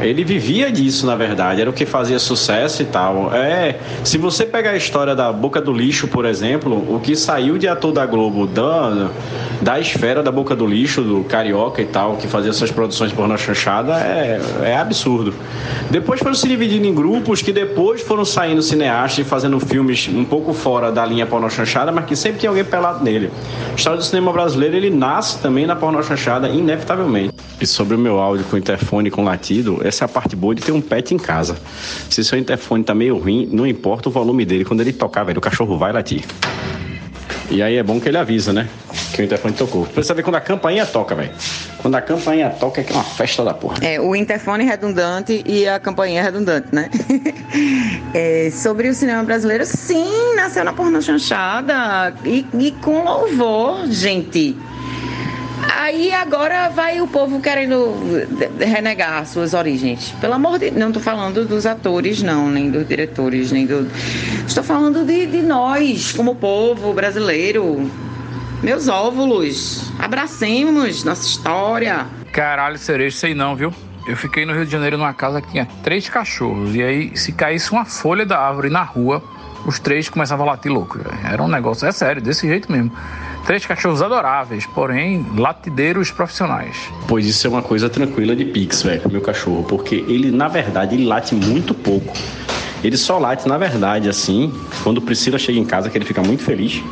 Ele 0.00 0.24
vivia 0.24 0.70
disso, 0.70 1.06
na 1.06 1.16
verdade, 1.16 1.60
era 1.60 1.70
o 1.70 1.72
que 1.72 1.86
fazia 1.86 2.18
sucesso 2.18 2.82
e 2.82 2.84
tal. 2.84 3.34
É, 3.34 3.76
se 4.04 4.18
você 4.18 4.44
pegar 4.44 4.70
a 4.70 4.76
história 4.76 5.14
da 5.14 5.32
Boca 5.32 5.60
do 5.60 5.72
Lixo, 5.72 6.06
por 6.08 6.24
exemplo, 6.24 6.74
o 6.94 7.00
que 7.00 7.16
saiu 7.16 7.56
de 7.56 7.66
ator 7.66 7.92
da 7.92 8.04
Globo, 8.04 8.46
da, 8.46 9.10
da 9.62 9.80
esfera 9.80 10.22
da 10.22 10.30
Boca 10.30 10.54
do 10.54 10.66
Lixo, 10.66 11.02
do 11.02 11.24
Carioca 11.24 11.80
e 11.80 11.86
tal, 11.86 12.16
que 12.16 12.28
fazia 12.28 12.52
suas 12.52 12.70
produções 12.70 13.12
porno 13.12 13.36
chanchada, 13.38 13.98
é, 14.00 14.40
é 14.62 14.76
absurdo. 14.76 15.34
Depois 15.90 16.20
foram 16.20 16.34
se 16.34 16.46
dividindo 16.46 16.86
em 16.86 16.94
grupos 16.94 17.40
que 17.40 17.52
depois 17.52 18.02
foram 18.02 18.24
saindo 18.24 18.62
cineastas 18.62 19.26
e 19.26 19.28
fazendo 19.28 19.58
filmes 19.58 20.08
um 20.08 20.24
pouco 20.24 20.52
fora 20.52 20.92
da 20.92 21.06
linha 21.06 21.26
porno 21.26 21.48
chanchada, 21.50 21.90
mas 21.90 22.04
que 22.04 22.16
sempre 22.16 22.40
tinha 22.40 22.50
alguém 22.50 22.64
pelado 22.64 23.02
nele. 23.02 23.30
A 23.72 23.74
história 23.74 23.98
do 23.98 24.04
cinema 24.04 24.32
brasileiro, 24.32 24.76
ele 24.76 24.90
nasce 24.90 25.38
também 25.38 25.66
na 25.66 25.74
porno 25.74 26.02
chanchada, 26.02 26.48
inevitavelmente. 26.48 27.34
E 27.60 27.66
sobre 27.66 27.94
o 27.94 27.98
meu 27.98 28.18
áudio 28.18 28.44
com 28.50 28.56
interfone 28.58 29.10
com 29.10 29.24
latido, 29.24 29.80
essa 29.86 30.04
é 30.04 30.06
a 30.06 30.08
parte 30.08 30.36
boa 30.36 30.54
de 30.54 30.62
ter 30.62 30.72
um 30.72 30.80
pet 30.80 31.14
em 31.14 31.18
casa. 31.18 31.56
Se 32.10 32.24
seu 32.24 32.38
interfone 32.38 32.84
tá 32.84 32.94
meio 32.94 33.18
ruim, 33.18 33.48
não 33.50 33.66
importa 33.66 34.08
o 34.08 34.12
volume 34.12 34.44
dele, 34.44 34.64
quando 34.64 34.80
ele 34.80 34.92
tocar, 34.92 35.24
velho, 35.24 35.38
o 35.38 35.40
cachorro 35.40 35.78
vai 35.78 35.92
latir. 35.92 36.24
E 37.48 37.62
aí 37.62 37.76
é 37.76 37.82
bom 37.82 38.00
que 38.00 38.08
ele 38.08 38.18
avisa, 38.18 38.52
né? 38.52 38.68
Que 39.12 39.22
o 39.22 39.24
interfone 39.24 39.54
tocou. 39.54 39.86
Precisa 39.86 40.14
ver 40.14 40.22
quando 40.22 40.34
a 40.34 40.40
campainha 40.40 40.84
toca, 40.84 41.14
velho. 41.14 41.30
Quando 41.78 41.94
a 41.94 42.00
campainha 42.00 42.50
toca 42.50 42.80
é 42.80 42.84
que 42.84 42.92
é 42.92 42.94
uma 42.96 43.04
festa 43.04 43.44
da 43.44 43.54
porra. 43.54 43.76
É, 43.82 44.00
o 44.00 44.16
interfone 44.16 44.64
redundante 44.64 45.44
e 45.46 45.68
a 45.68 45.78
campainha 45.78 46.22
redundante, 46.22 46.68
né? 46.72 46.90
É, 48.12 48.50
sobre 48.50 48.88
o 48.88 48.94
cinema 48.94 49.22
brasileiro, 49.22 49.64
sim, 49.64 50.34
nasceu 50.36 50.64
na 50.64 50.72
porno 50.72 51.00
chanchada 51.02 52.14
e, 52.24 52.46
e 52.58 52.70
com 52.72 53.04
louvor, 53.04 53.86
gente. 53.88 54.56
Aí 55.62 56.12
agora 56.12 56.68
vai 56.68 57.00
o 57.00 57.08
povo 57.08 57.40
querendo 57.40 57.94
renegar 58.58 59.26
suas 59.26 59.54
origens. 59.54 60.14
Pelo 60.20 60.34
amor 60.34 60.58
de 60.58 60.70
não 60.70 60.88
estou 60.88 61.02
falando 61.02 61.46
dos 61.46 61.64
atores, 61.64 62.22
não, 62.22 62.50
nem 62.50 62.70
dos 62.70 62.86
diretores, 62.86 63.50
nem 63.52 63.66
do. 63.66 63.90
Estou 64.46 64.62
falando 64.62 65.04
de, 65.04 65.26
de 65.26 65.42
nós, 65.42 66.12
como 66.12 66.34
povo 66.34 66.92
brasileiro. 66.92 67.90
Meus 68.62 68.88
óvulos, 68.88 69.92
abracemos 69.98 71.04
nossa 71.04 71.26
história. 71.26 72.06
Caralho, 72.32 72.78
cerejo, 72.78 73.16
sei 73.16 73.34
não, 73.34 73.54
viu? 73.54 73.72
Eu 74.06 74.16
fiquei 74.16 74.46
no 74.46 74.54
Rio 74.54 74.64
de 74.64 74.70
Janeiro 74.70 74.96
numa 74.96 75.12
casa 75.12 75.42
que 75.42 75.50
tinha 75.50 75.66
três 75.82 76.08
cachorros. 76.08 76.74
E 76.74 76.82
aí, 76.82 77.16
se 77.16 77.32
caísse 77.32 77.72
uma 77.72 77.84
folha 77.84 78.24
da 78.24 78.38
árvore 78.38 78.70
na 78.70 78.82
rua, 78.82 79.22
os 79.66 79.80
três 79.80 80.08
começavam 80.08 80.46
a 80.46 80.52
latir 80.52 80.72
louco. 80.72 80.98
Era 81.24 81.42
um 81.42 81.48
negócio, 81.48 81.86
é 81.86 81.92
sério, 81.92 82.22
desse 82.22 82.46
jeito 82.46 82.70
mesmo. 82.70 82.92
Três 83.44 83.66
cachorros 83.66 84.00
adoráveis, 84.00 84.64
porém 84.66 85.26
latideiros 85.36 86.10
profissionais. 86.10 86.76
Pois 87.08 87.26
isso 87.26 87.46
é 87.46 87.50
uma 87.50 87.62
coisa 87.62 87.88
tranquila 87.90 88.34
de 88.34 88.44
Pix, 88.44 88.82
velho, 88.82 89.02
meu 89.10 89.20
cachorro, 89.20 89.64
porque 89.64 89.96
ele, 89.96 90.30
na 90.30 90.48
verdade, 90.48 90.94
ele 90.94 91.04
late 91.04 91.34
muito 91.34 91.74
pouco. 91.74 92.12
Ele 92.82 92.96
só 92.96 93.18
late, 93.18 93.48
na 93.48 93.58
verdade, 93.58 94.08
assim, 94.08 94.52
quando 94.82 95.00
Priscila 95.00 95.38
chega 95.38 95.58
em 95.58 95.64
casa, 95.64 95.90
que 95.90 95.98
ele 95.98 96.04
fica 96.04 96.22
muito 96.22 96.42
feliz, 96.42 96.82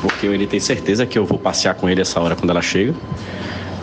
porque 0.00 0.26
ele 0.26 0.46
tem 0.46 0.58
certeza 0.58 1.06
que 1.06 1.18
eu 1.18 1.24
vou 1.24 1.38
passear 1.38 1.74
com 1.74 1.88
ele 1.88 2.00
essa 2.00 2.20
hora 2.20 2.34
quando 2.34 2.50
ela 2.50 2.62
chega. 2.62 2.94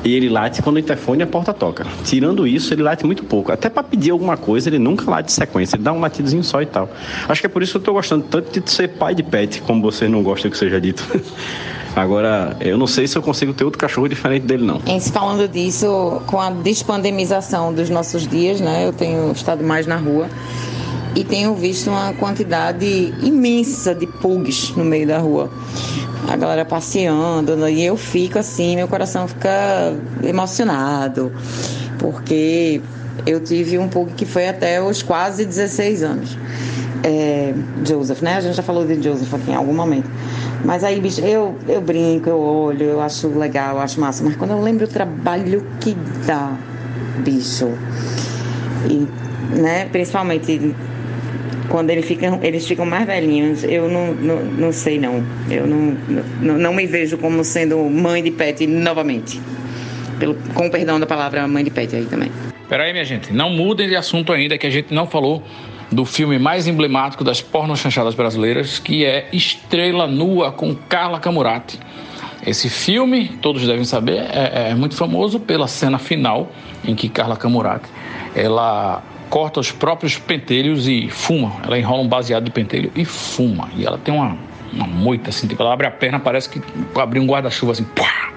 E 0.03 0.15
ele 0.15 0.29
late 0.29 0.61
quando 0.61 0.77
o 0.77 0.79
interfone 0.79 1.21
e 1.21 1.23
a 1.23 1.27
porta 1.27 1.53
toca. 1.53 1.85
Tirando 2.03 2.47
isso, 2.47 2.73
ele 2.73 2.83
late 2.83 3.05
muito 3.05 3.23
pouco. 3.23 3.51
Até 3.51 3.69
para 3.69 3.83
pedir 3.83 4.11
alguma 4.11 4.37
coisa, 4.37 4.69
ele 4.69 4.79
nunca 4.79 5.09
late 5.09 5.27
de 5.27 5.33
sequência. 5.33 5.75
Ele 5.75 5.83
dá 5.83 5.91
um 5.91 5.99
latidozinho 5.99 6.43
só 6.43 6.61
e 6.61 6.65
tal. 6.65 6.89
Acho 7.27 7.41
que 7.41 7.47
é 7.47 7.49
por 7.49 7.61
isso 7.61 7.73
que 7.73 7.77
eu 7.77 7.81
tô 7.81 7.93
gostando 7.93 8.25
tanto 8.29 8.59
de 8.59 8.71
ser 8.71 8.89
pai 8.89 9.13
de 9.13 9.23
pet, 9.23 9.61
como 9.61 9.81
você 9.81 10.07
não 10.07 10.23
gosta 10.23 10.49
que 10.49 10.57
seja 10.57 10.79
dito. 10.79 11.05
Agora, 11.95 12.55
eu 12.61 12.77
não 12.77 12.87
sei 12.87 13.07
se 13.07 13.17
eu 13.17 13.21
consigo 13.21 13.53
ter 13.53 13.63
outro 13.63 13.79
cachorro 13.79 14.07
diferente 14.07 14.45
dele, 14.45 14.63
não. 14.63 14.79
Se 14.99 15.11
falando 15.11 15.47
disso, 15.47 16.21
com 16.27 16.39
a 16.39 16.49
despandemização 16.49 17.73
dos 17.73 17.89
nossos 17.89 18.27
dias, 18.27 18.61
né? 18.61 18.85
Eu 18.85 18.93
tenho 18.93 19.31
estado 19.31 19.63
mais 19.63 19.85
na 19.85 19.97
rua 19.97 20.29
e 21.15 21.23
tenho 21.23 21.55
visto 21.55 21.89
uma 21.89 22.13
quantidade 22.13 23.13
imensa 23.21 23.95
de 23.95 24.05
pugs 24.05 24.75
no 24.75 24.85
meio 24.85 25.07
da 25.07 25.17
rua. 25.17 25.49
A 26.27 26.35
galera 26.35 26.65
passeando, 26.65 27.67
e 27.67 27.83
eu 27.83 27.97
fico 27.97 28.37
assim, 28.37 28.75
meu 28.75 28.87
coração 28.87 29.27
fica 29.27 29.93
emocionado, 30.23 31.31
porque 31.97 32.81
eu 33.25 33.39
tive 33.39 33.77
um 33.77 33.87
pug 33.87 34.13
que 34.13 34.25
foi 34.25 34.47
até 34.47 34.81
os 34.81 35.01
quase 35.01 35.45
16 35.45 36.03
anos. 36.03 36.37
É, 37.03 37.53
Joseph, 37.85 38.21
né? 38.21 38.35
A 38.35 38.41
gente 38.41 38.55
já 38.55 38.63
falou 38.63 38.85
de 38.85 39.01
Joseph 39.01 39.33
aqui 39.33 39.51
em 39.51 39.55
algum 39.55 39.73
momento. 39.73 40.09
Mas 40.63 40.83
aí, 40.83 40.99
bicho, 40.99 41.21
eu, 41.21 41.57
eu 41.67 41.81
brinco, 41.81 42.29
eu 42.29 42.39
olho, 42.39 42.83
eu 42.83 43.01
acho 43.01 43.27
legal, 43.29 43.77
eu 43.77 43.81
acho 43.81 43.99
massa. 43.99 44.23
Mas 44.23 44.35
quando 44.35 44.51
eu 44.51 44.61
lembro 44.61 44.85
o 44.85 44.87
trabalho 44.87 45.65
que 45.79 45.95
dá, 46.25 46.57
bicho, 47.23 47.69
e, 48.89 49.07
né, 49.55 49.85
principalmente 49.85 50.75
quando 51.69 51.89
eles 51.91 52.05
ficam, 52.05 52.39
eles 52.41 52.67
ficam 52.67 52.85
mais 52.85 53.05
velhinhos, 53.05 53.63
eu 53.63 53.87
não, 53.87 54.13
não, 54.13 54.43
não 54.43 54.71
sei 54.71 54.99
não. 54.99 55.23
Eu 55.49 55.65
não, 55.67 55.97
não, 56.41 56.57
não 56.57 56.73
me 56.73 56.85
vejo 56.85 57.17
como 57.17 57.43
sendo 57.43 57.77
mãe 57.89 58.23
de 58.23 58.31
pet 58.31 58.65
novamente. 58.67 59.39
Pelo, 60.19 60.35
com 60.53 60.67
o 60.67 60.71
perdão 60.71 60.99
da 60.99 61.05
palavra 61.05 61.47
mãe 61.47 61.63
de 61.63 61.69
pet 61.69 61.95
aí 61.95 62.05
também. 62.05 62.31
Peraí, 62.67 62.91
minha 62.91 63.05
gente, 63.05 63.31
não 63.31 63.49
mudem 63.49 63.87
de 63.87 63.95
assunto 63.95 64.33
ainda, 64.33 64.57
que 64.57 64.67
a 64.67 64.69
gente 64.69 64.93
não 64.93 65.07
falou 65.07 65.43
do 65.91 66.05
filme 66.05 66.37
mais 66.37 66.67
emblemático 66.67 67.23
das 67.23 67.41
pornochanchadas 67.41 68.13
brasileiras, 68.13 68.77
que 68.77 69.05
é 69.05 69.27
Estrela 69.31 70.05
Nua 70.07 70.51
com 70.51 70.75
Carla 70.75 71.19
Camurati. 71.19 71.79
Esse 72.45 72.69
filme, 72.69 73.29
todos 73.41 73.65
devem 73.65 73.83
saber, 73.83 74.19
é, 74.31 74.69
é 74.69 74.75
muito 74.75 74.95
famoso 74.95 75.39
pela 75.39 75.67
cena 75.67 75.97
final 75.97 76.51
em 76.85 76.95
que 76.95 77.09
Carla 77.09 77.35
Camurati 77.35 77.89
ela 78.35 79.03
corta 79.29 79.59
os 79.59 79.71
próprios 79.71 80.17
pentelhos 80.17 80.87
e 80.87 81.09
fuma. 81.09 81.53
Ela 81.63 81.77
enrola 81.77 82.01
um 82.01 82.07
baseado 82.07 82.45
de 82.45 82.51
pentelho 82.51 82.91
e 82.95 83.05
fuma. 83.05 83.69
E 83.75 83.85
ela 83.85 83.97
tem 83.97 84.13
uma, 84.13 84.37
uma 84.73 84.87
moita 84.87 85.29
assim, 85.29 85.47
tipo, 85.47 85.61
ela 85.61 85.73
abre 85.73 85.87
a 85.87 85.91
perna, 85.91 86.19
parece 86.19 86.49
que 86.49 86.61
abriu 86.99 87.21
um 87.21 87.27
guarda-chuva 87.27 87.71
assim, 87.71 87.83
pá! 87.83 88.29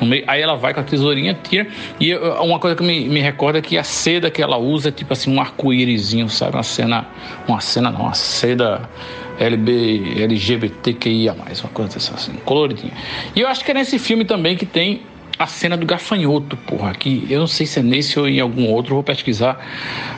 Meio, 0.00 0.24
aí 0.26 0.42
ela 0.42 0.56
vai 0.56 0.74
com 0.74 0.80
a 0.80 0.82
tesourinha, 0.82 1.34
tira. 1.42 1.66
E 1.98 2.14
uma 2.14 2.58
coisa 2.58 2.76
que 2.76 2.82
me, 2.82 3.08
me 3.08 3.20
recorda 3.20 3.60
é 3.60 3.62
que 3.62 3.78
a 3.78 3.82
seda 3.82 4.30
que 4.30 4.42
ela 4.42 4.58
usa 4.58 4.90
é 4.90 4.92
tipo 4.92 5.12
assim, 5.12 5.34
um 5.34 5.40
arco-írisinho, 5.40 6.28
sabe? 6.28 6.54
Uma 6.54 6.62
cena. 6.62 7.06
Uma 7.48 7.60
cena 7.60 7.90
não, 7.90 8.02
uma 8.02 8.14
seda 8.14 8.88
LB, 9.38 10.22
LGBTQIA, 10.22 11.32
uma 11.32 11.70
coisa 11.70 11.96
assim, 11.96 12.34
coloridinha. 12.44 12.92
E 13.34 13.40
eu 13.40 13.48
acho 13.48 13.64
que 13.64 13.70
é 13.70 13.74
nesse 13.74 13.98
filme 13.98 14.24
também 14.24 14.56
que 14.56 14.66
tem 14.66 15.02
a 15.38 15.46
cena 15.46 15.76
do 15.76 15.84
gafanhoto, 15.84 16.56
porra, 16.56 16.94
que 16.94 17.26
eu 17.28 17.40
não 17.40 17.46
sei 17.46 17.66
se 17.66 17.80
é 17.80 17.82
nesse 17.82 18.18
ou 18.18 18.28
em 18.28 18.40
algum 18.40 18.68
outro, 18.70 18.94
vou 18.94 19.02
pesquisar, 19.02 19.58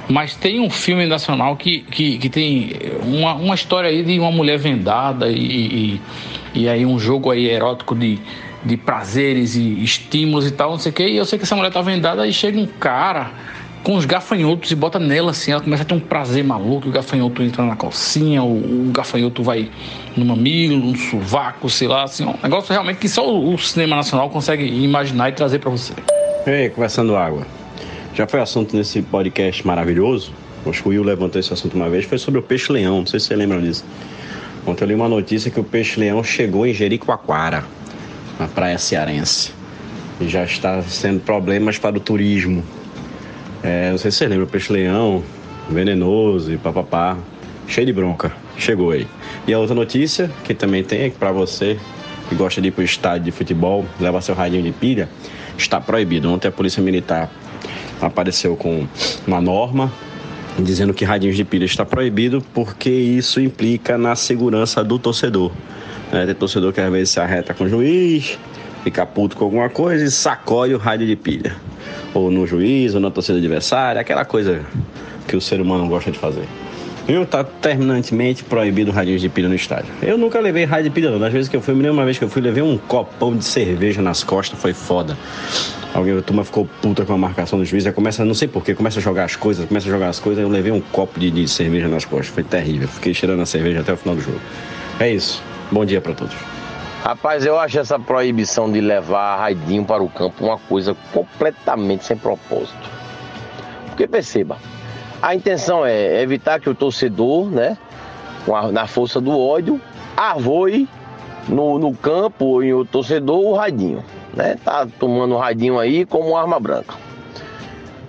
mas 0.09 0.37
tem 0.37 0.61
um 0.61 0.71
filme 0.71 1.07
nacional 1.07 1.57
que, 1.57 1.81
que, 1.81 2.19
que 2.19 2.29
tem 2.29 2.73
uma, 3.03 3.35
uma 3.35 3.55
história 3.55 3.91
aí 3.91 4.05
de 4.05 4.19
uma 4.19 4.31
mulher 4.31 4.59
vendada 4.59 5.29
e, 5.29 5.37
e, 5.37 6.01
e 6.55 6.69
aí 6.69 6.87
um 6.87 6.99
jogo 6.99 7.31
aí 7.31 7.49
erótico 7.49 7.95
de 7.95 8.19
de 8.65 8.77
prazeres 8.77 9.55
e 9.55 9.83
estímulos 9.83 10.47
e 10.47 10.51
tal, 10.51 10.73
não 10.73 10.79
sei 10.79 10.91
o 10.91 10.95
que. 10.95 11.07
E 11.07 11.17
eu 11.17 11.25
sei 11.25 11.39
que 11.39 11.45
essa 11.45 11.55
mulher 11.55 11.73
tá 11.73 11.81
vendada, 11.81 12.23
aí 12.23 12.33
chega 12.33 12.59
um 12.59 12.67
cara 12.67 13.31
com 13.83 13.95
os 13.95 14.05
gafanhotos 14.05 14.71
e 14.71 14.75
bota 14.75 14.99
nela 14.99 15.31
assim, 15.31 15.53
ela 15.53 15.61
começa 15.61 15.83
a 15.83 15.87
ter 15.87 15.95
um 15.95 16.01
prazer 16.01 16.45
maluco, 16.45 16.89
o 16.89 16.93
gafanhoto 16.93 17.43
entra 17.43 17.65
na 17.65 17.77
calcinha, 17.77 18.43
o, 18.43 18.89
o 18.89 18.91
gafanhoto 18.93 19.43
vai 19.43 19.71
no 20.17 20.25
mamilo, 20.25 20.79
no 20.79 20.97
sovaco, 20.97 21.71
sei 21.71 21.89
lá, 21.89 22.05
assim, 22.05 22.25
um 22.25 22.35
negócio 22.43 22.73
realmente 22.73 22.99
que 22.99 23.09
só 23.09 23.27
o, 23.29 23.55
o 23.55 23.59
cinema 23.59 23.97
nacional 23.97 24.29
consegue 24.31 24.65
imaginar 24.65 25.31
e 25.31 25.33
trazer 25.33 25.59
para 25.59 25.71
você. 25.71 25.95
Ei, 26.47 26.69
conversando 26.71 27.17
água. 27.17 27.47
Já 28.15 28.27
foi 28.27 28.41
assunto 28.41 28.77
nesse 28.77 29.01
podcast 29.03 29.67
maravilhoso? 29.67 30.33
Acho 30.67 30.83
que 30.83 30.89
o 30.89 30.91
Will 30.91 31.03
levantou 31.03 31.41
esse 31.41 31.53
assunto 31.53 31.75
uma 31.75 31.89
vez, 31.89 32.05
foi 32.05 32.19
sobre 32.19 32.41
o 32.41 32.43
peixe-leão, 32.43 32.99
não 32.99 33.07
sei 33.07 33.21
se 33.21 33.27
você 33.27 33.37
lembra 33.37 33.61
disso. 33.61 33.85
Ontem 34.67 34.85
eu 34.85 34.89
li 34.89 34.95
uma 34.95 35.09
notícia 35.09 35.51
que 35.51 35.59
o 35.59 35.65
peixe-leão 35.65 36.23
chegou 36.23 36.67
em 36.67 36.75
Jericoacoara 36.75 37.65
na 38.39 38.47
praia 38.49 38.77
cearense. 38.77 39.53
E 40.21 40.29
já 40.29 40.45
está 40.45 40.83
sendo 40.83 41.21
problemas 41.21 41.79
para 41.79 41.97
o 41.97 42.01
turismo. 42.01 42.63
É, 43.63 43.91
não 43.91 43.99
sei 43.99 44.11
se 44.11 44.19
você 44.19 44.27
lembra, 44.27 44.45
o 44.45 44.49
peixe-leão, 44.49 45.23
venenoso 45.69 46.53
e 46.53 46.57
papapá, 46.57 47.17
cheio 47.67 47.87
de 47.87 47.93
bronca. 47.93 48.33
Chegou 48.57 48.91
aí. 48.91 49.07
E 49.47 49.53
a 49.53 49.59
outra 49.59 49.75
notícia, 49.75 50.31
que 50.45 50.55
também 50.55 50.83
tem, 50.83 51.03
é 51.03 51.11
que 51.11 51.17
para 51.17 51.33
você 51.33 51.79
que 52.29 52.35
gosta 52.35 52.61
de 52.61 52.69
ir 52.69 52.71
para 52.73 52.83
o 52.83 52.85
estádio 52.85 53.25
de 53.25 53.31
futebol, 53.31 53.85
leva 53.99 54.21
seu 54.21 54.35
radinho 54.35 54.63
de 54.63 54.73
pilha, 54.73 55.09
está 55.57 55.81
proibido. 55.81 56.31
Ontem 56.31 56.49
a 56.49 56.53
Polícia 56.53 56.83
Militar 56.83 57.31
apareceu 58.01 58.57
com 58.57 58.87
uma 59.27 59.41
norma 59.41 59.91
dizendo 60.59 60.93
que 60.93 61.05
radinhos 61.05 61.37
de 61.37 61.45
pilha 61.45 61.65
está 61.65 61.85
proibido 61.85 62.43
porque 62.53 62.91
isso 62.91 63.41
implica 63.41 63.97
na 63.97 64.17
segurança 64.17 64.83
do 64.83 64.99
torcedor. 64.99 65.53
É, 66.13 66.27
tem 66.27 66.35
torcedor 66.35 66.73
que 66.73 66.81
às 66.81 66.91
vezes 66.91 67.11
se 67.11 67.21
arreta 67.21 67.55
com 67.55 67.65
o 67.65 67.69
juiz, 67.69 68.39
fica 68.83 69.05
puto 69.07 69.37
com 69.37 69.45
alguma 69.45 69.69
coisa 69.69 70.05
e 70.05 70.11
sacode 70.11 70.75
o 70.75 70.79
rádio 70.79 71.07
de 71.07 71.17
pilha. 71.17 71.57
Ou 72.15 72.31
no 72.31 72.47
juiz, 72.47 72.95
ou 72.95 73.01
na 73.01 73.11
torcida 73.11 73.39
adversária, 73.39 74.01
aquela 74.01 74.25
coisa 74.25 74.65
que 75.27 75.37
o 75.37 75.41
ser 75.41 75.61
humano 75.61 75.87
gosta 75.89 76.11
de 76.11 76.19
fazer. 76.19 76.45
Viu? 77.09 77.25
Tá 77.25 77.43
terminantemente 77.43 78.45
proibido 78.45 78.91
radinhos 78.91 79.23
de 79.23 79.31
pilha 79.31 79.49
no 79.49 79.55
estádio. 79.55 79.91
Eu 80.03 80.19
nunca 80.19 80.39
levei 80.41 80.65
rádio 80.65 80.85
de 80.85 80.91
pilha, 80.91 81.11
não. 81.11 81.19
Das 81.19 81.33
vezes 81.33 81.49
que 81.49 81.57
eu 81.57 81.63
fui, 81.63 81.73
me 81.73 81.81
lembro 81.81 81.97
uma 81.97 82.05
vez 82.05 82.19
que 82.19 82.25
eu 82.25 82.29
fui, 82.29 82.43
levei 82.43 82.63
um 82.63 82.77
copão 82.77 83.35
de 83.35 83.45
cerveja 83.47 84.03
nas 84.03 84.23
costas, 84.23 84.61
foi 84.61 84.75
foda. 84.75 85.17
Alguém, 85.95 86.19
a 86.19 86.21
turma 86.21 86.45
ficou 86.45 86.69
puta 86.83 87.07
com 87.07 87.15
a 87.15 87.19
marcação 87.19 87.59
do 87.59 87.65
juiz, 87.65 87.87
aí 87.87 87.93
começa, 87.95 88.23
não 88.27 88.35
sei 88.35 88.47
porquê, 88.47 88.75
começa 88.75 88.99
a 88.99 89.03
jogar 89.03 89.25
as 89.25 89.37
coisas, 89.37 89.65
começa 89.65 89.89
a 89.89 89.91
jogar 89.91 90.11
as 90.11 90.21
coisas, 90.21 90.43
eu 90.43 90.51
levei 90.51 90.71
um 90.71 90.83
copo 90.83 91.19
de, 91.19 91.31
de 91.31 91.49
cerveja 91.49 91.89
nas 91.89 92.05
costas, 92.05 92.29
foi 92.29 92.45
terrível. 92.45 92.87
Fiquei 92.89 93.15
cheirando 93.15 93.41
a 93.41 93.47
cerveja 93.47 93.81
até 93.81 93.95
o 93.95 93.97
final 93.97 94.15
do 94.15 94.21
jogo. 94.21 94.41
É 95.01 95.11
isso. 95.11 95.43
Bom 95.73 95.87
dia 95.87 96.03
para 96.03 96.13
todos. 96.13 96.58
Rapaz, 97.03 97.47
eu 97.47 97.59
acho 97.59 97.79
essa 97.79 97.99
proibição 97.99 98.71
de 98.71 98.81
levar 98.81 99.39
raidinho 99.39 99.85
para 99.85 100.03
o 100.03 100.09
campo 100.09 100.45
uma 100.45 100.59
coisa 100.59 100.97
completamente 101.13 102.05
sem 102.05 102.17
propósito. 102.17 102.91
Porque 103.87 104.07
perceba, 104.07 104.59
a 105.23 105.35
intenção 105.35 105.87
é 105.87 106.21
evitar 106.21 106.61
que 106.61 106.69
o 106.69 106.75
torcedor, 106.75 107.47
né, 107.47 107.79
na 108.73 108.87
força 108.87 109.21
do 109.21 109.39
ódio, 109.39 109.81
arvoe 110.17 110.89
no, 111.49 111.79
no 111.79 111.95
campo 111.95 112.63
e 112.63 112.75
o 112.75 112.85
torcedor 112.85 113.41
o 113.41 113.55
raidinho, 113.55 114.05
né? 114.35 114.57
Tá 114.65 114.87
tomando 114.99 115.35
o 115.35 115.39
raidinho 115.39 115.79
aí 115.79 116.05
como 116.05 116.37
arma 116.37 116.61
branca. 116.61 116.95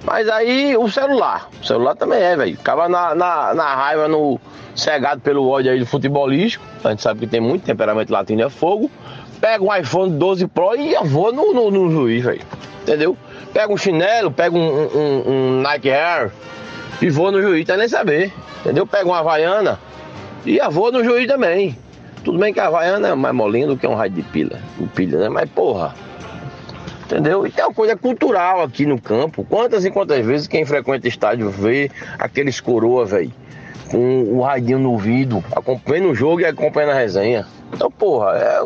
Mas 0.04 0.30
aí 0.30 0.78
o 0.78 0.90
celular, 0.90 1.50
o 1.62 1.66
celular 1.66 1.96
também 1.96 2.20
é, 2.20 2.36
velho. 2.36 2.58
Acaba 2.60 2.88
na, 2.88 3.14
na, 3.14 3.54
na 3.54 3.76
raiva 3.76 4.08
no, 4.08 4.40
cegado 4.80 5.22
pelo 5.22 5.48
ódio 5.48 5.72
aí 5.72 5.80
do 5.80 5.86
futebolístico, 5.86 6.64
a 6.84 6.90
gente 6.90 7.02
sabe 7.02 7.22
que 7.22 7.28
tem 7.28 7.42
muito 7.42 7.64
temperamento 7.64 8.12
latino 8.12 8.42
é 8.42 8.50
fogo, 8.50 8.90
pega 9.40 9.64
um 9.64 9.76
iPhone 9.76 10.12
12 10.12 10.48
Pro 10.48 10.76
e 10.76 10.94
eu 10.94 11.04
vou 11.04 11.34
no, 11.34 11.54
no, 11.54 11.70
no 11.70 11.92
juiz, 11.92 12.24
velho. 12.24 12.42
Entendeu? 12.82 13.18
Pega 13.54 13.72
um 13.72 13.78
chinelo, 13.78 14.32
pega 14.32 14.56
um, 14.56 14.62
um, 14.62 15.24
um, 15.28 15.62
Nike 15.62 15.92
Air 15.92 16.32
e 17.02 17.10
vou 17.10 17.32
no 17.32 17.42
juiz, 17.42 17.66
tá 17.66 17.78
nem 17.78 17.88
saber. 17.88 18.34
Entendeu? 18.62 18.88
Pega 18.88 19.06
uma 19.08 19.20
Havaiana 19.20 19.80
e 20.46 20.58
eu 20.58 20.72
vou 20.72 20.92
no 20.92 21.04
juiz 21.04 21.28
também. 21.28 21.78
Tudo 22.24 22.38
bem 22.38 22.54
que 22.54 22.60
a 22.60 22.68
Havaiana 22.68 23.10
é 23.10 23.16
mais 23.16 23.36
molinha 23.36 23.68
do 23.68 23.78
que 23.78 23.88
um 23.88 23.96
raio 23.96 24.12
de 24.12 24.22
pilha, 24.24 24.60
de 24.78 24.88
pilha, 24.88 25.20
né? 25.20 25.30
Mas 25.30 25.50
porra. 25.50 25.94
Entendeu? 27.10 27.48
E 27.48 27.52
tem 27.52 27.66
uma 27.66 27.74
coisa 27.74 27.98
cultural 27.98 28.62
aqui 28.62 28.86
no 28.86 29.02
campo. 29.02 29.44
Quantas 29.50 29.84
e 29.84 29.90
quantas 29.90 30.24
vezes 30.24 30.48
quem 30.48 30.64
frequenta 30.64 31.08
estádio 31.08 31.50
vê 31.50 31.90
aqueles 32.20 32.60
coroa, 32.60 33.04
velho? 33.04 33.32
com 33.90 34.24
o 34.24 34.42
radinho 34.42 34.80
no 34.80 34.92
ouvido, 34.92 35.44
acompanhando 35.52 36.12
o 36.12 36.16
jogo 36.16 36.42
e 36.42 36.46
acompanhando 36.46 36.92
a 36.92 36.94
resenha. 36.94 37.46
Então, 37.74 37.90
porra, 37.92 38.34
é, 38.38 38.62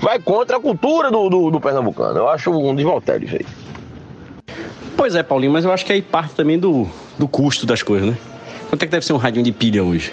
vai 0.00 0.18
contra 0.18 0.56
a 0.56 0.60
cultura 0.60 1.10
do, 1.10 1.28
do, 1.28 1.50
do 1.50 1.60
pernambucano. 1.60 2.18
Eu 2.18 2.28
acho 2.28 2.50
um 2.50 2.74
desvoltério 2.74 3.26
isso 3.26 3.36
aí. 3.36 3.46
Pois 4.96 5.14
é, 5.14 5.22
Paulinho, 5.22 5.52
mas 5.52 5.64
eu 5.64 5.72
acho 5.72 5.84
que 5.84 5.92
aí 5.92 6.02
parte 6.02 6.34
também 6.34 6.58
do, 6.58 6.88
do 7.18 7.28
custo 7.28 7.66
das 7.66 7.82
coisas, 7.82 8.08
né? 8.08 8.18
Quanto 8.68 8.82
é 8.82 8.86
que 8.86 8.90
deve 8.90 9.04
ser 9.04 9.12
um 9.12 9.16
radinho 9.16 9.44
de 9.44 9.52
pilha 9.52 9.82
hoje? 9.82 10.12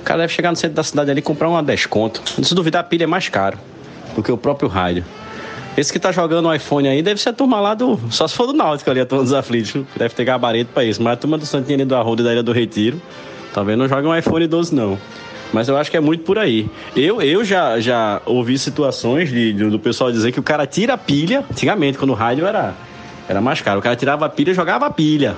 O 0.00 0.02
cara 0.02 0.20
deve 0.20 0.32
chegar 0.32 0.50
no 0.50 0.56
centro 0.56 0.76
da 0.76 0.82
cidade 0.82 1.10
ali 1.10 1.18
e 1.18 1.22
comprar 1.22 1.48
uma 1.48 1.62
desconto. 1.62 2.22
Se 2.42 2.54
duvidar, 2.54 2.80
a 2.80 2.84
pilha 2.84 3.04
é 3.04 3.06
mais 3.06 3.28
caro 3.28 3.58
do 4.14 4.22
que 4.22 4.32
o 4.32 4.38
próprio 4.38 4.68
rádio. 4.68 5.04
Esse 5.76 5.92
que 5.92 5.98
tá 5.98 6.10
jogando 6.12 6.46
o 6.46 6.54
iPhone 6.54 6.88
aí 6.88 7.00
deve 7.00 7.20
ser 7.20 7.30
a 7.30 7.32
turma 7.32 7.60
lá 7.60 7.74
do. 7.74 7.98
Só 8.10 8.26
se 8.26 8.34
for 8.34 8.46
do 8.46 8.52
Náutico 8.52 8.90
ali, 8.90 9.00
a 9.00 9.06
turma 9.06 9.24
dos 9.24 9.32
aflitos. 9.32 9.82
Deve 9.96 10.14
ter 10.14 10.24
gabarito 10.24 10.72
pra 10.72 10.84
isso. 10.84 11.02
Mas 11.02 11.14
a 11.14 11.16
turma 11.16 11.38
do 11.38 11.46
Santinho 11.46 11.86
do 11.86 11.94
Arrodo 11.94 12.22
e 12.22 12.24
da 12.24 12.32
Ilha 12.32 12.42
do 12.42 12.52
Retiro 12.52 13.00
Talvez 13.52 13.76
não 13.76 13.88
jogue 13.88 14.06
um 14.06 14.16
iPhone 14.16 14.46
12, 14.46 14.74
não. 14.74 14.98
Mas 15.52 15.68
eu 15.68 15.76
acho 15.76 15.90
que 15.90 15.96
é 15.96 16.00
muito 16.00 16.22
por 16.22 16.38
aí. 16.38 16.68
Eu, 16.94 17.20
eu 17.20 17.44
já, 17.44 17.80
já 17.80 18.22
ouvi 18.24 18.56
situações 18.56 19.28
de, 19.30 19.52
do 19.52 19.78
pessoal 19.78 20.12
dizer 20.12 20.30
que 20.30 20.38
o 20.38 20.42
cara 20.42 20.66
tira 20.66 20.94
a 20.94 20.98
pilha. 20.98 21.44
Antigamente, 21.50 21.98
quando 21.98 22.10
o 22.10 22.14
rádio 22.14 22.46
era 22.46 22.74
Era 23.28 23.40
mais 23.40 23.60
caro. 23.60 23.80
O 23.80 23.82
cara 23.82 23.96
tirava 23.96 24.24
a 24.26 24.28
pilha 24.28 24.54
jogava 24.54 24.86
a 24.86 24.90
pilha. 24.90 25.36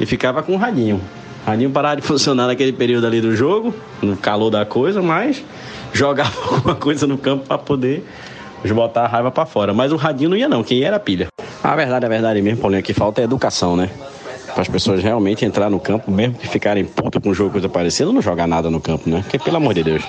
E 0.00 0.06
ficava 0.06 0.42
com 0.42 0.54
o 0.54 0.56
radinho. 0.56 1.00
O 1.46 1.50
radinho 1.50 1.70
parava 1.70 1.96
de 1.96 2.02
funcionar 2.06 2.48
naquele 2.48 2.72
período 2.72 3.06
ali 3.06 3.20
do 3.20 3.36
jogo, 3.36 3.74
no 4.00 4.16
calor 4.16 4.50
da 4.50 4.64
coisa, 4.64 5.00
mas 5.00 5.44
jogava 5.92 6.32
alguma 6.54 6.74
coisa 6.74 7.06
no 7.06 7.16
campo 7.16 7.46
para 7.46 7.58
poder 7.58 8.04
botar 8.70 9.04
a 9.04 9.06
raiva 9.08 9.30
para 9.30 9.46
fora. 9.46 9.74
Mas 9.74 9.92
o 9.92 9.96
radinho 9.96 10.30
não 10.30 10.36
ia 10.36 10.48
não, 10.48 10.62
quem 10.62 10.78
ia 10.78 10.88
era 10.88 10.96
a 10.96 11.00
pilha. 11.00 11.28
A 11.62 11.74
verdade, 11.74 12.06
a 12.06 12.08
verdade 12.08 12.42
mesmo, 12.42 12.60
Paulinho, 12.60 12.82
que 12.82 12.94
falta 12.94 13.20
é 13.20 13.24
educação, 13.24 13.76
né? 13.76 13.90
Para 14.52 14.62
as 14.62 14.68
pessoas 14.68 15.02
realmente 15.02 15.44
entrar 15.44 15.70
no 15.70 15.80
campo, 15.80 16.10
mesmo 16.10 16.34
que 16.34 16.46
ficarem 16.46 16.84
putas 16.84 17.22
com 17.22 17.30
um 17.30 17.34
jogo 17.34 17.50
coisa 17.50 17.68
parecida, 17.68 18.12
não 18.12 18.20
jogar 18.20 18.46
nada 18.46 18.70
no 18.70 18.80
campo, 18.80 19.08
né? 19.08 19.22
Porque 19.22 19.38
pelo 19.38 19.56
amor 19.56 19.74
de 19.74 19.82
Deus. 19.82 20.04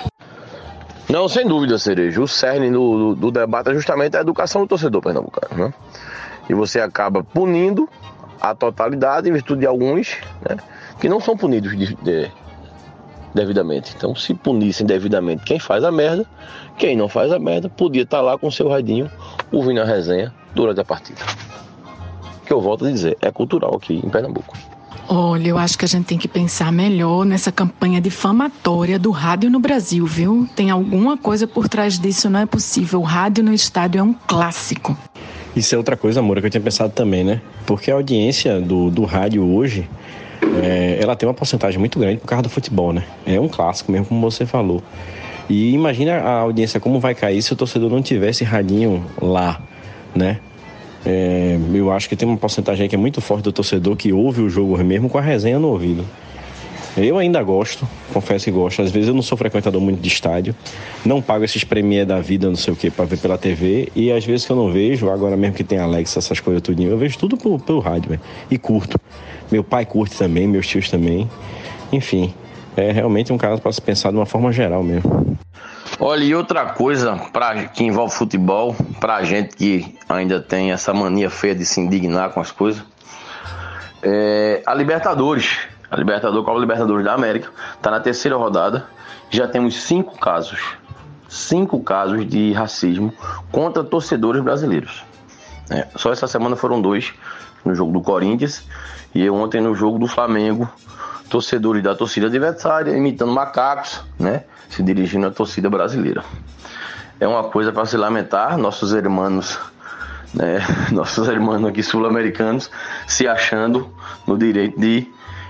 Não, 1.09 1.27
sem 1.27 1.47
dúvida, 1.47 1.77
Cereja. 1.77 2.21
O 2.21 2.27
cerne 2.27 2.71
do, 2.71 2.97
do, 2.97 3.15
do 3.15 3.31
debate 3.31 3.69
é 3.69 3.73
justamente 3.73 4.17
a 4.17 4.21
educação 4.21 4.61
do 4.61 4.67
torcedor 4.67 5.01
pernambucano, 5.01 5.65
né? 5.65 5.73
E 6.49 6.53
você 6.53 6.79
acaba 6.79 7.23
punindo 7.23 7.87
a 8.41 8.53
totalidade 8.53 9.29
em 9.29 9.31
virtude 9.31 9.61
de 9.61 9.67
alguns, 9.67 10.17
né? 10.47 10.57
Que 10.99 11.07
não 11.07 11.19
são 11.19 11.37
punidos 11.37 11.77
de, 11.77 11.95
de, 11.95 12.31
devidamente. 13.33 13.93
Então, 13.95 14.15
se 14.15 14.33
punissem 14.33 14.85
devidamente 14.85 15.43
quem 15.43 15.59
faz 15.59 15.83
a 15.83 15.91
merda, 15.91 16.25
quem 16.77 16.95
não 16.95 17.07
faz 17.07 17.31
a 17.31 17.39
merda, 17.39 17.69
podia 17.69 18.03
estar 18.03 18.21
lá 18.21 18.37
com 18.37 18.49
seu 18.49 18.67
radinho 18.67 19.09
ouvindo 19.51 19.81
a 19.81 19.85
resenha 19.85 20.33
durante 20.55 20.79
a 20.81 20.85
partida. 20.85 21.21
Que 22.45 22.51
eu 22.51 22.61
volto 22.61 22.85
a 22.85 22.91
dizer, 22.91 23.17
é 23.21 23.31
cultural 23.31 23.75
aqui 23.75 24.01
em 24.03 24.09
Pernambuco. 24.09 24.57
Olha, 25.07 25.49
eu 25.49 25.57
acho 25.57 25.77
que 25.77 25.83
a 25.83 25.87
gente 25.87 26.05
tem 26.05 26.17
que 26.17 26.27
pensar 26.27 26.71
melhor 26.71 27.25
nessa 27.25 27.51
campanha 27.51 27.99
difamatória 27.99 28.97
do 28.97 29.11
rádio 29.11 29.49
no 29.49 29.59
Brasil, 29.59 30.05
viu? 30.05 30.47
Tem 30.55 30.69
alguma 30.69 31.17
coisa 31.17 31.45
por 31.45 31.67
trás 31.67 31.99
disso, 31.99 32.29
não 32.29 32.39
é 32.39 32.45
possível. 32.45 33.01
O 33.01 33.03
rádio 33.03 33.43
no 33.43 33.53
estádio 33.53 33.99
é 33.99 34.03
um 34.03 34.13
clássico. 34.13 34.97
Isso 35.55 35.75
é 35.75 35.77
outra 35.77 35.97
coisa, 35.97 36.21
amor, 36.21 36.39
que 36.39 36.45
eu 36.45 36.49
tinha 36.49 36.61
pensado 36.61 36.93
também, 36.93 37.23
né? 37.23 37.41
Porque 37.65 37.91
a 37.91 37.95
audiência 37.95 38.61
do, 38.61 38.89
do 38.89 39.03
rádio 39.03 39.43
hoje, 39.43 39.87
é, 40.63 40.97
ela 41.01 41.15
tem 41.15 41.27
uma 41.27 41.35
porcentagem 41.35 41.79
muito 41.79 41.99
grande 41.99 42.17
por 42.17 42.27
causa 42.27 42.43
do 42.43 42.49
futebol, 42.49 42.93
né? 42.93 43.03
É 43.25 43.39
um 43.39 43.49
clássico 43.49 43.91
mesmo, 43.91 44.07
como 44.07 44.21
você 44.21 44.45
falou. 44.45 44.81
E 45.49 45.73
imagina 45.73 46.17
a 46.19 46.39
audiência 46.39 46.79
como 46.79 46.99
vai 46.99 47.13
cair 47.13 47.41
se 47.41 47.53
o 47.53 47.55
torcedor 47.55 47.89
não 47.89 48.01
tivesse 48.01 48.43
radinho 48.43 49.05
lá, 49.21 49.61
né? 50.15 50.39
É, 51.05 51.57
eu 51.73 51.91
acho 51.91 52.07
que 52.07 52.15
tem 52.15 52.27
uma 52.27 52.37
porcentagem 52.37 52.87
que 52.87 52.95
é 52.95 52.97
muito 52.97 53.19
forte 53.19 53.43
do 53.43 53.51
torcedor 53.51 53.95
que 53.95 54.13
ouve 54.13 54.41
o 54.41 54.49
jogo 54.49 54.81
mesmo 54.83 55.09
com 55.09 55.17
a 55.17 55.21
resenha 55.21 55.59
no 55.59 55.67
ouvido. 55.67 56.05
Eu 56.95 57.17
ainda 57.17 57.41
gosto, 57.41 57.87
confesso 58.13 58.45
que 58.45 58.51
gosto. 58.51 58.81
Às 58.81 58.91
vezes 58.91 59.09
eu 59.09 59.15
não 59.15 59.23
sou 59.23 59.35
frequentador 59.35 59.81
muito 59.81 59.99
de 59.99 60.07
estádio, 60.07 60.55
não 61.03 61.21
pago 61.21 61.43
esses 61.43 61.63
premiers 61.63 62.07
da 62.07 62.19
vida, 62.19 62.47
não 62.47 62.55
sei 62.55 62.71
o 62.71 62.75
que, 62.75 62.91
para 62.91 63.05
ver 63.05 63.17
pela 63.17 63.35
TV. 63.35 63.89
E 63.95 64.11
às 64.11 64.23
vezes 64.23 64.45
que 64.45 64.51
eu 64.51 64.55
não 64.55 64.71
vejo, 64.71 65.09
agora 65.09 65.35
mesmo 65.35 65.55
que 65.55 65.63
tem 65.63 65.79
Alexa, 65.79 66.19
essas 66.19 66.39
coisas 66.39 66.61
tudinho, 66.61 66.91
eu 66.91 66.97
vejo 66.97 67.17
tudo 67.17 67.35
pelo, 67.35 67.59
pelo 67.59 67.79
rádio, 67.79 68.09
véio, 68.09 68.21
e 68.49 68.59
curto. 68.59 68.99
Meu 69.51 69.63
pai 69.63 69.85
curte 69.85 70.15
também, 70.15 70.47
meus 70.47 70.67
tios 70.67 70.87
também. 70.89 71.27
Enfim, 71.91 72.31
é 72.75 72.91
realmente 72.91 73.31
um 73.31 73.37
caso 73.37 73.61
para 73.61 73.71
se 73.71 73.81
pensar 73.81 74.11
de 74.11 74.17
uma 74.17 74.25
forma 74.25 74.51
geral 74.51 74.83
mesmo. 74.83 75.37
Olha, 75.99 76.23
e 76.23 76.33
outra 76.33 76.65
coisa 76.65 77.15
pra, 77.31 77.65
que 77.65 77.83
envolve 77.83 78.13
futebol, 78.13 78.75
pra 78.99 79.23
gente 79.23 79.55
que 79.55 79.95
ainda 80.09 80.41
tem 80.41 80.71
essa 80.71 80.93
mania 80.93 81.29
feia 81.29 81.53
de 81.53 81.65
se 81.65 81.79
indignar 81.79 82.31
com 82.31 82.39
as 82.39 82.51
coisas, 82.51 82.83
é 84.01 84.61
a 84.65 84.73
Libertadores. 84.73 85.59
A 85.89 85.95
Libertadores, 85.95 86.47
a 86.47 86.59
Libertadores 86.59 87.05
da 87.05 87.13
América, 87.13 87.49
tá 87.81 87.91
na 87.91 87.99
terceira 87.99 88.35
rodada. 88.35 88.87
Já 89.29 89.47
temos 89.47 89.83
cinco 89.83 90.17
casos, 90.17 90.59
cinco 91.29 91.79
casos 91.81 92.27
de 92.27 92.51
racismo 92.53 93.13
contra 93.51 93.83
torcedores 93.83 94.43
brasileiros. 94.43 95.03
É, 95.69 95.87
só 95.95 96.11
essa 96.11 96.27
semana 96.27 96.55
foram 96.55 96.81
dois 96.81 97.13
no 97.63 97.73
jogo 97.73 97.91
do 97.91 98.01
Corinthians 98.01 98.67
e 99.15 99.29
ontem 99.29 99.61
no 99.61 99.73
jogo 99.73 99.97
do 99.97 100.07
Flamengo, 100.07 100.67
torcedores 101.33 101.81
da 101.81 101.95
torcida 101.95 102.27
adversária 102.27 102.95
imitando 102.95 103.31
macacos, 103.31 103.99
né? 104.19 104.43
Se 104.69 104.83
dirigindo 104.83 105.25
à 105.25 105.31
torcida 105.31 105.67
brasileira. 105.67 106.23
É 107.19 107.27
uma 107.27 107.45
coisa 107.45 107.71
para 107.71 107.87
se 107.87 107.97
lamentar, 107.97 108.55
nossos 108.55 108.93
irmãos, 108.93 109.57
né? 110.31 110.59
Nossos 110.91 111.27
irmãos 111.27 111.65
aqui 111.65 111.81
sul-americanos 111.81 112.69
se 113.07 113.27
achando 113.27 113.91
no 114.27 114.37
direito 114.37 114.79
de 114.79 115.07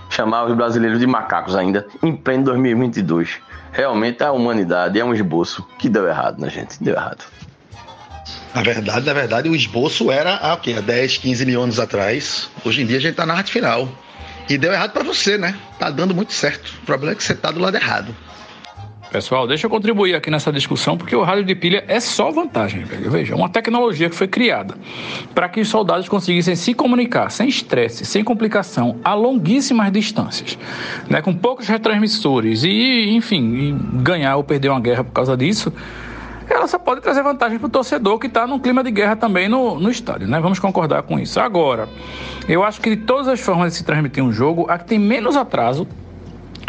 chamar 0.09 0.45
os 0.45 0.55
brasileiros 0.55 0.99
de 0.99 1.07
macacos 1.07 1.53
ainda 1.53 1.85
em 2.01 2.15
pleno 2.15 2.45
2022. 2.45 3.41
Realmente 3.73 4.23
a 4.23 4.31
humanidade 4.31 4.97
é 4.97 5.03
um 5.03 5.13
esboço 5.13 5.67
que 5.77 5.89
deu 5.89 6.07
errado, 6.07 6.39
né, 6.39 6.49
gente? 6.49 6.81
Deu 6.81 6.95
errado. 6.95 7.25
Na 8.55 8.61
verdade, 8.61 9.05
na 9.05 9.13
verdade, 9.13 9.49
o 9.49 9.55
esboço 9.55 10.11
era 10.11 10.37
há, 10.37 10.53
o 10.53 10.57
quê? 10.57 10.75
há 10.77 10.81
10, 10.81 11.17
15 11.17 11.45
mil 11.45 11.61
anos 11.61 11.79
atrás. 11.79 12.49
Hoje 12.63 12.83
em 12.83 12.85
dia 12.85 12.97
a 12.97 13.01
gente 13.01 13.15
tá 13.15 13.25
na 13.25 13.33
arte 13.33 13.51
final. 13.51 13.89
E 14.49 14.57
deu 14.57 14.73
errado 14.73 14.91
para 14.91 15.03
você, 15.03 15.37
né? 15.37 15.55
Tá 15.79 15.89
dando 15.89 16.13
muito 16.13 16.33
certo. 16.33 16.73
O 16.81 16.85
problema 16.85 17.13
é 17.13 17.15
que 17.15 17.23
você 17.23 17.35
tá 17.35 17.51
do 17.51 17.59
lado 17.59 17.75
errado. 17.75 18.13
Pessoal, 19.13 19.47
deixa 19.47 19.67
eu 19.67 19.69
contribuir 19.69 20.15
aqui 20.15 20.31
nessa 20.31 20.51
discussão, 20.51 20.97
porque 20.97 21.15
o 21.15 21.21
rádio 21.21 21.43
de 21.43 21.53
pilha 21.53 21.85
é 21.87 21.99
só 21.99 22.31
vantagem. 22.31 22.83
Veja, 22.83 23.33
é 23.33 23.37
uma 23.37 23.47
tecnologia 23.47 24.09
que 24.09 24.15
foi 24.15 24.27
criada 24.27 24.75
para 25.35 25.47
que 25.47 25.61
os 25.61 25.67
soldados 25.67 26.09
conseguissem 26.09 26.55
se 26.55 26.73
comunicar 26.73 27.29
sem 27.29 27.47
estresse, 27.47 28.05
sem 28.05 28.23
complicação, 28.23 28.99
a 29.03 29.13
longuíssimas 29.13 29.91
distâncias, 29.91 30.57
né, 31.07 31.21
com 31.21 31.31
poucos 31.31 31.67
retransmissores 31.67 32.63
e, 32.63 33.11
enfim, 33.11 33.77
ganhar 34.01 34.35
ou 34.35 34.43
perder 34.43 34.69
uma 34.69 34.79
guerra 34.79 35.03
por 35.03 35.11
causa 35.11 35.37
disso. 35.37 35.71
Ela 36.49 36.67
só 36.67 36.77
pode 36.77 37.01
trazer 37.01 37.23
vantagem 37.23 37.59
para 37.59 37.67
o 37.67 37.69
torcedor 37.69 38.19
que 38.19 38.27
está 38.27 38.45
num 38.47 38.59
clima 38.59 38.83
de 38.83 38.91
guerra 38.91 39.15
também 39.15 39.47
no, 39.47 39.79
no 39.79 39.89
estádio, 39.89 40.27
né? 40.27 40.39
Vamos 40.39 40.59
concordar 40.59 41.03
com 41.03 41.19
isso. 41.19 41.39
Agora, 41.39 41.87
eu 42.47 42.63
acho 42.63 42.81
que 42.81 42.89
de 42.89 42.97
todas 42.97 43.27
as 43.27 43.39
formas 43.39 43.71
de 43.71 43.77
se 43.79 43.83
transmitir 43.83 44.23
um 44.23 44.31
jogo, 44.31 44.65
a 44.69 44.77
que 44.77 44.85
tem 44.85 44.99
menos 44.99 45.35
atraso 45.35 45.87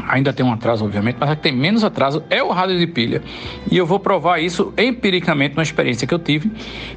ainda 0.08 0.32
tem 0.32 0.44
um 0.44 0.52
atraso, 0.52 0.84
obviamente, 0.84 1.16
mas 1.18 1.30
a 1.30 1.36
que 1.36 1.42
tem 1.42 1.52
menos 1.52 1.84
atraso 1.84 2.22
é 2.30 2.42
o 2.42 2.50
rádio 2.50 2.78
de 2.78 2.86
pilha. 2.86 3.22
E 3.70 3.76
eu 3.76 3.86
vou 3.86 3.98
provar 3.98 4.38
isso 4.38 4.72
empiricamente 4.76 5.54
numa 5.54 5.62
experiência 5.62 6.06
que 6.06 6.14
eu 6.14 6.18
tive, 6.18 6.50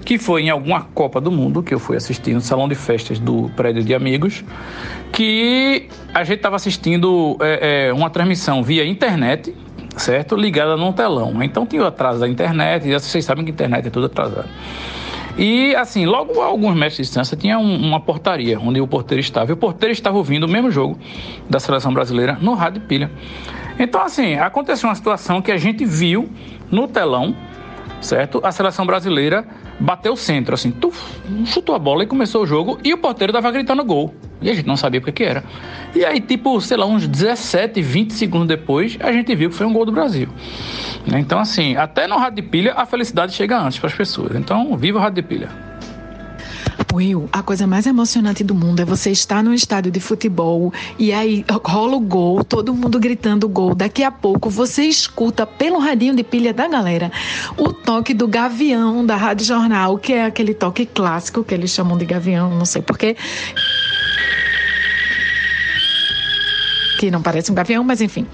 que 0.03 0.17
foi 0.17 0.43
em 0.43 0.49
alguma 0.49 0.81
Copa 0.93 1.21
do 1.21 1.31
Mundo, 1.31 1.63
que 1.63 1.73
eu 1.73 1.79
fui 1.79 1.95
assistir 1.95 2.33
no 2.33 2.41
salão 2.41 2.67
de 2.67 2.75
festas 2.75 3.19
do 3.19 3.49
prédio 3.55 3.83
de 3.83 3.93
amigos, 3.93 4.43
que 5.11 5.87
a 6.13 6.23
gente 6.23 6.37
estava 6.37 6.55
assistindo 6.55 7.37
é, 7.39 7.87
é, 7.87 7.93
uma 7.93 8.09
transmissão 8.09 8.61
via 8.61 8.85
internet, 8.85 9.53
certo? 9.97 10.35
Ligada 10.35 10.77
num 10.77 10.93
telão. 10.93 11.43
Então 11.43 11.65
tinha 11.65 11.83
o 11.83 11.85
atraso 11.85 12.19
da 12.19 12.27
internet, 12.27 12.87
e 12.87 12.93
vocês 12.93 13.25
sabem 13.25 13.43
que 13.43 13.51
a 13.51 13.53
internet 13.53 13.87
é 13.87 13.89
tudo 13.89 14.05
atrasado. 14.05 14.47
E 15.37 15.75
assim, 15.75 16.05
logo 16.05 16.41
a 16.41 16.45
alguns 16.45 16.75
metros 16.75 16.95
de 16.95 17.03
distância 17.03 17.37
tinha 17.37 17.59
um, 17.59 17.75
uma 17.75 17.99
portaria 17.99 18.59
onde 18.59 18.81
o 18.81 18.87
porteiro 18.87 19.19
estava. 19.19 19.51
E 19.51 19.53
o 19.53 19.57
porteiro 19.57 19.91
estava 19.91 20.17
ouvindo 20.17 20.45
o 20.45 20.49
mesmo 20.49 20.71
jogo 20.71 20.97
da 21.47 21.59
seleção 21.59 21.93
brasileira 21.93 22.37
no 22.41 22.55
rádio 22.55 22.81
pilha. 22.81 23.11
Então, 23.77 24.01
assim, 24.01 24.35
aconteceu 24.35 24.89
uma 24.89 24.95
situação 24.95 25.41
que 25.41 25.51
a 25.51 25.57
gente 25.57 25.85
viu 25.85 26.27
no 26.71 26.87
telão, 26.87 27.35
certo? 28.01 28.41
A 28.43 28.51
seleção 28.51 28.85
brasileira 28.85 29.45
bateu 29.79 30.13
o 30.13 30.17
centro, 30.17 30.53
assim, 30.53 30.71
tuf, 30.71 30.99
chutou 31.45 31.75
a 31.75 31.79
bola 31.79 32.03
e 32.03 32.07
começou 32.07 32.43
o 32.43 32.45
jogo 32.45 32.79
e 32.83 32.93
o 32.93 32.97
porteiro 32.97 33.31
estava 33.31 33.51
gritando 33.51 33.83
gol. 33.83 34.13
E 34.41 34.49
a 34.49 34.53
gente 34.53 34.67
não 34.67 34.77
sabia 34.77 34.99
o 34.99 35.03
que, 35.03 35.11
que 35.11 35.23
era. 35.23 35.43
E 35.95 36.05
aí, 36.05 36.19
tipo, 36.19 36.59
sei 36.61 36.77
lá, 36.77 36.85
uns 36.85 37.07
17, 37.07 37.81
20 37.81 38.13
segundos 38.13 38.47
depois, 38.47 38.97
a 39.01 39.11
gente 39.11 39.33
viu 39.35 39.49
que 39.49 39.55
foi 39.55 39.65
um 39.65 39.73
gol 39.73 39.85
do 39.85 39.91
Brasil. 39.91 40.27
Então, 41.07 41.39
assim, 41.39 41.75
até 41.75 42.07
no 42.07 42.17
rádio 42.17 42.43
de 42.43 42.49
pilha, 42.49 42.73
a 42.75 42.85
felicidade 42.85 43.33
chega 43.33 43.59
antes 43.59 43.79
para 43.79 43.87
as 43.87 43.95
pessoas. 43.95 44.35
Então, 44.35 44.75
viva 44.77 44.99
o 44.99 45.01
rádio 45.01 45.21
de 45.21 45.27
pilha. 45.27 45.49
Will, 46.93 47.29
a 47.31 47.43
coisa 47.43 47.67
mais 47.67 47.85
emocionante 47.85 48.43
do 48.43 48.55
mundo 48.55 48.79
é 48.79 48.85
você 48.85 49.11
estar 49.11 49.43
num 49.43 49.53
estádio 49.53 49.91
de 49.91 49.99
futebol 49.99 50.73
e 50.97 51.11
aí 51.11 51.45
rola 51.63 51.97
o 51.97 51.99
gol, 51.99 52.43
todo 52.43 52.73
mundo 52.73 52.99
gritando 52.99 53.47
gol. 53.47 53.75
Daqui 53.75 54.03
a 54.03 54.11
pouco 54.11 54.49
você 54.49 54.83
escuta 54.83 55.45
pelo 55.45 55.79
radinho 55.79 56.15
de 56.15 56.23
pilha 56.23 56.53
da 56.53 56.67
galera 56.67 57.11
o 57.57 57.73
toque 57.73 58.13
do 58.13 58.27
gavião 58.27 59.05
da 59.05 59.15
Rádio 59.15 59.45
Jornal, 59.45 59.97
que 59.97 60.13
é 60.13 60.25
aquele 60.25 60.53
toque 60.53 60.85
clássico 60.85 61.43
que 61.43 61.53
eles 61.53 61.71
chamam 61.71 61.97
de 61.97 62.05
gavião, 62.05 62.55
não 62.55 62.65
sei 62.65 62.81
porquê. 62.81 63.15
Que 66.99 67.11
não 67.11 67.21
parece 67.21 67.51
um 67.51 67.55
gavião, 67.55 67.83
mas 67.83 68.01
enfim. 68.01 68.25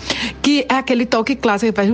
Que 0.42 0.66
é 0.70 0.76
aquele 0.76 1.06
toque 1.06 1.36
clássico 1.36 1.74
que 1.74 1.76
faz. 1.76 1.90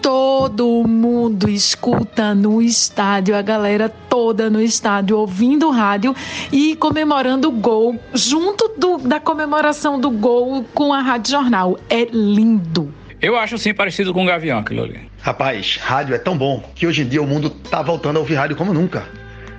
Todo 0.00 0.84
mundo 0.86 1.48
escuta 1.48 2.34
no 2.34 2.62
estádio, 2.62 3.36
a 3.36 3.42
galera 3.42 3.88
toda 3.88 4.48
no 4.48 4.60
estádio 4.60 5.18
ouvindo 5.18 5.68
o 5.68 5.70
rádio 5.70 6.14
e 6.52 6.76
comemorando 6.76 7.48
o 7.48 7.52
gol, 7.52 7.98
junto 8.14 8.68
do, 8.78 8.98
da 8.98 9.18
comemoração 9.18 10.00
do 10.00 10.10
gol 10.10 10.64
com 10.72 10.92
a 10.92 11.00
Rádio 11.00 11.32
Jornal. 11.32 11.78
É 11.90 12.04
lindo. 12.04 12.92
Eu 13.20 13.36
acho 13.36 13.58
sim 13.58 13.74
parecido 13.74 14.12
com 14.14 14.22
o 14.22 14.26
Gavião 14.26 14.58
aquilo 14.58 14.84
ali. 14.84 15.00
Rapaz, 15.20 15.78
rádio 15.82 16.14
é 16.14 16.18
tão 16.18 16.36
bom 16.36 16.62
que 16.74 16.86
hoje 16.86 17.02
em 17.02 17.08
dia 17.08 17.20
o 17.20 17.26
mundo 17.26 17.50
tá 17.50 17.82
voltando 17.82 18.16
a 18.16 18.20
ouvir 18.20 18.34
rádio 18.34 18.56
como 18.56 18.72
nunca. 18.72 19.04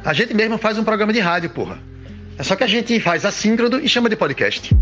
A 0.06 0.14
gente 0.14 0.34
mesmo 0.34 0.58
faz 0.58 0.78
um 0.78 0.84
programa 0.84 1.12
de 1.12 1.20
rádio, 1.20 1.50
porra. 1.50 1.78
É 2.38 2.44
só 2.44 2.56
que 2.56 2.64
a 2.64 2.68
gente 2.68 3.00
faz 3.00 3.26
assíncrono 3.26 3.80
e 3.80 3.90
chama 3.90 4.08
de 4.08 4.16
podcast. 4.16 4.74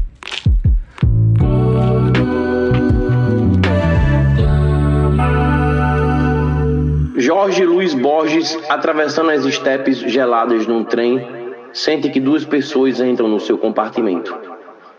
Jorge 7.17 7.63
Luiz 7.63 7.93
Borges, 7.93 8.59
atravessando 8.67 9.31
as 9.31 9.45
estepes 9.45 9.99
geladas 9.99 10.67
num 10.67 10.83
trem, 10.83 11.25
sente 11.71 12.09
que 12.09 12.19
duas 12.19 12.43
pessoas 12.43 12.99
entram 12.99 13.29
no 13.29 13.39
seu 13.39 13.57
compartimento. 13.57 14.37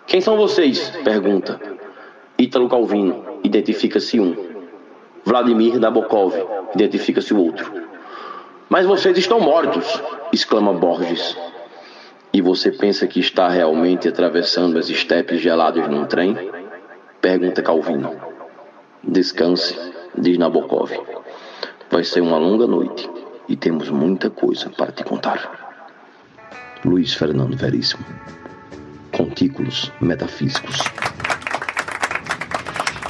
Quem 0.06 0.22
são 0.22 0.34
vocês? 0.34 0.88
pergunta. 1.04 1.60
Ítalo 2.38 2.70
Calvino, 2.70 3.22
identifica-se 3.44 4.18
um. 4.18 4.34
Vladimir 5.26 5.78
Nabokov, 5.78 6.32
identifica-se 6.74 7.34
o 7.34 7.38
outro. 7.38 7.70
Mas 8.70 8.86
vocês 8.86 9.18
estão 9.18 9.38
mortos, 9.38 10.02
exclama 10.32 10.72
Borges. 10.72 11.36
E 12.32 12.40
você 12.40 12.72
pensa 12.72 13.06
que 13.06 13.20
está 13.20 13.46
realmente 13.48 14.08
atravessando 14.08 14.78
as 14.78 14.88
estepes 14.88 15.42
geladas 15.42 15.86
num 15.86 16.06
trem? 16.06 16.34
Pergunta 17.20 17.60
Calvino. 17.60 18.16
Descanse, 19.02 19.78
diz 20.16 20.38
Nabokov. 20.38 20.90
Vai 21.90 22.02
ser 22.02 22.20
uma 22.20 22.36
longa 22.36 22.66
noite 22.66 23.08
e 23.48 23.56
temos 23.56 23.88
muita 23.90 24.28
coisa 24.28 24.68
para 24.70 24.90
te 24.90 25.04
contar. 25.04 25.66
Luiz 26.84 27.14
Fernando 27.14 27.56
Veríssimo. 27.56 28.04
Contículos 29.16 29.92
Metafísicos. 30.00 30.78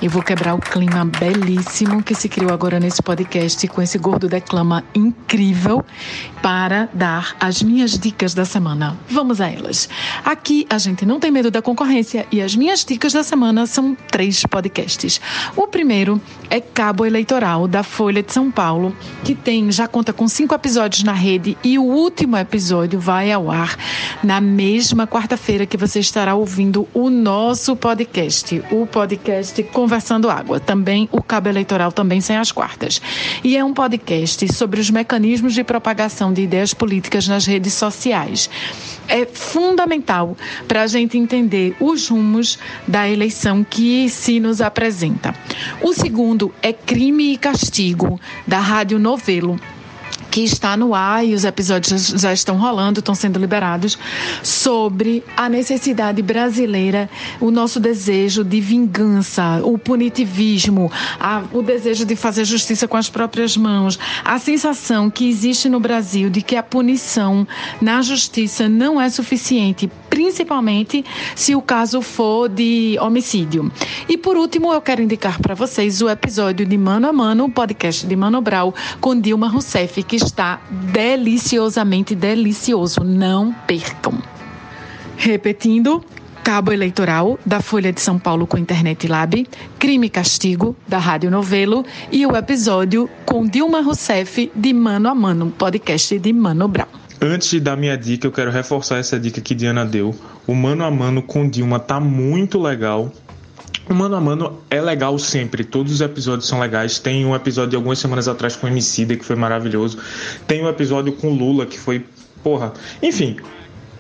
Eu 0.03 0.11
vou 0.11 0.23
quebrar 0.23 0.55
o 0.55 0.59
clima 0.59 1.07
belíssimo 1.07 2.03
que 2.03 2.15
se 2.15 2.29
criou 2.29 2.53
agora 2.53 2.79
nesse 2.79 3.03
podcast 3.03 3.67
com 3.69 3.81
esse 3.81 3.97
gordo 3.97 4.29
declama 4.29 4.85
incrível 4.95 5.83
para 6.43 6.87
dar 6.93 7.35
as 7.41 7.63
minhas 7.63 7.99
dicas 7.99 8.35
da 8.35 8.45
semana. 8.45 8.95
Vamos 9.09 9.41
a 9.41 9.49
elas. 9.49 9.89
Aqui 10.23 10.67
a 10.69 10.77
gente 10.77 11.07
não 11.07 11.19
tem 11.19 11.31
medo 11.31 11.51
da 11.51 11.63
concorrência 11.63 12.27
e 12.31 12.43
as 12.43 12.55
minhas 12.55 12.85
dicas 12.85 13.15
da 13.15 13.23
semana 13.23 13.67
são 13.67 13.97
três 14.11 14.43
podcasts. 14.43 15.19
O 15.57 15.67
primeiro 15.67 16.21
é 16.51 16.61
Cabo 16.61 17.07
Eleitoral 17.07 17.67
da 17.67 17.83
Folha 17.83 18.23
de 18.23 18.33
São 18.33 18.51
Paulo, 18.51 18.95
que 19.25 19.35
tem 19.35 19.73
já 19.73 19.89
conta 19.89 20.13
com 20.13 20.29
cinco 20.29 20.55
episódios 20.55 21.05
na 21.05 21.15
rede 21.15 21.57
e 21.65 21.79
o 21.79 21.83
último 21.83 22.37
episódio 22.37 23.01
vai 23.01 23.33
ao 23.33 23.51
ar 23.51 23.77
na 24.23 24.43
mesma 24.43 25.07
quarta-feira 25.07 25.65
que 25.65 25.77
você 25.77 26.01
estará 26.01 26.35
ouvindo 26.35 26.87
o 26.93 27.09
nosso 27.09 27.75
podcast, 27.75 28.63
o 28.71 28.87
podcast 28.87 29.63
Conversando 29.87 30.29
Água, 30.29 30.59
também 30.59 31.09
o 31.13 31.23
Cabo 31.23 31.49
Eleitoral 31.49 31.93
também 31.93 32.21
sem 32.21 32.37
as 32.37 32.51
quartas. 32.51 33.01
E 33.45 33.57
é 33.57 33.65
um 33.65 33.73
podcast 33.73 34.53
sobre 34.53 34.81
os 34.81 34.91
mecanismos 34.91 35.55
de 35.55 35.63
propagação 35.63 36.33
de 36.33 36.43
ideias 36.43 36.75
políticas 36.75 37.29
nas 37.29 37.47
redes 37.47 37.75
sociais. 37.75 38.51
É 39.07 39.25
fundamental 39.25 40.37
para 40.67 40.83
a 40.83 40.89
gente 40.89 41.17
entender 41.17 41.77
os 41.79 42.09
rumos 42.09 42.59
da 42.85 43.09
eleição 43.09 43.63
que 43.63 44.09
se 44.09 44.41
nos 44.41 44.61
apresenta. 44.61 45.33
O 45.81 45.93
segundo 45.93 46.53
é 46.61 46.73
Crime 46.73 47.33
e 47.33 47.37
Castigo, 47.37 48.21
da 48.45 48.59
Rádio 48.59 48.99
Novelo 48.99 49.57
que 50.37 50.45
está 50.45 50.77
no 50.77 50.95
ar 50.95 51.25
e 51.25 51.33
os 51.33 51.47
episódios 51.47 52.09
já 52.09 52.31
estão 52.31 52.59
rolando, 52.59 52.99
estão 52.99 53.15
sendo 53.15 53.39
liberados, 53.39 53.99
sobre 54.43 55.25
a 55.35 55.49
necessidade 55.49 56.21
brasileira, 56.21 57.09
o 57.41 57.51
nosso 57.51 57.81
desejo 57.81 58.45
de 58.45 58.61
vingança, 58.61 59.63
o 59.65 59.79
punitivismo, 59.79 60.93
a, 61.19 61.43
o 61.55 61.63
desejo 61.63 62.05
de 62.05 62.15
fazer 62.15 62.45
justiça 62.45 62.87
com 62.87 62.99
as 62.99 63.09
próprias 63.09 63.57
mãos, 63.57 63.99
a 64.23 64.39
sensação 64.39 65.09
que 65.09 65.27
existe 65.27 65.71
no 65.71 65.81
Brasil 65.81 66.29
de 66.29 66.43
que 66.43 66.55
a 66.55 66.63
punição 66.63 67.49
na 67.81 68.03
justiça 68.03 68.69
não 68.69 69.01
é 69.01 69.09
suficiente, 69.09 69.91
principalmente 70.17 71.05
se 71.35 71.55
o 71.55 71.61
caso 71.61 72.01
for 72.01 72.49
de 72.49 72.97
homicídio. 73.03 73.71
E 74.09 74.17
por 74.17 74.35
último, 74.39 74.73
eu 74.73 74.81
quero 74.81 75.03
indicar 75.03 75.39
para 75.43 75.55
vocês 75.55 76.01
o 76.01 76.09
episódio 76.09 76.65
de 76.65 76.79
Mano 76.79 77.07
a 77.07 77.13
Mano, 77.13 77.45
o 77.45 77.51
podcast 77.51 78.07
de 78.07 78.17
Mano 78.17 78.41
Brau, 78.41 78.75
com 78.99 79.21
Dilma 79.21 79.47
Rousseff, 79.47 80.03
que 80.03 80.17
está 80.17 80.59
deliciosamente 80.71 82.15
delicioso. 82.15 83.05
Não 83.05 83.53
percam. 83.67 84.15
Repetindo, 85.19 86.03
Cabo 86.43 86.73
Eleitoral, 86.73 87.39
da 87.45 87.61
Folha 87.61 87.93
de 87.93 88.01
São 88.01 88.19
Paulo 88.19 88.47
com 88.47 88.57
Internet 88.57 89.07
Lab, 89.07 89.47
Crime 89.79 90.07
e 90.07 90.11
Castigo, 90.11 90.75
da 90.89 90.97
Rádio 90.97 91.31
Novelo, 91.31 91.85
e 92.11 92.25
o 92.25 92.35
episódio 92.35 93.07
com 93.27 93.47
Dilma 93.47 93.83
Rousseff, 93.83 94.51
de 94.55 94.73
Mano 94.73 95.11
a 95.11 95.15
Mano, 95.15 95.53
podcast 95.59 96.19
de 96.19 96.33
Mano 96.33 96.67
Brown. 96.69 97.06
Antes 97.29 97.61
dar 97.61 97.77
minha 97.77 97.99
dica, 97.99 98.25
eu 98.25 98.31
quero 98.31 98.53
reforçar 98.53 98.99
essa 98.99 99.19
dica 99.19 99.41
que 99.41 99.53
Diana 99.53 99.85
deu. 99.85 100.15
O 100.47 100.55
Mano 100.55 100.85
a 100.85 100.91
Mano 100.93 101.21
com 101.21 101.49
Dilma 101.49 101.81
tá 101.81 101.99
muito 101.99 102.57
legal. 102.57 103.13
O 103.91 103.95
Mano 103.95 104.15
a 104.15 104.21
Mano 104.21 104.61
é 104.71 104.81
legal 104.81 105.19
sempre, 105.19 105.65
todos 105.65 105.93
os 105.93 106.01
episódios 106.01 106.47
são 106.47 106.61
legais. 106.61 107.01
Tem 107.01 107.27
um 107.27 107.35
episódio 107.35 107.71
de 107.71 107.77
algumas 107.77 107.99
semanas 107.99 108.29
atrás 108.29 108.55
com 108.55 108.69
o 108.69 108.71
Emicida, 108.71 109.17
que 109.17 109.25
foi 109.25 109.35
maravilhoso. 109.35 109.99
Tem 110.47 110.63
um 110.63 110.69
episódio 110.69 111.13
com 111.15 111.31
Lula, 111.31 111.67
que 111.67 111.77
foi. 111.77 112.07
Porra. 112.45 112.73
Enfim, 113.03 113.39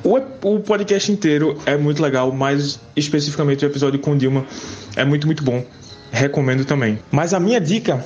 o 0.05 0.61
podcast 0.61 1.11
inteiro 1.11 1.59
é 1.67 1.77
muito 1.77 2.01
legal, 2.01 2.31
mas 2.31 2.79
especificamente 2.95 3.65
o 3.65 3.67
episódio 3.67 3.99
com 3.99 4.17
Dilma 4.17 4.47
é 4.95 5.05
muito, 5.05 5.27
muito 5.27 5.43
bom. 5.43 5.67
Recomendo 6.13 6.65
também. 6.65 7.01
Mas 7.11 7.35
a 7.35 7.41
minha 7.41 7.61
dica 7.61 8.05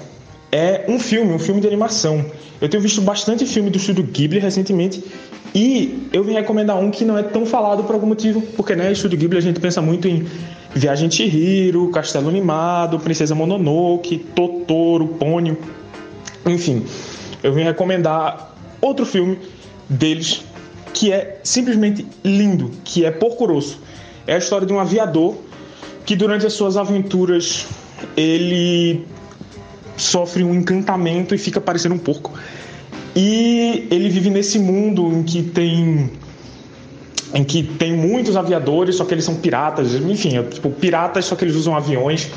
é 0.53 0.85
um 0.89 0.99
filme, 0.99 1.33
um 1.33 1.39
filme 1.39 1.61
de 1.61 1.67
animação. 1.67 2.25
Eu 2.61 2.69
tenho 2.69 2.83
visto 2.83 3.01
bastante 3.01 3.47
filme 3.47 3.71
do 3.71 3.79
estúdio 3.79 4.05
Ghibli 4.05 4.39
recentemente 4.39 5.03
e 5.55 6.09
eu 6.13 6.23
vim 6.23 6.33
recomendar 6.33 6.79
um 6.79 6.91
que 6.91 7.05
não 7.05 7.17
é 7.17 7.23
tão 7.23 7.47
falado 7.47 7.85
por 7.85 7.95
algum 7.95 8.07
motivo, 8.07 8.43
porque 8.57 8.75
né, 8.75 8.93
estúdio 8.93 9.19
Ghibli 9.19 9.39
a 9.39 9.43
gente 9.43 9.61
pensa 9.61 9.81
muito 9.81 10.07
em 10.07 10.27
Viagem 10.75 11.09
de 11.09 11.17
Chihiro, 11.17 11.91
Castelo 11.91 12.29
Animado, 12.29 12.99
Princesa 13.01 13.35
Mononoke, 13.35 14.19
Totoro, 14.19 15.09
Pônio. 15.09 15.59
Enfim, 16.47 16.85
eu 17.43 17.53
vim 17.53 17.63
recomendar 17.63 18.55
outro 18.81 19.05
filme 19.05 19.39
deles 19.89 20.45
que 20.93 21.13
é 21.13 21.41
simplesmente 21.43 22.07
lindo, 22.25 22.71
que 22.85 23.05
é 23.05 23.11
Porco 23.11 23.47
Rosso. 23.47 23.81
É 24.27 24.35
a 24.35 24.39
história 24.39 24.67
de 24.67 24.73
um 24.73 24.79
aviador 24.79 25.37
que 26.05 26.15
durante 26.15 26.47
as 26.47 26.53
suas 26.53 26.77
aventuras 26.77 27.67
ele 28.17 29.05
sofre 30.03 30.43
um 30.43 30.55
encantamento 30.55 31.35
e 31.35 31.39
fica 31.39 31.61
parecendo 31.61 31.95
um 31.95 31.99
porco. 31.99 32.33
E 33.15 33.87
ele 33.91 34.09
vive 34.09 34.31
nesse 34.31 34.59
mundo 34.59 35.13
em 35.13 35.23
que 35.23 35.43
tem 35.43 36.11
em 37.33 37.45
que 37.45 37.63
tem 37.63 37.93
muitos 37.93 38.37
aviadores, 38.37 38.97
só 38.97 39.05
que 39.05 39.15
eles 39.15 39.25
são 39.25 39.37
piratas, 39.37 39.95
enfim, 39.95 40.37
é, 40.37 40.43
tipo, 40.43 40.69
piratas, 40.71 41.27
só 41.27 41.37
que 41.37 41.45
eles 41.45 41.55
usam 41.55 41.77
aviões. 41.77 42.29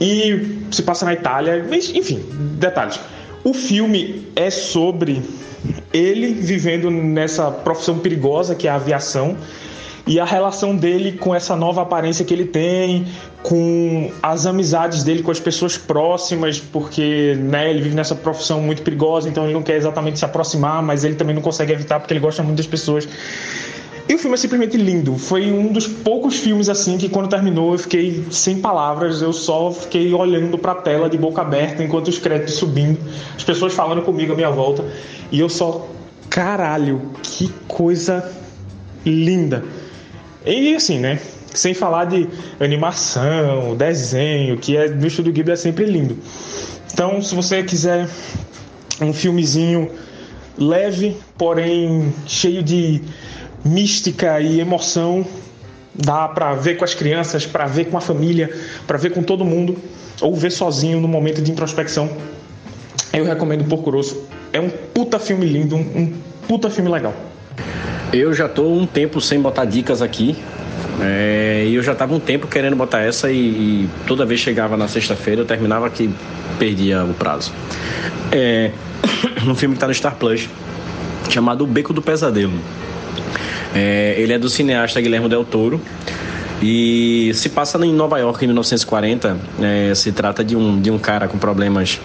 E 0.00 0.56
se 0.70 0.82
passa 0.82 1.04
na 1.04 1.12
Itália, 1.12 1.66
enfim, 1.94 2.24
detalhes. 2.58 3.00
O 3.42 3.52
filme 3.52 4.26
é 4.36 4.48
sobre 4.48 5.22
ele 5.92 6.32
vivendo 6.34 6.90
nessa 6.90 7.50
profissão 7.50 7.98
perigosa 7.98 8.54
que 8.54 8.68
é 8.68 8.70
a 8.70 8.76
aviação 8.76 9.36
e 10.06 10.18
a 10.18 10.24
relação 10.24 10.74
dele 10.74 11.12
com 11.12 11.34
essa 11.34 11.54
nova 11.54 11.82
aparência 11.82 12.24
que 12.24 12.32
ele 12.32 12.46
tem, 12.46 13.06
com 13.42 14.10
as 14.22 14.46
amizades 14.46 15.02
dele 15.04 15.22
com 15.22 15.30
as 15.30 15.40
pessoas 15.40 15.76
próximas, 15.76 16.58
porque 16.58 17.36
né, 17.38 17.70
ele 17.70 17.82
vive 17.82 17.94
nessa 17.94 18.14
profissão 18.14 18.60
muito 18.60 18.82
perigosa, 18.82 19.28
então 19.28 19.44
ele 19.44 19.54
não 19.54 19.62
quer 19.62 19.76
exatamente 19.76 20.18
se 20.18 20.24
aproximar, 20.24 20.82
mas 20.82 21.04
ele 21.04 21.14
também 21.14 21.34
não 21.34 21.42
consegue 21.42 21.72
evitar 21.72 22.00
porque 22.00 22.12
ele 22.12 22.20
gosta 22.20 22.42
muito 22.42 22.56
das 22.56 22.66
pessoas. 22.66 23.08
E 24.08 24.14
o 24.14 24.18
filme 24.18 24.34
é 24.34 24.36
simplesmente 24.38 24.76
lindo. 24.76 25.16
Foi 25.16 25.52
um 25.52 25.72
dos 25.72 25.86
poucos 25.86 26.36
filmes 26.38 26.68
assim 26.68 26.98
que 26.98 27.08
quando 27.08 27.28
terminou 27.28 27.72
eu 27.72 27.78
fiquei 27.78 28.24
sem 28.32 28.58
palavras, 28.58 29.22
eu 29.22 29.32
só 29.32 29.70
fiquei 29.70 30.12
olhando 30.12 30.58
para 30.58 30.72
a 30.72 30.74
tela 30.74 31.08
de 31.08 31.16
boca 31.16 31.42
aberta 31.42 31.84
enquanto 31.84 32.08
os 32.08 32.18
créditos 32.18 32.54
subindo, 32.54 32.98
as 33.36 33.44
pessoas 33.44 33.72
falando 33.72 34.02
comigo 34.02 34.32
à 34.32 34.36
minha 34.36 34.50
volta, 34.50 34.84
e 35.30 35.38
eu 35.38 35.48
só 35.48 35.88
caralho, 36.28 37.12
que 37.22 37.52
coisa 37.68 38.28
linda. 39.04 39.64
E 40.44 40.74
assim, 40.74 40.98
né? 40.98 41.18
Sem 41.54 41.74
falar 41.74 42.04
de 42.06 42.28
animação, 42.60 43.76
desenho, 43.76 44.56
que 44.56 44.76
é 44.76 44.88
no 44.88 45.06
estúdio 45.06 45.32
Ghibli 45.32 45.52
é 45.52 45.56
sempre 45.56 45.84
lindo. 45.84 46.16
Então, 46.92 47.20
se 47.20 47.34
você 47.34 47.62
quiser 47.62 48.08
um 49.00 49.12
filmezinho 49.12 49.90
leve, 50.56 51.16
porém 51.36 52.12
cheio 52.26 52.62
de 52.62 53.02
mística 53.64 54.40
e 54.40 54.60
emoção. 54.60 55.26
Dá 55.92 56.28
para 56.28 56.54
ver 56.54 56.76
com 56.76 56.84
as 56.84 56.94
crianças, 56.94 57.44
para 57.44 57.66
ver 57.66 57.86
com 57.86 57.98
a 57.98 58.00
família, 58.00 58.50
para 58.86 58.96
ver 58.96 59.10
com 59.10 59.22
todo 59.22 59.44
mundo, 59.44 59.76
ou 60.20 60.34
ver 60.34 60.52
sozinho 60.52 61.00
no 61.00 61.08
momento 61.08 61.42
de 61.42 61.50
introspecção. 61.50 62.08
Eu 63.12 63.24
recomendo 63.24 63.64
Porco 63.64 63.90
Rosso. 63.90 64.24
É 64.52 64.60
um 64.60 64.70
puta 64.70 65.18
filme 65.18 65.44
lindo, 65.46 65.76
um 65.76 66.14
puta 66.46 66.70
filme 66.70 66.88
legal. 66.90 67.14
Eu 68.12 68.34
já 68.34 68.48
tô 68.48 68.72
um 68.72 68.86
tempo 68.86 69.20
sem 69.20 69.40
botar 69.40 69.64
dicas 69.64 70.02
aqui. 70.02 70.36
É, 71.00 71.68
eu 71.70 71.82
já 71.82 71.94
tava 71.94 72.12
um 72.14 72.18
tempo 72.18 72.48
querendo 72.48 72.74
botar 72.74 73.00
essa 73.00 73.30
e, 73.30 73.36
e 73.36 73.88
toda 74.06 74.26
vez 74.26 74.40
chegava 74.40 74.76
na 74.76 74.88
sexta-feira 74.88 75.42
eu 75.42 75.44
terminava 75.44 75.88
que 75.88 76.10
perdia 76.58 77.04
o 77.04 77.14
prazo. 77.14 77.52
É 78.32 78.72
um 79.46 79.54
filme 79.54 79.76
que 79.76 79.80
tá 79.80 79.86
no 79.86 79.94
Star 79.94 80.16
Plus, 80.16 80.48
chamado 81.28 81.62
O 81.62 81.66
Beco 81.66 81.92
do 81.92 82.02
Pesadelo. 82.02 82.52
É, 83.74 84.16
ele 84.18 84.32
é 84.32 84.38
do 84.38 84.48
cineasta 84.48 85.00
Guilherme 85.00 85.28
Del 85.28 85.44
Toro. 85.44 85.80
E 86.60 87.30
se 87.34 87.48
passa 87.48 87.78
em 87.86 87.92
Nova 87.92 88.18
York 88.18 88.44
em 88.44 88.48
1940. 88.48 89.38
É, 89.62 89.94
se 89.94 90.10
trata 90.10 90.44
de 90.44 90.56
um, 90.56 90.80
de 90.80 90.90
um 90.90 90.98
cara 90.98 91.28
com 91.28 91.38
problemas 91.38 91.98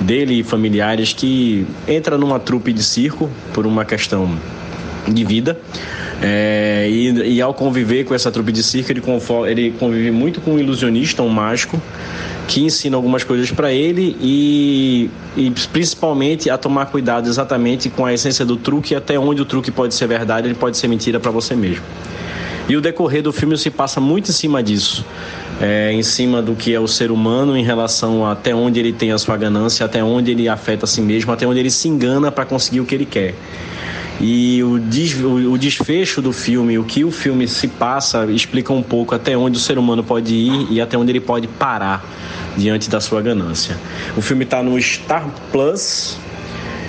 dele 0.00 0.40
e 0.40 0.42
familiares 0.42 1.12
que 1.12 1.66
entra 1.86 2.18
numa 2.18 2.40
trupe 2.40 2.72
de 2.72 2.82
circo 2.82 3.30
por 3.52 3.66
uma 3.66 3.84
questão 3.84 4.36
de 5.08 5.24
vida. 5.24 5.58
É, 6.22 6.86
e, 6.88 7.34
e, 7.34 7.42
ao 7.42 7.52
conviver 7.52 8.04
com 8.04 8.14
essa 8.14 8.30
trupe 8.30 8.52
de 8.52 8.62
circo, 8.62 8.90
ele, 8.90 9.02
ele 9.50 9.74
convive 9.78 10.10
muito 10.10 10.40
com 10.40 10.52
um 10.52 10.58
ilusionista, 10.58 11.22
um 11.22 11.28
mágico, 11.28 11.80
que 12.46 12.62
ensina 12.62 12.96
algumas 12.96 13.24
coisas 13.24 13.50
para 13.50 13.72
ele 13.72 14.16
e, 14.20 15.10
e, 15.36 15.50
principalmente 15.72 16.48
a 16.48 16.56
tomar 16.56 16.86
cuidado 16.86 17.28
exatamente 17.28 17.90
com 17.90 18.06
a 18.06 18.12
essência 18.12 18.44
do 18.44 18.56
truque, 18.56 18.94
até 18.94 19.18
onde 19.18 19.42
o 19.42 19.44
truque 19.44 19.70
pode 19.70 19.94
ser 19.94 20.06
verdade, 20.06 20.48
ele 20.48 20.54
pode 20.54 20.76
ser 20.76 20.88
mentira 20.88 21.18
para 21.18 21.30
você 21.30 21.54
mesmo. 21.54 21.84
E 22.68 22.76
o 22.76 22.80
decorrer 22.80 23.22
do 23.22 23.32
filme 23.32 23.58
se 23.58 23.70
passa 23.70 24.00
muito 24.00 24.30
em 24.30 24.32
cima 24.32 24.62
disso. 24.62 25.04
É, 25.60 25.92
em 25.92 26.02
cima 26.02 26.42
do 26.42 26.56
que 26.56 26.74
é 26.74 26.80
o 26.80 26.88
ser 26.88 27.12
humano 27.12 27.56
em 27.56 27.62
relação 27.62 28.26
a 28.26 28.32
até 28.32 28.52
onde 28.52 28.80
ele 28.80 28.92
tem 28.92 29.12
a 29.12 29.18
sua 29.18 29.36
ganância, 29.36 29.86
até 29.86 30.02
onde 30.02 30.32
ele 30.32 30.48
afeta 30.48 30.84
a 30.84 30.88
si 30.88 31.00
mesmo, 31.00 31.30
até 31.30 31.46
onde 31.46 31.60
ele 31.60 31.70
se 31.70 31.86
engana 31.86 32.32
para 32.32 32.44
conseguir 32.44 32.80
o 32.80 32.84
que 32.84 32.94
ele 32.94 33.06
quer. 33.06 33.34
E 34.20 34.62
o, 34.62 34.78
des, 34.78 35.20
o 35.20 35.58
desfecho 35.58 36.22
do 36.22 36.32
filme, 36.32 36.78
o 36.78 36.84
que 36.84 37.04
o 37.04 37.10
filme 37.10 37.48
se 37.48 37.66
passa, 37.68 38.26
explica 38.26 38.72
um 38.72 38.82
pouco 38.82 39.14
até 39.14 39.36
onde 39.36 39.56
o 39.56 39.60
ser 39.60 39.76
humano 39.76 40.04
pode 40.04 40.34
ir 40.34 40.68
e 40.70 40.80
até 40.80 40.96
onde 40.96 41.10
ele 41.10 41.20
pode 41.20 41.48
parar 41.48 42.04
diante 42.56 42.88
da 42.88 43.00
sua 43.00 43.20
ganância. 43.20 43.76
O 44.16 44.22
filme 44.22 44.44
está 44.44 44.62
no 44.62 44.80
Star 44.80 45.26
Plus, 45.50 46.16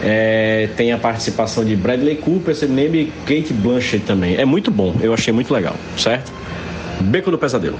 é, 0.03 0.69
tem 0.77 0.93
a 0.93 0.97
participação 0.97 1.65
de 1.65 1.75
Bradley 1.75 2.17
Cooper, 2.17 2.55
Neme 2.69 2.99
e 2.99 3.05
Kate 3.25 3.53
Blanchett 3.53 4.05
também. 4.05 4.35
É 4.35 4.45
muito 4.45 4.69
bom, 4.69 4.95
eu 5.01 5.13
achei 5.13 5.33
muito 5.33 5.53
legal, 5.53 5.75
certo? 5.97 6.31
Beco 7.01 7.31
do 7.31 7.37
Pesadelo. 7.37 7.77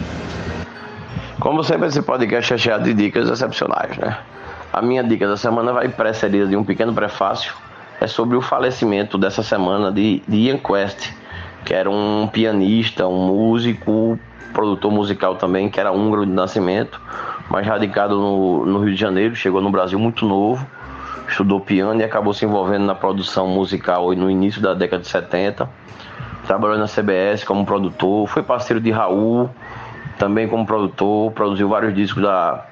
Como 1.40 1.64
sempre, 1.64 1.88
esse 1.88 2.02
podcast 2.02 2.54
é 2.54 2.58
cheio 2.58 2.82
de 2.82 2.94
dicas 2.94 3.30
excepcionais, 3.30 3.98
né? 3.98 4.18
A 4.74 4.82
minha 4.82 5.04
dica 5.04 5.28
da 5.28 5.38
semana 5.38 5.72
vai 5.72 5.88
precedida 5.88 6.48
de 6.48 6.56
um 6.56 6.64
pequeno 6.64 6.94
prefácio. 6.94 7.54
É 8.06 8.08
sobre 8.08 8.38
o 8.38 8.42
falecimento 8.42 9.18
dessa 9.18 9.42
semana 9.42 9.92
de, 9.92 10.22
de 10.28 10.38
Ian 10.38 10.60
Quest, 10.60 11.12
que 11.66 11.74
era 11.74 11.90
um 11.90 12.30
pianista, 12.32 13.08
um 13.08 13.26
músico, 13.26 14.20
produtor 14.54 14.92
musical 14.92 15.38
também, 15.38 15.72
que 15.72 15.80
era 15.80 15.92
húngaro 15.92 16.24
de 16.24 16.32
nascimento, 16.32 17.02
mas 17.50 17.66
radicado 17.66 18.16
no, 18.16 18.64
no 18.64 18.80
Rio 18.84 18.94
de 18.94 19.02
Janeiro, 19.02 19.36
chegou 19.36 19.60
no 19.60 19.72
Brasil 19.72 19.98
muito 19.98 20.24
novo 20.24 20.64
estudou 21.28 21.60
piano 21.60 22.00
e 22.00 22.04
acabou 22.04 22.32
se 22.32 22.46
envolvendo 22.46 22.86
na 22.86 22.94
produção 22.94 23.48
musical 23.48 24.14
no 24.14 24.30
início 24.30 24.62
da 24.62 24.76
década 24.76 25.02
de 25.02 25.08
70. 25.08 25.68
Trabalhou 26.46 26.78
na 26.78 26.86
CBS 26.86 27.44
como 27.44 27.66
produtor, 27.66 28.28
foi 28.28 28.44
parceiro 28.44 28.80
de 28.80 28.92
Raul, 28.92 29.50
também 30.20 30.48
como 30.48 30.64
produtor, 30.64 31.32
produziu 31.32 31.68
vários 31.68 31.96
discos 31.96 32.22
da, 32.22 32.68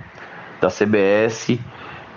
da 0.62 0.70
CBS. 0.70 1.60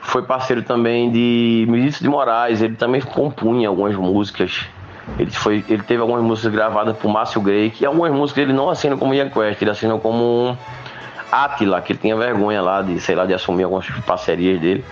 Foi 0.06 0.22
parceiro 0.22 0.62
também 0.62 1.10
de 1.10 1.66
Ministro 1.68 2.04
de 2.04 2.08
Moraes, 2.08 2.62
ele 2.62 2.76
também 2.76 3.00
compunha 3.00 3.68
algumas 3.68 3.94
músicas. 3.96 4.64
Ele, 5.18 5.30
foi, 5.32 5.64
ele 5.68 5.82
teve 5.82 6.00
algumas 6.00 6.22
músicas 6.22 6.52
gravadas 6.52 6.96
por 6.96 7.08
Márcio 7.10 7.40
Grey, 7.40 7.72
e 7.80 7.84
algumas 7.84 8.12
músicas 8.12 8.44
ele 8.44 8.52
não 8.52 8.70
assina 8.70 8.96
como 8.96 9.12
Ian 9.12 9.28
Quest, 9.28 9.60
ele 9.60 9.70
assina 9.70 9.98
como 9.98 10.56
Atila, 11.30 11.80
que 11.80 11.92
ele 11.92 11.98
tinha 11.98 12.16
vergonha 12.16 12.62
lá 12.62 12.82
de, 12.82 13.00
sei 13.00 13.16
lá, 13.16 13.26
de 13.26 13.34
assumir 13.34 13.64
algumas 13.64 13.88
parcerias 14.06 14.60
dele. 14.60 14.84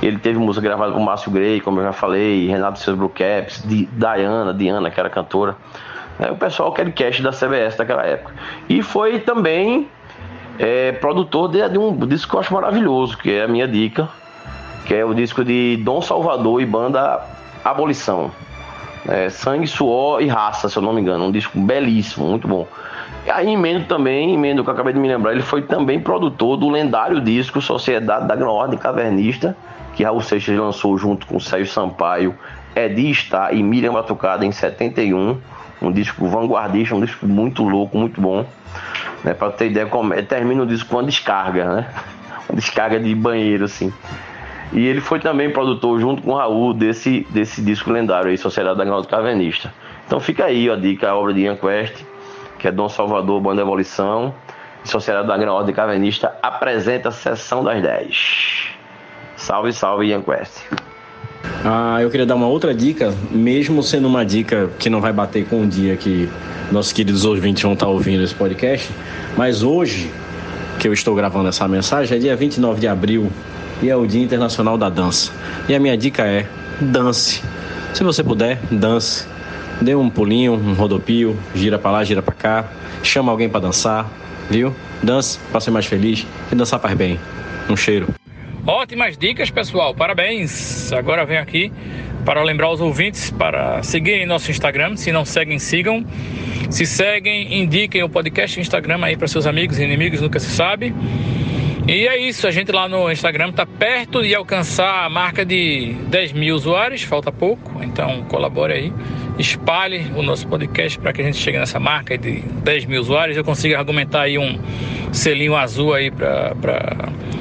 Ele 0.00 0.18
teve 0.18 0.38
música 0.38 0.66
gravada 0.66 0.92
com 0.92 1.00
Márcio 1.00 1.32
Grey, 1.32 1.60
como 1.60 1.80
eu 1.80 1.84
já 1.84 1.92
falei, 1.92 2.46
Renato 2.46 2.78
seus 2.78 2.96
Blue 2.96 3.08
Caps, 3.08 3.62
de 3.64 3.86
Diana, 3.86 4.54
Diana, 4.54 4.88
que 4.88 5.00
era 5.00 5.10
cantora. 5.10 5.56
É, 6.20 6.30
o 6.30 6.36
pessoal 6.36 6.72
que 6.72 6.80
era 6.80 6.90
cast 6.92 7.20
da 7.22 7.32
CBS 7.32 7.76
daquela 7.76 8.04
época. 8.04 8.32
E 8.68 8.82
foi 8.82 9.18
também 9.18 9.88
é, 10.60 10.92
produtor 10.92 11.48
de, 11.48 11.68
de, 11.68 11.76
um 11.76 11.96
disco 12.06 12.30
que 12.30 12.36
eu 12.36 12.40
acho 12.40 12.54
maravilhoso, 12.54 13.18
que 13.18 13.32
é 13.32 13.42
a 13.42 13.48
minha 13.48 13.66
dica, 13.66 14.08
que 14.84 14.94
é 14.94 15.04
o 15.04 15.14
disco 15.14 15.44
de 15.44 15.76
Dom 15.78 16.02
Salvador 16.02 16.60
e 16.60 16.66
banda 16.66 17.20
Abolição. 17.64 18.30
É, 19.06 19.28
Sangue, 19.28 19.66
Suor 19.66 20.22
e 20.22 20.28
Raça, 20.28 20.68
se 20.68 20.76
eu 20.76 20.82
não 20.82 20.92
me 20.92 21.00
engano. 21.00 21.24
Um 21.24 21.32
disco 21.32 21.58
belíssimo, 21.58 22.26
muito 22.26 22.48
bom. 22.48 22.66
E 23.26 23.30
aí 23.30 23.50
emendo 23.50 23.86
também, 23.86 24.34
emendo 24.34 24.62
que 24.62 24.68
eu 24.68 24.74
acabei 24.74 24.92
de 24.92 24.98
me 24.98 25.08
lembrar, 25.08 25.32
ele 25.32 25.42
foi 25.42 25.62
também 25.62 25.98
produtor 25.98 26.58
do 26.58 26.68
lendário 26.68 27.20
disco 27.20 27.60
Sociedade 27.60 28.26
da 28.26 28.36
Grande 28.36 28.52
Ordem 28.52 28.78
Cavernista, 28.78 29.56
que 29.94 30.04
Raul 30.04 30.20
Seixas 30.20 30.58
lançou 30.58 30.96
junto 30.98 31.26
com 31.26 31.40
Sérgio 31.40 31.72
Sampaio, 31.72 32.34
Edi 32.76 33.10
Está 33.10 33.52
e 33.52 33.62
Miriam 33.62 33.92
Batucada 33.92 34.44
em 34.44 34.52
71. 34.52 35.38
Um 35.80 35.92
disco 35.92 36.26
vanguardista, 36.26 36.94
um 36.94 37.00
disco 37.00 37.26
muito 37.26 37.62
louco, 37.62 37.96
muito 37.96 38.20
bom. 38.20 38.44
Né, 39.22 39.32
pra 39.32 39.50
ter 39.50 39.70
ideia, 39.70 39.86
como, 39.86 40.12
termina 40.22 40.62
o 40.62 40.66
disco 40.66 40.90
com 40.90 40.96
uma 40.96 41.04
descarga, 41.04 41.64
né? 41.64 41.88
Uma 42.46 42.56
descarga 42.56 43.00
de 43.00 43.14
banheiro, 43.14 43.64
assim. 43.64 43.90
E 44.74 44.86
ele 44.86 45.00
foi 45.00 45.20
também 45.20 45.50
produtor, 45.50 46.00
junto 46.00 46.20
com 46.22 46.32
o 46.32 46.34
Raul, 46.34 46.74
desse, 46.74 47.24
desse 47.30 47.62
disco 47.62 47.92
lendário 47.92 48.30
aí, 48.30 48.36
Sociedade 48.36 48.76
da 48.76 48.84
Grande 48.84 49.06
Cavernista. 49.06 49.72
Então 50.04 50.18
fica 50.18 50.46
aí 50.46 50.68
a 50.68 50.74
dica, 50.74 51.08
a 51.10 51.16
obra 51.16 51.32
de 51.32 51.42
Ian 51.42 51.56
Quest, 51.56 52.04
que 52.58 52.66
é 52.66 52.72
Dom 52.72 52.88
Salvador, 52.88 53.40
Banda 53.40 53.62
Evolução. 53.62 54.34
Sociedade 54.82 55.28
da 55.28 55.38
Grande 55.38 55.72
Cavernista 55.72 56.36
apresenta 56.42 57.08
a 57.08 57.12
Sessão 57.12 57.62
das 57.62 57.80
10. 57.80 58.68
Salve, 59.36 59.72
salve, 59.72 60.06
Ian 60.06 60.22
Quest. 60.22 60.60
Ah, 61.64 61.98
eu 62.02 62.10
queria 62.10 62.26
dar 62.26 62.34
uma 62.34 62.48
outra 62.48 62.74
dica, 62.74 63.14
mesmo 63.30 63.82
sendo 63.82 64.08
uma 64.08 64.24
dica 64.24 64.68
que 64.78 64.90
não 64.90 65.00
vai 65.00 65.12
bater 65.12 65.46
com 65.46 65.62
o 65.62 65.66
dia 65.66 65.96
que 65.96 66.28
nossos 66.70 66.92
queridos 66.92 67.24
ouvintes 67.24 67.62
vão 67.62 67.74
estar 67.74 67.86
ouvindo 67.86 68.22
esse 68.22 68.34
podcast, 68.34 68.92
mas 69.36 69.62
hoje, 69.62 70.10
que 70.78 70.88
eu 70.88 70.92
estou 70.92 71.14
gravando 71.14 71.48
essa 71.48 71.66
mensagem, 71.68 72.16
é 72.16 72.20
dia 72.20 72.36
29 72.36 72.80
de 72.80 72.88
abril 72.88 73.30
e 73.82 73.88
é 73.88 73.96
o 73.96 74.06
Dia 74.06 74.22
Internacional 74.22 74.76
da 74.78 74.88
Dança. 74.88 75.32
E 75.68 75.74
a 75.74 75.80
minha 75.80 75.96
dica 75.96 76.24
é: 76.26 76.46
dance. 76.80 77.42
Se 77.92 78.02
você 78.02 78.22
puder, 78.22 78.58
dance. 78.70 79.26
Dê 79.80 79.94
um 79.94 80.08
pulinho, 80.08 80.54
um 80.54 80.72
rodopio, 80.74 81.36
gira 81.54 81.78
para 81.78 81.90
lá, 81.90 82.04
gira 82.04 82.22
para 82.22 82.34
cá, 82.34 82.64
chama 83.02 83.32
alguém 83.32 83.48
para 83.48 83.60
dançar, 83.60 84.08
viu? 84.48 84.74
Dance 85.02 85.38
para 85.50 85.60
ser 85.60 85.70
mais 85.72 85.86
feliz 85.86 86.24
e 86.50 86.54
dançar 86.54 86.78
faz 86.78 86.94
bem. 86.94 87.18
Um 87.68 87.76
cheiro. 87.76 88.06
Ótimas 88.66 89.18
dicas, 89.18 89.50
pessoal. 89.50 89.94
Parabéns. 89.94 90.92
Agora 90.92 91.26
venho 91.26 91.42
aqui 91.42 91.72
para 92.24 92.42
lembrar 92.42 92.70
os 92.70 92.80
ouvintes 92.80 93.30
para 93.30 93.82
seguirem 93.82 94.24
nosso 94.26 94.50
Instagram. 94.50 94.96
Se 94.96 95.12
não 95.12 95.24
seguem, 95.24 95.58
sigam. 95.58 96.04
Se 96.70 96.86
seguem, 96.86 97.62
indiquem 97.62 98.02
o 98.02 98.08
podcast 98.08 98.58
Instagram 98.58 98.98
aí 99.02 99.16
para 99.16 99.28
seus 99.28 99.46
amigos 99.46 99.78
e 99.78 99.84
inimigos, 99.84 100.20
nunca 100.20 100.40
se 100.40 100.50
sabe. 100.50 100.94
E 101.86 102.08
é 102.08 102.18
isso, 102.18 102.46
a 102.46 102.50
gente 102.50 102.72
lá 102.72 102.88
no 102.88 103.12
Instagram 103.12 103.50
está 103.50 103.66
perto 103.66 104.22
de 104.22 104.34
alcançar 104.34 105.04
a 105.04 105.10
marca 105.10 105.44
de 105.44 105.92
10 106.08 106.32
mil 106.32 106.54
usuários, 106.54 107.02
falta 107.02 107.30
pouco, 107.30 107.84
então 107.84 108.22
colabore 108.22 108.72
aí, 108.72 108.92
espalhe 109.38 110.10
o 110.16 110.22
nosso 110.22 110.48
podcast 110.48 110.98
para 110.98 111.12
que 111.12 111.20
a 111.20 111.24
gente 111.26 111.36
chegue 111.36 111.58
nessa 111.58 111.78
marca 111.78 112.16
de 112.16 112.40
10 112.40 112.86
mil 112.86 113.02
usuários. 113.02 113.36
Eu 113.36 113.44
consiga 113.44 113.78
argumentar 113.78 114.22
aí 114.22 114.38
um 114.38 114.58
selinho 115.12 115.54
azul 115.54 115.92
aí 115.92 116.10
para 116.10 116.54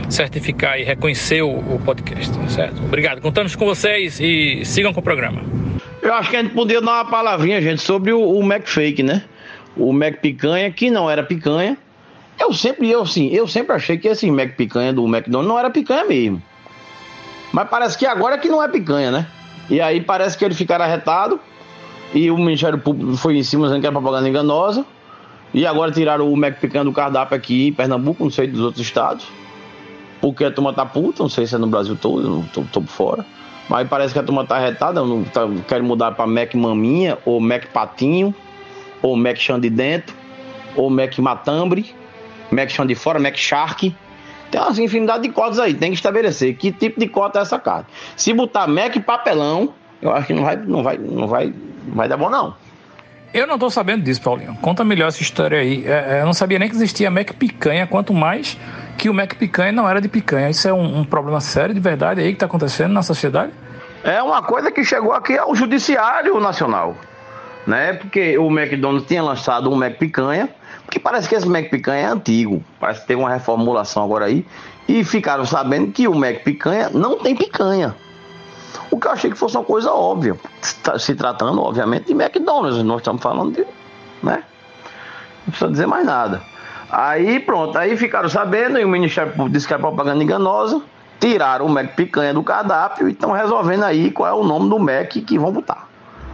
certificar 0.10 0.78
e 0.78 0.84
reconhecer 0.84 1.42
o, 1.42 1.50
o 1.50 1.82
podcast, 1.86 2.34
certo? 2.52 2.84
Obrigado, 2.84 3.22
contamos 3.22 3.56
com 3.56 3.64
vocês 3.64 4.20
e 4.20 4.66
sigam 4.66 4.94
com 4.94 5.00
o 5.00 5.04
programa. 5.04 5.42
Eu 6.02 6.14
acho 6.16 6.30
que 6.30 6.36
a 6.36 6.44
gente 6.44 6.54
podia 6.54 6.82
dar 6.82 6.92
uma 6.92 7.06
palavrinha, 7.06 7.62
gente, 7.62 7.82
sobre 7.82 8.12
o, 8.12 8.22
o 8.22 8.44
Mac 8.44 8.68
Fake, 8.68 9.04
né? 9.04 9.24
O 9.78 9.94
Mac 9.94 10.18
Picanha, 10.18 10.70
que 10.70 10.92
não 10.92 11.10
era 11.10 11.24
picanha 11.24 11.78
eu 12.40 12.54
sempre, 12.54 12.90
eu, 12.90 13.02
assim, 13.02 13.28
eu 13.30 13.48
sempre 13.48 13.76
achei 13.76 13.98
que 13.98 14.08
esse 14.08 14.30
Mac 14.30 14.56
picanha 14.56 14.94
do 14.94 15.06
McDonald's 15.06 15.48
não 15.48 15.60
era 15.60 15.70
picanha 15.70 16.06
mesmo. 16.06 16.42
Mas 17.52 17.70
parece 17.70 17.98
que 17.98 18.06
agora 18.06 18.36
é 18.36 18.38
que 18.38 18.50
não 18.50 18.62
é 18.62 18.68
picanha, 18.68 19.12
né? 19.12 19.28
E 19.70 19.80
aí 19.80 20.02
parece 20.02 20.38
que 20.38 20.44
ele 20.44 20.56
ficaram 20.56 20.84
arretado 20.84 21.40
e 22.14 22.30
o 22.30 22.38
Ministério 22.38 22.78
Público 22.78 23.16
foi 23.16 23.38
em 23.38 23.44
cima 23.44 23.66
dizendo 23.66 23.82
que 23.82 23.88
era 23.88 23.94
propaganda 23.94 24.28
enganosa. 24.28 24.86
E 25.54 25.68
agora 25.68 25.92
tiraram 25.92 26.32
o 26.32 26.36
Mac 26.36 26.60
picanha 26.60 26.84
do 26.84 26.92
cardápio 26.92 27.38
aqui 27.38 27.68
em 27.68 27.74
Pernambuco, 27.74 28.24
não 28.24 28.32
sei 28.32 28.48
dos 28.48 28.62
outros 28.62 28.84
estados. 28.84 29.28
Porque 30.20 30.44
a 30.44 30.52
turma 30.52 30.74
tá 30.74 30.86
puta, 30.86 31.22
não 31.22 31.30
sei 31.30 31.46
se 31.46 31.54
é 31.54 31.58
no 31.58 31.68
Brasil 31.68 31.96
todo, 31.96 32.28
não 32.28 32.42
tô, 32.44 32.64
tô 32.72 32.82
por 32.82 32.90
fora. 32.90 33.26
Mas 33.70 33.88
parece 33.88 34.14
que 34.14 34.20
a 34.20 34.24
turma 34.24 34.46
tá 34.46 34.58
arretada, 34.58 35.04
não 35.04 35.24
tá, 35.24 35.42
querem 35.68 35.84
mudar 35.84 36.14
para 36.14 36.26
Mac 36.26 36.54
Maminha, 36.56 37.18
ou 37.24 37.40
Mac 37.40 37.68
Patinho, 37.68 38.34
ou 39.02 39.16
Mac 39.16 39.38
Chão 39.38 39.60
de 39.60 39.70
Dentro, 39.70 40.16
ou 40.76 40.90
Mac 40.90 41.18
Matambre. 41.20 41.96
Mac 42.54 42.70
Chão 42.70 42.86
de 42.86 42.96
Fora, 42.96 43.20
Mac 43.20 43.36
Shark. 43.36 43.96
Tem 44.52 44.62
uma 44.62 44.70
infinidade 44.82 45.24
de 45.24 45.30
cotas 45.30 45.60
aí, 45.60 45.74
tem 45.74 45.92
que 45.92 45.98
estabelecer 45.98 46.56
que 46.56 46.72
tipo 46.72 47.00
de 47.00 47.08
cota 47.08 47.40
é 47.40 47.42
essa 47.42 47.58
carne. 47.58 47.86
Se 48.16 48.32
botar 48.34 48.68
Mac 48.68 48.96
papelão, 49.04 49.74
eu 50.02 50.14
acho 50.14 50.28
que 50.28 50.34
não 50.34 50.44
vai, 50.44 50.56
não 50.56 50.84
vai, 50.84 50.98
não 50.98 51.28
vai, 51.28 51.54
não 51.88 51.96
vai 51.96 52.08
dar 52.08 52.18
bom 52.18 52.30
não. 52.30 52.56
Eu 53.34 53.48
não 53.48 53.58
tô 53.58 53.68
sabendo 53.68 54.04
disso, 54.04 54.22
Paulinho. 54.22 54.56
Conta 54.62 54.84
melhor 54.84 55.08
essa 55.08 55.24
história 55.24 55.58
aí. 55.58 55.84
É, 55.88 56.18
é 56.18 56.22
eu 56.22 56.26
não 56.26 56.34
sabia 56.34 56.60
nem 56.60 56.70
que 56.70 56.76
existia 56.76 57.10
Mac 57.10 57.32
picanha, 57.32 57.88
quanto 57.88 58.14
mais 58.14 58.56
que 58.96 59.10
o 59.10 59.14
Mac 59.14 59.34
picanha 59.34 59.72
não 59.72 59.90
era 59.90 60.00
de 60.00 60.08
picanha. 60.08 60.52
Isso 60.52 60.68
é 60.68 60.74
um, 60.74 61.00
um 61.00 61.04
problema 61.04 61.42
sério 61.42 61.74
de 61.74 61.80
verdade 61.80 62.22
aí 62.22 62.32
que 62.32 62.38
tá 62.38 62.46
acontecendo 62.46 62.94
na 62.94 63.02
sociedade? 63.02 63.52
É 64.04 64.22
uma 64.22 64.44
coisa 64.44 64.72
que 64.72 64.84
chegou 64.84 65.14
aqui 65.14 65.36
ao 65.36 65.56
judiciário 65.56 66.40
nacional, 66.40 66.96
né? 67.66 67.94
Porque 67.94 68.38
o 68.38 68.52
McDonald's 68.52 69.08
tinha 69.08 69.24
lançado 69.24 69.72
um 69.72 69.76
Mac 69.76 69.98
picanha 69.98 70.48
Porque 70.86 71.00
parece 71.00 71.28
que 71.28 71.36
esse 71.36 71.48
Mac 71.48 71.70
Picanha 71.70 72.02
é 72.02 72.06
antigo. 72.06 72.64
Parece 72.80 73.02
que 73.02 73.08
teve 73.08 73.22
uma 73.22 73.30
reformulação 73.30 74.04
agora 74.04 74.26
aí. 74.26 74.46
E 74.88 75.04
ficaram 75.04 75.46
sabendo 75.46 75.92
que 75.92 76.08
o 76.08 76.14
Mac 76.14 76.44
Picanha 76.44 76.90
não 76.90 77.18
tem 77.18 77.36
picanha. 77.36 77.96
O 78.92 79.00
que 79.00 79.08
eu 79.08 79.12
achei 79.12 79.32
que 79.32 79.38
fosse 79.38 79.56
uma 79.56 79.64
coisa 79.64 79.92
óbvia. 79.92 80.36
Se 81.00 81.16
tratando, 81.16 81.62
obviamente, 81.62 82.06
de 82.06 82.12
McDonald's. 82.14 82.84
Nós 82.84 82.98
estamos 82.98 83.22
falando 83.22 83.54
de. 83.54 83.66
né? 84.22 84.44
Não 85.46 85.50
precisa 85.50 85.72
dizer 85.72 85.88
mais 85.88 86.06
nada. 86.06 86.42
Aí 86.90 87.40
pronto, 87.40 87.76
aí 87.76 87.98
ficaram 87.98 88.30
sabendo 88.30 88.78
e 88.78 88.86
o 88.86 88.88
Ministério 88.88 89.32
Público 89.32 89.54
disse 89.54 89.68
que 89.68 89.74
é 89.74 89.78
propaganda 89.80 90.24
enganosa. 90.24 90.80
Tiraram 91.20 91.66
o 91.66 91.70
Mac 91.70 91.96
Picanha 91.96 92.34
do 92.36 92.44
cardápio 92.44 93.08
e 93.08 93.14
estão 93.14 93.32
resolvendo 93.32 93.84
aí 93.84 94.12
qual 94.12 94.30
é 94.30 94.34
o 94.34 94.44
nome 94.44 94.70
do 94.70 94.78
Mac 94.78 95.10
que 95.10 95.40
vão 95.40 95.52
botar. 95.52 95.88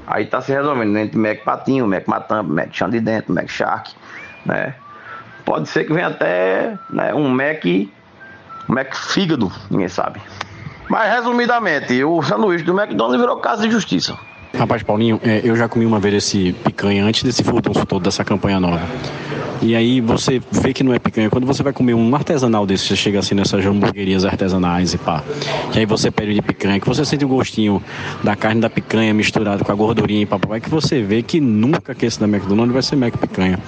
Aí 0.05 0.25
tá 0.25 0.41
se 0.41 0.51
resolvendo 0.51 0.97
entre 0.97 1.17
Mac 1.17 1.43
Patinho, 1.45 1.87
Mac 1.87 2.05
Matampa, 2.07 2.51
Mac 2.51 2.69
Chão 2.73 2.89
de 2.89 2.99
Dentro, 2.99 3.33
Mac 3.33 3.47
Shark, 3.47 3.95
né? 4.45 4.73
Pode 5.45 5.67
ser 5.69 5.85
que 5.85 5.93
venha 5.93 6.07
até 6.07 6.77
né, 6.89 7.13
um 7.13 7.27
Mac, 7.29 7.65
um 7.65 8.73
Mac 8.73 8.93
Fígado, 8.95 9.51
ninguém 9.69 9.87
sabe. 9.87 10.21
Mas 10.89 11.13
resumidamente, 11.13 12.03
o 12.03 12.21
sanduíche 12.21 12.63
do 12.63 12.79
McDonald's 12.79 13.19
virou 13.19 13.37
casa 13.37 13.63
de 13.63 13.71
justiça. 13.71 14.17
Rapaz, 14.57 14.81
Paulinho, 14.81 15.19
é, 15.23 15.41
eu 15.43 15.55
já 15.55 15.69
comi 15.69 15.85
uma 15.85 15.99
vez 15.99 16.15
esse 16.15 16.53
picanha 16.63 17.05
antes 17.05 17.23
desse 17.23 17.43
furdunço 17.43 17.85
todo, 17.85 18.03
dessa 18.03 18.23
campanha 18.25 18.59
nova. 18.59 18.81
E 19.61 19.75
aí 19.75 19.99
você 19.99 20.41
vê 20.51 20.73
que 20.73 20.83
não 20.83 20.93
é 20.93 20.99
picanha. 20.99 21.29
Quando 21.29 21.45
você 21.45 21.61
vai 21.61 21.73
comer 21.73 21.93
um 21.93 22.15
artesanal 22.15 22.65
desse, 22.65 22.87
você 22.87 22.95
chega 22.95 23.19
assim 23.19 23.35
nessas 23.35 23.65
hamburguerias 23.65 24.25
artesanais 24.25 24.93
e 24.93 24.97
pá. 24.97 25.23
E 25.75 25.79
aí 25.79 25.85
você 25.85 26.09
pede 26.09 26.33
de 26.33 26.41
picanha, 26.41 26.79
que 26.79 26.87
você 26.87 27.03
sente 27.03 27.25
o 27.25 27.27
gostinho 27.27 27.83
da 28.23 28.35
carne 28.35 28.61
da 28.61 28.69
picanha 28.69 29.13
misturado 29.13 29.63
com 29.63 29.71
a 29.71 29.75
gordurinha 29.75 30.23
e 30.23 30.25
papai, 30.25 30.61
que 30.61 30.69
você 30.69 31.01
vê 31.01 31.21
que 31.21 31.39
nunca 31.39 31.93
que 31.93 32.05
esse 32.05 32.19
da 32.19 32.25
McDonald's 32.25 32.73
vai 32.73 32.81
ser 32.81 32.95
Mac 32.95 33.15
picanha. 33.17 33.59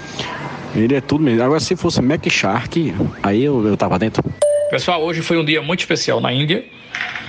Ele 0.76 0.96
é 0.96 1.02
tudo 1.02 1.24
mesmo. 1.24 1.44
Agora 1.44 1.60
se 1.60 1.76
fosse 1.76 2.02
Mac 2.02 2.26
Shark, 2.30 2.94
aí 3.24 3.44
eu, 3.44 3.66
eu 3.68 3.76
tava 3.76 4.00
dentro. 4.00 4.24
Pessoal, 4.70 5.04
hoje 5.04 5.22
foi 5.22 5.38
um 5.38 5.44
dia 5.44 5.62
muito 5.62 5.82
especial 5.82 6.22
na 6.22 6.32
Índia, 6.32 6.64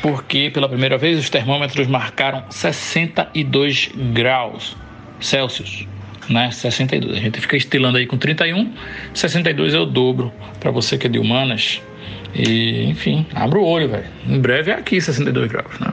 porque 0.01 0.51
pela 0.51 0.69
primeira 0.69 0.97
vez 0.97 1.19
os 1.19 1.28
termômetros 1.28 1.86
marcaram 1.89 2.44
62 2.51 3.90
graus 4.12 4.77
Celsius 5.20 5.86
né? 6.28 6.51
62. 6.51 7.16
A 7.16 7.20
gente 7.20 7.40
fica 7.40 7.56
estilando 7.56 7.98
aí 7.98 8.06
com 8.06 8.16
31, 8.16 8.73
62 9.14 9.74
é 9.74 9.78
o 9.78 9.86
dobro 9.86 10.32
para 10.60 10.70
você 10.70 10.98
que 10.98 11.06
é 11.06 11.10
de 11.10 11.19
humanas. 11.19 11.81
E, 12.35 12.85
enfim, 12.89 13.27
abre 13.35 13.59
o 13.59 13.64
olho, 13.64 13.89
velho. 13.89 14.06
Em 14.27 14.40
breve 14.40 14.70
é 14.70 14.74
aqui 14.74 15.01
62 15.01 15.51
graus, 15.51 15.78
né? 15.78 15.93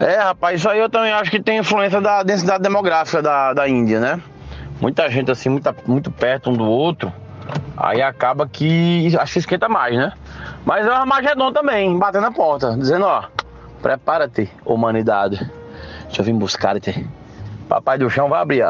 É, 0.00 0.16
rapaz, 0.16 0.60
isso 0.60 0.68
aí 0.68 0.80
eu 0.80 0.88
também 0.88 1.12
acho 1.12 1.30
que 1.30 1.40
tem 1.40 1.58
influência 1.58 2.00
da 2.00 2.22
densidade 2.22 2.62
demográfica 2.62 3.22
da, 3.22 3.54
da 3.54 3.68
Índia, 3.68 4.00
né? 4.00 4.20
Muita 4.82 5.08
gente 5.08 5.30
assim, 5.30 5.48
muita, 5.48 5.72
muito 5.86 6.10
perto 6.10 6.50
um 6.50 6.54
do 6.54 6.64
outro. 6.64 7.12
Aí 7.76 8.02
acaba 8.02 8.48
que 8.48 9.16
acho 9.16 9.34
que 9.34 9.38
esquenta 9.38 9.68
mais, 9.68 9.96
né? 9.96 10.12
Mas 10.64 10.84
é 10.84 10.90
o 10.90 10.92
Armagedon 10.92 11.52
também, 11.52 11.96
batendo 11.96 12.22
na 12.22 12.32
porta, 12.32 12.76
dizendo, 12.76 13.04
ó, 13.04 13.22
prepara-te, 13.80 14.50
humanidade. 14.64 15.48
Deixa 16.06 16.20
eu 16.20 16.24
vir 16.24 16.34
buscar-te. 16.34 17.08
Papai 17.68 17.96
do 17.96 18.10
chão 18.10 18.28
vai 18.28 18.42
abrir 18.42 18.64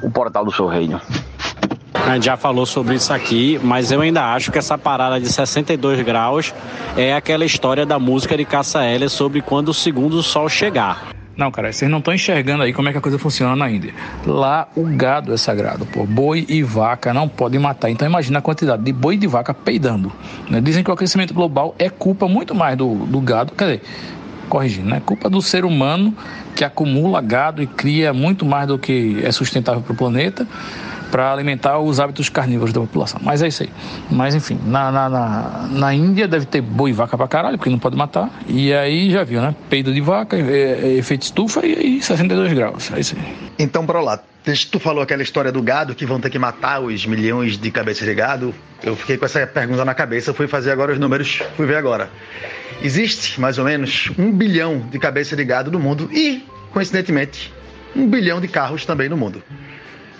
o 0.00 0.08
portal 0.12 0.44
do 0.44 0.52
seu 0.52 0.68
reino. 0.68 1.00
A 1.92 2.14
gente 2.14 2.26
já 2.26 2.36
falou 2.36 2.64
sobre 2.64 2.94
isso 2.94 3.12
aqui, 3.12 3.58
mas 3.64 3.90
eu 3.90 4.02
ainda 4.02 4.32
acho 4.32 4.52
que 4.52 4.58
essa 4.58 4.78
parada 4.78 5.18
de 5.18 5.26
62 5.26 6.02
graus 6.02 6.54
é 6.96 7.12
aquela 7.12 7.44
história 7.44 7.84
da 7.84 7.98
música 7.98 8.36
de 8.36 8.44
Caça 8.44 8.84
Hélia 8.84 9.08
sobre 9.08 9.42
quando 9.42 9.70
o 9.70 9.74
segundo 9.74 10.22
sol 10.22 10.48
chegar. 10.48 11.15
Não, 11.36 11.50
cara, 11.50 11.70
vocês 11.70 11.90
não 11.90 11.98
estão 11.98 12.14
enxergando 12.14 12.62
aí 12.62 12.72
como 12.72 12.88
é 12.88 12.92
que 12.92 12.98
a 12.98 13.00
coisa 13.00 13.18
funciona 13.18 13.54
na 13.54 13.70
Índia. 13.70 13.92
Lá 14.24 14.68
o 14.74 14.84
gado 14.84 15.34
é 15.34 15.36
sagrado, 15.36 15.84
pô. 15.84 16.06
Boi 16.06 16.46
e 16.48 16.62
vaca 16.62 17.12
não 17.12 17.28
podem 17.28 17.60
matar. 17.60 17.90
Então 17.90 18.08
imagina 18.08 18.38
a 18.38 18.42
quantidade 18.42 18.82
de 18.82 18.92
boi 18.92 19.16
e 19.16 19.18
de 19.18 19.26
vaca 19.26 19.52
peidando. 19.52 20.10
Né? 20.48 20.62
Dizem 20.62 20.82
que 20.82 20.90
o 20.90 20.94
aquecimento 20.94 21.34
global 21.34 21.74
é 21.78 21.90
culpa 21.90 22.26
muito 22.26 22.54
mais 22.54 22.76
do, 22.78 22.94
do 22.94 23.20
gado, 23.20 23.52
quer 23.52 23.64
dizer, 23.64 23.82
corrigindo, 24.48 24.88
né? 24.88 25.02
Culpa 25.04 25.28
do 25.28 25.42
ser 25.42 25.64
humano 25.64 26.14
que 26.54 26.64
acumula 26.64 27.20
gado 27.20 27.62
e 27.62 27.66
cria 27.66 28.14
muito 28.14 28.46
mais 28.46 28.66
do 28.68 28.78
que 28.78 29.20
é 29.22 29.30
sustentável 29.30 29.82
para 29.82 29.92
o 29.92 29.96
planeta 29.96 30.46
para 31.10 31.32
alimentar 31.32 31.78
os 31.78 32.00
hábitos 32.00 32.28
carnívoros 32.28 32.72
da 32.72 32.80
população. 32.80 33.20
Mas 33.22 33.42
é 33.42 33.48
isso 33.48 33.62
aí. 33.62 33.70
Mas 34.10 34.34
enfim, 34.34 34.58
na, 34.64 34.90
na, 34.90 35.08
na, 35.08 35.68
na, 35.70 35.94
Índia 35.94 36.26
deve 36.28 36.46
ter 36.46 36.60
boi 36.60 36.90
e 36.90 36.92
vaca 36.92 37.16
pra 37.16 37.28
caralho, 37.28 37.56
porque 37.56 37.70
não 37.70 37.78
pode 37.78 37.96
matar. 37.96 38.30
E 38.48 38.72
aí 38.72 39.10
já 39.10 39.24
viu, 39.24 39.40
né? 39.40 39.54
Peido 39.68 39.92
de 39.92 40.00
vaca, 40.00 40.36
é, 40.36 40.40
é, 40.40 40.92
efeito 40.94 41.22
estufa 41.22 41.64
e 41.64 41.74
aí 41.74 42.02
62 42.02 42.52
graus. 42.52 42.92
É 42.92 43.00
isso 43.00 43.16
aí. 43.16 43.36
Então, 43.58 43.86
para 43.86 44.00
lá. 44.00 44.20
Tu 44.70 44.78
falou 44.78 45.02
aquela 45.02 45.24
história 45.24 45.50
do 45.50 45.60
gado 45.60 45.92
que 45.92 46.06
vão 46.06 46.20
ter 46.20 46.30
que 46.30 46.38
matar 46.38 46.80
os 46.80 47.04
milhões 47.04 47.58
de 47.58 47.68
cabeças 47.68 48.06
de 48.06 48.14
gado. 48.14 48.54
Eu 48.80 48.94
fiquei 48.94 49.16
com 49.16 49.24
essa 49.24 49.44
pergunta 49.44 49.84
na 49.84 49.92
cabeça, 49.92 50.32
fui 50.32 50.46
fazer 50.46 50.70
agora 50.70 50.92
os 50.92 51.00
números, 51.00 51.42
fui 51.56 51.66
ver 51.66 51.74
agora. 51.74 52.08
Existe 52.80 53.40
mais 53.40 53.58
ou 53.58 53.64
menos 53.64 54.08
um 54.16 54.30
bilhão 54.30 54.86
de 54.88 55.00
cabeças 55.00 55.36
de 55.36 55.44
gado 55.44 55.68
no 55.68 55.80
mundo 55.80 56.08
e, 56.12 56.46
coincidentemente, 56.70 57.52
um 57.96 58.06
bilhão 58.06 58.40
de 58.40 58.46
carros 58.46 58.84
também 58.86 59.08
no 59.08 59.16
mundo. 59.16 59.42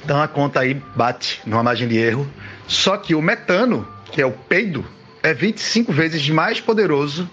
Então 0.06 0.22
a 0.22 0.28
conta 0.28 0.60
aí 0.60 0.80
bate 0.94 1.40
numa 1.44 1.64
margem 1.64 1.88
de 1.88 1.98
erro. 1.98 2.30
Só 2.68 2.96
que 2.96 3.12
o 3.12 3.20
metano, 3.20 3.84
que 4.12 4.22
é 4.22 4.24
o 4.24 4.30
peido, 4.30 4.86
é 5.20 5.34
25 5.34 5.92
vezes 5.92 6.30
mais 6.30 6.60
poderoso 6.60 7.28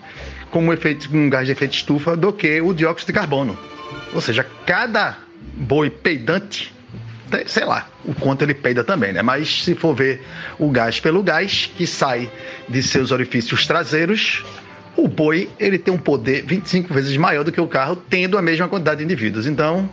como 0.50 0.74
efeito, 0.74 1.08
um 1.16 1.30
gás 1.30 1.46
de 1.46 1.52
efeito 1.52 1.76
estufa 1.76 2.18
do 2.18 2.34
que 2.34 2.60
o 2.62 2.74
dióxido 2.74 3.10
de 3.10 3.14
carbono. 3.14 3.56
Ou 4.12 4.20
seja, 4.20 4.44
cada 4.66 5.20
boi 5.54 5.92
peidante, 5.92 6.74
sei 7.46 7.64
lá, 7.64 7.88
o 8.04 8.16
quanto 8.16 8.42
ele 8.42 8.56
peida 8.56 8.84
também, 8.84 9.14
né? 9.14 9.22
Mas 9.22 9.64
se 9.64 9.76
for 9.76 9.94
ver 9.94 10.24
o 10.58 10.72
gás 10.72 11.00
pelo 11.00 11.22
gás 11.22 11.70
que 11.78 11.86
sai 11.86 12.28
de 12.68 12.82
seus 12.82 13.12
orifícios 13.12 13.68
traseiros, 13.68 14.44
o 14.98 15.08
boi 15.08 15.48
ele 15.60 15.78
tem 15.78 15.94
um 15.94 16.00
poder 16.00 16.44
25 16.44 16.92
vezes 16.92 17.16
maior 17.18 17.44
do 17.44 17.52
que 17.52 17.62
o 17.62 17.68
carro, 17.68 17.96
tendo 17.96 18.36
a 18.36 18.42
mesma 18.42 18.68
quantidade 18.68 18.98
de 18.98 19.04
indivíduos. 19.04 19.46
Então, 19.46 19.88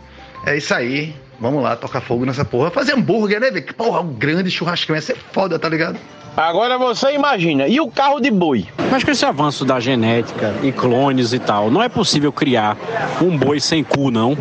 é 0.47 0.57
isso 0.57 0.73
aí. 0.73 1.13
Vamos 1.41 1.63
lá, 1.63 1.75
tocar 1.75 2.01
fogo 2.01 2.23
nessa 2.23 2.45
porra. 2.45 2.69
Fazer 2.69 2.93
hambúrguer, 2.93 3.41
né, 3.41 3.49
velho? 3.49 3.73
Porra, 3.73 3.99
um 3.99 4.13
grande 4.13 4.51
churrascão 4.51 4.95
ia 4.95 5.01
ser 5.01 5.17
foda, 5.31 5.57
tá 5.57 5.67
ligado? 5.67 5.97
Agora 6.37 6.77
você 6.77 7.13
imagina, 7.13 7.67
e 7.67 7.81
o 7.81 7.89
carro 7.89 8.19
de 8.19 8.29
boi? 8.29 8.67
Mas 8.91 9.03
com 9.03 9.09
esse 9.09 9.25
avanço 9.25 9.65
da 9.65 9.79
genética 9.79 10.53
e 10.61 10.71
clones 10.71 11.33
e 11.33 11.39
tal, 11.39 11.71
não 11.71 11.81
é 11.81 11.89
possível 11.89 12.31
criar 12.31 12.77
um 13.19 13.35
boi 13.35 13.59
sem 13.59 13.83
cu, 13.83 14.11
não. 14.11 14.37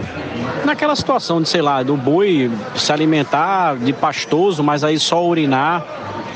Naquela 0.65 0.95
situação 0.95 1.41
de, 1.41 1.49
sei 1.49 1.63
lá, 1.63 1.83
do 1.83 1.97
boi 1.97 2.51
se 2.77 2.93
alimentar 2.93 3.77
de 3.77 3.95
pastoso, 3.95 4.63
mas 4.63 4.85
aí 4.85 4.99
só 4.99 5.27
urinar 5.27 5.85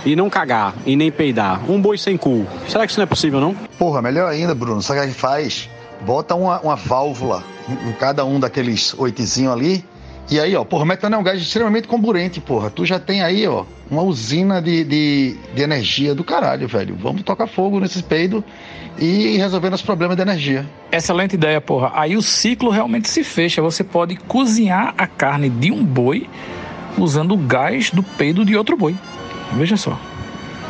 e 0.02 0.16
não 0.16 0.30
cagar 0.30 0.74
e 0.86 0.96
nem 0.96 1.12
peidar. 1.12 1.60
Um 1.70 1.78
boi 1.78 1.98
sem 1.98 2.16
cu. 2.16 2.46
Será 2.66 2.86
que 2.86 2.90
isso 2.90 2.98
não 2.98 3.04
é 3.04 3.06
possível, 3.06 3.38
não? 3.38 3.54
Porra, 3.78 4.00
melhor 4.00 4.30
ainda, 4.30 4.54
Bruno. 4.54 4.80
Sabe 4.80 4.98
o 4.98 5.02
que 5.02 5.08
a 5.08 5.10
gente 5.10 5.20
faz? 5.20 5.68
Bota 6.00 6.34
uma, 6.34 6.58
uma 6.60 6.74
válvula 6.74 7.44
em 7.68 7.92
cada 7.92 8.24
um 8.24 8.40
daqueles 8.40 8.94
oitizinhos 8.98 9.52
ali 9.52 9.84
e 10.30 10.40
aí, 10.40 10.56
ó, 10.56 10.64
porra, 10.64 10.86
metano 10.86 11.16
é 11.16 11.18
um 11.18 11.22
gás 11.22 11.40
extremamente 11.40 11.86
comburente, 11.86 12.40
porra. 12.40 12.70
Tu 12.70 12.86
já 12.86 12.98
tem 12.98 13.22
aí, 13.22 13.46
ó, 13.46 13.64
uma 13.90 14.02
usina 14.02 14.60
de, 14.60 14.82
de, 14.82 15.36
de 15.55 15.62
energia 15.62 16.14
do 16.14 16.24
caralho, 16.24 16.66
velho. 16.66 16.96
Vamos 16.98 17.22
tocar 17.22 17.46
fogo 17.46 17.78
nesses 17.78 18.01
peidos 18.01 18.42
e 18.98 19.36
resolver 19.36 19.72
os 19.72 19.82
problemas 19.82 20.16
de 20.16 20.22
energia. 20.22 20.66
Excelente 20.90 21.34
ideia, 21.34 21.60
porra. 21.60 21.92
Aí 21.94 22.16
o 22.16 22.22
ciclo 22.22 22.70
realmente 22.70 23.09
se 23.09 23.22
fecha. 23.22 23.60
Você 23.60 23.84
pode 23.84 24.16
cozinhar 24.16 24.94
a 24.96 25.06
carne 25.06 25.51
de 25.51 25.70
um 25.70 25.84
boi 25.84 26.28
usando 26.96 27.34
o 27.34 27.38
gás 27.38 27.90
do 27.90 28.02
peido 28.02 28.44
de 28.44 28.56
outro 28.56 28.76
boi. 28.76 28.96
Veja 29.52 29.76
só. 29.76 29.98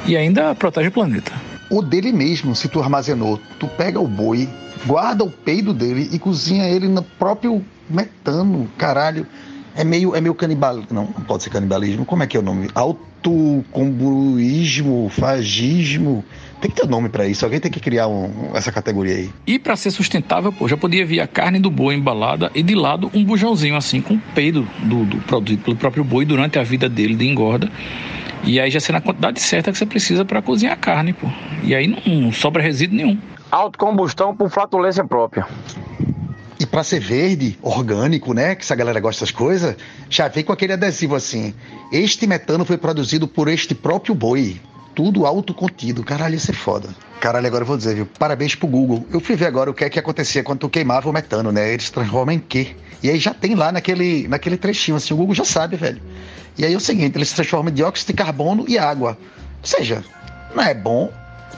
E 0.06 0.16
ainda 0.16 0.54
protege 0.54 0.88
o 0.88 0.92
planeta. 0.92 1.32
O 1.70 1.80
dele 1.80 2.12
mesmo, 2.12 2.54
se 2.54 2.68
tu 2.68 2.80
armazenou, 2.80 3.40
tu 3.58 3.66
pega 3.66 4.00
o 4.00 4.06
boi, 4.06 4.48
guarda 4.84 5.24
o 5.24 5.30
peido 5.30 5.72
dele 5.72 6.08
e 6.12 6.18
cozinha 6.18 6.68
ele 6.68 6.88
no 6.88 7.02
próprio 7.02 7.64
metano, 7.88 8.68
caralho. 8.76 9.26
É 9.76 9.82
meio, 9.82 10.14
é 10.14 10.20
meio 10.20 10.34
canibalismo. 10.34 10.88
Não, 10.90 11.04
não 11.04 11.24
pode 11.24 11.42
ser 11.42 11.48
canibalismo. 11.50 12.04
Como 12.04 12.22
é 12.22 12.26
que 12.26 12.36
é 12.36 12.40
o 12.40 12.42
nome? 12.42 12.68
Autocombuísmo, 12.74 15.08
fagismo. 15.10 16.22
Tem 16.60 16.70
que 16.70 16.80
ter 16.80 16.86
um 16.86 16.90
nome 16.90 17.08
para 17.08 17.26
isso. 17.26 17.44
Alguém 17.44 17.60
tem 17.60 17.70
que 17.70 17.80
criar 17.80 18.06
um, 18.06 18.50
essa 18.54 18.70
categoria 18.70 19.14
aí. 19.14 19.30
E 19.46 19.58
para 19.58 19.76
ser 19.76 19.90
sustentável, 19.90 20.52
pô, 20.52 20.68
já 20.68 20.76
podia 20.76 21.04
vir 21.04 21.20
a 21.20 21.26
carne 21.26 21.58
do 21.58 21.70
boi 21.70 21.94
embalada 21.94 22.50
e 22.54 22.62
de 22.62 22.74
lado 22.74 23.10
um 23.12 23.24
bujãozinho 23.24 23.76
assim 23.76 24.00
com 24.00 24.18
peido 24.34 24.66
do, 24.84 25.04
do 25.04 25.16
produzido 25.22 25.62
pelo 25.62 25.76
próprio 25.76 26.04
boi 26.04 26.24
durante 26.24 26.58
a 26.58 26.62
vida 26.62 26.88
dele 26.88 27.16
de 27.16 27.26
engorda. 27.26 27.70
E 28.44 28.60
aí 28.60 28.70
já 28.70 28.78
sendo 28.78 28.96
a 28.96 29.00
quantidade 29.00 29.40
certa 29.40 29.72
que 29.72 29.78
você 29.78 29.86
precisa 29.86 30.24
para 30.24 30.40
cozinhar 30.40 30.74
a 30.74 30.76
carne, 30.76 31.12
pô. 31.12 31.26
E 31.62 31.74
aí 31.74 31.86
não, 31.86 31.98
não 32.14 32.32
sobra 32.32 32.62
resíduo 32.62 32.96
nenhum. 32.96 33.18
Autocombustão 33.50 34.36
por 34.36 34.50
flatulência 34.50 35.04
própria. 35.04 35.46
Para 36.74 36.82
ser 36.82 36.98
verde, 36.98 37.56
orgânico, 37.62 38.34
né? 38.34 38.56
Que 38.56 38.64
essa 38.64 38.74
galera 38.74 38.98
gosta 38.98 39.20
dessas 39.24 39.30
coisas, 39.30 39.76
já 40.10 40.26
vem 40.26 40.42
com 40.42 40.52
aquele 40.52 40.72
adesivo 40.72 41.14
assim. 41.14 41.54
Este 41.92 42.26
metano 42.26 42.64
foi 42.64 42.76
produzido 42.76 43.28
por 43.28 43.46
este 43.46 43.76
próprio 43.76 44.12
boi. 44.12 44.60
tudo 44.92 45.24
autocontido. 45.24 46.02
Caralho, 46.02 46.34
isso 46.34 46.50
é 46.50 46.54
foda. 46.54 46.88
Caralho, 47.20 47.46
agora 47.46 47.62
eu 47.62 47.66
vou 47.68 47.76
dizer, 47.76 47.94
viu? 47.94 48.06
Parabéns 48.18 48.56
pro 48.56 48.66
Google. 48.66 49.06
Eu 49.12 49.20
fui 49.20 49.36
ver 49.36 49.46
agora 49.46 49.70
o 49.70 49.74
que 49.74 49.84
é 49.84 49.88
que 49.88 50.00
acontecia 50.00 50.42
quando 50.42 50.58
tu 50.58 50.68
queimava 50.68 51.08
o 51.08 51.12
metano, 51.12 51.52
né? 51.52 51.72
Eles 51.72 51.90
transformam 51.90 52.34
em 52.34 52.40
quê? 52.40 52.74
E 53.00 53.08
aí 53.08 53.20
já 53.20 53.32
tem 53.32 53.54
lá 53.54 53.70
naquele, 53.70 54.26
naquele 54.26 54.56
trechinho, 54.56 54.96
assim, 54.96 55.14
o 55.14 55.16
Google 55.16 55.36
já 55.36 55.44
sabe, 55.44 55.76
velho. 55.76 56.02
E 56.58 56.64
aí 56.64 56.74
é 56.74 56.76
o 56.76 56.80
seguinte, 56.80 57.16
eles 57.16 57.32
transformam 57.32 57.70
em 57.70 57.74
dióxido 57.74 58.08
de 58.08 58.14
carbono 58.14 58.64
e 58.66 58.78
água. 58.78 59.16
Ou 59.60 59.68
seja, 59.68 60.04
não 60.52 60.64
é 60.64 60.74
bom, 60.74 61.12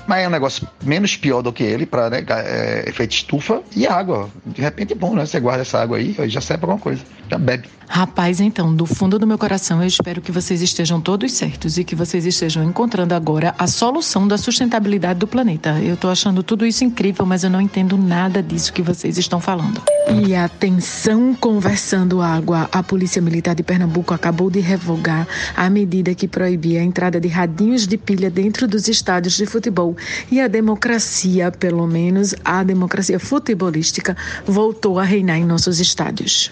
mas 0.06 0.24
é 0.24 0.28
um 0.28 0.30
negócio 0.30 0.66
menos 0.82 1.16
pior 1.16 1.42
do 1.42 1.52
que 1.52 1.62
ele 1.62 1.86
para 1.86 2.10
né, 2.10 2.24
é, 2.28 2.84
efeito 2.88 3.12
estufa 3.12 3.62
e 3.74 3.86
água. 3.86 4.28
De 4.44 4.60
repente 4.60 4.92
é 4.92 4.96
bom, 4.96 5.14
né? 5.14 5.24
Você 5.24 5.40
guarda 5.40 5.62
essa 5.62 5.80
água 5.80 5.98
aí, 5.98 6.14
já 6.28 6.40
serve 6.40 6.60
pra 6.60 6.70
alguma 6.70 6.82
coisa, 6.82 7.02
já 7.30 7.38
bebe. 7.38 7.68
Rapaz, 7.88 8.40
então, 8.40 8.74
do 8.74 8.84
fundo 8.84 9.18
do 9.18 9.26
meu 9.26 9.38
coração, 9.38 9.80
eu 9.80 9.86
espero 9.86 10.20
que 10.20 10.32
vocês 10.32 10.60
estejam 10.60 11.00
todos 11.00 11.32
certos 11.32 11.78
e 11.78 11.84
que 11.84 11.94
vocês 11.94 12.26
estejam 12.26 12.64
encontrando 12.64 13.14
agora 13.14 13.54
a 13.58 13.66
solução 13.66 14.26
da 14.26 14.36
sustentabilidade 14.36 15.18
do 15.18 15.26
planeta. 15.26 15.80
Eu 15.80 15.96
tô 15.96 16.08
achando 16.08 16.42
tudo 16.42 16.66
isso 16.66 16.84
incrível, 16.84 17.24
mas 17.24 17.44
eu 17.44 17.50
não 17.50 17.60
entendo 17.60 17.96
nada 17.96 18.42
disso 18.42 18.72
que 18.72 18.82
vocês 18.82 19.16
estão 19.18 19.40
falando. 19.40 19.80
E 20.22 20.34
atenção, 20.34 21.34
conversando 21.34 22.20
água, 22.20 22.68
a 22.70 22.82
Polícia 22.82 23.22
Militar 23.22 23.54
de 23.54 23.62
Pernambuco 23.62 24.12
acabou 24.12 24.50
de 24.50 24.60
revogar 24.60 25.26
a 25.56 25.70
medida 25.70 26.14
que 26.14 26.28
proibia 26.28 26.80
a 26.80 26.84
entrada 26.84 27.20
de 27.20 27.28
radinhos 27.28 27.86
de 27.86 27.96
pilha 27.96 28.30
dentro 28.30 28.68
dos 28.68 28.88
estádios 28.88 29.36
de 29.36 29.46
futebol. 29.46 29.96
E 30.30 30.40
a 30.40 30.48
democracia, 30.48 31.50
pelo 31.50 31.86
menos 31.86 32.34
a 32.44 32.62
democracia 32.62 33.18
futebolística, 33.18 34.16
voltou 34.46 34.98
a 34.98 35.04
reinar 35.04 35.38
em 35.38 35.44
nossos 35.44 35.80
estádios. 35.80 36.50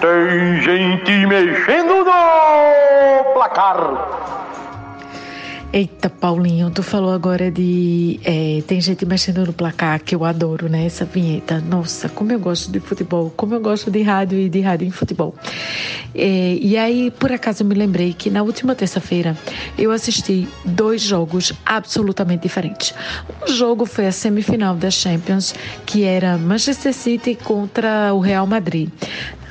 Tem 0.00 0.60
gente 0.62 1.26
mexendo 1.26 2.04
no 2.04 3.32
placar. 3.34 4.38
Eita, 5.70 6.08
Paulinho, 6.08 6.70
tu 6.70 6.82
falou 6.82 7.12
agora 7.12 7.50
de. 7.50 8.18
é, 8.24 8.62
tem 8.66 8.80
gente 8.80 9.04
mexendo 9.04 9.44
no 9.44 9.52
placar, 9.52 10.00
que 10.00 10.14
eu 10.14 10.24
adoro, 10.24 10.66
né? 10.66 10.86
Essa 10.86 11.04
vinheta. 11.04 11.60
Nossa, 11.60 12.08
como 12.08 12.32
eu 12.32 12.38
gosto 12.38 12.70
de 12.70 12.80
futebol, 12.80 13.30
como 13.36 13.54
eu 13.54 13.60
gosto 13.60 13.90
de 13.90 14.00
rádio 14.00 14.38
e 14.38 14.48
de 14.48 14.60
rádio 14.60 14.88
em 14.88 14.90
futebol. 14.90 15.34
É, 16.14 16.56
e 16.58 16.74
aí, 16.78 17.10
por 17.10 17.30
acaso, 17.30 17.62
eu 17.62 17.66
me 17.66 17.74
lembrei 17.74 18.14
que 18.14 18.30
na 18.30 18.42
última 18.42 18.74
terça-feira 18.74 19.36
eu 19.76 19.90
assisti 19.90 20.48
dois 20.64 21.02
jogos 21.02 21.52
absolutamente 21.66 22.44
diferentes. 22.44 22.94
Um 23.46 23.52
jogo 23.52 23.84
foi 23.84 24.06
a 24.06 24.12
semifinal 24.12 24.74
da 24.74 24.90
Champions, 24.90 25.54
que 25.84 26.02
era 26.02 26.38
Manchester 26.38 26.94
City 26.94 27.34
contra 27.34 28.14
o 28.14 28.20
Real 28.20 28.46
Madrid. 28.46 28.88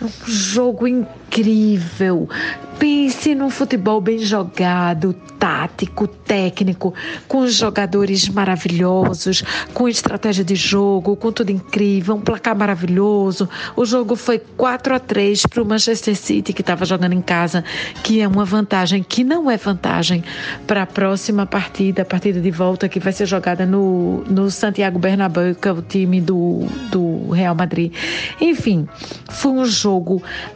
Um 0.02 0.10
jogo 0.28 0.88
incrível. 0.88 2.30
Pense 2.78 3.34
num 3.34 3.50
futebol 3.50 4.00
bem 4.00 4.20
jogado, 4.20 5.12
tático, 5.40 6.08
técnico, 6.08 6.94
com 7.28 7.48
jogadores 7.48 8.30
maravilhosos, 8.30 9.44
com 9.74 9.88
estratégia 9.88 10.44
de 10.44 10.56
jogo, 10.56 11.16
com 11.16 11.32
tudo 11.32 11.52
incrível, 11.52 12.16
um 12.16 12.22
placar 12.22 12.56
maravilhoso. 12.56 13.50
O 13.76 13.84
jogo 13.84 14.16
foi 14.16 14.38
4 14.38 14.94
a 14.94 15.00
3 15.00 15.48
para 15.48 15.64
o 15.64 15.66
Manchester 15.66 16.16
City, 16.16 16.54
que 16.54 16.62
estava 16.62 16.86
jogando 16.86 17.14
em 17.14 17.22
casa, 17.22 17.64
que 18.04 18.22
é 18.22 18.28
uma 18.28 18.46
vantagem 18.46 19.02
que 19.02 19.24
não 19.24 19.50
é 19.50 19.58
vantagem 19.58 20.24
para 20.68 20.84
a 20.84 20.86
próxima 20.86 21.48
partida, 21.48 22.04
a 22.04 22.06
partida 22.06 22.40
de 22.40 22.52
volta 22.52 22.88
que 22.88 23.00
vai 23.00 23.12
ser 23.12 23.26
jogada 23.26 23.66
no, 23.66 24.24
no 24.26 24.52
Santiago 24.52 25.00
Bernabéu, 25.00 25.56
que 25.56 25.68
é 25.68 25.72
o 25.72 25.82
time 25.82 26.22
do, 26.22 26.68
do 26.92 27.32
Real 27.32 27.56
Madrid. 27.56 27.92
Enfim, 28.40 28.88
foi 29.30 29.52
um 29.52 29.66
jogo 29.66 29.87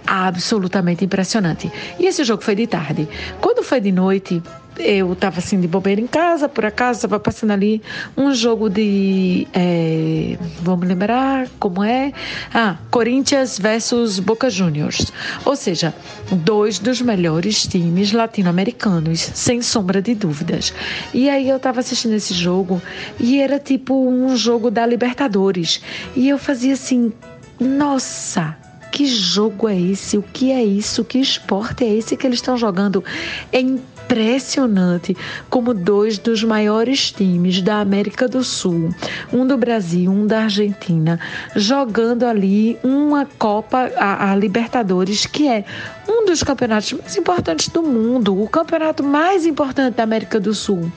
absolutamente 0.06 1.06
impressionante. 1.06 1.72
E 2.00 2.06
esse 2.06 2.24
jogo 2.24 2.44
foi 2.44 2.56
de 2.56 2.68
tarde. 2.68 3.08
Quando 3.40 3.64
foi 3.64 3.80
de 3.80 3.92
noite, 3.92 4.42
eu 4.80 5.14
estava 5.14 5.40
assim 5.40 5.60
de 5.60 5.68
bobeira 5.68 6.00
em 6.00 6.08
casa, 6.08 6.48
por 6.48 6.66
acaso 6.66 7.00
estava 7.00 7.20
passando 7.20 7.52
ali 7.52 7.82
um 8.16 8.34
jogo 8.34 8.70
de. 8.70 9.48
É, 9.54 10.38
vamos 10.62 10.88
lembrar 10.88 11.48
como 11.60 11.84
é? 11.84 12.14
Ah, 12.54 12.78
Corinthians 12.90 13.60
versus 13.60 14.20
Boca 14.20 14.50
Juniors. 14.50 15.12
Ou 15.46 15.56
seja, 15.56 15.94
dois 16.32 16.80
dos 16.80 17.02
melhores 17.02 17.68
times 17.68 18.12
latino-americanos, 18.12 19.20
sem 19.20 19.62
sombra 19.62 20.02
de 20.02 20.16
dúvidas. 20.16 20.74
E 21.14 21.30
aí 21.30 21.50
eu 21.50 21.58
estava 21.58 21.80
assistindo 21.82 22.14
esse 22.14 22.34
jogo 22.34 22.82
e 23.20 23.40
era 23.40 23.60
tipo 23.60 24.08
um 24.08 24.36
jogo 24.36 24.72
da 24.72 24.86
Libertadores. 24.86 25.82
E 26.16 26.30
eu 26.30 26.38
fazia 26.38 26.74
assim, 26.74 27.12
nossa! 27.60 28.61
Que 28.92 29.06
jogo 29.06 29.70
é 29.70 29.80
esse? 29.80 30.18
O 30.18 30.22
que 30.22 30.52
é 30.52 30.64
isso? 30.64 31.06
Que 31.06 31.20
esporte 31.20 31.84
é 31.84 31.96
esse 31.96 32.18
que 32.18 32.28
eles 32.28 32.40
estão 32.40 32.58
jogando? 32.58 33.04
É 33.52 33.60
impressionante 33.60 35.16
como 35.50 35.74
dois 35.74 36.18
dos 36.18 36.44
maiores 36.44 37.12
times 37.12 37.62
da 37.62 37.80
América 37.80 38.28
do 38.28 38.44
Sul, 38.44 38.90
um 39.32 39.48
do 39.48 39.58
Brasil, 39.58 40.12
um 40.12 40.28
da 40.28 40.44
Argentina, 40.44 41.18
jogando 41.56 42.26
ali 42.26 42.78
uma 42.84 43.26
Copa, 43.26 43.90
a, 43.96 44.32
a 44.32 44.36
Libertadores, 44.36 45.26
que 45.26 45.48
é 45.48 45.64
um 46.08 46.26
dos 46.26 46.44
campeonatos 46.44 46.94
mais 46.94 47.16
importantes 47.16 47.68
do 47.70 47.84
mundo, 47.84 48.42
o 48.42 48.48
campeonato 48.48 49.04
mais 49.04 49.46
importante 49.46 49.96
da 49.96 50.04
América 50.04 50.40
do 50.40 50.54
Sul. 50.54 50.92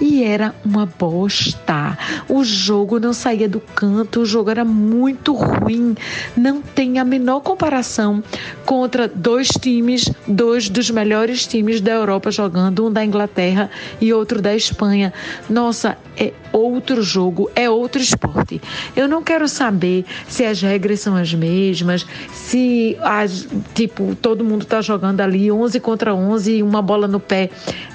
E 0.00 0.24
era 0.24 0.54
uma 0.64 0.86
bosta. 0.86 1.96
O 2.28 2.42
jogo 2.44 2.98
não 2.98 3.12
saía 3.12 3.48
do 3.48 3.60
canto, 3.60 4.20
o 4.20 4.26
jogo 4.26 4.50
era 4.50 4.64
muito 4.64 5.32
ruim. 5.34 5.94
Não 6.36 6.60
tem 6.60 6.98
a 6.98 7.04
menor 7.04 7.40
comparação 7.40 8.22
contra 8.64 9.08
dois 9.08 9.48
times, 9.48 10.10
dois 10.26 10.68
dos 10.68 10.90
melhores 10.90 11.46
times 11.46 11.80
da 11.80 11.92
Europa 11.92 12.30
jogando, 12.30 12.86
um 12.86 12.92
da 12.92 13.04
Inglaterra 13.04 13.70
e 14.00 14.12
outro 14.12 14.40
da 14.40 14.54
Espanha. 14.54 15.12
Nossa, 15.48 15.96
é 16.16 16.32
outro 16.52 17.02
jogo, 17.02 17.50
é 17.54 17.68
outro 17.70 18.00
esporte. 18.00 18.60
Eu 18.94 19.08
não 19.08 19.22
quero 19.22 19.48
saber 19.48 20.04
se 20.28 20.44
as 20.44 20.60
regras 20.60 21.00
são 21.00 21.16
as 21.16 21.32
mesmas, 21.32 22.06
se 22.32 22.96
as, 23.00 23.48
tipo, 23.74 24.14
todo 24.16 24.39
mundo 24.44 24.64
tá 24.64 24.80
jogando 24.80 25.20
ali 25.20 25.50
11 25.50 25.80
contra 25.80 26.14
11 26.14 26.56
e 26.56 26.62
uma 26.62 26.82
bola 26.82 27.06
no 27.06 27.20
pé. 27.20 27.50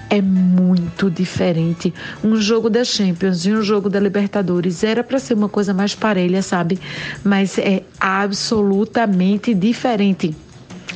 É 0.10 0.22
muito 0.22 1.10
diferente. 1.10 1.94
Um 2.24 2.36
jogo 2.36 2.70
da 2.70 2.84
Champions 2.84 3.46
e 3.46 3.52
um 3.52 3.62
jogo 3.62 3.90
da 3.90 4.00
Libertadores 4.00 4.84
era 4.84 5.04
para 5.04 5.20
ser 5.20 5.34
uma 5.34 5.50
coisa 5.50 5.74
mais 5.74 5.96
parelha, 5.96 6.42
sabe? 6.42 6.80
Mas 7.24 7.58
é 7.58 7.82
absolutamente 8.00 9.54
diferente. 9.54 10.36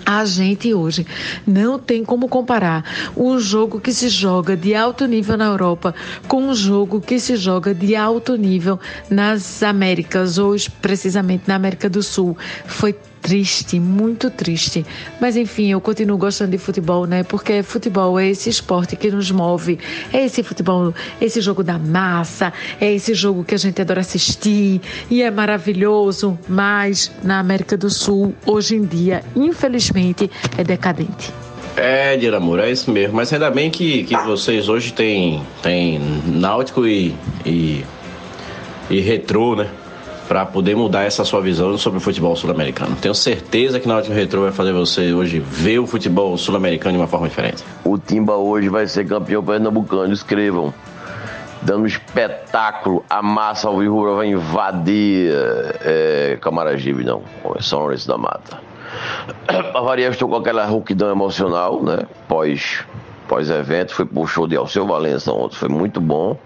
A 0.06 0.26
gente 0.26 0.74
hoje 0.74 1.06
não 1.46 1.78
tem 1.78 2.04
como 2.04 2.28
comparar 2.28 2.84
um 3.16 3.40
jogo 3.40 3.80
que 3.80 3.94
se 3.94 4.10
joga 4.10 4.58
de 4.58 4.74
alto 4.74 5.06
nível 5.06 5.38
na 5.38 5.46
Europa 5.46 5.94
com 6.28 6.48
um 6.48 6.56
jogo 6.56 7.00
que 7.00 7.20
se 7.20 7.36
joga 7.36 7.76
de 7.76 7.96
alto 7.96 8.36
nível 8.36 8.80
nas 9.10 9.62
Américas, 9.62 10.40
ou 10.40 10.56
precisamente 10.82 11.44
na 11.48 11.56
América 11.56 11.88
do 11.88 12.02
Sul. 12.02 12.36
Foi 12.66 12.96
triste, 13.22 13.80
muito 13.80 14.30
triste. 14.30 14.86
Mas 15.20 15.36
enfim, 15.36 15.72
eu 15.72 15.82
continuo 15.82 16.18
gostando 16.18 16.52
de 16.52 16.58
futebol, 16.58 17.06
né? 17.06 17.24
Porque 17.24 17.64
futebol 17.64 18.20
é 18.20 18.28
esse 18.28 18.50
esporte 18.50 18.96
que 18.96 19.12
nos 19.12 19.32
move, 19.32 19.78
é 20.12 20.26
esse 20.26 20.41
futebol, 20.44 20.94
esse 21.20 21.41
jogo 21.41 21.64
da 21.64 21.78
massa, 21.78 22.52
é 22.80 22.91
esse 22.94 23.14
jogo 23.14 23.44
que 23.44 23.56
a 23.56 23.58
gente 23.58 23.82
adora 23.82 24.02
assistir 24.02 24.82
e 25.10 25.22
é 25.22 25.30
maravilhoso. 25.30 26.38
Mas 26.48 27.12
na 27.24 27.40
América 27.40 27.78
do 27.78 27.90
Sul, 27.90 28.34
hoje 28.46 28.76
em 28.76 28.86
dia, 28.86 29.24
infelizmente, 29.36 30.30
é 30.58 30.64
decadente. 30.64 31.32
É, 31.76 32.18
Diramur, 32.18 32.60
é 32.60 32.70
isso 32.70 32.91
mesmo. 32.91 33.16
Mas 33.16 33.32
ainda 33.32 33.50
bem 33.50 33.70
que, 33.70 34.04
que 34.04 34.16
vocês 34.18 34.68
hoje 34.68 34.91
têm, 34.91 35.41
têm 35.62 36.00
Náutico 36.26 36.86
e, 36.86 37.16
e, 37.46 37.86
e 38.90 39.00
Retrô, 39.00 39.56
né? 39.56 39.70
Para 40.30 40.46
poder 40.46 40.76
mudar 40.76 41.04
essa 41.04 41.26
sua 41.26 41.42
visão 41.42 41.76
sobre 41.76 41.98
o 41.98 42.02
futebol 42.02 42.36
sul-americano. 42.36 42.96
Tenho 42.96 43.16
certeza 43.16 43.80
que 43.80 43.88
Náutico 43.88 44.14
e 44.14 44.16
Retrô 44.16 44.44
vai 44.44 44.52
fazer 44.52 44.72
você 44.72 45.12
hoje 45.12 45.40
ver 45.40 45.80
o 45.80 45.88
futebol 45.88 46.38
sul-americano 46.38 46.94
de 46.94 47.02
uma 47.02 47.08
forma 47.08 47.28
diferente. 47.28 47.64
O 47.84 47.98
Timba 47.98 48.36
hoje 48.36 48.70
vai 48.70 48.86
ser 48.86 49.08
campeão 49.08 49.44
pernambucano, 49.44 50.14
escrevam. 50.14 50.72
Dando 51.64 51.88
espetáculo, 51.88 53.04
a 53.10 53.24
massa 53.24 53.72
vivo 53.72 54.16
vai 54.16 54.28
invadir 54.28 55.32
é, 55.82 56.38
Camaragibe, 56.40 57.04
não. 57.04 57.24
São 57.60 57.80
Lourenço 57.80 58.08
da 58.08 58.18
Mata. 58.18 58.62
A 59.74 59.82
variar, 59.82 60.12
estou 60.12 60.30
com 60.30 60.36
aquela 60.36 60.64
rouquidão 60.66 61.10
emocional, 61.10 61.82
né? 61.84 62.04
Pós, 62.28 62.86
pós-evento, 63.28 63.96
foi 63.96 64.06
pro 64.06 64.28
show 64.28 64.48
de 64.48 64.56
Alceu 64.56 64.86
Valença 64.86 65.34
ontem, 65.34 65.56
foi 65.56 65.70
muito 65.70 66.00
bom. 66.00 66.38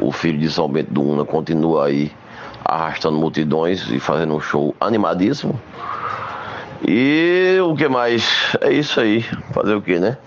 O 0.00 0.12
filho 0.12 0.38
de 0.38 0.50
São 0.50 0.68
Bento 0.68 0.92
do 0.92 1.02
Una 1.02 1.24
continua 1.24 1.86
aí 1.86 2.10
arrastando 2.68 3.16
multidões 3.16 3.90
e 3.90 3.98
fazendo 3.98 4.34
um 4.34 4.40
show 4.40 4.74
animadíssimo. 4.78 5.58
E 6.86 7.58
o 7.62 7.74
que 7.74 7.88
mais? 7.88 8.54
É 8.60 8.70
isso 8.70 9.00
aí. 9.00 9.22
Fazer 9.52 9.74
o 9.74 9.80
que, 9.80 9.98
né? 9.98 10.18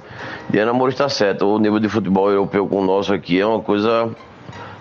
Diana 0.50 0.74
Moura 0.74 0.92
está 0.92 1.08
certo. 1.08 1.46
O 1.46 1.60
nível 1.60 1.80
de 1.80 1.88
futebol 1.88 2.30
europeu 2.30 2.68
com 2.68 2.82
o 2.82 2.86
nosso 2.86 3.14
aqui 3.14 3.40
é 3.40 3.46
uma 3.46 3.62
coisa 3.62 4.10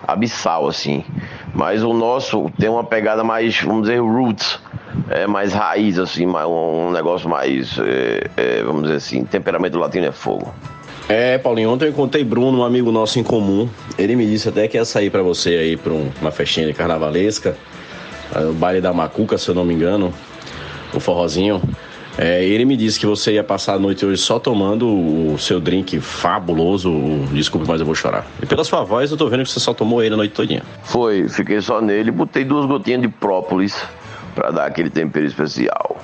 abissal, 0.05 0.67
assim. 0.67 1.05
Mas 1.53 1.83
o 1.83 1.93
nosso 1.93 2.49
tem 2.57 2.67
uma 2.67 2.83
pegada 2.83 3.23
mais, 3.23 3.61
vamos 3.61 3.83
dizer, 3.83 4.01
roots. 4.01 4.59
É 5.09 5.25
mais 5.25 5.53
raiz, 5.53 5.97
assim, 5.97 6.27
um 6.27 6.91
negócio 6.91 7.29
mais, 7.29 7.77
é, 7.79 8.29
é, 8.35 8.63
vamos 8.63 8.83
dizer 8.83 8.95
assim, 8.95 9.23
temperamento 9.23 9.77
latino 9.77 10.07
é 10.07 10.11
fogo. 10.11 10.53
É, 11.09 11.37
Paulinho, 11.37 11.71
ontem 11.71 11.85
eu 11.85 11.89
encontrei 11.89 12.23
Bruno, 12.23 12.59
um 12.59 12.63
amigo 12.63 12.91
nosso 12.91 13.19
em 13.19 13.23
comum. 13.23 13.69
Ele 13.97 14.15
me 14.15 14.25
disse 14.25 14.49
até 14.49 14.67
que 14.67 14.77
ia 14.77 14.85
sair 14.85 15.09
para 15.09 15.21
você 15.21 15.49
aí 15.49 15.77
pra 15.77 15.91
um, 15.91 16.09
uma 16.21 16.31
festinha 16.31 16.65
de 16.67 16.73
carnavalesca, 16.73 17.57
o 18.49 18.53
baile 18.53 18.79
da 18.79 18.93
Macuca, 18.93 19.37
se 19.37 19.49
eu 19.49 19.55
não 19.55 19.65
me 19.65 19.73
engano, 19.73 20.13
o 20.93 20.99
forrozinho. 20.99 21.61
É, 22.17 22.43
ele 22.43 22.65
me 22.65 22.75
disse 22.75 22.99
que 22.99 23.05
você 23.05 23.33
ia 23.33 23.43
passar 23.43 23.75
a 23.75 23.79
noite 23.79 24.05
hoje 24.05 24.21
só 24.21 24.37
tomando 24.37 24.87
o 24.87 25.37
seu 25.39 25.59
drink 25.59 25.99
fabuloso. 25.99 26.91
Desculpe, 27.31 27.67
mas 27.67 27.79
eu 27.79 27.85
vou 27.85 27.95
chorar. 27.95 28.27
E 28.41 28.45
pela 28.45 28.63
sua 28.63 28.83
voz, 28.83 29.11
eu 29.11 29.17
tô 29.17 29.27
vendo 29.27 29.43
que 29.43 29.49
você 29.49 29.59
só 29.59 29.73
tomou 29.73 30.03
ele 30.03 30.13
a 30.13 30.17
noite 30.17 30.33
todinha. 30.33 30.61
Foi, 30.83 31.27
fiquei 31.29 31.61
só 31.61 31.81
nele 31.81 32.11
botei 32.11 32.43
duas 32.43 32.65
gotinhas 32.65 33.01
de 33.01 33.07
própolis 33.07 33.81
pra 34.35 34.51
dar 34.51 34.65
aquele 34.65 34.89
tempero 34.89 35.25
especial. 35.25 35.97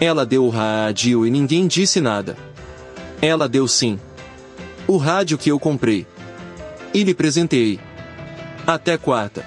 Ela 0.00 0.24
deu 0.24 0.46
o 0.46 0.48
rádio 0.48 1.26
e 1.26 1.30
ninguém 1.30 1.66
disse 1.66 2.00
nada. 2.00 2.34
Ela 3.20 3.46
deu 3.46 3.68
sim. 3.68 4.00
O 4.86 4.96
rádio 4.96 5.36
que 5.36 5.50
eu 5.50 5.60
comprei. 5.60 6.06
E 6.94 7.04
lhe 7.04 7.12
presentei. 7.12 7.78
Até 8.66 8.96
quarta. 8.96 9.44